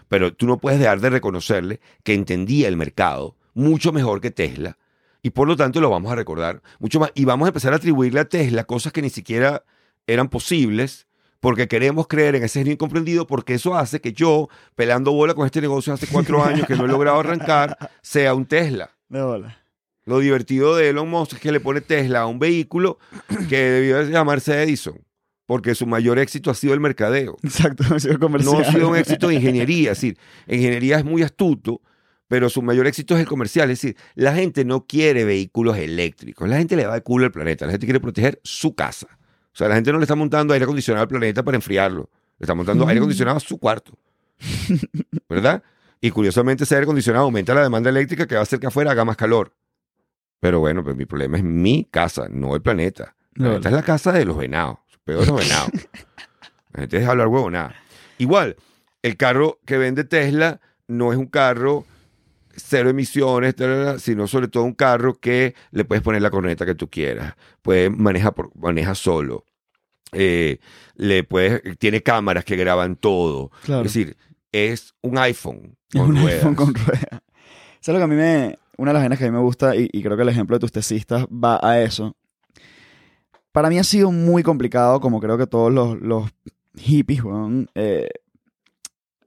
pero 0.08 0.34
tú 0.34 0.46
no 0.46 0.58
puedes 0.58 0.80
dejar 0.80 1.00
de 1.00 1.10
reconocerle 1.10 1.80
que 2.02 2.14
entendía 2.14 2.68
el 2.68 2.76
mercado 2.76 3.36
mucho 3.54 3.92
mejor 3.92 4.20
que 4.20 4.30
Tesla 4.30 4.76
y 5.22 5.30
por 5.30 5.46
lo 5.46 5.56
tanto 5.56 5.80
lo 5.80 5.90
vamos 5.90 6.10
a 6.12 6.14
recordar 6.14 6.62
mucho 6.78 7.00
más. 7.00 7.12
Y 7.14 7.24
vamos 7.24 7.46
a 7.46 7.50
empezar 7.50 7.72
a 7.72 7.76
atribuirle 7.76 8.20
a 8.20 8.24
Tesla 8.24 8.64
cosas 8.64 8.92
que 8.92 9.02
ni 9.02 9.10
siquiera 9.10 9.64
eran 10.06 10.28
posibles 10.28 11.06
porque 11.40 11.68
queremos 11.68 12.06
creer 12.06 12.36
en 12.36 12.44
ese 12.44 12.60
genio 12.60 12.74
incomprendido, 12.74 13.26
porque 13.26 13.54
eso 13.54 13.74
hace 13.74 14.00
que 14.00 14.12
yo, 14.12 14.48
pelando 14.76 15.12
bola 15.12 15.34
con 15.34 15.46
este 15.46 15.60
negocio 15.60 15.92
hace 15.92 16.06
cuatro 16.06 16.44
años 16.44 16.66
que 16.66 16.76
no 16.76 16.84
he 16.84 16.88
logrado 16.88 17.18
arrancar, 17.18 17.76
sea 18.02 18.34
un 18.34 18.46
Tesla. 18.46 18.90
De 19.08 19.22
bola. 19.22 19.56
Lo 20.04 20.18
divertido 20.18 20.76
de 20.76 20.90
Elon 20.90 21.08
Musk 21.08 21.34
es 21.34 21.40
que 21.40 21.52
le 21.52 21.60
pone 21.60 21.80
Tesla 21.80 22.20
a 22.20 22.26
un 22.26 22.38
vehículo 22.38 22.98
que 23.48 23.56
debió 23.56 24.02
llamarse 24.02 24.62
Edison, 24.62 24.98
porque 25.46 25.74
su 25.74 25.86
mayor 25.86 26.18
éxito 26.18 26.50
ha 26.50 26.54
sido 26.54 26.74
el 26.74 26.80
mercadeo. 26.80 27.36
Exacto, 27.42 27.84
ha 27.94 27.98
sido 27.98 28.18
comercial. 28.18 28.54
No 28.54 28.60
ha 28.60 28.72
sido 28.72 28.88
un 28.88 28.96
éxito 28.96 29.28
de 29.28 29.34
ingeniería. 29.34 29.92
Es 29.92 30.00
decir, 30.00 30.18
en 30.46 30.60
ingeniería 30.60 30.98
es 30.98 31.04
muy 31.04 31.22
astuto, 31.22 31.80
pero 32.28 32.48
su 32.48 32.62
mayor 32.62 32.86
éxito 32.86 33.14
es 33.14 33.20
el 33.20 33.26
comercial. 33.26 33.70
Es 33.70 33.80
decir, 33.80 33.96
la 34.14 34.34
gente 34.34 34.64
no 34.64 34.86
quiere 34.86 35.24
vehículos 35.24 35.76
eléctricos. 35.76 36.48
La 36.48 36.58
gente 36.58 36.76
le 36.76 36.86
va 36.86 36.94
de 36.94 37.02
culo 37.02 37.26
al 37.26 37.32
planeta. 37.32 37.66
La 37.66 37.72
gente 37.72 37.86
quiere 37.86 38.00
proteger 38.00 38.40
su 38.42 38.74
casa. 38.74 39.06
O 39.52 39.56
sea, 39.56 39.68
la 39.68 39.74
gente 39.74 39.92
no 39.92 39.98
le 39.98 40.04
está 40.04 40.14
montando 40.14 40.52
aire 40.54 40.64
acondicionado 40.64 41.02
al 41.02 41.08
planeta 41.08 41.42
para 41.42 41.56
enfriarlo. 41.56 42.08
Le 42.38 42.44
está 42.44 42.54
montando 42.54 42.86
aire 42.86 42.98
acondicionado 42.98 43.36
a 43.36 43.40
su 43.40 43.58
cuarto. 43.58 43.92
¿Verdad? 45.28 45.62
Y 46.00 46.10
curiosamente 46.10 46.64
ese 46.64 46.74
aire 46.76 46.84
acondicionado 46.84 47.24
aumenta 47.24 47.52
la 47.54 47.62
demanda 47.62 47.90
eléctrica 47.90 48.26
que 48.26 48.34
va 48.34 48.40
a 48.40 48.42
hacer 48.44 48.58
que 48.58 48.66
afuera 48.68 48.92
haga 48.92 49.04
más 49.04 49.16
calor. 49.16 49.52
Pero 50.40 50.60
bueno, 50.60 50.82
pues 50.82 50.96
mi 50.96 51.04
problema 51.04 51.36
es 51.36 51.44
mi 51.44 51.84
casa, 51.90 52.28
no 52.30 52.54
el 52.54 52.62
planeta. 52.62 53.14
El 53.34 53.42
No. 53.42 53.48
planeta 53.50 53.68
es 53.68 53.74
la 53.74 53.82
casa 53.82 54.12
de 54.12 54.24
los 54.24 54.36
venados. 54.38 54.78
Peor 55.04 55.20
de 55.20 55.26
los 55.26 55.40
venados. 55.40 55.70
La 56.72 56.80
gente 56.80 56.98
deja 56.98 57.10
hablar 57.10 57.26
huevo, 57.28 57.50
nada. 57.50 57.74
Igual, 58.18 58.56
el 59.02 59.16
carro 59.16 59.58
que 59.66 59.76
vende 59.76 60.04
Tesla 60.04 60.60
no 60.88 61.12
es 61.12 61.18
un 61.18 61.26
carro 61.26 61.84
cero 62.56 62.90
emisiones, 62.90 63.54
sino 63.98 64.26
sobre 64.26 64.48
todo 64.48 64.64
un 64.64 64.74
carro 64.74 65.14
que 65.14 65.54
le 65.70 65.84
puedes 65.84 66.02
poner 66.02 66.22
la 66.22 66.30
corneta 66.30 66.66
que 66.66 66.74
tú 66.74 66.88
quieras. 66.88 67.34
Puede, 67.62 67.90
maneja, 67.90 68.32
por, 68.32 68.50
maneja 68.56 68.94
solo. 68.94 69.44
Eh, 70.12 70.58
le 70.96 71.24
puedes, 71.24 71.62
tiene 71.78 72.02
cámaras 72.02 72.44
que 72.44 72.56
graban 72.56 72.96
todo. 72.96 73.50
Claro. 73.64 73.82
Es 73.84 73.94
decir, 73.94 74.16
es 74.52 74.94
un 75.02 75.18
iPhone 75.18 75.76
Es 75.92 76.00
con 76.00 76.10
un 76.10 76.16
ruedas. 76.16 76.34
iPhone 76.34 76.54
con 76.54 76.74
ruedas. 76.74 77.22
¿Sabes 77.80 78.00
lo 78.00 78.06
que 78.06 78.12
a 78.12 78.14
mí 78.14 78.16
me... 78.16 78.58
Una 78.76 78.90
de 78.90 78.94
las 78.94 79.02
vainas 79.02 79.18
que 79.18 79.26
a 79.26 79.30
mí 79.30 79.36
me 79.36 79.42
gusta, 79.42 79.76
y, 79.76 79.88
y 79.92 80.02
creo 80.02 80.16
que 80.16 80.22
el 80.22 80.30
ejemplo 80.30 80.56
de 80.56 80.60
tus 80.60 80.72
tesistas 80.72 81.26
va 81.26 81.60
a 81.62 81.80
eso. 81.82 82.16
Para 83.52 83.68
mí 83.68 83.78
ha 83.78 83.84
sido 83.84 84.10
muy 84.10 84.42
complicado, 84.42 85.00
como 85.00 85.20
creo 85.20 85.36
que 85.36 85.46
todos 85.46 85.70
los, 85.70 86.00
los 86.00 86.30
hippies, 86.76 87.22
eh, 87.74 88.08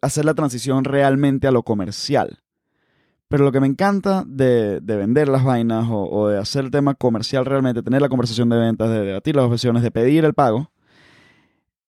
hacer 0.01 0.25
la 0.25 0.33
transición 0.33 0.83
realmente 0.83 1.47
a 1.47 1.51
lo 1.51 1.63
comercial. 1.63 2.39
Pero 3.33 3.45
lo 3.45 3.51
que 3.51 3.59
me 3.59 3.65
encanta 3.65 4.23
de, 4.27 4.79
de 4.79 4.95
vender 4.95 5.27
las 5.27 5.43
vainas 5.43 5.87
o, 5.89 6.07
o 6.07 6.27
de 6.27 6.37
hacer 6.37 6.65
el 6.65 6.69
tema 6.69 6.93
comercial 6.93 7.47
realmente, 7.47 7.81
tener 7.81 7.99
la 7.99 8.07
conversación 8.07 8.47
de 8.47 8.57
ventas, 8.57 8.91
de 8.91 8.99
debatir 8.99 9.35
las 9.35 9.45
objeciones, 9.45 9.81
de 9.81 9.89
pedir 9.89 10.23
el 10.23 10.35
pago, 10.35 10.71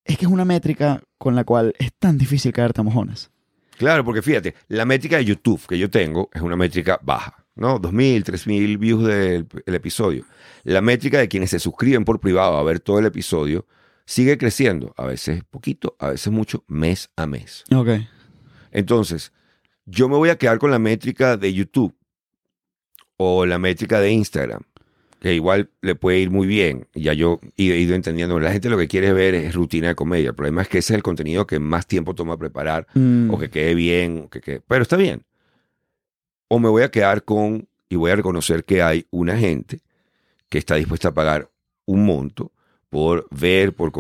es 0.06 0.18
que 0.18 0.26
es 0.26 0.32
una 0.32 0.44
métrica 0.44 1.04
con 1.20 1.36
la 1.36 1.44
cual 1.44 1.76
es 1.78 1.94
tan 2.00 2.18
difícil 2.18 2.52
caerte 2.52 2.82
a 2.82 2.84
mojones. 2.84 3.30
Claro, 3.78 4.04
porque 4.04 4.24
fíjate, 4.24 4.56
la 4.70 4.86
métrica 4.86 5.18
de 5.18 5.26
YouTube 5.26 5.62
que 5.68 5.78
yo 5.78 5.88
tengo 5.88 6.32
es 6.34 6.42
una 6.42 6.56
métrica 6.56 7.00
baja. 7.04 7.46
¿no? 7.54 7.80
2.000, 7.80 8.24
3.000 8.24 8.80
views 8.80 9.06
del 9.06 9.48
el 9.68 9.76
episodio. 9.76 10.26
La 10.64 10.82
métrica 10.82 11.20
de 11.20 11.28
quienes 11.28 11.52
se 11.52 11.60
suscriben 11.60 12.06
por 12.06 12.20
privado 12.20 12.58
a 12.58 12.64
ver 12.64 12.80
todo 12.80 12.98
el 12.98 13.06
episodio 13.06 13.68
sigue 14.08 14.40
creciendo, 14.40 14.96
a 14.98 15.06
veces 15.06 15.44
poquito, 15.52 15.96
a 16.00 16.10
veces 16.10 16.34
mucho, 16.34 16.64
mes 16.68 17.12
a 17.16 17.28
mes. 17.28 17.66
Ok. 17.72 17.90
Entonces, 18.72 19.32
yo 19.86 20.10
me 20.10 20.16
voy 20.18 20.30
a 20.30 20.38
quedar 20.38 20.58
con 20.60 20.72
la 20.72 20.80
métrica 20.80 21.38
de 21.38 21.54
YouTube 21.54 21.94
o 23.18 23.46
la 23.46 23.58
métrica 23.60 24.00
de 24.00 24.12
Instagram, 24.12 24.62
que 25.20 25.34
igual 25.34 25.70
le 25.82 25.96
puede 25.96 26.20
ir 26.20 26.30
muy 26.32 26.48
bien. 26.48 26.88
Ya 26.94 27.14
yo 27.14 27.40
he 27.58 27.64
ido 27.64 27.96
entendiendo. 27.96 28.40
La 28.40 28.52
gente 28.52 28.70
lo 28.70 28.78
que 28.78 28.88
quiere 28.88 29.14
ver 29.14 29.36
es 29.36 29.56
rutina 29.56 29.88
de 29.90 29.96
comedia. 29.96 30.30
El 30.30 30.36
problema 30.36 30.62
es 30.62 30.68
que 30.68 30.80
ese 30.80 30.94
es 30.94 30.98
el 30.98 31.04
contenido 31.04 31.48
que 31.48 31.60
más 31.60 31.88
tiempo 31.88 32.14
toma 32.16 32.38
preparar 32.38 32.88
Mm, 32.94 33.30
o 33.34 33.38
que 33.40 33.50
quede 33.50 33.76
bien, 33.76 34.24
o 34.26 34.30
que 34.30 34.42
quede- 34.42 34.62
pero 34.68 34.82
está 34.82 34.98
bien. 34.98 35.24
O 36.48 36.60
me 36.60 36.70
voy 36.70 36.84
a 36.84 36.92
quedar 36.92 37.24
con 37.24 37.68
y 37.90 37.96
voy 37.96 38.12
a 38.12 38.16
reconocer 38.16 38.64
que 38.66 38.82
hay 38.82 39.06
una 39.12 39.38
gente 39.38 39.80
que 40.50 40.58
está 40.58 40.76
dispuesta 40.76 41.10
a 41.10 41.14
pagar 41.14 41.50
un 41.86 42.06
monto 42.06 42.52
por 42.90 43.28
ver 43.32 43.74
por 43.74 43.92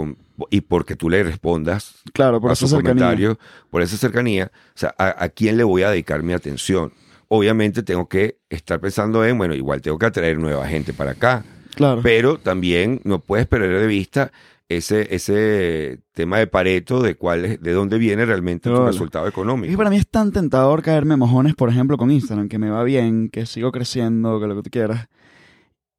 y 0.49 0.61
porque 0.61 0.95
tú 0.95 1.09
le 1.09 1.23
respondas 1.23 1.95
claro, 2.13 2.39
por 2.41 2.49
a 2.49 2.53
esa 2.53 2.61
sus 2.61 2.69
cercanía. 2.71 2.93
comentarios, 2.93 3.37
por 3.69 3.81
esa 3.81 3.97
cercanía, 3.97 4.51
o 4.53 4.77
sea, 4.77 4.93
a, 4.97 5.23
a 5.23 5.29
quién 5.29 5.57
le 5.57 5.63
voy 5.63 5.83
a 5.83 5.89
dedicar 5.91 6.23
mi 6.23 6.33
atención. 6.33 6.91
Obviamente 7.27 7.83
tengo 7.83 8.07
que 8.07 8.37
estar 8.49 8.79
pensando 8.79 9.25
en, 9.25 9.37
bueno, 9.37 9.55
igual 9.55 9.81
tengo 9.81 9.97
que 9.97 10.05
atraer 10.05 10.37
nueva 10.37 10.67
gente 10.67 10.93
para 10.93 11.11
acá, 11.11 11.43
Claro. 11.75 12.01
pero 12.03 12.37
también 12.37 13.01
no 13.03 13.19
puedes 13.19 13.47
perder 13.47 13.79
de 13.81 13.87
vista 13.87 14.31
ese, 14.69 15.13
ese 15.13 15.99
tema 16.13 16.37
de 16.39 16.47
Pareto 16.47 17.01
de 17.01 17.15
cuál 17.15 17.45
es, 17.45 17.61
de 17.61 17.71
dónde 17.73 17.97
viene 17.97 18.25
realmente 18.25 18.69
tu 18.69 18.75
Claro. 18.75 18.87
resultado 18.91 19.27
económico. 19.27 19.75
para 19.77 19.89
mí 19.89 19.97
es 19.97 20.07
tan 20.07 20.31
tentador 20.31 20.81
caerme 20.81 21.15
mojones, 21.17 21.53
por 21.55 21.69
ejemplo, 21.69 21.97
con 21.97 22.09
Instagram, 22.11 22.47
que 22.49 22.57
me 22.59 22.69
va 22.69 22.83
bien, 22.83 23.29
que 23.29 23.45
sigo 23.45 23.71
creciendo, 23.71 24.39
que 24.39 24.47
lo 24.47 24.55
que 24.55 24.63
tú 24.63 24.69
quieras. 24.71 25.07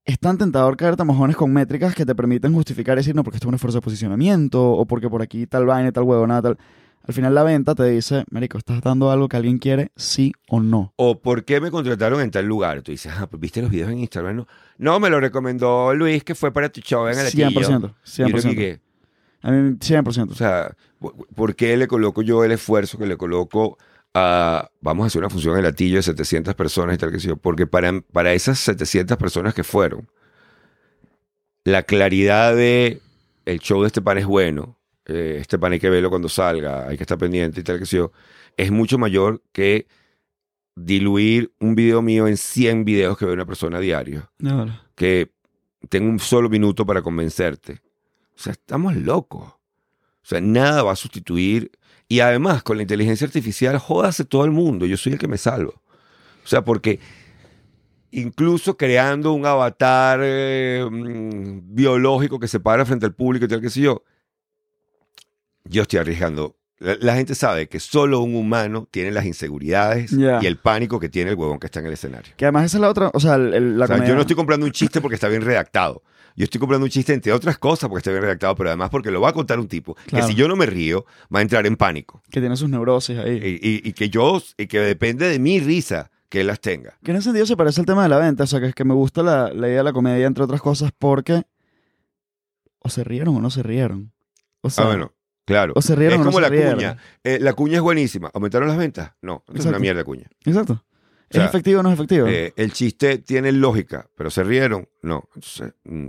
Es 0.06 0.18
tan 0.20 0.38
tentador 0.38 0.76
caerte 0.76 1.02
mojones 1.04 1.36
con 1.36 1.52
métricas 1.52 1.94
que 1.94 2.06
te 2.06 2.14
permiten 2.14 2.54
justificar 2.54 2.96
y 2.96 3.00
decir, 3.00 3.14
no, 3.14 3.24
porque 3.24 3.38
esto 3.38 3.46
es 3.46 3.48
un 3.48 3.54
esfuerzo 3.56 3.78
de 3.78 3.82
posicionamiento, 3.82 4.62
o 4.72 4.86
porque 4.86 5.10
por 5.10 5.20
aquí 5.20 5.46
tal 5.48 5.66
vaina, 5.66 5.90
tal 5.90 6.04
huevo, 6.04 6.24
nada, 6.26 6.42
tal. 6.42 6.58
Al 7.08 7.12
final 7.14 7.34
la 7.34 7.42
venta 7.42 7.74
te 7.74 7.84
dice, 7.84 8.24
Marico, 8.30 8.56
estás 8.58 8.80
dando 8.82 9.10
algo 9.10 9.28
que 9.28 9.36
alguien 9.36 9.58
quiere, 9.58 9.90
sí 9.96 10.32
o 10.48 10.60
no. 10.60 10.92
O 10.96 11.20
por 11.20 11.44
qué 11.44 11.60
me 11.60 11.70
contrataron 11.72 12.20
en 12.20 12.30
tal 12.30 12.46
lugar. 12.46 12.82
Tú 12.82 12.92
dices, 12.92 13.12
ah, 13.16 13.26
pues 13.28 13.40
viste 13.40 13.60
los 13.62 13.70
videos 13.70 13.90
en 13.90 13.98
Instagram. 13.98 14.36
No, 14.36 14.46
no 14.78 15.00
me 15.00 15.10
lo 15.10 15.18
recomendó 15.20 15.92
Luis, 15.94 16.22
que 16.24 16.34
fue 16.36 16.52
para 16.52 16.68
tu 16.68 16.80
show 16.80 17.06
en 17.08 17.18
el 17.18 17.26
100%. 17.26 17.34
Y 17.52 17.64
uno 17.64 17.94
100%. 18.04 18.54
que, 18.56 18.80
A 19.42 19.50
mí, 19.50 19.76
100%. 19.78 20.30
O 20.30 20.34
sea, 20.34 20.72
¿por- 21.00 21.14
¿por 21.34 21.54
qué 21.56 21.76
le 21.76 21.86
coloco 21.88 22.22
yo 22.22 22.42
el 22.44 22.52
esfuerzo 22.52 22.96
que 22.98 23.06
le 23.06 23.16
coloco 23.16 23.76
a, 24.18 24.70
vamos 24.80 25.04
a 25.04 25.06
hacer 25.08 25.20
una 25.20 25.28
función 25.28 25.56
en 25.56 25.64
latillo 25.64 25.96
de 25.96 26.02
700 26.02 26.54
personas 26.54 26.94
y 26.94 26.98
tal 26.98 27.12
que 27.12 27.18
yo? 27.18 27.36
Porque 27.36 27.66
para, 27.66 28.00
para 28.00 28.32
esas 28.32 28.58
700 28.60 29.16
personas 29.18 29.52
que 29.52 29.62
fueron, 29.62 30.08
la 31.64 31.82
claridad 31.82 32.56
de 32.56 33.00
el 33.44 33.60
show 33.60 33.82
de 33.82 33.88
este 33.88 34.00
pan 34.00 34.18
es 34.18 34.26
bueno, 34.26 34.78
eh, 35.04 35.38
este 35.40 35.58
pan 35.58 35.72
hay 35.72 35.80
que 35.80 35.90
verlo 35.90 36.08
cuando 36.08 36.28
salga, 36.28 36.88
hay 36.88 36.96
que 36.96 37.02
estar 37.04 37.18
pendiente 37.18 37.60
y 37.60 37.62
tal 37.62 37.78
que 37.78 37.84
yo, 37.84 38.12
es 38.56 38.70
mucho 38.70 38.98
mayor 38.98 39.42
que 39.52 39.86
diluir 40.74 41.52
un 41.60 41.74
video 41.74 42.02
mío 42.02 42.26
en 42.26 42.36
100 42.36 42.84
videos 42.84 43.18
que 43.18 43.26
ve 43.26 43.32
una 43.32 43.46
persona 43.46 43.78
a 43.78 43.80
diario 43.80 44.30
De 44.38 44.72
que 44.94 45.32
tengo 45.88 46.08
un 46.08 46.18
solo 46.18 46.48
minuto 46.48 46.86
para 46.86 47.02
convencerte. 47.02 47.80
O 48.34 48.38
sea, 48.38 48.52
estamos 48.52 48.96
locos. 48.96 49.48
O 49.48 50.28
sea, 50.28 50.40
nada 50.40 50.82
va 50.82 50.92
a 50.92 50.96
sustituir. 50.96 51.70
Y 52.08 52.20
además, 52.20 52.62
con 52.62 52.76
la 52.76 52.82
inteligencia 52.82 53.26
artificial, 53.26 53.78
jódase 53.78 54.24
todo 54.24 54.44
el 54.44 54.52
mundo. 54.52 54.86
Yo 54.86 54.96
soy 54.96 55.14
el 55.14 55.18
que 55.18 55.26
me 55.28 55.38
salvo. 55.38 55.82
O 56.44 56.48
sea, 56.48 56.62
porque 56.64 57.00
incluso 58.12 58.76
creando 58.76 59.32
un 59.32 59.44
avatar 59.44 60.20
eh, 60.22 60.86
mm, 60.88 61.74
biológico 61.74 62.38
que 62.38 62.48
se 62.48 62.60
para 62.60 62.84
frente 62.86 63.06
al 63.06 63.14
público 63.14 63.44
y 63.44 63.48
tal, 63.48 63.60
que 63.60 63.70
sé 63.70 63.80
yo, 63.80 64.04
yo 65.64 65.82
estoy 65.82 65.98
arriesgando. 65.98 66.56
La, 66.78 66.96
la 67.00 67.16
gente 67.16 67.34
sabe 67.34 67.68
que 67.68 67.80
solo 67.80 68.20
un 68.20 68.36
humano 68.36 68.86
tiene 68.90 69.10
las 69.10 69.24
inseguridades 69.24 70.12
y 70.42 70.46
el 70.46 70.58
pánico 70.58 71.00
que 71.00 71.08
tiene 71.08 71.30
el 71.30 71.36
huevón 71.36 71.58
que 71.58 71.66
está 71.66 71.80
en 71.80 71.86
el 71.86 71.94
escenario. 71.94 72.32
Que 72.36 72.44
además 72.44 72.66
esa 72.66 72.76
es 72.76 72.80
la 72.82 72.90
otra, 72.90 73.10
o 73.14 73.18
sea, 73.20 73.34
el- 73.36 73.54
el- 73.54 73.78
la 73.78 73.86
O 73.86 73.88
sea, 73.88 73.96
yo 74.06 74.14
no 74.14 74.20
estoy 74.20 74.36
comprando 74.36 74.66
un 74.66 74.72
chiste 74.72 75.00
porque 75.00 75.14
está 75.14 75.28
bien 75.28 75.42
redactado. 75.42 76.02
Yo 76.36 76.44
estoy 76.44 76.58
comprando 76.60 76.84
un 76.84 76.90
chiste 76.90 77.12
entre 77.14 77.32
otras 77.32 77.58
cosas 77.58 77.88
porque 77.88 78.00
está 78.00 78.10
bien 78.10 78.22
redactado, 78.22 78.54
pero 78.54 78.68
además 78.70 78.90
porque 78.90 79.10
lo 79.10 79.20
va 79.20 79.30
a 79.30 79.32
contar 79.32 79.58
un 79.58 79.68
tipo 79.68 79.94
Claro. 80.06 80.26
que 80.26 80.32
si 80.32 80.38
yo 80.38 80.46
no 80.48 80.54
me 80.56 80.66
río, 80.66 81.06
va 81.34 81.38
a 81.40 81.42
entrar 81.42 81.66
en 81.66 81.76
pánico. 81.76 82.22
que 82.30 82.40
tiene 82.40 82.56
sus 82.56 82.68
neurosis 82.68 83.18
ahí. 83.18 83.58
Y, 83.62 83.68
y- 83.68 83.88
y 83.88 83.92
que 83.94 84.10
yo, 84.10 84.40
y 84.58 84.66
que 84.66 84.78
depende 84.80 85.28
de 85.28 85.38
mi 85.38 85.58
risa 85.60 86.10
que 86.28 86.40
él 86.42 86.48
las 86.48 86.60
tenga. 86.60 86.98
Que 87.02 87.12
en 87.12 87.16
ese 87.18 87.24
sentido 87.24 87.46
se 87.46 87.56
parece 87.56 87.80
al 87.80 87.86
tema 87.86 88.02
de 88.02 88.08
la 88.10 88.18
venta, 88.18 88.44
o 88.44 88.46
sea, 88.46 88.60
que 88.60 88.66
es 88.66 88.74
que 88.74 88.84
me 88.84 88.94
gusta 88.94 89.22
la, 89.22 89.50
la 89.52 89.68
idea 89.68 89.78
de 89.78 89.84
la 89.84 89.92
comedia, 89.92 90.26
entre 90.26 90.44
otras 90.44 90.60
cosas, 90.60 90.90
porque 90.98 91.42
o 92.80 92.88
se 92.88 93.02
rieron 93.04 93.36
o 93.36 93.40
no 93.40 93.50
se 93.50 93.62
rieron. 93.62 94.12
O 94.60 94.70
sea, 94.70 94.84
ah, 94.84 94.86
bueno, 94.88 95.12
claro. 95.44 95.72
o 95.76 95.82
se 95.82 95.94
rieron 95.96 96.14
es 96.14 96.20
o 96.20 96.24
no 96.24 96.30
como 96.30 96.38
se 96.38 96.42
la 96.42 96.48
rieron. 96.48 96.74
cuña. 96.74 96.96
Eh, 97.24 97.38
la 97.40 97.52
cuña 97.54 97.76
es 97.76 97.82
buenísima. 97.82 98.30
¿Aumentaron 98.34 98.68
las 98.68 98.76
ventas? 98.76 99.12
No, 99.22 99.44
es 99.54 99.64
una 99.64 99.78
mierda 99.78 100.04
cuña. 100.04 100.26
Exacto. 100.44 100.84
Sea, 101.30 101.44
¿Es 101.44 101.48
efectivo 101.48 101.80
o 101.80 101.82
no 101.82 101.90
es 101.90 101.94
efectivo? 101.94 102.26
Eh, 102.28 102.52
el 102.56 102.72
chiste 102.72 103.18
tiene 103.18 103.52
lógica, 103.52 104.08
pero 104.14 104.30
se 104.30 104.44
rieron. 104.44 104.88
No. 105.02 105.28
Entonces, 105.34 105.74
mm, 105.84 106.08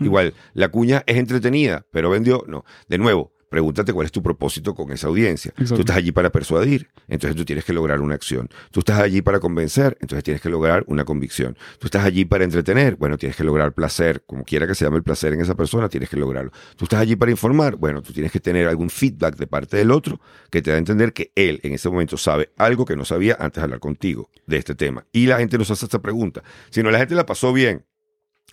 igual, 0.00 0.34
la 0.54 0.68
cuña 0.68 1.02
es 1.06 1.16
entretenida, 1.16 1.86
pero 1.90 2.10
vendió. 2.10 2.44
No. 2.46 2.64
De 2.88 2.98
nuevo, 2.98 3.32
pregúntate 3.48 3.92
cuál 3.92 4.06
es 4.06 4.12
tu 4.12 4.22
propósito 4.22 4.74
con 4.74 4.90
esa 4.92 5.08
audiencia. 5.08 5.50
Exacto. 5.52 5.76
Tú 5.76 5.80
estás 5.80 5.96
allí 5.96 6.12
para 6.12 6.30
persuadir, 6.30 6.88
entonces 7.08 7.36
tú 7.36 7.44
tienes 7.44 7.64
que 7.64 7.72
lograr 7.72 8.00
una 8.00 8.14
acción. 8.14 8.48
Tú 8.70 8.80
estás 8.80 9.00
allí 9.00 9.22
para 9.22 9.40
convencer, 9.40 9.96
entonces 10.00 10.24
tienes 10.24 10.40
que 10.40 10.48
lograr 10.48 10.84
una 10.86 11.04
convicción. 11.04 11.56
Tú 11.78 11.86
estás 11.86 12.04
allí 12.04 12.24
para 12.24 12.44
entretener, 12.44 12.96
bueno, 12.96 13.16
tienes 13.16 13.36
que 13.36 13.44
lograr 13.44 13.72
placer, 13.72 14.22
como 14.26 14.44
quiera 14.44 14.66
que 14.66 14.74
se 14.74 14.84
llame 14.84 14.98
el 14.98 15.02
placer 15.02 15.32
en 15.32 15.40
esa 15.40 15.54
persona, 15.54 15.88
tienes 15.88 16.08
que 16.08 16.16
lograrlo. 16.16 16.50
Tú 16.76 16.84
estás 16.84 17.00
allí 17.00 17.16
para 17.16 17.30
informar, 17.30 17.76
bueno, 17.76 18.02
tú 18.02 18.12
tienes 18.12 18.32
que 18.32 18.40
tener 18.40 18.68
algún 18.68 18.90
feedback 18.90 19.36
de 19.36 19.46
parte 19.46 19.76
del 19.76 19.90
otro 19.90 20.20
que 20.50 20.62
te 20.62 20.70
da 20.70 20.76
a 20.76 20.78
entender 20.78 21.12
que 21.12 21.32
él 21.34 21.60
en 21.62 21.72
ese 21.72 21.88
momento 21.88 22.16
sabe 22.16 22.52
algo 22.56 22.84
que 22.84 22.96
no 22.96 23.04
sabía 23.04 23.36
antes 23.38 23.60
de 23.60 23.64
hablar 23.64 23.80
contigo 23.80 24.30
de 24.46 24.56
este 24.58 24.74
tema. 24.74 25.06
Y 25.12 25.26
la 25.26 25.38
gente 25.38 25.58
nos 25.58 25.70
hace 25.70 25.86
esta 25.86 26.00
pregunta. 26.00 26.42
Si 26.70 26.82
no, 26.82 26.90
la 26.90 26.98
gente 26.98 27.14
la 27.14 27.26
pasó 27.26 27.52
bien, 27.52 27.84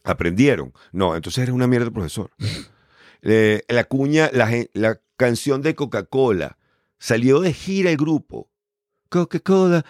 aprendieron. 0.03 0.73
No, 0.91 1.15
entonces 1.15 1.43
eres 1.43 1.53
una 1.53 1.67
mierda 1.67 1.85
de 1.85 1.91
profesor. 1.91 2.31
Eh, 3.25 3.63
la 3.67 3.83
cuña, 3.85 4.29
la, 4.33 4.49
la 4.73 5.01
canción 5.17 5.61
de 5.61 5.75
Coca-Cola 5.75 6.57
salió 6.99 7.41
de 7.41 7.51
gira 7.53 7.89
el 7.91 7.97
grupo. 7.97 8.49
Coca-Cola. 9.09 9.83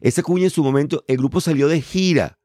Esa 0.00 0.22
cuña 0.22 0.44
en 0.44 0.50
su 0.50 0.62
momento, 0.62 1.04
el 1.08 1.16
grupo 1.16 1.40
salió 1.40 1.68
de 1.68 1.80
gira. 1.80 2.38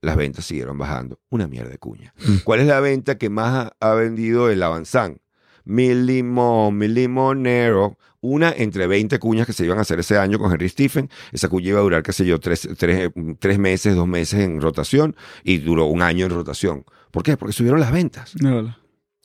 Las 0.00 0.16
ventas 0.16 0.44
siguieron 0.44 0.78
bajando. 0.78 1.20
Una 1.30 1.46
mierda 1.46 1.70
de 1.70 1.78
cuña. 1.78 2.12
¿Cuál 2.44 2.60
es 2.60 2.66
la 2.66 2.80
venta 2.80 3.18
que 3.18 3.30
más 3.30 3.72
ha, 3.80 3.90
ha 3.90 3.94
vendido 3.94 4.50
el 4.50 4.62
Avanzán? 4.62 5.20
Mi 5.64 5.94
limón, 5.94 6.76
mi 6.76 6.88
limonero. 6.88 7.96
Una 8.20 8.50
entre 8.56 8.86
20 8.88 9.18
cuñas 9.20 9.46
que 9.46 9.52
se 9.52 9.64
iban 9.64 9.78
a 9.78 9.82
hacer 9.82 10.00
ese 10.00 10.18
año 10.18 10.38
con 10.38 10.50
Henry 10.52 10.68
Stephen. 10.68 11.08
Esa 11.32 11.48
cuña 11.48 11.68
iba 11.70 11.78
a 11.78 11.82
durar, 11.82 12.02
qué 12.02 12.12
sé 12.12 12.24
yo, 12.24 12.40
tres, 12.40 12.68
tres- 12.76 13.10
tres 13.38 13.58
meses, 13.58 13.94
dos 13.94 14.08
meses 14.08 14.40
en 14.40 14.60
rotación 14.60 15.14
y 15.44 15.58
duró 15.58 15.86
un 15.86 16.02
año 16.02 16.26
en 16.26 16.32
rotación. 16.32 16.84
¿Por 17.12 17.22
qué? 17.22 17.36
Porque 17.36 17.52
subieron 17.52 17.78
las 17.78 17.92
ventas. 17.92 18.34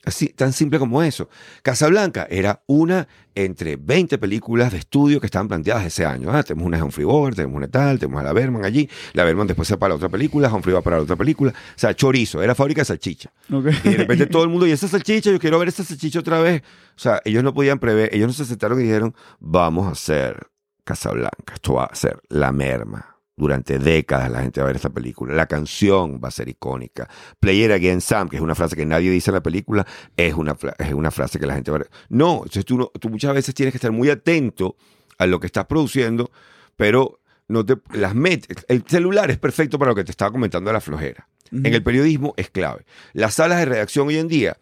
Así, 0.07 0.30
tan 0.30 0.53
simple 0.53 0.80
como 0.80 1.03
eso. 1.03 1.27
Casablanca 1.64 2.27
era 2.30 2.64
una 2.68 3.09
entre 3.35 3.76
20 3.76 4.18
películas 4.18 4.72
de 4.72 4.77
estudio 4.77 5.19
que 5.19 5.26
estaban 5.26 5.49
planteadas 5.49 5.85
ese 5.85 6.05
año. 6.05 6.31
Ah, 6.31 6.43
tenemos 6.43 6.65
una 6.65 6.77
de 6.77 6.84
Humphrey 6.84 7.05
Bogart, 7.05 7.35
tenemos 7.35 7.57
una 7.57 7.68
tal, 7.68 7.99
tenemos 7.99 8.22
a 8.22 8.23
la 8.23 8.31
Berman 8.31 8.64
allí. 8.64 8.89
La 9.11 9.26
Berman 9.26 9.47
después 9.47 9.68
se 9.68 9.76
para 9.76 9.95
otra 9.95 10.07
película, 10.07 10.53
Humphrey 10.53 10.73
va 10.73 10.81
para 10.81 10.97
la 10.97 11.03
otra 11.03 11.18
película. 11.18 11.51
O 11.51 11.80
sea, 11.80 11.93
chorizo, 11.93 12.41
era 12.41 12.55
fábrica 12.55 12.81
de 12.81 12.85
salchicha. 12.85 13.34
Y 13.84 13.89
de 13.89 13.97
repente 13.97 14.26
todo 14.27 14.43
el 14.43 14.49
mundo, 14.49 14.65
y 14.65 14.72
esa 14.72 14.88
salchicha, 14.88 15.30
yo 15.30 15.39
quiero 15.39 15.59
ver 15.59 15.68
esa 15.68 15.84
salchicha 15.84 16.19
otra 16.19 16.39
vez. 16.39 16.61
O 16.95 16.99
sea, 16.99 17.22
ellos 17.26 17.43
no 17.43 17.53
podían 17.53 17.80
prever, 17.80 18.14
ellos 18.14 18.27
no 18.27 18.34
se 18.34 18.45
sentaron 18.45 18.80
y 18.80 18.84
dijeron, 18.84 19.14
vamos 19.39 19.88
a 19.88 19.91
hacer 19.91 20.47
Casablanca, 20.85 21.55
esto 21.55 21.73
va 21.73 21.84
a 21.84 21.95
ser 21.95 22.22
la 22.30 22.53
merma. 22.53 23.16
Durante 23.39 23.77
décadas 23.77 24.31
la 24.31 24.41
gente 24.41 24.59
va 24.59 24.65
a 24.65 24.68
ver 24.68 24.77
esta 24.77 24.89
película. 24.89 25.34
La 25.35 25.45
canción 25.45 26.19
va 26.23 26.30
a 26.30 26.31
ser 26.31 26.49
icónica. 26.49 27.07
Player 27.39 27.72
Again 27.72 28.01
Sam, 28.01 28.30
que 28.30 28.38
es 28.38 28.41
una 28.41 28.55
frase 28.55 28.76
que 28.76 28.85
nadie 28.85 29.11
dice 29.11 29.30
en 29.30 29.35
la 29.35 29.43
película, 29.43 29.85
es 30.18 30.34
una, 30.34 30.57
es 30.80 30.93
una 30.93 31.11
frase 31.11 31.38
que 31.39 31.45
la 31.45 31.53
gente 31.53 31.69
va 31.69 31.77
a 31.77 31.80
ver. 31.81 31.89
No, 32.09 32.38
entonces 32.38 32.65
tú, 32.65 32.77
no- 32.80 32.88
tú 32.99 33.09
muchas 33.09 33.34
veces 33.35 33.53
tienes 33.53 33.73
que 33.73 33.77
estar 33.77 33.91
muy 33.91 34.09
atento 34.09 34.76
a 35.19 35.27
lo 35.27 35.39
que 35.39 35.45
estás 35.45 35.65
produciendo, 35.65 36.31
pero 36.76 37.19
no 37.47 37.64
te, 37.64 37.77
las 37.93 38.15
met- 38.15 38.65
el 38.68 38.84
celular 38.88 39.30
es 39.30 39.38
perfecto 39.38 39.77
para 39.77 39.91
lo 39.91 39.95
que 39.95 40.03
te 40.03 40.11
estaba 40.11 40.31
comentando 40.31 40.69
de 40.69 40.73
la 40.73 40.81
flojera. 40.81 41.27
En 41.51 41.65
el 41.73 41.81
periodismo 41.84 42.34
es 42.38 42.49
clave. 42.49 42.85
Las 43.14 43.35
salas 43.35 43.59
de 43.59 43.65
redacción 43.65 44.07
hoy 44.07 44.18
en 44.18 44.27
día, 44.27 44.57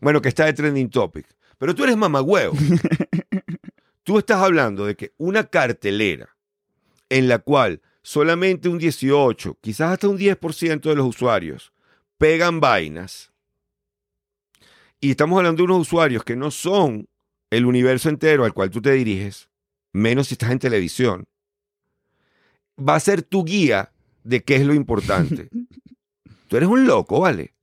bueno, 0.00 0.20
que 0.20 0.28
está 0.28 0.44
de 0.46 0.52
trending 0.52 0.90
topic, 0.90 1.26
pero 1.58 1.74
tú 1.76 1.84
eres 1.84 1.96
mamagüeo. 1.96 2.52
tú 4.02 4.18
estás 4.18 4.42
hablando 4.42 4.84
de 4.84 4.96
que 4.96 5.12
una 5.16 5.44
cartelera 5.44 6.28
en 7.08 7.28
la 7.28 7.38
cual 7.38 7.80
solamente 8.06 8.68
un 8.68 8.78
18, 8.78 9.58
quizás 9.60 9.94
hasta 9.94 10.06
un 10.06 10.16
10% 10.16 10.80
de 10.80 10.94
los 10.94 11.06
usuarios 11.08 11.72
pegan 12.18 12.60
vainas, 12.60 13.32
y 15.00 15.10
estamos 15.10 15.36
hablando 15.36 15.56
de 15.56 15.64
unos 15.64 15.88
usuarios 15.88 16.22
que 16.22 16.36
no 16.36 16.52
son 16.52 17.08
el 17.50 17.66
universo 17.66 18.08
entero 18.08 18.44
al 18.44 18.54
cual 18.54 18.70
tú 18.70 18.80
te 18.80 18.92
diriges, 18.92 19.48
menos 19.92 20.28
si 20.28 20.34
estás 20.34 20.52
en 20.52 20.60
televisión, 20.60 21.24
va 22.78 22.94
a 22.94 23.00
ser 23.00 23.22
tu 23.22 23.44
guía 23.44 23.90
de 24.22 24.44
qué 24.44 24.54
es 24.54 24.64
lo 24.64 24.74
importante. 24.74 25.48
Tú 26.46 26.56
eres 26.56 26.68
un 26.68 26.86
loco, 26.86 27.18
¿vale? 27.18 27.54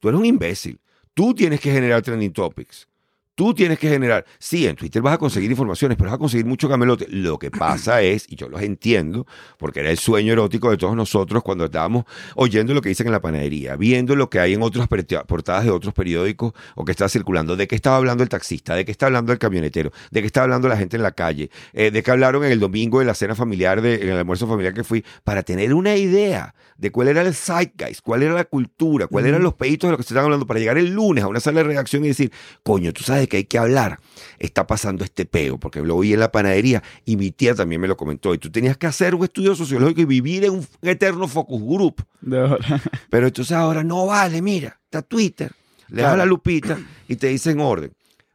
Tú 0.00 0.08
eres 0.08 0.18
un 0.18 0.26
imbécil. 0.26 0.80
Tú 1.14 1.34
tienes 1.34 1.60
que 1.60 1.70
generar 1.70 2.02
trending 2.02 2.32
topics. 2.32 2.88
Tú 3.34 3.52
tienes 3.52 3.80
que 3.80 3.88
generar. 3.88 4.24
Sí, 4.38 4.66
en 4.66 4.76
Twitter 4.76 5.02
vas 5.02 5.14
a 5.14 5.18
conseguir 5.18 5.50
informaciones, 5.50 5.96
pero 5.96 6.08
vas 6.08 6.16
a 6.16 6.18
conseguir 6.18 6.46
mucho 6.46 6.68
camelote. 6.68 7.06
Lo 7.08 7.38
que 7.38 7.50
pasa 7.50 8.00
es, 8.02 8.26
y 8.28 8.36
yo 8.36 8.48
los 8.48 8.62
entiendo, 8.62 9.26
porque 9.58 9.80
era 9.80 9.90
el 9.90 9.98
sueño 9.98 10.32
erótico 10.32 10.70
de 10.70 10.76
todos 10.76 10.94
nosotros 10.94 11.42
cuando 11.42 11.64
estábamos 11.64 12.04
oyendo 12.36 12.74
lo 12.74 12.80
que 12.80 12.90
dicen 12.90 13.06
en 13.06 13.12
la 13.12 13.20
panadería, 13.20 13.74
viendo 13.76 14.14
lo 14.14 14.30
que 14.30 14.38
hay 14.38 14.54
en 14.54 14.62
otras 14.62 14.86
portadas 15.26 15.64
de 15.64 15.70
otros 15.70 15.92
periódicos 15.94 16.52
o 16.76 16.84
que 16.84 16.92
está 16.92 17.08
circulando, 17.08 17.56
de 17.56 17.66
qué 17.66 17.74
estaba 17.74 17.96
hablando 17.96 18.22
el 18.22 18.28
taxista, 18.28 18.76
de 18.76 18.84
qué 18.84 18.92
está 18.92 19.06
hablando 19.06 19.32
el 19.32 19.38
camionetero, 19.38 19.90
de 20.12 20.20
qué 20.20 20.26
está 20.26 20.42
hablando 20.42 20.68
la 20.68 20.76
gente 20.76 20.96
en 20.96 21.02
la 21.02 21.12
calle, 21.12 21.50
eh, 21.72 21.90
de 21.90 22.02
qué 22.02 22.10
hablaron 22.12 22.44
en 22.44 22.52
el 22.52 22.60
domingo 22.60 23.00
en 23.00 23.08
la 23.08 23.14
cena 23.14 23.34
familiar, 23.34 23.82
de, 23.82 23.96
en 23.96 24.10
el 24.10 24.18
almuerzo 24.18 24.46
familiar 24.46 24.74
que 24.74 24.84
fui, 24.84 25.04
para 25.24 25.42
tener 25.42 25.74
una 25.74 25.96
idea 25.96 26.54
de 26.76 26.90
cuál 26.90 27.08
era 27.08 27.22
el 27.22 27.34
zeitgeist, 27.34 28.00
cuál 28.02 28.22
era 28.22 28.34
la 28.34 28.44
cultura, 28.44 29.06
cuáles 29.06 29.30
eran 29.30 29.42
los 29.42 29.54
peditos 29.54 29.88
de 29.88 29.92
lo 29.92 29.96
que 29.96 30.02
se 30.02 30.08
estaban 30.08 30.26
hablando, 30.26 30.46
para 30.46 30.60
llegar 30.60 30.78
el 30.78 30.92
lunes 30.92 31.24
a 31.24 31.28
una 31.28 31.40
sala 31.40 31.58
de 31.58 31.64
redacción 31.64 32.04
y 32.04 32.08
decir, 32.08 32.32
coño, 32.62 32.92
tú 32.92 33.02
sabes 33.02 33.23
que 33.28 33.38
hay 33.38 33.44
que 33.44 33.58
hablar, 33.58 34.00
está 34.38 34.66
pasando 34.66 35.04
este 35.04 35.24
peo, 35.24 35.58
porque 35.58 35.80
lo 35.80 35.96
oí 35.96 36.12
en 36.12 36.20
la 36.20 36.32
panadería 36.32 36.82
y 37.04 37.16
mi 37.16 37.30
tía 37.30 37.54
también 37.54 37.80
me 37.80 37.88
lo 37.88 37.96
comentó, 37.96 38.34
y 38.34 38.38
tú 38.38 38.50
tenías 38.50 38.76
que 38.76 38.86
hacer 38.86 39.14
un 39.14 39.24
estudio 39.24 39.54
sociológico 39.54 40.02
y 40.02 40.04
vivir 40.04 40.44
en 40.44 40.52
un 40.52 40.66
eterno 40.82 41.28
focus 41.28 41.62
group. 41.62 42.04
Pero 43.10 43.26
entonces 43.26 43.52
ahora 43.52 43.84
no 43.84 44.06
vale, 44.06 44.42
mira, 44.42 44.80
está 44.84 45.02
Twitter, 45.02 45.52
le 45.88 46.02
das 46.02 46.14
a 46.14 46.16
la 46.16 46.26
lupita 46.26 46.78
y 47.08 47.16
te 47.16 47.28
dice 47.28 47.50
en 47.50 47.60
orden, 47.60 47.92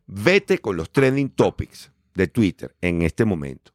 vete 0.07 0.60
con 0.60 0.76
los 0.78 0.91
trending 0.91 1.30
topics 1.30 1.91
de 2.16 2.28
Twitter 2.28 2.76
en 2.82 3.02
este 3.02 3.26
momento 3.26 3.72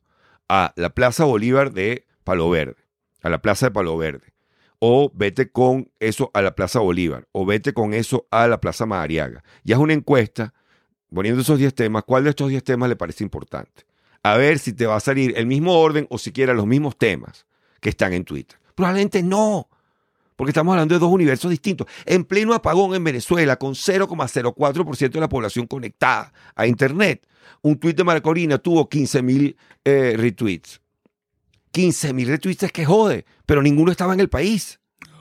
a 0.49 0.73
la 0.77 0.91
Plaza 0.91 1.25
Bolívar 1.25 1.73
de 1.73 2.07
Palo 2.25 2.51
Verde, 2.51 2.77
a 3.23 3.31
la 3.31 3.41
Plaza 3.41 3.67
de 3.67 3.73
Palo 3.73 3.97
Verde, 3.97 4.35
o 4.79 5.11
vete 5.15 5.51
con 5.51 5.91
eso 5.99 6.31
a 6.35 6.43
la 6.43 6.55
Plaza 6.55 6.81
Bolívar, 6.81 7.27
o 7.33 7.47
vete 7.47 7.73
con 7.73 7.95
eso 7.95 8.27
a 8.31 8.47
la 8.47 8.61
Plaza 8.61 8.87
Madariaga. 8.87 9.43
Ya 9.65 9.77
es 9.77 9.81
una 9.81 9.95
encuesta, 9.95 10.53
poniendo 11.15 11.41
esos 11.41 11.59
10 11.59 11.75
temas, 11.75 12.05
¿cuál 12.05 12.25
de 12.25 12.31
estos 12.31 12.49
10 12.49 12.63
temas 12.65 12.89
le 12.89 12.97
parece 12.97 13.25
importante? 13.25 13.87
A 14.23 14.37
ver 14.37 14.59
si 14.59 14.73
te 14.73 14.87
va 14.87 14.97
a 14.97 15.01
salir 15.01 15.35
el 15.37 15.47
mismo 15.47 15.79
orden 15.79 16.07
o 16.11 16.19
siquiera 16.19 16.55
los 16.55 16.67
mismos 16.67 16.97
temas 16.97 17.47
que 17.81 17.91
están 17.91 18.13
en 18.13 18.25
Twitter. 18.25 18.59
Probablemente 18.75 19.23
no, 19.23 19.69
porque 20.37 20.51
estamos 20.51 20.73
hablando 20.73 20.95
de 20.95 20.99
dos 20.99 21.13
universos 21.13 21.51
distintos. 21.51 21.87
En 22.07 22.25
pleno 22.25 22.55
apagón 22.55 22.95
en 22.95 23.05
Venezuela, 23.05 23.57
con 23.57 23.75
0,04% 23.75 25.11
de 25.11 25.21
la 25.21 25.29
población 25.29 25.67
conectada 25.67 26.33
a 26.55 26.67
Internet, 26.67 27.27
un 27.63 27.79
tuit 27.79 27.97
de 27.97 28.05
Marcorina 28.05 28.59
tuvo 28.59 28.89
15 28.89 29.23
mil 29.23 29.57
eh, 29.85 30.15
retweets. 30.17 30.81
15 31.71 32.13
mil 32.13 32.29
retweets 32.29 32.65
es 32.65 32.73
que 32.73 32.85
jode, 32.85 33.25
pero 33.47 33.63
ninguno 33.63 33.91
estaba 33.91 34.15
en 34.15 34.21
el 34.21 34.29
país. 34.29 34.81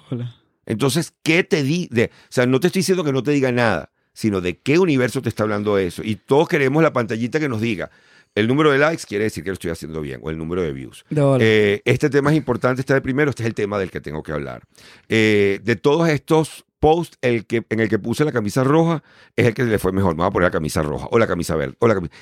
Hola. 0.09 0.35
Entonces, 0.65 1.13
¿qué 1.23 1.43
te 1.43 1.63
di? 1.63 1.87
De, 1.91 2.05
o 2.05 2.27
sea, 2.29 2.45
no 2.45 2.59
te 2.59 2.67
estoy 2.67 2.79
diciendo 2.79 3.03
que 3.03 3.11
no 3.11 3.21
te 3.21 3.31
diga 3.31 3.51
nada, 3.51 3.91
sino 4.13 4.41
de 4.41 4.57
qué 4.59 4.79
universo 4.79 5.21
te 5.21 5.29
está 5.29 5.43
hablando 5.43 5.77
eso. 5.77 6.01
Y 6.03 6.15
todos 6.15 6.47
queremos 6.47 6.81
la 6.83 6.93
pantallita 6.93 7.39
que 7.39 7.49
nos 7.49 7.61
diga. 7.61 7.91
El 8.35 8.47
número 8.47 8.71
de 8.71 8.79
likes 8.79 9.03
quiere 9.07 9.25
decir 9.25 9.43
que 9.43 9.51
lo 9.51 9.53
estoy 9.53 9.69
haciendo 9.69 10.01
bien, 10.01 10.19
o 10.23 10.31
el 10.31 10.37
número 10.37 10.61
de 10.63 10.73
views. 10.73 11.05
Eh, 11.39 11.81
este 11.85 12.09
tema 12.09 12.31
es 12.31 12.37
importante, 12.37 12.81
está 12.81 12.95
de 12.95 13.01
primero, 13.01 13.29
este 13.29 13.43
es 13.43 13.47
el 13.47 13.53
tema 13.53 13.77
del 13.77 13.91
que 13.91 14.01
tengo 14.01 14.23
que 14.23 14.31
hablar. 14.31 14.63
Eh, 15.07 15.59
de 15.63 15.75
todos 15.75 16.09
estos 16.09 16.65
posts, 16.79 17.17
el 17.21 17.45
que, 17.45 17.63
en 17.69 17.79
el 17.79 17.89
que 17.89 17.99
puse 17.99 18.25
la 18.25 18.31
camisa 18.31 18.63
roja 18.63 19.03
es 19.35 19.45
el 19.45 19.53
que 19.53 19.63
le 19.63 19.77
fue 19.77 19.91
mejor. 19.91 20.15
Me 20.15 20.23
voy 20.23 20.27
a 20.27 20.31
poner 20.31 20.47
la 20.47 20.51
camisa 20.51 20.81
roja, 20.81 21.07
o 21.11 21.19
la 21.19 21.27
camisa 21.27 21.55
verde, 21.55 21.75
o 21.79 21.87
la 21.87 21.95
camisa... 21.95 22.13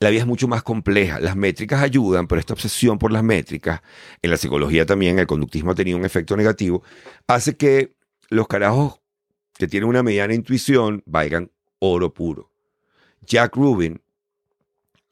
La 0.00 0.10
vida 0.10 0.20
es 0.20 0.26
mucho 0.26 0.48
más 0.48 0.62
compleja. 0.62 1.20
Las 1.20 1.36
métricas 1.36 1.80
ayudan, 1.80 2.26
pero 2.26 2.38
esta 2.38 2.52
obsesión 2.52 2.98
por 2.98 3.10
las 3.10 3.22
métricas, 3.22 3.80
en 4.20 4.30
la 4.30 4.36
psicología 4.36 4.84
también, 4.84 5.18
el 5.18 5.26
conductismo 5.26 5.70
ha 5.70 5.74
tenido 5.74 5.96
un 5.96 6.04
efecto 6.04 6.36
negativo, 6.36 6.82
hace 7.26 7.56
que 7.56 7.94
los 8.28 8.46
carajos 8.46 9.00
que 9.56 9.68
tienen 9.68 9.88
una 9.88 10.02
mediana 10.02 10.34
intuición 10.34 11.02
valgan 11.06 11.50
oro 11.78 12.12
puro. 12.12 12.50
Jack 13.22 13.56
Rubin, 13.56 14.00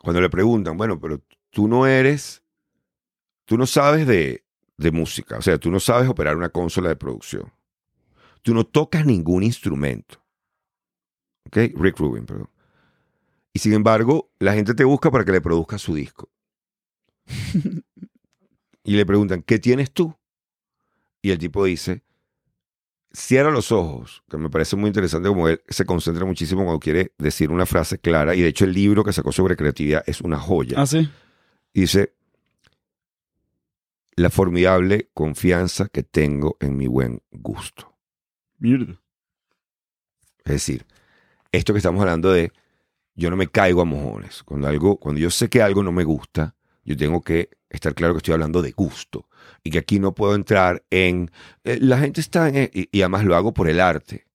cuando 0.02 0.20
le 0.20 0.28
preguntan, 0.28 0.76
bueno, 0.76 1.00
pero 1.00 1.20
tú 1.50 1.68
no 1.68 1.86
eres, 1.86 2.42
tú 3.44 3.56
no 3.56 3.66
sabes 3.66 4.06
de, 4.06 4.44
de 4.76 4.90
música, 4.90 5.38
o 5.38 5.42
sea, 5.42 5.58
tú 5.58 5.70
no 5.70 5.80
sabes 5.80 6.08
operar 6.08 6.36
una 6.36 6.48
consola 6.48 6.88
de 6.88 6.96
producción. 6.96 7.52
Tú 8.42 8.54
no 8.54 8.64
tocas 8.64 9.06
ningún 9.06 9.44
instrumento. 9.44 10.20
¿Ok? 11.46 11.56
Rick 11.76 11.98
Rubin, 11.98 12.26
perdón. 12.26 12.50
Y 13.52 13.58
sin 13.58 13.72
embargo, 13.72 14.30
la 14.38 14.54
gente 14.54 14.74
te 14.74 14.84
busca 14.84 15.10
para 15.10 15.24
que 15.24 15.32
le 15.32 15.40
produzca 15.40 15.78
su 15.78 15.94
disco. 15.94 16.30
y 18.84 18.96
le 18.96 19.06
preguntan, 19.06 19.42
¿qué 19.42 19.58
tienes 19.58 19.92
tú? 19.92 20.16
Y 21.20 21.30
el 21.30 21.38
tipo 21.38 21.64
dice, 21.64 22.02
cierra 23.12 23.50
los 23.50 23.72
ojos, 23.72 24.22
que 24.28 24.36
me 24.38 24.50
parece 24.50 24.76
muy 24.76 24.88
interesante 24.88 25.28
como 25.28 25.48
él 25.48 25.62
se 25.68 25.84
concentra 25.84 26.24
muchísimo 26.24 26.64
cuando 26.64 26.80
quiere 26.80 27.12
decir 27.18 27.50
una 27.50 27.66
frase 27.66 27.98
clara. 27.98 28.34
Y 28.34 28.42
de 28.42 28.48
hecho 28.48 28.64
el 28.64 28.72
libro 28.72 29.04
que 29.04 29.12
sacó 29.12 29.32
sobre 29.32 29.56
creatividad 29.56 30.02
es 30.06 30.20
una 30.20 30.38
joya. 30.38 30.80
Ah, 30.80 30.86
sí. 30.86 31.08
Dice, 31.74 32.14
la 34.16 34.30
formidable 34.30 35.10
confianza 35.14 35.88
que 35.88 36.02
tengo 36.02 36.56
en 36.60 36.76
mi 36.76 36.86
buen 36.86 37.22
gusto. 37.30 37.94
Mierda. 38.58 39.00
Es 40.44 40.52
decir, 40.52 40.86
esto 41.50 41.72
que 41.72 41.78
estamos 41.78 42.00
hablando 42.00 42.32
de, 42.32 42.52
yo 43.14 43.30
no 43.30 43.36
me 43.36 43.48
caigo 43.48 43.80
a 43.80 43.84
mojones. 43.84 44.42
Cuando, 44.42 44.68
algo, 44.68 44.98
cuando 44.98 45.20
yo 45.20 45.30
sé 45.30 45.48
que 45.48 45.62
algo 45.62 45.82
no 45.82 45.92
me 45.92 46.04
gusta, 46.04 46.54
yo 46.84 46.96
tengo 46.96 47.22
que 47.22 47.50
estar 47.72 47.94
claro 47.94 48.14
que 48.14 48.18
estoy 48.18 48.34
hablando 48.34 48.62
de 48.62 48.70
gusto. 48.72 49.28
Y 49.64 49.70
que 49.70 49.78
aquí 49.78 49.98
no 49.98 50.14
puedo 50.14 50.34
entrar 50.34 50.84
en... 50.90 51.30
eh, 51.64 51.78
la 51.80 51.98
gente 51.98 52.20
está 52.20 52.48
en... 52.48 52.70
Y, 52.72 52.88
y 52.96 53.02
además 53.02 53.24
lo 53.24 53.34
hago 53.36 53.52
por 53.54 53.68
el 53.68 53.80
arte. 53.80 54.26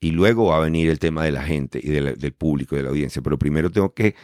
Y 0.00 0.10
luego 0.10 0.46
va 0.46 0.56
a 0.56 0.60
venir 0.60 0.90
el 0.90 0.98
tema 0.98 1.24
de 1.24 1.32
la 1.32 1.42
gente 1.44 1.78
y 1.82 1.88
de 1.88 2.00
la- 2.00 2.12
del 2.12 2.32
público 2.32 2.74
y 2.74 2.78
de 2.78 2.84
la 2.84 2.90
audiencia. 2.90 3.22
Pero 3.22 3.38
primero 3.38 3.70
tengo 3.70 3.92
que, 3.94 4.14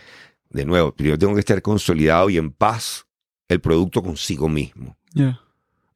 de 0.51 0.65
nuevo, 0.65 0.93
primero 0.93 1.19
tengo 1.19 1.35
que 1.35 1.41
estar 1.41 1.61
consolidado 1.63 2.29
y 2.31 2.37
en 2.39 2.51
paz 2.51 3.07
el 3.49 3.61
producto 3.61 4.03
consigo 4.03 4.49
mismo 4.49 4.97
Ya. 5.15 5.41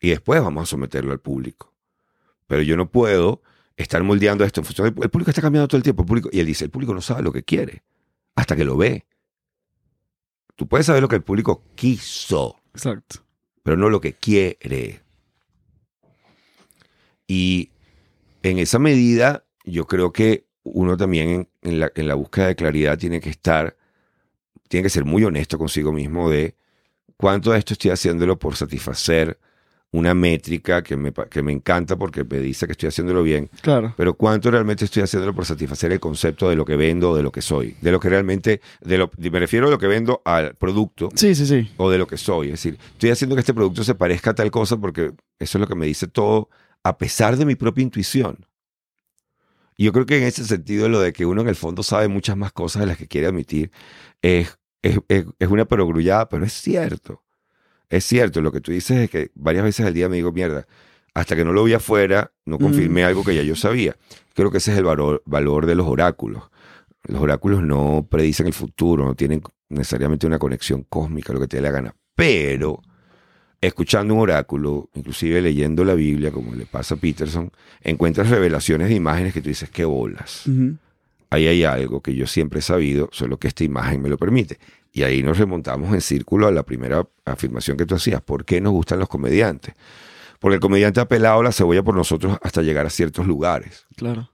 y 0.00 0.10
después 0.10 0.40
vamos 0.40 0.62
a 0.62 0.66
someterlo 0.66 1.12
al 1.12 1.20
público. 1.20 1.74
Pero 2.46 2.62
yo 2.62 2.76
no 2.76 2.90
puedo 2.90 3.42
estar 3.76 4.02
moldeando 4.04 4.44
esto 4.44 4.60
en 4.60 4.64
función 4.66 4.94
del- 4.94 5.02
El 5.04 5.10
público 5.10 5.30
está 5.30 5.42
cambiando 5.42 5.66
todo 5.68 5.78
el 5.78 5.82
tiempo. 5.82 6.02
El 6.02 6.06
público, 6.06 6.28
y 6.32 6.40
él 6.40 6.46
dice, 6.46 6.64
el 6.66 6.70
público 6.70 6.94
no 6.94 7.00
sabe 7.00 7.22
lo 7.22 7.32
que 7.32 7.42
quiere 7.42 7.82
hasta 8.36 8.54
que 8.54 8.64
lo 8.64 8.76
ve. 8.76 9.04
Tú 10.56 10.66
puedes 10.68 10.86
saber 10.86 11.02
lo 11.02 11.08
que 11.08 11.16
el 11.16 11.22
público 11.22 11.62
quiso, 11.74 12.56
Exacto. 12.74 13.24
pero 13.62 13.76
no 13.76 13.88
lo 13.88 14.00
que 14.00 14.12
quiere. 14.14 15.00
Y 17.26 17.70
en 18.42 18.58
esa 18.58 18.78
medida, 18.78 19.44
yo 19.64 19.86
creo 19.86 20.12
que 20.12 20.46
uno 20.64 20.96
también 20.96 21.28
en, 21.30 21.48
en 21.62 21.80
la, 21.80 21.92
en 21.94 22.08
la 22.08 22.14
búsqueda 22.14 22.48
de 22.48 22.56
claridad 22.56 22.98
tiene 22.98 23.20
que 23.20 23.30
estar, 23.30 23.76
tiene 24.68 24.84
que 24.84 24.90
ser 24.90 25.04
muy 25.04 25.24
honesto 25.24 25.58
consigo 25.58 25.92
mismo 25.92 26.30
de 26.30 26.56
cuánto 27.16 27.52
de 27.52 27.58
esto 27.58 27.72
estoy 27.74 27.90
haciéndolo 27.90 28.38
por 28.38 28.56
satisfacer 28.56 29.38
una 29.94 30.14
métrica 30.14 30.82
que 30.82 30.96
me, 30.96 31.12
que 31.12 31.42
me 31.42 31.52
encanta 31.52 31.96
porque 31.96 32.24
me 32.24 32.38
dice 32.40 32.66
que 32.66 32.72
estoy 32.72 32.88
haciéndolo 32.88 33.22
bien, 33.22 33.50
Claro. 33.60 33.92
pero 33.96 34.14
cuánto 34.14 34.50
realmente 34.50 34.86
estoy 34.86 35.02
haciéndolo 35.02 35.34
por 35.34 35.44
satisfacer 35.44 35.92
el 35.92 36.00
concepto 36.00 36.48
de 36.48 36.56
lo 36.56 36.64
que 36.64 36.76
vendo 36.76 37.10
o 37.10 37.16
de 37.16 37.22
lo 37.22 37.30
que 37.30 37.42
soy, 37.42 37.76
de 37.82 37.92
lo 37.92 38.00
que 38.00 38.08
realmente, 38.08 38.60
de 38.80 38.96
lo, 38.98 39.10
me 39.18 39.38
refiero 39.38 39.68
a 39.68 39.70
lo 39.70 39.78
que 39.78 39.86
vendo 39.86 40.22
al 40.24 40.54
producto 40.54 41.10
Sí, 41.14 41.34
sí, 41.34 41.46
sí. 41.46 41.70
o 41.76 41.90
de 41.90 41.98
lo 41.98 42.06
que 42.06 42.16
soy. 42.16 42.46
Es 42.46 42.52
decir, 42.54 42.78
estoy 42.92 43.10
haciendo 43.10 43.36
que 43.36 43.40
este 43.40 43.52
producto 43.54 43.84
se 43.84 43.94
parezca 43.94 44.30
a 44.30 44.34
tal 44.34 44.50
cosa 44.50 44.78
porque 44.78 45.12
eso 45.38 45.58
es 45.58 45.60
lo 45.60 45.66
que 45.66 45.74
me 45.74 45.84
dice 45.86 46.06
todo, 46.06 46.48
a 46.82 46.96
pesar 46.96 47.36
de 47.36 47.44
mi 47.44 47.54
propia 47.54 47.82
intuición. 47.82 48.46
Y 49.76 49.84
yo 49.84 49.92
creo 49.92 50.06
que 50.06 50.16
en 50.16 50.24
ese 50.24 50.44
sentido 50.44 50.88
lo 50.88 51.00
de 51.00 51.12
que 51.12 51.26
uno 51.26 51.40
en 51.42 51.48
el 51.48 51.56
fondo 51.56 51.82
sabe 51.82 52.08
muchas 52.08 52.36
más 52.36 52.52
cosas 52.52 52.80
de 52.80 52.86
las 52.86 52.96
que 52.96 53.08
quiere 53.08 53.26
admitir 53.26 53.70
es, 54.20 54.58
es, 54.82 54.98
es- 55.08 55.26
es 55.38 55.48
una 55.48 55.64
perogrullada, 55.64 56.28
pero 56.28 56.44
es 56.44 56.52
cierto. 56.52 57.22
Es 57.92 58.04
cierto, 58.04 58.40
lo 58.40 58.50
que 58.52 58.62
tú 58.62 58.72
dices 58.72 58.96
es 58.96 59.10
que 59.10 59.30
varias 59.34 59.64
veces 59.64 59.84
al 59.84 59.92
día 59.92 60.08
me 60.08 60.16
digo, 60.16 60.32
mierda, 60.32 60.66
hasta 61.12 61.36
que 61.36 61.44
no 61.44 61.52
lo 61.52 61.62
vi 61.62 61.74
afuera, 61.74 62.32
no 62.46 62.58
confirmé 62.58 63.04
algo 63.04 63.22
que 63.22 63.34
ya 63.34 63.42
yo 63.42 63.54
sabía. 63.54 63.96
Creo 64.34 64.50
que 64.50 64.56
ese 64.56 64.72
es 64.72 64.78
el 64.78 64.84
valor, 64.84 65.22
valor 65.26 65.66
de 65.66 65.74
los 65.74 65.86
oráculos. 65.86 66.44
Los 67.02 67.20
oráculos 67.20 67.62
no 67.62 68.08
predicen 68.10 68.46
el 68.46 68.54
futuro, 68.54 69.04
no 69.04 69.14
tienen 69.14 69.42
necesariamente 69.68 70.26
una 70.26 70.38
conexión 70.38 70.86
cósmica, 70.88 71.34
lo 71.34 71.40
que 71.40 71.48
te 71.48 71.58
dé 71.58 71.62
la 71.64 71.70
gana. 71.70 71.94
Pero 72.14 72.80
escuchando 73.60 74.14
un 74.14 74.20
oráculo, 74.20 74.88
inclusive 74.94 75.42
leyendo 75.42 75.84
la 75.84 75.92
Biblia, 75.92 76.30
como 76.30 76.54
le 76.54 76.64
pasa 76.64 76.94
a 76.94 76.98
Peterson, 76.98 77.52
encuentras 77.82 78.30
revelaciones 78.30 78.88
de 78.88 78.94
imágenes 78.94 79.34
que 79.34 79.42
tú 79.42 79.50
dices, 79.50 79.68
qué 79.68 79.84
bolas. 79.84 80.44
Ahí 81.28 81.46
hay 81.46 81.64
algo 81.64 82.00
que 82.00 82.14
yo 82.14 82.26
siempre 82.26 82.60
he 82.60 82.62
sabido, 82.62 83.10
solo 83.12 83.36
que 83.36 83.48
esta 83.48 83.64
imagen 83.64 84.00
me 84.00 84.08
lo 84.08 84.16
permite. 84.16 84.58
Y 84.92 85.04
ahí 85.04 85.22
nos 85.22 85.38
remontamos 85.38 85.92
en 85.94 86.00
círculo 86.02 86.46
a 86.46 86.52
la 86.52 86.64
primera 86.64 87.08
afirmación 87.24 87.76
que 87.76 87.86
tú 87.86 87.94
hacías. 87.94 88.20
¿Por 88.20 88.44
qué 88.44 88.60
nos 88.60 88.72
gustan 88.72 88.98
los 88.98 89.08
comediantes? 89.08 89.74
Porque 90.38 90.56
el 90.56 90.60
comediante 90.60 91.00
ha 91.00 91.08
pelado 91.08 91.42
la 91.42 91.52
cebolla 91.52 91.82
por 91.82 91.94
nosotros 91.94 92.36
hasta 92.42 92.62
llegar 92.62 92.84
a 92.84 92.90
ciertos 92.90 93.26
lugares. 93.26 93.86
Claro. 93.96 94.30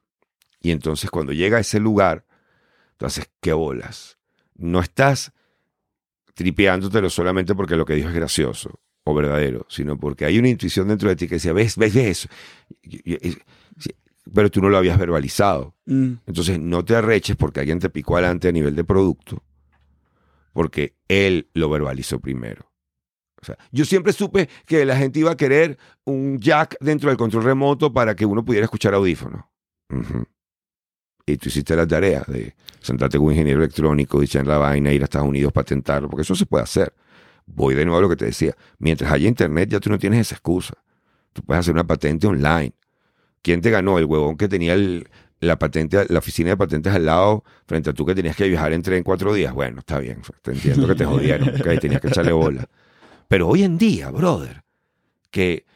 Y 0.60 0.72
entonces 0.72 1.10
cuando 1.10 1.32
llega 1.32 1.58
a 1.58 1.60
ese 1.60 1.78
lugar, 1.78 2.24
tú 2.96 3.06
haces, 3.06 3.30
qué 3.40 3.52
bolas. 3.52 4.18
No 4.56 4.80
estás 4.80 5.32
tripeándotelo 6.34 7.08
solamente 7.10 7.54
porque 7.54 7.76
lo 7.76 7.84
que 7.84 7.94
dijo 7.94 8.08
es 8.08 8.14
gracioso 8.14 8.80
o 9.04 9.14
verdadero, 9.14 9.66
sino 9.68 9.98
porque 9.98 10.24
hay 10.24 10.38
una 10.38 10.48
intuición 10.48 10.88
dentro 10.88 11.08
de 11.08 11.16
ti 11.16 11.28
que 11.28 11.36
decía, 11.36 11.52
ves, 11.52 11.76
ves, 11.76 11.94
ves 11.94 12.06
eso. 12.06 12.28
Pero 14.34 14.50
tú 14.50 14.60
no 14.60 14.68
lo 14.68 14.76
habías 14.76 14.98
verbalizado. 14.98 15.74
Mm, 15.86 16.12
Entonces 16.26 16.58
no 16.60 16.84
te 16.84 16.96
arreches 16.96 17.36
porque 17.36 17.60
alguien 17.60 17.78
te 17.78 17.88
picó 17.88 18.16
adelante 18.16 18.48
a 18.48 18.52
nivel 18.52 18.74
de 18.76 18.84
producto, 18.84 19.42
porque 20.58 20.96
él 21.06 21.48
lo 21.54 21.70
verbalizó 21.70 22.18
primero. 22.18 22.68
O 23.40 23.44
sea, 23.44 23.56
yo 23.70 23.84
siempre 23.84 24.12
supe 24.12 24.48
que 24.66 24.84
la 24.84 24.96
gente 24.96 25.20
iba 25.20 25.30
a 25.30 25.36
querer 25.36 25.78
un 26.04 26.40
jack 26.40 26.76
dentro 26.80 27.10
del 27.10 27.16
control 27.16 27.44
remoto 27.44 27.92
para 27.92 28.16
que 28.16 28.26
uno 28.26 28.44
pudiera 28.44 28.64
escuchar 28.64 28.92
audífonos. 28.92 29.44
Y 31.24 31.36
tú 31.36 31.48
hiciste 31.48 31.76
la 31.76 31.86
tarea 31.86 32.24
de 32.26 32.56
sentarte 32.80 33.18
con 33.18 33.30
ingeniero 33.30 33.60
electrónico, 33.60 34.18
diseñar 34.20 34.48
la 34.48 34.58
vaina, 34.58 34.92
ir 34.92 35.00
a 35.02 35.04
Estados 35.04 35.28
Unidos, 35.28 35.52
patentarlo, 35.52 36.08
porque 36.10 36.22
eso 36.22 36.34
se 36.34 36.44
puede 36.44 36.64
hacer. 36.64 36.92
Voy 37.46 37.76
de 37.76 37.84
nuevo 37.84 37.98
a 38.00 38.02
lo 38.02 38.08
que 38.08 38.16
te 38.16 38.24
decía. 38.24 38.56
Mientras 38.80 39.12
haya 39.12 39.28
internet, 39.28 39.68
ya 39.70 39.78
tú 39.78 39.90
no 39.90 39.98
tienes 40.00 40.22
esa 40.22 40.34
excusa. 40.34 40.74
Tú 41.32 41.44
puedes 41.44 41.60
hacer 41.60 41.72
una 41.72 41.86
patente 41.86 42.26
online. 42.26 42.72
¿Quién 43.42 43.60
te 43.60 43.70
ganó? 43.70 43.96
El 44.00 44.06
huevón 44.06 44.36
que 44.36 44.48
tenía 44.48 44.74
el- 44.74 45.08
la 45.40 45.58
patente, 45.58 46.06
la 46.08 46.18
oficina 46.18 46.50
de 46.50 46.56
patentes 46.56 46.92
al 46.92 47.06
lado, 47.06 47.44
frente 47.66 47.90
a 47.90 47.92
tú 47.92 48.04
que 48.04 48.14
tenías 48.14 48.36
que 48.36 48.48
viajar 48.48 48.72
en 48.72 49.02
cuatro 49.02 49.32
días. 49.32 49.52
Bueno, 49.52 49.80
está 49.80 49.98
bien. 49.98 50.20
Te 50.42 50.52
entiendo 50.52 50.86
que 50.88 50.94
te 50.94 51.04
jodieron, 51.04 51.48
ok, 51.48 51.80
tenías 51.80 52.00
que 52.00 52.08
echarle 52.08 52.32
bola. 52.32 52.66
Pero 53.28 53.48
hoy 53.48 53.62
en 53.62 53.78
día, 53.78 54.10
brother, 54.10 54.64
que 55.30 55.66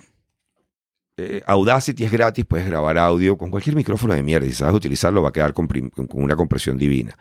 eh, 1.16 1.42
Audacity 1.46 2.04
es 2.04 2.10
gratis, 2.10 2.44
puedes 2.46 2.66
grabar 2.66 2.98
audio 2.98 3.36
con 3.36 3.50
cualquier 3.50 3.76
micrófono 3.76 4.14
de 4.14 4.22
mierda. 4.22 4.46
Si 4.46 4.54
sabes 4.54 4.74
utilizarlo, 4.74 5.22
va 5.22 5.28
a 5.28 5.32
quedar 5.32 5.52
con 5.52 5.66
con 5.66 6.08
una 6.12 6.34
compresión 6.34 6.78
divina. 6.78 7.16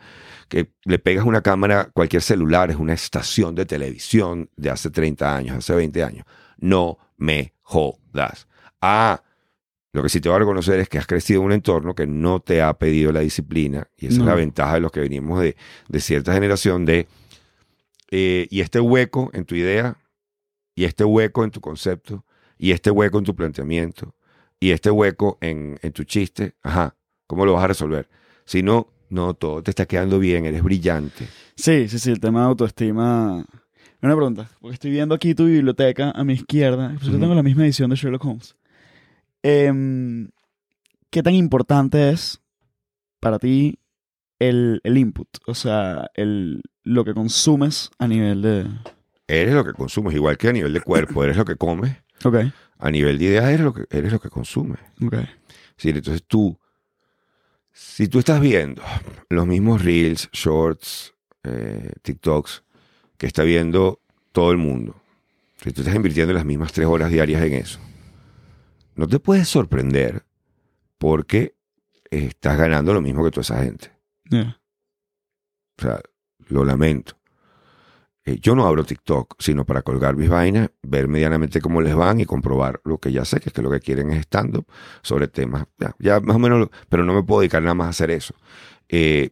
Que 0.48 0.72
le 0.84 0.98
pegas 0.98 1.24
una 1.24 1.42
cámara, 1.42 1.90
cualquier 1.92 2.22
celular, 2.22 2.70
es 2.70 2.76
una 2.76 2.94
estación 2.94 3.54
de 3.54 3.66
televisión 3.66 4.50
de 4.56 4.70
hace 4.70 4.90
30 4.90 5.36
años, 5.36 5.56
hace 5.56 5.74
20 5.74 6.02
años. 6.02 6.26
No 6.58 6.98
me 7.16 7.54
jodas. 7.60 8.48
Ah, 8.80 9.22
lo 9.92 10.02
que 10.02 10.08
sí 10.08 10.20
te 10.20 10.28
voy 10.28 10.36
a 10.36 10.38
reconocer 10.40 10.80
es 10.80 10.88
que 10.88 10.98
has 10.98 11.06
crecido 11.06 11.40
en 11.40 11.46
un 11.46 11.52
entorno 11.52 11.94
que 11.94 12.06
no 12.06 12.40
te 12.40 12.62
ha 12.62 12.72
pedido 12.78 13.12
la 13.12 13.20
disciplina. 13.20 13.86
Y 13.98 14.06
esa 14.06 14.18
No. 14.18 14.24
es 14.24 14.28
la 14.28 14.34
ventaja 14.34 14.74
de 14.74 14.80
los 14.80 14.90
que 14.92 15.00
venimos 15.00 15.40
de, 15.40 15.56
de 15.88 16.00
cierta 16.00 16.32
generación 16.32 16.84
de... 16.86 17.06
eh, 18.10 18.46
y 18.50 18.60
este 18.60 18.80
hueco 18.80 19.30
en 19.32 19.44
tu 19.44 19.54
idea, 19.54 19.96
y 20.74 20.84
este 20.84 21.04
hueco 21.04 21.44
en 21.44 21.50
tu 21.50 21.60
concepto, 21.60 22.24
y 22.58 22.70
este 22.72 22.90
hueco 22.90 23.18
en 23.18 23.24
tu 23.24 23.34
planteamiento, 23.34 24.14
y 24.60 24.70
este 24.70 24.90
hueco 24.90 25.38
en, 25.40 25.78
en 25.82 25.92
tu 25.92 26.04
chiste, 26.04 26.54
ajá, 26.62 26.94
¿cómo 27.26 27.44
lo 27.44 27.54
vas 27.54 27.64
a 27.64 27.68
resolver? 27.68 28.08
Si 28.44 28.62
no, 28.62 28.88
no, 29.10 29.34
todo 29.34 29.62
te 29.62 29.70
está 29.70 29.84
quedando 29.86 30.18
bien, 30.18 30.46
eres 30.46 30.62
brillante. 30.62 31.26
Sí, 31.56 31.88
sí, 31.88 31.98
sí, 31.98 32.10
el 32.10 32.20
tema 32.20 32.40
de 32.40 32.46
autoestima. 32.46 33.44
Una 34.00 34.16
pregunta, 34.16 34.48
porque 34.60 34.74
estoy 34.74 34.90
viendo 34.90 35.14
aquí 35.14 35.34
tu 35.34 35.44
biblioteca 35.44 36.10
a 36.12 36.24
mi 36.24 36.32
izquierda. 36.32 36.94
Pues 36.98 37.12
yo 37.12 37.18
tengo 37.20 37.34
la 37.34 37.42
misma 37.42 37.64
edición 37.64 37.90
de 37.90 37.96
Sherlock 37.96 38.24
Holmes. 38.24 38.56
Em, 39.42 40.28
¿Qué 41.10 41.22
tan 41.22 41.34
importante 41.34 42.10
es 42.10 42.40
para 43.20 43.38
ti 43.38 43.78
el, 44.38 44.80
el 44.84 44.96
input? 44.98 45.28
O 45.46 45.54
sea, 45.54 46.10
el, 46.14 46.62
lo 46.84 47.04
que 47.04 47.14
consumes 47.14 47.90
a 47.98 48.08
nivel 48.08 48.42
de... 48.42 48.66
Eres 49.28 49.54
lo 49.54 49.64
que 49.64 49.72
consumes, 49.72 50.14
igual 50.14 50.36
que 50.38 50.48
a 50.48 50.52
nivel 50.52 50.72
de 50.72 50.80
cuerpo, 50.80 51.22
eres 51.24 51.36
lo 51.36 51.44
que 51.44 51.56
comes, 51.56 51.96
Ok, 52.24 52.36
a 52.78 52.90
nivel 52.90 53.18
de 53.18 53.24
ideas 53.26 53.44
eres 53.46 53.60
lo 53.60 53.72
que, 53.74 53.84
eres 53.90 54.12
lo 54.12 54.20
que 54.20 54.30
consumes. 54.30 54.78
ok. 55.04 55.16
Sí, 55.76 55.88
entonces 55.90 56.22
tú, 56.26 56.58
si 57.72 58.08
tú 58.08 58.18
estás 58.18 58.40
viendo 58.40 58.82
los 59.28 59.46
mismos 59.46 59.82
reels, 59.82 60.28
shorts, 60.32 61.14
eh, 61.44 61.90
TikToks 62.02 62.62
que 63.16 63.26
está 63.26 63.42
viendo 63.42 64.00
todo 64.32 64.50
el 64.52 64.58
mundo, 64.58 64.94
si 65.56 65.72
tú 65.72 65.80
estás 65.80 65.94
invirtiendo 65.96 66.32
las 66.32 66.44
mismas 66.44 66.72
tres 66.72 66.86
horas 66.86 67.10
diarias 67.10 67.42
en 67.42 67.54
eso, 67.54 67.80
no 68.94 69.06
te 69.06 69.18
puedes 69.18 69.48
sorprender 69.48 70.24
porque 70.98 71.54
estás 72.10 72.58
ganando 72.58 72.92
lo 72.94 73.00
mismo 73.00 73.24
que 73.24 73.30
toda 73.30 73.42
esa 73.42 73.62
gente. 73.62 73.92
Yeah. 74.30 74.60
O 75.78 75.82
sea, 75.82 76.00
lo 76.48 76.64
lamento. 76.64 77.16
Eh, 78.24 78.38
yo 78.40 78.54
no 78.54 78.66
abro 78.66 78.84
TikTok, 78.84 79.34
sino 79.40 79.64
para 79.66 79.82
colgar 79.82 80.14
mis 80.14 80.28
vainas, 80.28 80.70
ver 80.82 81.08
medianamente 81.08 81.60
cómo 81.60 81.80
les 81.80 81.94
van 81.96 82.20
y 82.20 82.24
comprobar 82.24 82.80
lo 82.84 82.98
que 82.98 83.10
ya 83.10 83.24
sé, 83.24 83.40
que 83.40 83.48
es 83.48 83.52
que 83.52 83.62
lo 83.62 83.70
que 83.70 83.80
quieren 83.80 84.10
es 84.10 84.20
stand-up 84.26 84.64
sobre 85.02 85.26
temas. 85.26 85.64
Ya, 85.78 85.94
ya 85.98 86.20
más 86.20 86.36
o 86.36 86.38
menos, 86.38 86.60
lo- 86.60 86.70
pero 86.88 87.04
no 87.04 87.14
me 87.14 87.24
puedo 87.24 87.40
dedicar 87.40 87.62
nada 87.62 87.74
más 87.74 87.86
a 87.88 87.90
hacer 87.90 88.10
eso. 88.12 88.34
Eh, 88.88 89.30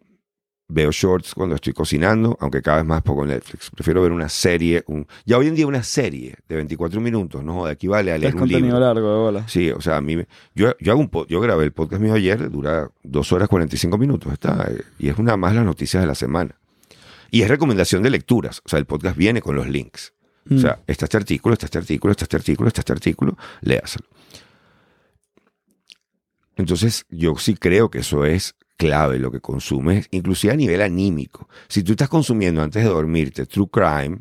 veo 0.70 0.90
shorts 0.92 1.34
cuando 1.34 1.54
estoy 1.56 1.72
cocinando, 1.72 2.36
aunque 2.40 2.62
cada 2.62 2.78
vez 2.78 2.86
más 2.86 3.02
poco 3.02 3.26
Netflix. 3.26 3.70
Prefiero 3.70 4.02
ver 4.02 4.12
una 4.12 4.28
serie. 4.28 4.82
Un, 4.86 5.06
ya 5.24 5.36
hoy 5.38 5.48
en 5.48 5.54
día 5.54 5.66
una 5.66 5.82
serie 5.82 6.36
de 6.48 6.56
24 6.56 7.00
minutos, 7.00 7.42
no 7.44 7.54
joda, 7.54 7.72
equivale 7.72 8.12
a 8.12 8.18
leer 8.18 8.28
Es 8.28 8.34
un 8.34 8.40
contenido 8.40 8.66
libro. 8.66 8.80
largo 8.80 9.10
de 9.12 9.18
bola. 9.18 9.48
Sí, 9.48 9.70
o 9.70 9.80
sea, 9.80 9.96
a 9.96 10.00
mí, 10.00 10.16
me- 10.16 10.26
yo, 10.54 10.74
yo 10.80 10.92
hago 10.92 11.00
un 11.00 11.10
pod- 11.10 11.26
yo 11.28 11.40
grabé 11.40 11.64
el 11.64 11.72
podcast 11.72 12.00
mío 12.02 12.14
ayer, 12.14 12.50
dura 12.50 12.90
dos 13.02 13.32
horas 13.32 13.48
45 13.48 13.98
minutos, 13.98 14.32
está, 14.32 14.70
y 14.98 15.08
es 15.08 15.18
una 15.18 15.36
más 15.36 15.54
las 15.54 15.64
noticias 15.64 16.02
de 16.02 16.06
la 16.06 16.14
semana. 16.14 16.54
Y 17.30 17.42
es 17.42 17.48
recomendación 17.48 18.02
de 18.02 18.10
lecturas, 18.10 18.60
o 18.64 18.68
sea, 18.68 18.78
el 18.78 18.86
podcast 18.86 19.16
viene 19.16 19.40
con 19.42 19.54
los 19.56 19.68
links. 19.68 20.12
O 20.50 20.54
Mm. 20.54 20.58
sea, 20.58 20.80
está 20.86 21.04
este 21.04 21.16
artículo, 21.18 21.52
está 21.52 21.66
este 21.66 21.78
artículo, 21.78 22.10
está 22.12 22.24
este 22.24 22.36
artículo, 22.36 22.68
está 22.68 22.80
este 22.80 22.92
artículo, 22.92 23.36
léaselo. 23.60 24.06
Entonces, 26.56 27.04
yo 27.08 27.36
sí 27.36 27.54
creo 27.54 27.90
que 27.90 27.98
eso 28.00 28.24
es 28.24 28.54
clave, 28.86 29.18
lo 29.18 29.30
que 29.30 29.40
consumes, 29.40 30.08
inclusive 30.10 30.52
a 30.52 30.56
nivel 30.56 30.82
anímico. 30.82 31.48
Si 31.68 31.82
tú 31.82 31.92
estás 31.92 32.08
consumiendo 32.08 32.62
antes 32.62 32.82
de 32.82 32.88
dormirte 32.88 33.46
True 33.46 33.68
Crime, 33.70 34.18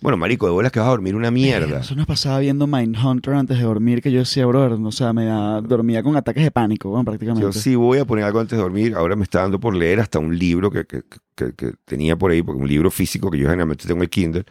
bueno, 0.00 0.16
marico, 0.16 0.46
de 0.46 0.52
bolas 0.52 0.70
que 0.70 0.78
vas 0.78 0.86
a 0.86 0.90
dormir 0.92 1.16
una 1.16 1.32
mierda. 1.32 1.80
Eso 1.80 1.96
nos 1.96 2.06
pasaba 2.06 2.38
viendo 2.38 2.68
Mindhunter 2.68 3.34
antes 3.34 3.58
de 3.58 3.64
dormir, 3.64 4.00
que 4.00 4.12
yo 4.12 4.20
decía, 4.20 4.46
brother, 4.46 4.78
o 4.80 4.92
sea, 4.92 5.12
me 5.12 5.24
da- 5.24 5.60
dormía 5.60 6.04
con 6.04 6.16
ataques 6.16 6.44
de 6.44 6.52
pánico, 6.52 6.90
bueno, 6.90 7.04
prácticamente. 7.04 7.42
Yo 7.42 7.52
sí 7.52 7.74
voy 7.74 7.98
a 7.98 8.04
poner 8.04 8.24
algo 8.24 8.38
antes 8.38 8.56
de 8.56 8.62
dormir. 8.62 8.94
Ahora 8.94 9.16
me 9.16 9.24
está 9.24 9.40
dando 9.40 9.58
por 9.58 9.74
leer 9.74 9.98
hasta 9.98 10.20
un 10.20 10.38
libro 10.38 10.70
que, 10.70 10.84
que- 10.86 11.02
que- 11.34 11.52
que 11.52 11.72
tenía 11.84 12.14
por 12.16 12.30
ahí, 12.30 12.42
porque 12.42 12.60
un 12.62 12.68
libro 12.68 12.92
físico 12.92 13.28
que 13.30 13.38
yo 13.38 13.46
generalmente 13.48 13.86
tengo 13.88 13.98
en 13.98 14.02
el 14.04 14.10
Kindle. 14.10 14.44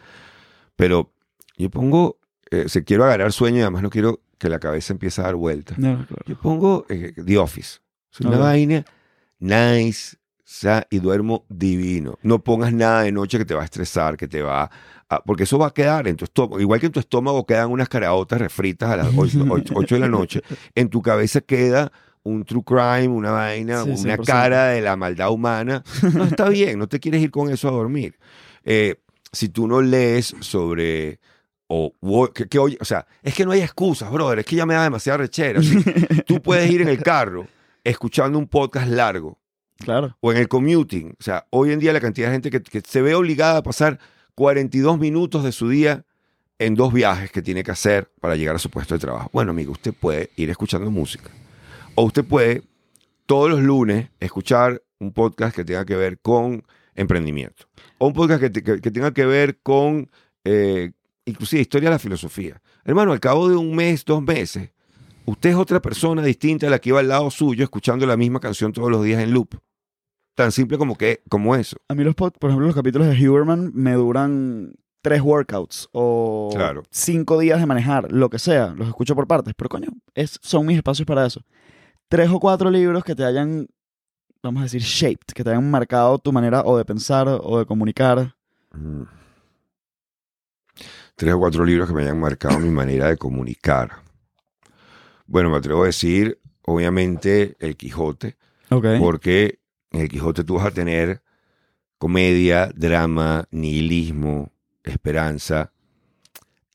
Pero 0.76 1.10
yo 1.56 1.70
pongo, 1.70 2.18
eh, 2.50 2.64
si 2.68 2.82
quiero 2.82 3.04
agarrar 3.04 3.32
sueño 3.32 3.56
y 3.58 3.60
además 3.62 3.82
no 3.82 3.88
quiero 3.90 4.20
que 4.36 4.48
la 4.50 4.58
cabeza 4.58 4.92
empiece 4.92 5.20
a 5.20 5.24
dar 5.24 5.34
vueltas. 5.36 5.78
No, 5.78 5.96
claro. 6.06 6.22
Yo 6.26 6.38
pongo 6.38 6.84
eh, 6.90 7.14
The 7.24 7.38
Office. 7.38 7.78
Es 8.12 8.20
una 8.20 8.36
vaina 8.38 8.84
nice 9.38 10.16
y 10.90 10.98
duermo 10.98 11.44
divino. 11.48 12.18
No 12.22 12.42
pongas 12.42 12.72
nada 12.72 13.02
de 13.02 13.12
noche 13.12 13.38
que 13.38 13.44
te 13.44 13.54
va 13.54 13.62
a 13.62 13.64
estresar, 13.64 14.16
que 14.16 14.28
te 14.28 14.42
va 14.42 14.70
a... 15.08 15.22
Porque 15.24 15.44
eso 15.44 15.58
va 15.58 15.68
a 15.68 15.74
quedar 15.74 16.08
en 16.08 16.16
tu 16.16 16.24
estómago. 16.24 16.60
Igual 16.60 16.80
que 16.80 16.86
en 16.86 16.92
tu 16.92 17.00
estómago 17.00 17.46
quedan 17.46 17.70
unas 17.70 17.88
caraotas 17.88 18.40
refritas 18.40 18.90
a 18.90 18.96
las 18.96 19.08
8, 19.16 19.38
de 19.94 19.98
la 19.98 20.08
noche. 20.08 20.42
En 20.74 20.88
tu 20.88 21.00
cabeza 21.02 21.40
queda 21.40 21.92
un 22.22 22.44
true 22.44 22.62
crime, 22.64 23.08
una 23.08 23.30
vaina, 23.30 23.84
Sí, 23.84 23.90
una 23.90 24.16
100%. 24.16 24.24
cara 24.26 24.68
de 24.68 24.80
la 24.82 24.96
maldad 24.96 25.30
humana. 25.30 25.82
No, 26.14 26.24
está 26.24 26.48
bien, 26.48 26.78
no 26.78 26.88
te 26.88 26.98
quieres 26.98 27.22
ir 27.22 27.30
con 27.30 27.50
eso 27.50 27.68
a 27.68 27.72
dormir. 27.72 28.18
Eh, 28.64 28.96
si 29.32 29.48
tú 29.48 29.68
no 29.68 29.80
lees 29.80 30.34
sobre... 30.40 31.20
O, 31.70 31.92
que, 32.34 32.48
que 32.48 32.58
oye, 32.58 32.78
o 32.80 32.84
sea, 32.86 33.06
es 33.22 33.34
que 33.34 33.44
no 33.44 33.52
hay 33.52 33.60
excusas, 33.60 34.10
brother. 34.10 34.38
Es 34.38 34.46
que 34.46 34.56
ya 34.56 34.64
me 34.64 34.72
da 34.72 34.84
demasiada 34.84 35.18
rechera. 35.18 35.60
Tú 36.26 36.40
puedes 36.40 36.70
ir 36.70 36.80
en 36.80 36.88
el 36.88 37.02
carro 37.02 37.46
escuchando 37.84 38.38
un 38.38 38.46
podcast 38.48 38.88
largo 38.88 39.38
Claro. 39.78 40.16
o 40.20 40.32
en 40.32 40.38
el 40.38 40.48
commuting. 40.48 41.14
O 41.20 41.22
sea, 41.22 41.46
hoy 41.50 41.72
en 41.72 41.78
día 41.78 41.92
la 41.92 42.00
cantidad 42.00 42.28
de 42.28 42.32
gente 42.34 42.50
que, 42.50 42.62
que 42.62 42.80
se 42.80 43.00
ve 43.02 43.14
obligada 43.14 43.58
a 43.58 43.62
pasar 43.62 43.98
42 44.34 44.98
minutos 44.98 45.44
de 45.44 45.52
su 45.52 45.68
día 45.68 46.04
en 46.58 46.74
dos 46.74 46.92
viajes 46.92 47.30
que 47.30 47.42
tiene 47.42 47.62
que 47.62 47.70
hacer 47.70 48.10
para 48.20 48.34
llegar 48.34 48.56
a 48.56 48.58
su 48.58 48.70
puesto 48.70 48.94
de 48.94 49.00
trabajo. 49.00 49.30
Bueno, 49.32 49.52
amigo, 49.52 49.72
usted 49.72 49.94
puede 49.94 50.30
ir 50.36 50.50
escuchando 50.50 50.90
música. 50.90 51.30
O 51.94 52.02
usted 52.04 52.24
puede 52.24 52.62
todos 53.26 53.50
los 53.50 53.60
lunes 53.60 54.08
escuchar 54.20 54.82
un 54.98 55.12
podcast 55.12 55.54
que 55.54 55.64
tenga 55.64 55.84
que 55.84 55.94
ver 55.94 56.18
con 56.18 56.64
emprendimiento. 56.96 57.66
O 57.98 58.08
un 58.08 58.12
podcast 58.14 58.40
que, 58.40 58.50
te- 58.50 58.62
que- 58.64 58.80
que 58.80 58.90
tenga 58.90 59.12
que 59.12 59.24
ver 59.26 59.58
con, 59.62 60.10
eh, 60.44 60.90
inclusive, 61.24 61.62
historia 61.62 61.90
de 61.90 61.94
la 61.94 61.98
filosofía. 62.00 62.60
Hermano, 62.84 63.12
al 63.12 63.20
cabo 63.20 63.48
de 63.48 63.54
un 63.56 63.76
mes, 63.76 64.04
dos 64.04 64.22
meses, 64.22 64.70
usted 65.28 65.50
es 65.50 65.56
otra 65.56 65.80
persona 65.80 66.22
distinta 66.22 66.66
a 66.66 66.70
la 66.70 66.78
que 66.78 66.88
iba 66.88 67.00
al 67.00 67.08
lado 67.08 67.30
suyo 67.30 67.62
escuchando 67.64 68.06
la 68.06 68.16
misma 68.16 68.40
canción 68.40 68.72
todos 68.72 68.90
los 68.90 69.04
días 69.04 69.22
en 69.22 69.32
loop. 69.32 69.54
Tan 70.34 70.52
simple 70.52 70.78
como, 70.78 70.96
que, 70.96 71.22
como 71.28 71.54
eso. 71.56 71.76
A 71.88 71.94
mí 71.94 72.04
los 72.04 72.14
por 72.14 72.32
ejemplo, 72.42 72.66
los 72.66 72.74
capítulos 72.74 73.08
de 73.08 73.28
Huberman 73.28 73.72
me 73.74 73.92
duran 73.94 74.74
tres 75.02 75.20
workouts 75.20 75.88
o 75.92 76.50
Claro. 76.54 76.82
cinco 76.90 77.38
días 77.38 77.60
de 77.60 77.66
manejar, 77.66 78.10
lo 78.12 78.30
que 78.30 78.38
sea. 78.38 78.68
Los 78.76 78.88
escucho 78.88 79.14
por 79.14 79.26
partes, 79.26 79.54
pero 79.56 79.68
coño, 79.68 79.88
es, 80.14 80.38
son 80.42 80.64
mis 80.66 80.76
espacios 80.76 81.06
para 81.06 81.26
eso. 81.26 81.40
Tres 82.08 82.30
o 82.30 82.38
cuatro 82.40 82.70
libros 82.70 83.04
que 83.04 83.14
te 83.14 83.24
hayan, 83.24 83.66
vamos 84.42 84.60
a 84.60 84.64
decir, 84.64 84.80
shaped, 84.80 85.34
que 85.34 85.44
te 85.44 85.50
hayan 85.50 85.70
marcado 85.70 86.18
tu 86.18 86.32
manera 86.32 86.62
o 86.64 86.78
de 86.78 86.84
pensar 86.84 87.28
o 87.28 87.58
de 87.58 87.66
comunicar. 87.66 88.34
Mm. 88.72 89.02
Tres 91.16 91.34
o 91.34 91.38
cuatro 91.38 91.64
libros 91.64 91.88
que 91.88 91.94
me 91.94 92.02
hayan 92.02 92.20
marcado 92.20 92.58
mi 92.60 92.70
manera 92.70 93.08
de 93.08 93.16
comunicar. 93.16 94.07
Bueno, 95.28 95.50
me 95.50 95.58
atrevo 95.58 95.82
a 95.82 95.86
decir, 95.86 96.40
obviamente, 96.62 97.54
El 97.60 97.76
Quijote, 97.76 98.36
Ok. 98.70 98.86
porque 98.98 99.60
en 99.92 100.00
El 100.00 100.08
Quijote 100.08 100.42
tú 100.42 100.54
vas 100.54 100.66
a 100.66 100.70
tener 100.70 101.22
comedia, 101.98 102.70
drama, 102.74 103.46
nihilismo, 103.50 104.52
esperanza 104.84 105.72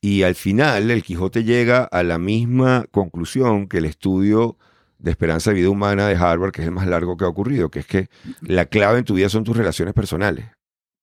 Y 0.00 0.22
al 0.22 0.34
final 0.34 0.90
el 0.90 1.02
Quijote 1.02 1.44
llega 1.44 1.82
a 1.84 2.02
la 2.02 2.18
misma 2.18 2.84
conclusión 2.90 3.68
que 3.68 3.78
el 3.78 3.86
estudio 3.86 4.58
de 4.98 5.10
esperanza 5.10 5.50
de 5.50 5.56
vida 5.56 5.70
humana 5.70 6.06
de 6.06 6.14
Harvard, 6.14 6.52
que 6.52 6.60
es 6.60 6.68
el 6.68 6.74
más 6.74 6.86
largo 6.86 7.16
que 7.16 7.24
ha 7.24 7.28
ocurrido, 7.28 7.70
que 7.70 7.78
es 7.80 7.86
que 7.86 8.08
la 8.42 8.66
clave 8.66 8.98
en 8.98 9.04
tu 9.04 9.14
vida 9.14 9.28
son 9.30 9.44
tus 9.44 9.56
relaciones 9.56 9.94
personales. 9.94 10.46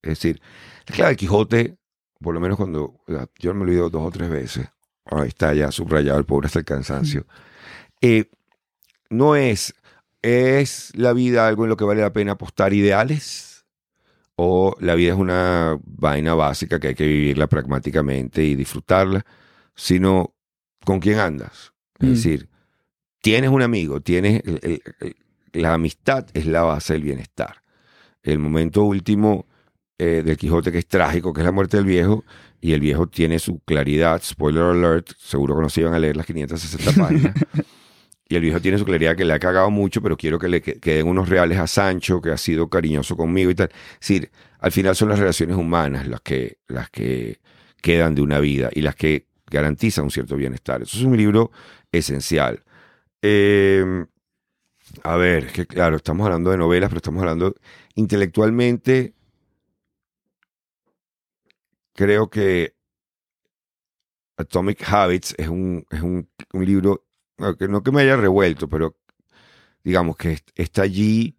Es 0.03 0.11
decir, 0.11 0.39
la 0.87 0.95
clave 0.95 1.09
del 1.09 1.17
Quijote, 1.17 1.77
por 2.19 2.33
lo 2.33 2.39
menos 2.39 2.57
cuando 2.57 3.01
yo 3.39 3.53
me 3.55 3.65
lo 3.65 3.71
he 3.71 3.75
dos 3.89 4.07
o 4.07 4.11
tres 4.11 4.29
veces, 4.29 4.69
ahí 5.11 5.27
está 5.27 5.53
ya 5.53 5.71
subrayado 5.71 6.17
el 6.19 6.25
pobre 6.25 6.47
hasta 6.47 6.59
el 6.59 6.65
cansancio, 6.65 7.25
eh, 8.01 8.25
no 9.09 9.35
es, 9.35 9.73
es 10.21 10.91
la 10.95 11.13
vida 11.13 11.47
algo 11.47 11.63
en 11.65 11.69
lo 11.69 11.77
que 11.77 11.83
vale 11.83 12.01
la 12.01 12.13
pena 12.13 12.33
apostar 12.33 12.73
ideales 12.73 13.65
o 14.35 14.75
la 14.79 14.95
vida 14.95 15.13
es 15.13 15.19
una 15.19 15.77
vaina 15.83 16.33
básica 16.33 16.79
que 16.79 16.89
hay 16.89 16.95
que 16.95 17.05
vivirla 17.05 17.47
pragmáticamente 17.47 18.43
y 18.43 18.55
disfrutarla, 18.55 19.25
sino 19.75 20.33
con 20.85 20.99
quién 20.99 21.19
andas. 21.19 21.73
Es 21.99 22.07
Mm. 22.07 22.11
decir, 22.13 22.49
tienes 23.21 23.49
un 23.51 23.61
amigo, 23.61 24.01
tienes 24.01 24.41
el- 24.45 24.59
el- 24.63 24.81
el- 25.01 25.15
la 25.61 25.73
amistad 25.73 26.25
es 26.33 26.45
la 26.45 26.63
base 26.63 26.93
del 26.93 27.03
bienestar. 27.03 27.61
El 28.23 28.39
momento 28.39 28.83
último 28.83 29.45
eh, 29.99 30.23
del 30.25 30.35
Quijote 30.37 30.71
que 30.71 30.79
es 30.79 30.87
trágico, 30.87 31.31
que 31.31 31.41
es 31.41 31.45
la 31.45 31.51
muerte 31.51 31.77
del 31.77 31.85
viejo, 31.85 32.23
y 32.61 32.73
el 32.73 32.79
viejo 32.79 33.07
tiene 33.07 33.39
su 33.39 33.59
claridad, 33.59 34.21
spoiler 34.23 34.63
alert, 34.63 35.09
seguro 35.17 35.55
que 35.55 35.61
no 35.63 35.69
se 35.69 35.81
iban 35.81 35.93
a 35.95 35.99
leer 35.99 36.15
las 36.15 36.25
560 36.27 36.91
páginas, 37.01 37.35
y 38.29 38.35
el 38.35 38.41
viejo 38.41 38.61
tiene 38.61 38.77
su 38.77 38.85
claridad 38.85 39.15
que 39.17 39.25
le 39.25 39.33
ha 39.33 39.39
cagado 39.39 39.69
mucho, 39.71 40.01
pero 40.01 40.15
quiero 40.15 40.39
que 40.39 40.47
le 40.47 40.61
que- 40.61 40.79
queden 40.79 41.07
unos 41.07 41.27
reales 41.27 41.57
a 41.57 41.67
Sancho, 41.67 42.21
que 42.21 42.29
ha 42.31 42.37
sido 42.37 42.69
cariñoso 42.69 43.17
conmigo 43.17 43.49
y 43.51 43.55
tal. 43.55 43.69
Es 43.99 44.07
decir, 44.07 44.31
al 44.59 44.71
final 44.71 44.95
son 44.95 45.09
las 45.09 45.19
relaciones 45.19 45.57
humanas 45.57 46.07
las 46.07 46.21
que, 46.21 46.59
las 46.67 46.89
que 46.89 47.39
quedan 47.81 48.13
de 48.15 48.21
una 48.21 48.39
vida 48.39 48.69
y 48.73 48.81
las 48.81 48.95
que 48.95 49.25
garantizan 49.49 50.05
un 50.05 50.11
cierto 50.11 50.37
bienestar. 50.37 50.81
Eso 50.83 50.97
es 50.97 51.03
un 51.03 51.17
libro 51.17 51.51
esencial. 51.91 52.63
Eh, 53.21 54.05
a 55.03 55.15
ver, 55.17 55.45
es 55.45 55.51
que 55.53 55.65
claro, 55.65 55.97
estamos 55.97 56.25
hablando 56.25 56.51
de 56.51 56.57
novelas, 56.57 56.89
pero 56.89 56.97
estamos 56.99 57.21
hablando 57.21 57.55
intelectualmente. 57.95 59.13
Creo 61.93 62.29
que 62.29 62.73
Atomic 64.37 64.81
Habits 64.91 65.35
es 65.37 65.47
un, 65.47 65.85
es 65.91 66.01
un, 66.01 66.27
un 66.53 66.65
libro, 66.65 67.05
no 67.37 67.55
que, 67.55 67.67
no 67.67 67.83
que 67.83 67.91
me 67.91 68.01
haya 68.01 68.15
revuelto, 68.15 68.67
pero 68.67 68.95
digamos 69.83 70.15
que 70.17 70.33
est- 70.33 70.49
está 70.55 70.83
allí. 70.83 71.35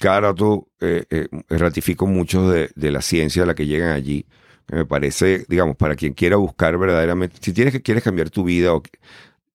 Cada 0.00 0.20
rato 0.22 0.68
eh, 0.80 1.04
eh, 1.10 1.28
ratifico 1.50 2.06
mucho 2.06 2.48
de, 2.50 2.70
de 2.74 2.90
la 2.90 3.00
ciencia 3.00 3.44
a 3.44 3.46
la 3.46 3.54
que 3.54 3.66
llegan 3.66 3.90
allí. 3.92 4.26
Me 4.68 4.84
parece, 4.86 5.44
digamos, 5.48 5.76
para 5.76 5.94
quien 5.94 6.14
quiera 6.14 6.36
buscar 6.36 6.76
verdaderamente, 6.78 7.36
si 7.40 7.52
tienes 7.52 7.72
que 7.72 7.82
quieres 7.82 8.02
cambiar 8.02 8.30
tu 8.30 8.42
vida 8.44 8.74
o 8.74 8.82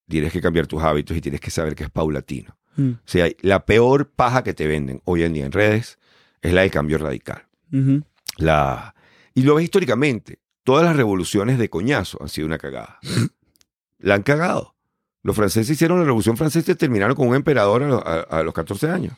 tienes 0.08 0.32
que 0.32 0.40
cambiar 0.41 0.66
tus 0.68 0.82
hábitos 0.82 1.18
y 1.18 1.22
tienes 1.22 1.41
que 1.41 1.52
saber 1.52 1.76
que 1.76 1.84
es 1.84 1.90
paulatino. 1.90 2.56
Mm. 2.78 2.91
O 2.91 3.00
sea, 3.06 3.28
la 3.41 3.66
peor 3.66 4.12
paja 4.12 4.44
que 4.44 4.54
te 4.54 4.66
venden 4.68 5.02
hoy 5.04 5.24
en 5.24 5.34
día 5.34 5.46
en 5.46 5.52
redes 5.52 5.98
es 6.41 6.54
la 6.54 6.62
del 6.62 6.72
cambio 6.72 7.00
radical. 7.00 7.46
Ujú. 7.74 8.04
La, 8.38 8.96
y 9.40 9.44
lo 9.44 9.56
ves 9.56 9.64
históricamente. 9.66 10.40
Todas 10.64 10.84
las 10.86 10.95
revoluciones 10.95 11.57
de 11.57 11.70
coñazo 11.70 12.18
han 12.22 12.30
sido 12.30 12.48
una 12.48 12.57
cagada. 12.57 12.99
La 13.99 14.16
han 14.16 14.24
cagado. 14.24 14.76
Los 15.24 15.36
franceses 15.36 15.70
hicieron 15.72 15.99
la 15.99 16.06
revolución 16.06 16.38
francesa 16.38 16.72
y 16.72 16.76
terminaron 16.76 17.14
con 17.16 17.28
un 17.28 17.36
emperador 17.36 17.84
a, 17.84 17.88
lo- 17.90 18.07
a- 18.07 18.22
a 18.22 18.44
los 18.44 18.53
14 18.53 18.90
años. 18.90 19.14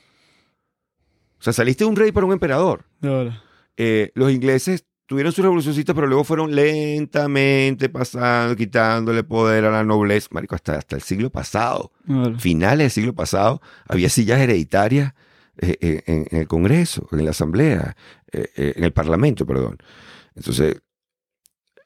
O 1.39 1.43
sea, 1.43 1.53
saliste 1.53 1.83
de 1.83 1.89
un 1.89 1.95
rey 1.95 2.11
para 2.11 2.25
un 2.25 2.33
emperador. 2.33 2.85
Ahora. 3.03 3.43
Eh, 3.77 4.11
los 4.15 4.31
ingleses 4.31 4.85
tuvieron 5.05 5.31
su 5.31 5.41
revolucioncita, 5.43 5.93
pero 5.93 6.07
luego 6.07 6.23
fueron 6.23 6.55
lentamente 6.55 7.89
pasando, 7.89 8.55
quitándole 8.55 9.23
poder 9.23 9.65
a 9.65 9.71
la 9.71 9.83
nobleza. 9.83 10.29
Marico, 10.31 10.55
hasta, 10.55 10.75
hasta 10.77 10.95
el 10.95 11.01
siglo 11.03 11.29
pasado 11.29 11.91
Ahora. 12.07 12.39
finales 12.39 12.79
del 12.79 12.91
siglo 12.91 13.13
pasado 13.13 13.61
había 13.87 14.09
sillas 14.09 14.39
hereditarias 14.39 15.13
eh, 15.61 15.77
eh, 15.79 16.03
en, 16.07 16.27
en 16.31 16.39
el 16.41 16.47
Congreso, 16.47 17.07
en 17.11 17.23
la 17.25 17.31
Asamblea, 17.31 17.95
eh, 18.31 18.73
en 18.75 18.83
el 18.83 18.91
Parlamento, 18.91 19.45
perdón. 19.45 19.77
Entonces, 20.35 20.81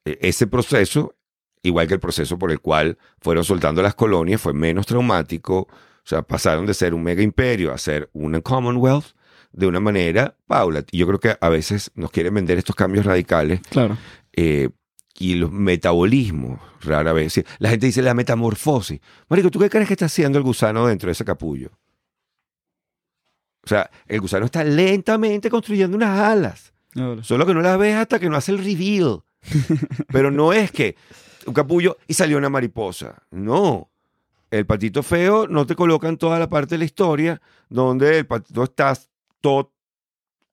eh, 0.06 0.18
ese 0.22 0.48
proceso, 0.48 1.16
igual 1.62 1.88
que 1.88 1.96
el 1.96 2.00
proceso 2.00 2.38
por 2.38 2.52
el 2.52 2.60
cual 2.60 2.98
fueron 3.20 3.44
soltando 3.44 3.82
las 3.82 3.96
colonias, 3.96 4.42
fue 4.42 4.54
menos 4.54 4.86
traumático. 4.86 5.60
O 5.60 6.08
sea, 6.08 6.22
pasaron 6.22 6.66
de 6.66 6.74
ser 6.74 6.94
un 6.94 7.04
mega 7.04 7.22
imperio 7.24 7.74
a 7.74 7.78
ser 7.78 8.10
un 8.14 8.40
Commonwealth 8.42 9.16
de 9.52 9.66
una 9.68 9.80
manera 9.80 10.38
paulatina. 10.48 10.90
Y 10.96 11.00
yo 11.00 11.08
creo 11.08 11.20
que 11.20 11.36
a 11.40 11.50
veces 11.50 11.92
nos 11.96 12.12
quieren 12.12 12.34
vender 12.36 12.58
estos 12.58 12.76
cambios 12.76 13.06
radicales 13.06 13.62
Claro. 13.70 13.98
eh, 14.34 14.70
y 15.18 15.36
los 15.36 15.50
metabolismos, 15.52 16.60
rara 16.82 17.14
vez. 17.14 17.42
La 17.60 17.70
gente 17.70 17.86
dice 17.86 18.02
la 18.02 18.14
metamorfosis. 18.14 19.00
Marico, 19.30 19.50
¿tú 19.50 19.60
qué 19.60 19.70
crees 19.70 19.88
que 19.88 19.94
está 19.94 20.06
haciendo 20.06 20.38
el 20.38 20.44
gusano 20.44 20.86
dentro 20.88 21.08
de 21.08 21.14
ese 21.14 21.24
capullo? 21.26 21.72
O 23.66 23.68
sea, 23.68 23.90
el 24.08 24.22
gusano 24.22 24.46
está 24.46 24.64
lentamente 24.64 25.50
construyendo 25.50 25.98
unas 25.98 26.20
alas. 26.20 26.74
Ahora. 26.96 27.24
Solo 27.24 27.46
que 27.46 27.54
no 27.54 27.62
las 27.62 27.78
ves 27.78 27.96
hasta 27.96 28.20
que 28.20 28.30
no 28.30 28.36
hace 28.38 28.52
el 28.52 28.60
reveal. 28.60 29.22
Pero 30.12 30.32
no 30.32 30.54
es 30.54 30.72
que 30.72 30.96
un 31.46 31.54
capullo 31.54 31.98
y 32.08 32.14
salió 32.14 32.38
una 32.38 32.50
mariposa. 32.50 33.24
No. 33.32 33.90
El 34.52 34.66
patito 34.66 35.04
feo 35.04 35.48
no 35.48 35.66
te 35.66 35.76
coloca 35.76 36.08
en 36.08 36.18
toda 36.18 36.40
la 36.40 36.48
parte 36.50 36.76
de 36.76 36.80
la 36.80 36.86
historia 36.86 37.42
donde 37.70 38.20
el 38.20 38.26
patito 38.28 38.64
está 38.64 38.98
todo 39.42 39.72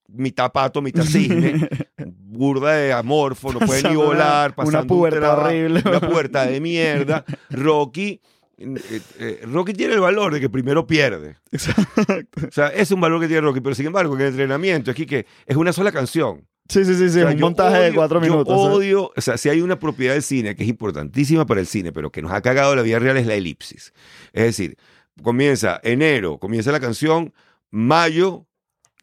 mitad 0.09 0.51
pato, 0.52 0.82
mitad 0.82 1.05
cisne, 1.05 1.68
burda 2.06 2.72
de 2.72 2.93
amorfo, 2.93 3.52
no 3.52 3.60
puede 3.60 3.78
ni 3.78 3.82
Pasando 3.82 4.01
una- 4.01 4.09
volar, 4.09 4.51
una 4.51 4.56
pasando 4.56 4.80
un 4.80 4.86
pubertad 4.86 5.18
trabajo, 5.20 5.43
horrible. 5.48 5.82
Una 5.86 6.01
puerta 6.01 6.47
de 6.47 6.60
mierda. 6.60 7.24
Rocky, 7.51 8.20
eh, 8.62 9.01
eh, 9.18 9.40
Rocky 9.44 9.72
tiene 9.72 9.94
el 9.94 10.01
valor 10.01 10.32
de 10.32 10.40
que 10.40 10.48
primero 10.48 10.86
pierde. 10.86 11.36
Exacto. 11.51 12.47
O 12.48 12.51
sea, 12.51 12.68
es 12.68 12.90
un 12.90 13.01
valor 13.01 13.20
que 13.20 13.26
tiene 13.26 13.43
Rocky, 13.43 13.60
pero 13.60 13.74
sin 13.74 13.86
embargo, 13.86 14.14
en 14.14 14.20
el 14.22 14.26
entrenamiento 14.28 14.90
es 14.90 14.97
que, 14.97 15.26
es 15.47 15.56
una 15.56 15.72
sola 15.72 15.93
canción. 15.93 16.47
Sí, 16.68 16.84
sí, 16.84 16.94
sí, 16.94 17.10
sí. 17.10 17.18
O 17.18 17.22
sea, 17.22 17.26
un 17.26 17.36
yo 17.36 17.47
montaje 17.47 17.78
de 17.78 17.93
cuatro 17.93 18.20
yo 18.20 18.30
minutos. 18.30 18.60
¿sabes? 18.60 18.76
odio, 18.76 19.12
o 19.14 19.20
sea, 19.20 19.36
si 19.36 19.48
hay 19.48 19.60
una 19.60 19.78
propiedad 19.78 20.14
del 20.14 20.22
cine 20.22 20.55
que 20.55 20.62
es 20.62 20.68
importantísima 20.68 21.44
para 21.44 21.60
el 21.60 21.66
cine, 21.66 21.93
pero 21.93 22.10
que 22.10 22.22
nos 22.22 22.32
ha 22.32 22.40
cagado 22.40 22.74
la 22.76 22.82
vida 22.82 22.98
real 22.98 23.16
es 23.16 23.26
la 23.26 23.34
elipsis. 23.34 23.93
Es 24.32 24.44
decir, 24.44 24.76
comienza 25.22 25.80
enero, 25.82 26.39
comienza 26.39 26.72
la 26.72 26.80
canción, 26.80 27.34
mayo, 27.70 28.47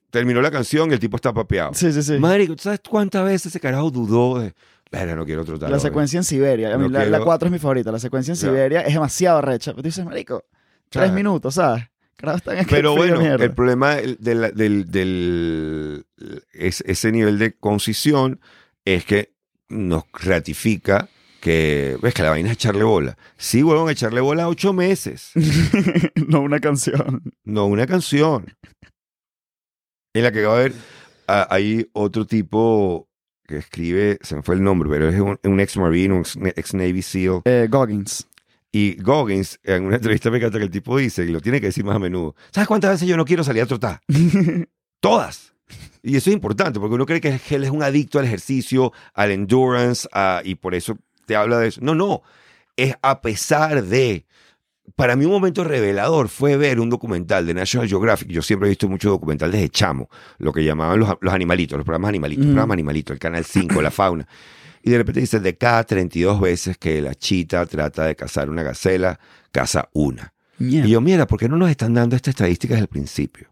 terminó 0.10 0.42
la 0.42 0.52
canción 0.52 0.90
y 0.90 0.94
el 0.94 1.00
tipo 1.00 1.16
está 1.16 1.34
papeado. 1.34 1.74
Sí, 1.74 1.92
sí, 1.92 2.02
sí. 2.02 2.18
Marico, 2.18 2.56
¿tú 2.56 2.64
sabes 2.64 2.82
cuántas 2.88 3.26
veces 3.26 3.48
ese 3.48 3.60
carajo 3.60 3.92
dudó 3.92 4.40
de, 4.40 4.54
verga, 4.92 5.16
no 5.16 5.26
quiero 5.26 5.44
trotar 5.46 5.70
La 5.70 5.78
hoy"? 5.78 5.82
secuencia 5.82 6.18
en 6.18 6.24
Siberia. 6.24 6.74
A 6.74 6.78
mí 6.78 6.84
No 6.84 6.90
la, 6.90 7.06
quiero- 7.06 7.24
4 7.26 7.48
es 7.48 7.52
mi 7.52 7.60
favorita. 7.60 7.92
La 7.92 8.00
secuencia 8.00 8.32
en. 8.32 8.36
Siberia 8.38 8.82
es 8.82 8.94
demasiado 8.94 9.42
recha. 9.42 9.72
Pero 9.72 9.84
tú 9.84 9.88
dices, 9.88 10.06
marico, 10.06 10.46
tres 10.90 11.04
Claro. 11.04 11.14
minutos, 11.14 11.56
¿sabes? 11.56 11.86
Pero 12.70 12.96
bueno, 12.98 13.18
mierda. 13.20 13.46
el 13.46 13.54
problema 13.54 13.96
del, 13.96 14.18
del, 14.20 14.54
del- 14.54 14.92
del- 14.92 16.06
es- 16.52 16.82
ese 16.86 17.12
nivel 17.14 17.40
de 17.40 17.54
concisión 17.58 18.42
es 18.84 19.06
que 19.06 19.34
nos 19.70 20.04
ratifica 20.12 21.08
que, 21.40 21.98
ves 22.02 22.14
que 22.14 22.24
la 22.24 22.32
vaina 22.32 22.50
es 22.50 22.56
echarle 22.56 22.84
bola. 22.84 23.18
Sí, 23.38 23.62
vuelven 23.62 23.88
a 23.88 23.92
echarle 23.94 24.20
bola 24.20 24.50
ocho 24.50 24.74
meses, 24.74 25.32
no 26.28 26.42
una 26.42 26.60
canción. 26.60 27.22
no 27.46 27.68
una 27.68 27.88
canción. 27.88 28.48
En 30.14 30.24
la 30.24 30.32
que 30.32 30.44
va 30.44 30.54
a 30.54 30.58
haber, 30.58 30.74
ah, 31.28 31.48
hay 31.50 31.88
otro 31.94 32.26
tipo 32.26 33.08
que 33.50 33.58
escribe, 33.58 34.18
se 34.22 34.36
me 34.38 34.44
fue 34.44 34.56
el 34.56 34.64
nombre, 34.64 34.88
pero 34.90 35.10
es 35.10 35.20
un, 35.20 35.38
un 35.44 35.60
ex 35.60 35.76
Marine, 35.78 36.14
un 36.16 36.24
ex 36.56 36.74
Navy 36.74 37.02
SEAL. 37.02 37.42
Eh, 37.46 37.68
Goggins. 37.70 38.28
Y 38.72 39.02
Goggins, 39.02 39.60
en 39.64 39.86
una 39.86 39.96
entrevista 39.96 40.30
me 40.30 40.38
encanta 40.38 40.60
que 40.60 40.64
el 40.66 40.70
tipo 40.72 40.98
dice, 40.98 41.26
y 41.26 41.30
lo 41.30 41.42
tiene 41.42 41.60
que 41.60 41.68
decir 41.68 41.84
más 41.84 41.96
a 41.96 42.00
menudo, 42.00 42.36
¿sabes 42.52 42.68
cuántas 42.68 42.92
veces 42.92 43.08
yo 43.08 43.18
no 43.18 43.26
quiero 43.26 43.44
salir 43.44 43.64
a 43.64 43.66
trotar? 43.66 44.00
Todas. 45.00 45.54
Y 46.02 46.16
eso 46.16 46.30
es 46.30 46.34
importante, 46.36 46.80
porque 46.80 46.96
uno 46.96 47.06
cree 47.06 47.22
que 47.22 47.40
él 47.50 47.64
es 47.64 47.70
un 47.70 47.84
adicto 47.84 48.20
al 48.20 48.26
ejercicio, 48.26 48.94
al 49.14 49.32
endurance, 49.32 50.08
a- 50.14 50.42
y 50.44 50.56
por 50.56 50.76
eso 50.76 50.98
te 51.26 51.36
habla 51.36 51.60
de 51.60 51.68
eso. 51.70 51.82
No, 51.84 51.96
no. 51.96 52.22
Es 52.78 52.96
a 53.02 53.22
pesar 53.22 53.84
de. 53.84 54.26
Para 55.00 55.16
mí, 55.16 55.26
un 55.26 55.32
momento 55.32 55.64
revelador 55.64 56.30
fue 56.30 56.58
ver 56.58 56.80
un 56.80 56.90
documental 56.90 57.46
de 57.48 57.54
National 57.54 57.88
Geographic. 57.88 58.28
Yo 58.30 58.42
siempre 58.42 58.68
he 58.68 58.70
visto 58.70 58.88
muchos 58.90 59.10
documentales 59.12 59.60
de 59.60 59.70
chamo, 59.70 60.10
lo 60.38 60.52
que 60.54 60.64
llamaban 60.64 61.00
los, 61.00 61.10
los 61.22 61.34
animalitos, 61.34 61.78
los 61.78 61.86
programas 61.86 62.10
animalitos, 62.10 62.44
Ujú. 62.44 62.52
programas 62.54 62.76
animalitos, 62.76 63.14
el 63.14 63.20
canal 63.20 63.46
5, 63.46 63.82
la 63.82 63.92
fauna. 63.92 64.28
Y 64.84 64.92
de 64.92 64.98
repente 64.98 65.20
dice: 65.22 65.40
de 65.40 65.58
cada 65.58 65.84
32 65.84 66.40
veces 66.40 66.78
que 66.78 67.02
la 67.02 67.16
chita 67.16 67.66
trata 67.66 68.06
de 68.06 68.16
cazar 68.16 68.50
una 68.50 68.62
gacela, 68.64 69.20
caza 69.52 69.90
una. 69.94 70.34
Y 70.60 70.88
yo, 70.90 71.00
mira, 71.02 71.26
¿por 71.26 71.40
qué 71.40 71.48
no 71.48 71.56
nos 71.58 71.70
están 71.70 71.94
dando 71.94 72.16
esta 72.18 72.30
estadística 72.32 72.74
desde 72.74 72.84
el 72.84 72.88
principio? 72.90 73.48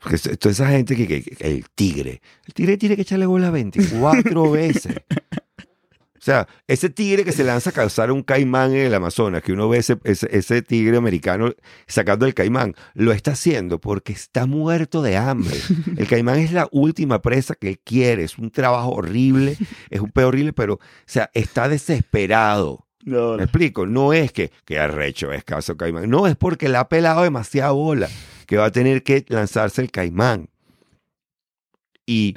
Porque 0.00 0.18
toda 0.36 0.52
esa 0.52 0.68
gente 0.68 0.94
que, 0.96 1.06
que- 1.08 1.22
que- 1.22 1.46
el 1.46 1.64
tigre, 1.74 2.20
el 2.46 2.54
tigre 2.54 2.76
tiene 2.76 2.94
que 2.96 3.02
echarle 3.02 3.26
bola 3.26 3.50
24 3.50 4.50
veces. 4.50 4.96
O 6.18 6.22
sea, 6.22 6.48
ese 6.66 6.90
tigre 6.90 7.24
que 7.24 7.32
se 7.32 7.44
lanza 7.44 7.70
a 7.70 7.72
cazar 7.72 8.10
un 8.10 8.22
caimán 8.22 8.72
en 8.72 8.86
el 8.86 8.94
Amazonas, 8.94 9.42
que 9.42 9.52
uno 9.52 9.68
ve 9.68 9.78
ese, 9.78 9.98
ese, 10.04 10.28
ese 10.30 10.62
tigre 10.62 10.96
americano 10.96 11.52
sacando 11.86 12.26
el 12.26 12.34
caimán, 12.34 12.74
lo 12.94 13.12
está 13.12 13.32
haciendo 13.32 13.80
porque 13.80 14.12
está 14.12 14.46
muerto 14.46 15.02
de 15.02 15.16
hambre. 15.16 15.56
El 15.96 16.06
caimán 16.06 16.38
es 16.38 16.52
la 16.52 16.68
última 16.72 17.22
presa 17.22 17.54
que 17.54 17.68
él 17.68 17.80
quiere. 17.84 18.24
Es 18.24 18.38
un 18.38 18.50
trabajo 18.50 18.90
horrible, 18.90 19.56
es 19.90 20.00
un 20.00 20.10
peor 20.10 20.28
horrible, 20.28 20.52
pero, 20.52 20.74
o 20.74 20.80
sea, 21.06 21.30
está 21.34 21.68
desesperado. 21.68 22.86
No, 23.04 23.36
¿Me 23.36 23.44
explico? 23.44 23.86
No 23.86 24.12
es 24.12 24.32
que, 24.32 24.50
que 24.64 24.78
arrecho 24.78 25.32
es 25.32 25.44
caso 25.44 25.76
caimán. 25.76 26.10
No, 26.10 26.26
es 26.26 26.36
porque 26.36 26.68
le 26.68 26.76
ha 26.76 26.88
pelado 26.88 27.22
demasiada 27.22 27.70
bola 27.70 28.08
que 28.46 28.56
va 28.56 28.66
a 28.66 28.72
tener 28.72 29.02
que 29.02 29.24
lanzarse 29.28 29.82
el 29.82 29.90
caimán. 29.90 30.48
Y, 32.06 32.34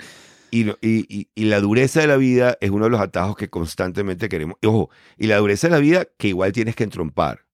y, 0.52 0.70
y- 0.82 1.30
y- 1.34 1.46
la 1.46 1.60
dureza 1.60 2.02
de 2.02 2.08
la 2.08 2.18
vida 2.18 2.58
es 2.62 2.70
uno 2.70 2.86
de 2.86 2.92
los 2.92 3.02
atajos 3.02 3.36
que 3.38 3.50
constantemente 3.50 4.30
queremos. 4.30 4.58
Y 4.62 4.68
ojo, 4.68 4.90
y 5.18 5.28
la 5.28 5.38
dureza 5.38 5.68
de 5.68 5.72
la 5.72 5.80
vida 5.80 6.06
que 6.18 6.28
igual 6.28 6.52
tienes 6.52 6.76
que 6.76 6.84
entrompar. 6.84 7.46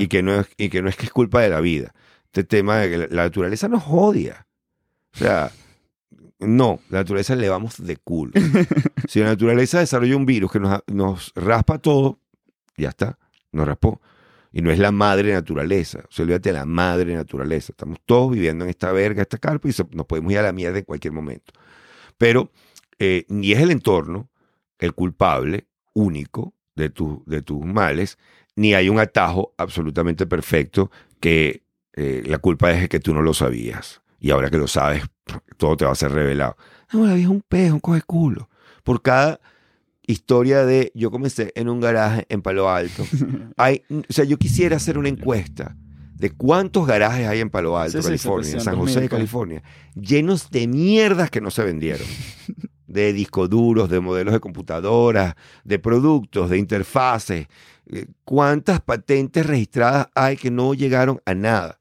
Y, 0.00 0.06
que 0.08 0.22
no 0.22 0.40
es, 0.40 0.46
y 0.56 0.68
que 0.68 0.82
no 0.82 0.88
es 0.88 0.96
que 0.96 1.06
es 1.06 1.10
culpa 1.12 1.40
de 1.42 1.48
la 1.50 1.60
vida. 1.60 1.94
Este 2.26 2.44
tema 2.44 2.78
de 2.78 2.90
que 2.90 2.98
la, 2.98 3.06
la 3.10 3.22
naturaleza 3.24 3.68
nos 3.68 3.84
odia. 3.86 4.46
O 5.14 5.18
sea, 5.18 5.50
no, 6.40 6.80
la 6.90 6.98
naturaleza 6.98 7.34
le 7.36 7.48
vamos 7.48 7.84
de 7.84 7.96
culo. 7.96 8.32
si 9.08 9.20
la 9.20 9.26
naturaleza 9.26 9.78
desarrolla 9.80 10.16
un 10.16 10.26
virus 10.26 10.50
que 10.52 10.60
nos, 10.60 10.80
nos 10.86 11.32
raspa 11.34 11.78
todo, 11.78 12.20
ya 12.76 12.90
está, 12.90 13.18
nos 13.52 13.66
raspó. 13.66 14.00
Y 14.52 14.62
no 14.62 14.70
es 14.70 14.78
la 14.78 14.92
madre 14.92 15.32
naturaleza. 15.32 16.00
O 16.08 16.12
sea, 16.12 16.22
olvídate 16.24 16.50
de 16.50 16.54
la 16.54 16.64
madre 16.64 17.14
naturaleza. 17.14 17.72
Estamos 17.72 17.98
todos 18.06 18.30
viviendo 18.32 18.64
en 18.64 18.70
esta 18.70 18.92
verga, 18.92 19.22
esta 19.22 19.38
carpa, 19.38 19.68
y 19.68 19.72
nos 19.96 20.06
podemos 20.06 20.30
ir 20.32 20.38
a 20.38 20.42
la 20.42 20.52
mierda 20.52 20.78
en 20.78 20.84
cualquier 20.84 21.12
momento. 21.12 21.52
Pero 22.18 22.50
eh, 22.98 23.24
ni 23.28 23.52
es 23.52 23.60
el 23.60 23.70
entorno 23.70 24.28
el 24.78 24.92
culpable 24.94 25.66
único 25.94 26.54
de, 26.74 26.90
tu- 26.90 27.22
de 27.26 27.42
tus 27.42 27.64
males, 27.64 28.18
ni 28.56 28.74
hay 28.74 28.88
un 28.88 28.98
atajo 28.98 29.54
absolutamente 29.56 30.26
perfecto 30.26 30.90
que 31.20 31.62
eh, 31.94 32.22
la 32.26 32.38
culpa 32.38 32.72
es 32.72 32.88
que 32.88 33.00
tú 33.00 33.14
no 33.14 33.22
lo 33.22 33.34
sabías. 33.34 34.02
Y 34.20 34.30
ahora 34.30 34.50
que 34.50 34.58
lo 34.58 34.66
sabes, 34.68 35.02
todo 35.56 35.76
te 35.76 35.84
va 35.84 35.92
a 35.92 35.96
ser 35.96 36.12
revelado. 36.12 36.56
No, 36.92 37.06
la 37.06 37.14
vida 37.14 37.24
es 37.24 37.30
un 37.30 37.42
pez, 37.42 37.70
un 37.72 37.80
coge 37.80 38.02
culo. 38.02 38.48
Por 38.82 39.02
cada 39.02 39.40
historia 40.06 40.64
de 40.64 40.92
yo 40.94 41.10
comencé 41.10 41.52
en 41.54 41.68
un 41.68 41.80
garaje 41.80 42.26
en 42.28 42.42
Palo 42.42 42.68
Alto. 42.70 43.04
Hay, 43.56 43.82
o 43.90 44.12
sea, 44.12 44.24
yo 44.24 44.36
quisiera 44.38 44.76
hacer 44.76 44.98
una 44.98 45.08
encuesta 45.08 45.76
de 46.14 46.30
cuántos 46.30 46.86
garajes 46.86 47.26
hay 47.26 47.40
en 47.40 47.50
Palo 47.50 47.76
Alto, 47.76 48.00
Sí, 48.00 48.02
sí, 48.02 48.08
California, 48.08 48.52
en 48.52 48.60
San 48.60 48.76
700.000, 48.76 48.78
José 48.78 49.00
de. 49.00 49.08
California, 49.08 49.62
llenos 49.94 50.50
de 50.50 50.66
mierdas 50.68 51.30
que 51.30 51.40
no 51.40 51.50
se 51.50 51.64
vendieron. 51.64 52.06
De 52.86 53.12
discos 53.12 53.50
duros, 53.50 53.88
de 53.90 53.98
modelos 53.98 54.32
de 54.34 54.38
computadoras, 54.38 55.34
de 55.64 55.80
productos, 55.80 56.48
de 56.48 56.58
interfaces. 56.58 57.48
Eh, 57.90 58.06
¿Cuántas 58.24 58.80
patentes 58.82 59.44
registradas 59.44 60.06
hay 60.14 60.36
que 60.36 60.48
no 60.52 60.74
llegaron 60.74 61.20
a 61.24 61.34
nada? 61.34 61.80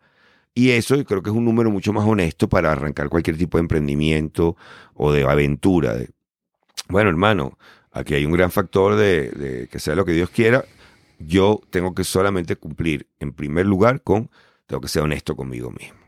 Y 0.55 0.71
eso 0.71 0.95
yo 0.95 1.05
creo 1.05 1.21
que 1.21 1.29
es 1.29 1.35
un 1.35 1.45
número 1.45 1.69
mucho 1.69 1.93
más 1.93 2.07
honesto 2.07 2.49
para 2.49 2.71
arrancar 2.71 3.09
cualquier 3.09 3.37
tipo 3.37 3.59
de 3.59 3.61
emprendimiento 3.61 4.55
o 4.95 5.11
de 5.11 5.23
aventura. 5.23 5.97
bueno, 6.89 7.11
hermano, 7.11 7.59
aquí 7.91 8.15
hay 8.15 8.25
un 8.25 8.31
gran 8.31 8.49
factor 8.49 8.95
de, 8.95 9.29
de 9.29 9.67
que 9.67 9.77
sea 9.77 9.93
lo 9.93 10.05
que 10.05 10.13
Dios 10.13 10.31
quiera. 10.31 10.65
Yo 11.19 11.61
tengo 11.69 11.93
que 11.93 12.03
solamente 12.03 12.55
cumplir, 12.55 13.07
en 13.19 13.33
primer 13.33 13.65
lugar, 13.65 14.01
con, 14.03 14.29
tengo 14.65 14.81
que 14.81 14.87
ser 14.87 15.03
honesto 15.03 15.35
conmigo 15.35 15.71
mismo. 15.71 15.99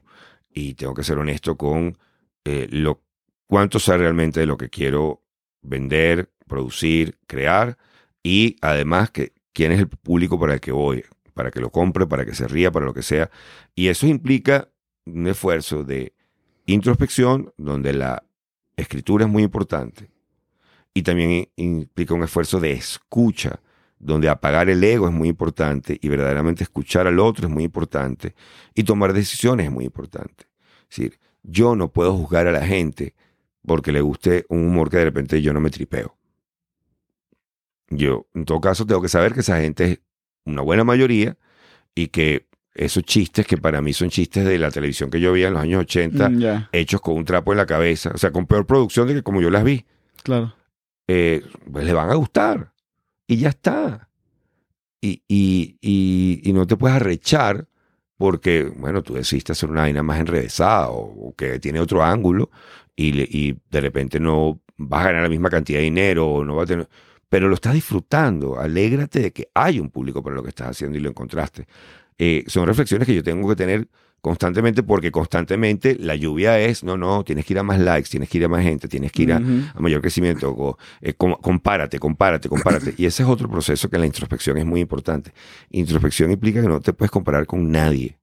Y 0.54 0.74
tengo 0.76 0.94
que 0.94 1.04
ser 1.04 1.18
honesto 1.18 1.58
con 1.58 1.98
eh, 2.44 2.68
lo, 2.72 3.02
cuánto 3.48 3.80
sé 3.80 3.98
realmente 3.98 4.40
de 4.40 4.46
lo 4.46 4.58
que 4.58 4.70
quiero 4.70 5.22
vender, 5.62 6.32
producir, 6.48 7.18
crear. 7.28 7.78
Y 8.24 8.56
además, 8.62 9.12
que, 9.12 9.34
quién 9.54 9.72
es 9.72 9.80
el 9.80 9.88
público 9.88 10.40
para 10.40 10.56
el 10.56 10.60
que 10.60 10.72
voy, 10.72 11.04
para 11.34 11.52
que 11.52 11.60
lo 11.60 11.72
compre, 11.72 12.06
para 12.06 12.26
que 12.26 12.36
se 12.36 12.48
ría, 12.48 12.72
para 12.72 12.86
lo 12.86 12.94
que 12.94 13.04
sea. 13.04 13.30
Y 13.74 13.88
eso 13.88 14.08
implica 14.08 14.70
un 15.06 15.28
esfuerzo 15.28 15.84
de 15.84 16.14
introspección, 16.66 17.54
donde 17.58 17.94
la 17.94 18.24
escritura 18.76 19.26
es 19.26 19.32
muy 19.32 19.44
importante. 19.44 20.10
Y 20.94 21.04
también 21.04 21.50
implica 21.56 22.14
un 22.14 22.24
esfuerzo 22.24 22.60
de 22.60 22.72
escucha, 22.72 23.60
donde 24.00 24.30
apagar 24.30 24.70
el 24.70 24.84
ego 24.84 25.08
es 25.08 25.14
muy 25.14 25.30
importante 25.30 25.98
y 26.02 26.08
verdaderamente 26.10 26.64
escuchar 26.64 27.08
al 27.08 27.20
otro 27.20 27.48
es 27.48 27.54
muy 27.54 27.64
importante. 27.64 28.36
Y 28.74 28.84
tomar 28.84 29.14
decisiones 29.14 29.68
es 29.68 29.72
muy 29.72 29.86
importante. 29.86 30.48
Es 30.90 30.98
decir, 30.98 31.20
yo 31.44 31.76
no 31.76 31.92
puedo 31.92 32.14
juzgar 32.16 32.48
a 32.48 32.52
la 32.52 32.66
gente 32.66 33.16
porque 33.66 33.92
le 33.92 34.02
guste 34.02 34.46
un 34.50 34.66
humor 34.68 34.90
que 34.90 34.98
de 34.98 35.06
repente 35.06 35.42
yo 35.42 35.54
no 35.54 35.60
me 35.60 35.70
tripeo. 35.70 36.16
Yo, 37.90 38.28
en 38.34 38.46
todo 38.46 38.60
caso, 38.62 38.86
tengo 38.86 39.02
que 39.02 39.10
saber 39.10 39.34
que 39.34 39.42
esa 39.42 39.60
gente 39.62 39.84
es 39.86 40.00
una 40.46 40.62
buena 40.62 40.84
mayoría 40.84 41.38
y 41.94 42.08
que 42.08 42.48
esos 42.74 43.04
chistes 43.04 43.48
que 43.48 43.58
para 43.58 43.82
mí 43.82 43.94
son 43.94 44.10
chistes 44.10 44.44
de 44.46 44.58
la 44.60 44.70
televisión 44.70 45.10
que 45.10 45.20
yo 45.22 45.32
veía 45.32 45.48
en 45.48 45.54
los 45.54 45.64
años 45.64 45.82
80, 45.82 46.30
Mm, 46.30 46.68
hechos 46.74 47.00
con 47.00 47.16
un 47.16 47.26
trapo 47.26 47.54
en 47.54 47.58
la 47.58 47.66
cabeza, 47.66 48.12
o 48.14 48.18
sea, 48.18 48.32
con 48.32 48.46
peor 48.48 48.66
producción 48.66 49.08
de 49.08 49.14
que 49.16 49.24
como 49.24 49.42
yo 49.42 49.50
las 49.50 49.64
vi, 49.64 49.86
claro. 50.24 50.54
eh, 51.08 51.42
pues 51.72 51.86
le 51.86 51.94
van 51.94 52.10
a 52.10 52.16
gustar. 52.16 52.74
Y 53.28 53.38
ya 53.38 53.50
está. 53.50 54.10
Y, 55.02 55.24
y, 55.28 55.78
y, 55.82 56.42
y 56.44 56.54
no 56.54 56.66
te 56.68 56.78
puedes 56.78 56.96
arrechar 56.96 57.68
porque, 58.18 58.64
bueno, 58.64 59.04
tú 59.04 59.14
decidiste 59.16 59.52
hacer 59.52 59.70
una 59.70 59.82
vaina 59.82 60.04
más 60.04 60.20
enrevesada 60.20 60.90
o, 60.90 61.34
que 61.36 61.60
tiene 61.60 61.80
otro 61.80 62.04
ángulo 62.04 62.50
y 62.96 63.54
de 63.70 63.82
repente 63.82 64.20
no 64.20 64.62
vas 64.78 65.02
a 65.02 65.08
ganar 65.08 65.24
la 65.24 65.30
misma 65.30 65.50
cantidad 65.50 65.80
de 65.80 65.86
dinero 65.86 66.28
o 66.28 66.46
no 66.46 66.56
vas 66.56 66.64
a 66.64 66.68
tener... 66.68 66.90
Pero 67.28 67.48
lo 67.50 67.56
estás 67.56 67.74
disfrutando. 67.74 68.60
Alégrate 68.60 69.20
de 69.20 69.34
que 69.34 69.50
hay 69.54 69.80
un 69.80 69.90
público 69.90 70.22
para 70.24 70.36
lo 70.36 70.44
que 70.44 70.50
estás 70.50 70.70
haciendo 70.70 70.98
y 70.98 71.02
lo 71.02 71.10
encontraste. 71.10 71.66
Eh, 72.18 72.44
son 72.48 72.68
reflexiones 72.68 73.08
que 73.08 73.16
yo 73.16 73.24
tengo 73.24 73.50
que 73.50 73.56
tener 73.56 73.90
constantemente 74.26 74.82
porque 74.82 75.12
constantemente 75.12 75.96
la 76.00 76.16
lluvia 76.16 76.60
es, 76.60 76.84
no, 76.84 76.98
no, 76.98 77.24
tienes 77.24 77.46
que 77.46 77.54
ir 77.54 77.60
a 77.60 77.64
más 77.64 77.80
likes, 77.80 78.10
tienes 78.10 78.28
que 78.28 78.40
ir 78.40 78.46
a 78.46 78.48
más 78.48 78.64
gente, 78.64 78.88
tienes 78.88 79.12
que 79.12 79.22
ir 79.22 79.34
a, 79.34 79.40
mayor 79.78 80.02
crecimiento, 80.02 80.50
o, 80.50 80.80
eh, 81.00 81.14
com- 81.14 81.36
compárate, 81.40 82.00
compárate, 82.00 82.50
compárate. 82.50 82.96
Y 82.98 83.06
ese 83.06 83.22
es 83.22 83.30
otro 83.30 83.48
proceso 83.48 83.88
que 83.88 83.98
en 83.98 84.00
la 84.00 84.08
introspección 84.08 84.58
es 84.58 84.66
muy 84.66 84.82
importante. 84.82 85.32
Introspección 85.70 86.32
implica 86.32 86.60
que 86.60 86.68
no 86.68 86.82
te 86.82 86.92
puedes 86.92 87.12
comparar 87.12 87.46
con 87.46 87.70
nadie. 87.70 88.18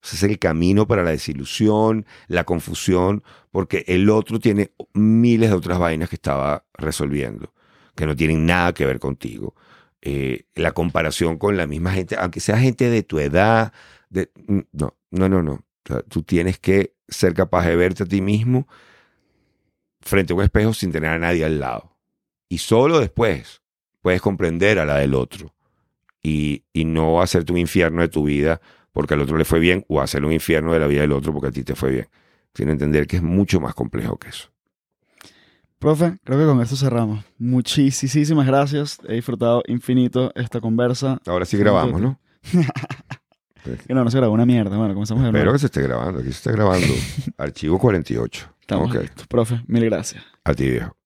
Ese 0.00 0.14
es 0.14 0.22
el 0.22 0.38
camino 0.38 0.86
para 0.86 1.02
la 1.02 1.10
desilusión, 1.10 2.06
la 2.28 2.44
confusión, 2.44 3.24
porque 3.50 3.82
el 3.88 4.10
otro 4.10 4.38
tiene 4.38 4.70
miles 4.92 5.50
de 5.50 5.56
otras 5.56 5.80
vainas 5.80 6.08
que 6.08 6.14
estaba 6.14 6.66
resolviendo, 6.74 7.52
que 7.96 8.06
no 8.06 8.14
tienen 8.14 8.46
nada 8.46 8.72
que 8.74 8.86
ver 8.86 9.00
contigo. 9.00 9.56
Eh, 10.02 10.44
la 10.54 10.70
comparación 10.70 11.36
con 11.36 11.56
la 11.56 11.66
misma 11.66 11.90
gente, 11.90 12.14
aunque 12.16 12.38
sea 12.38 12.58
gente 12.58 12.90
de 12.90 13.02
tu 13.02 13.18
edad, 13.18 13.72
de, 14.12 14.30
mm, 14.46 14.60
no, 14.72 14.96
no, 15.10 15.28
no, 15.28 15.42
no. 15.42 15.52
O 15.52 15.64
sea, 15.84 16.02
tú 16.02 16.22
tienes 16.22 16.58
que 16.58 16.94
ser 17.08 17.34
capaz 17.34 17.66
de 17.66 17.76
verte 17.76 18.04
a 18.04 18.06
ti 18.06 18.20
mismo 18.20 18.68
frente 20.00 20.32
a 20.32 20.36
un 20.36 20.42
espejo 20.42 20.72
sin 20.74 20.92
tener 20.92 21.10
a 21.10 21.18
nadie 21.18 21.44
al 21.44 21.58
lado. 21.58 21.96
Y 22.48 22.58
solo 22.58 23.00
después 23.00 23.62
puedes 24.00 24.20
comprender 24.20 24.78
a 24.78 24.84
la 24.84 24.98
del 24.98 25.14
otro 25.14 25.54
y, 26.22 26.64
y 26.72 26.84
no 26.84 27.22
hacerte 27.22 27.52
un 27.52 27.58
infierno 27.58 28.02
de 28.02 28.08
tu 28.08 28.24
vida 28.24 28.60
porque 28.92 29.14
al 29.14 29.20
otro 29.20 29.38
le 29.38 29.44
fue 29.44 29.58
bien 29.58 29.84
o 29.88 30.00
hacerle 30.00 30.28
un 30.28 30.34
infierno 30.34 30.72
de 30.72 30.80
la 30.80 30.86
vida 30.86 31.00
del 31.00 31.12
otro 31.12 31.32
porque 31.32 31.48
a 31.48 31.52
ti 31.52 31.64
te 31.64 31.74
fue 31.74 31.90
bien. 31.90 32.08
Sin 32.54 32.68
entender 32.68 33.06
que 33.06 33.16
es 33.16 33.22
mucho 33.22 33.60
más 33.60 33.74
complejo 33.74 34.18
que 34.18 34.28
eso. 34.28 34.50
Profe, 35.78 36.18
creo 36.22 36.38
que 36.38 36.44
con 36.44 36.60
esto 36.60 36.76
cerramos. 36.76 37.24
Muchísimas 37.38 38.46
gracias. 38.46 38.98
He 39.08 39.14
disfrutado 39.14 39.62
infinito 39.66 40.30
esta 40.34 40.60
conversa. 40.60 41.18
Ahora 41.26 41.44
sí 41.44 41.56
grabamos, 41.56 42.00
¿no? 42.00 42.20
Que 43.86 43.94
no, 43.94 44.02
no 44.04 44.10
se 44.10 44.18
grabó 44.18 44.32
una 44.34 44.46
mierda. 44.46 44.76
Bueno, 44.76 44.94
comenzamos 44.94 45.22
de 45.22 45.28
Espero 45.28 45.44
nuevo. 45.44 45.54
que 45.54 45.58
se 45.60 45.66
esté 45.66 45.82
grabando. 45.82 46.18
Aquí 46.20 46.28
se 46.28 46.36
está 46.36 46.52
grabando. 46.52 46.86
Archivo 47.38 47.78
48. 47.78 48.54
Estamos 48.60 48.90
Ok. 48.90 49.00
listos. 49.02 49.26
Profe, 49.26 49.60
mil 49.66 49.84
gracias. 49.84 50.22
A 50.44 50.54
ti, 50.54 50.68
viejo. 50.70 50.96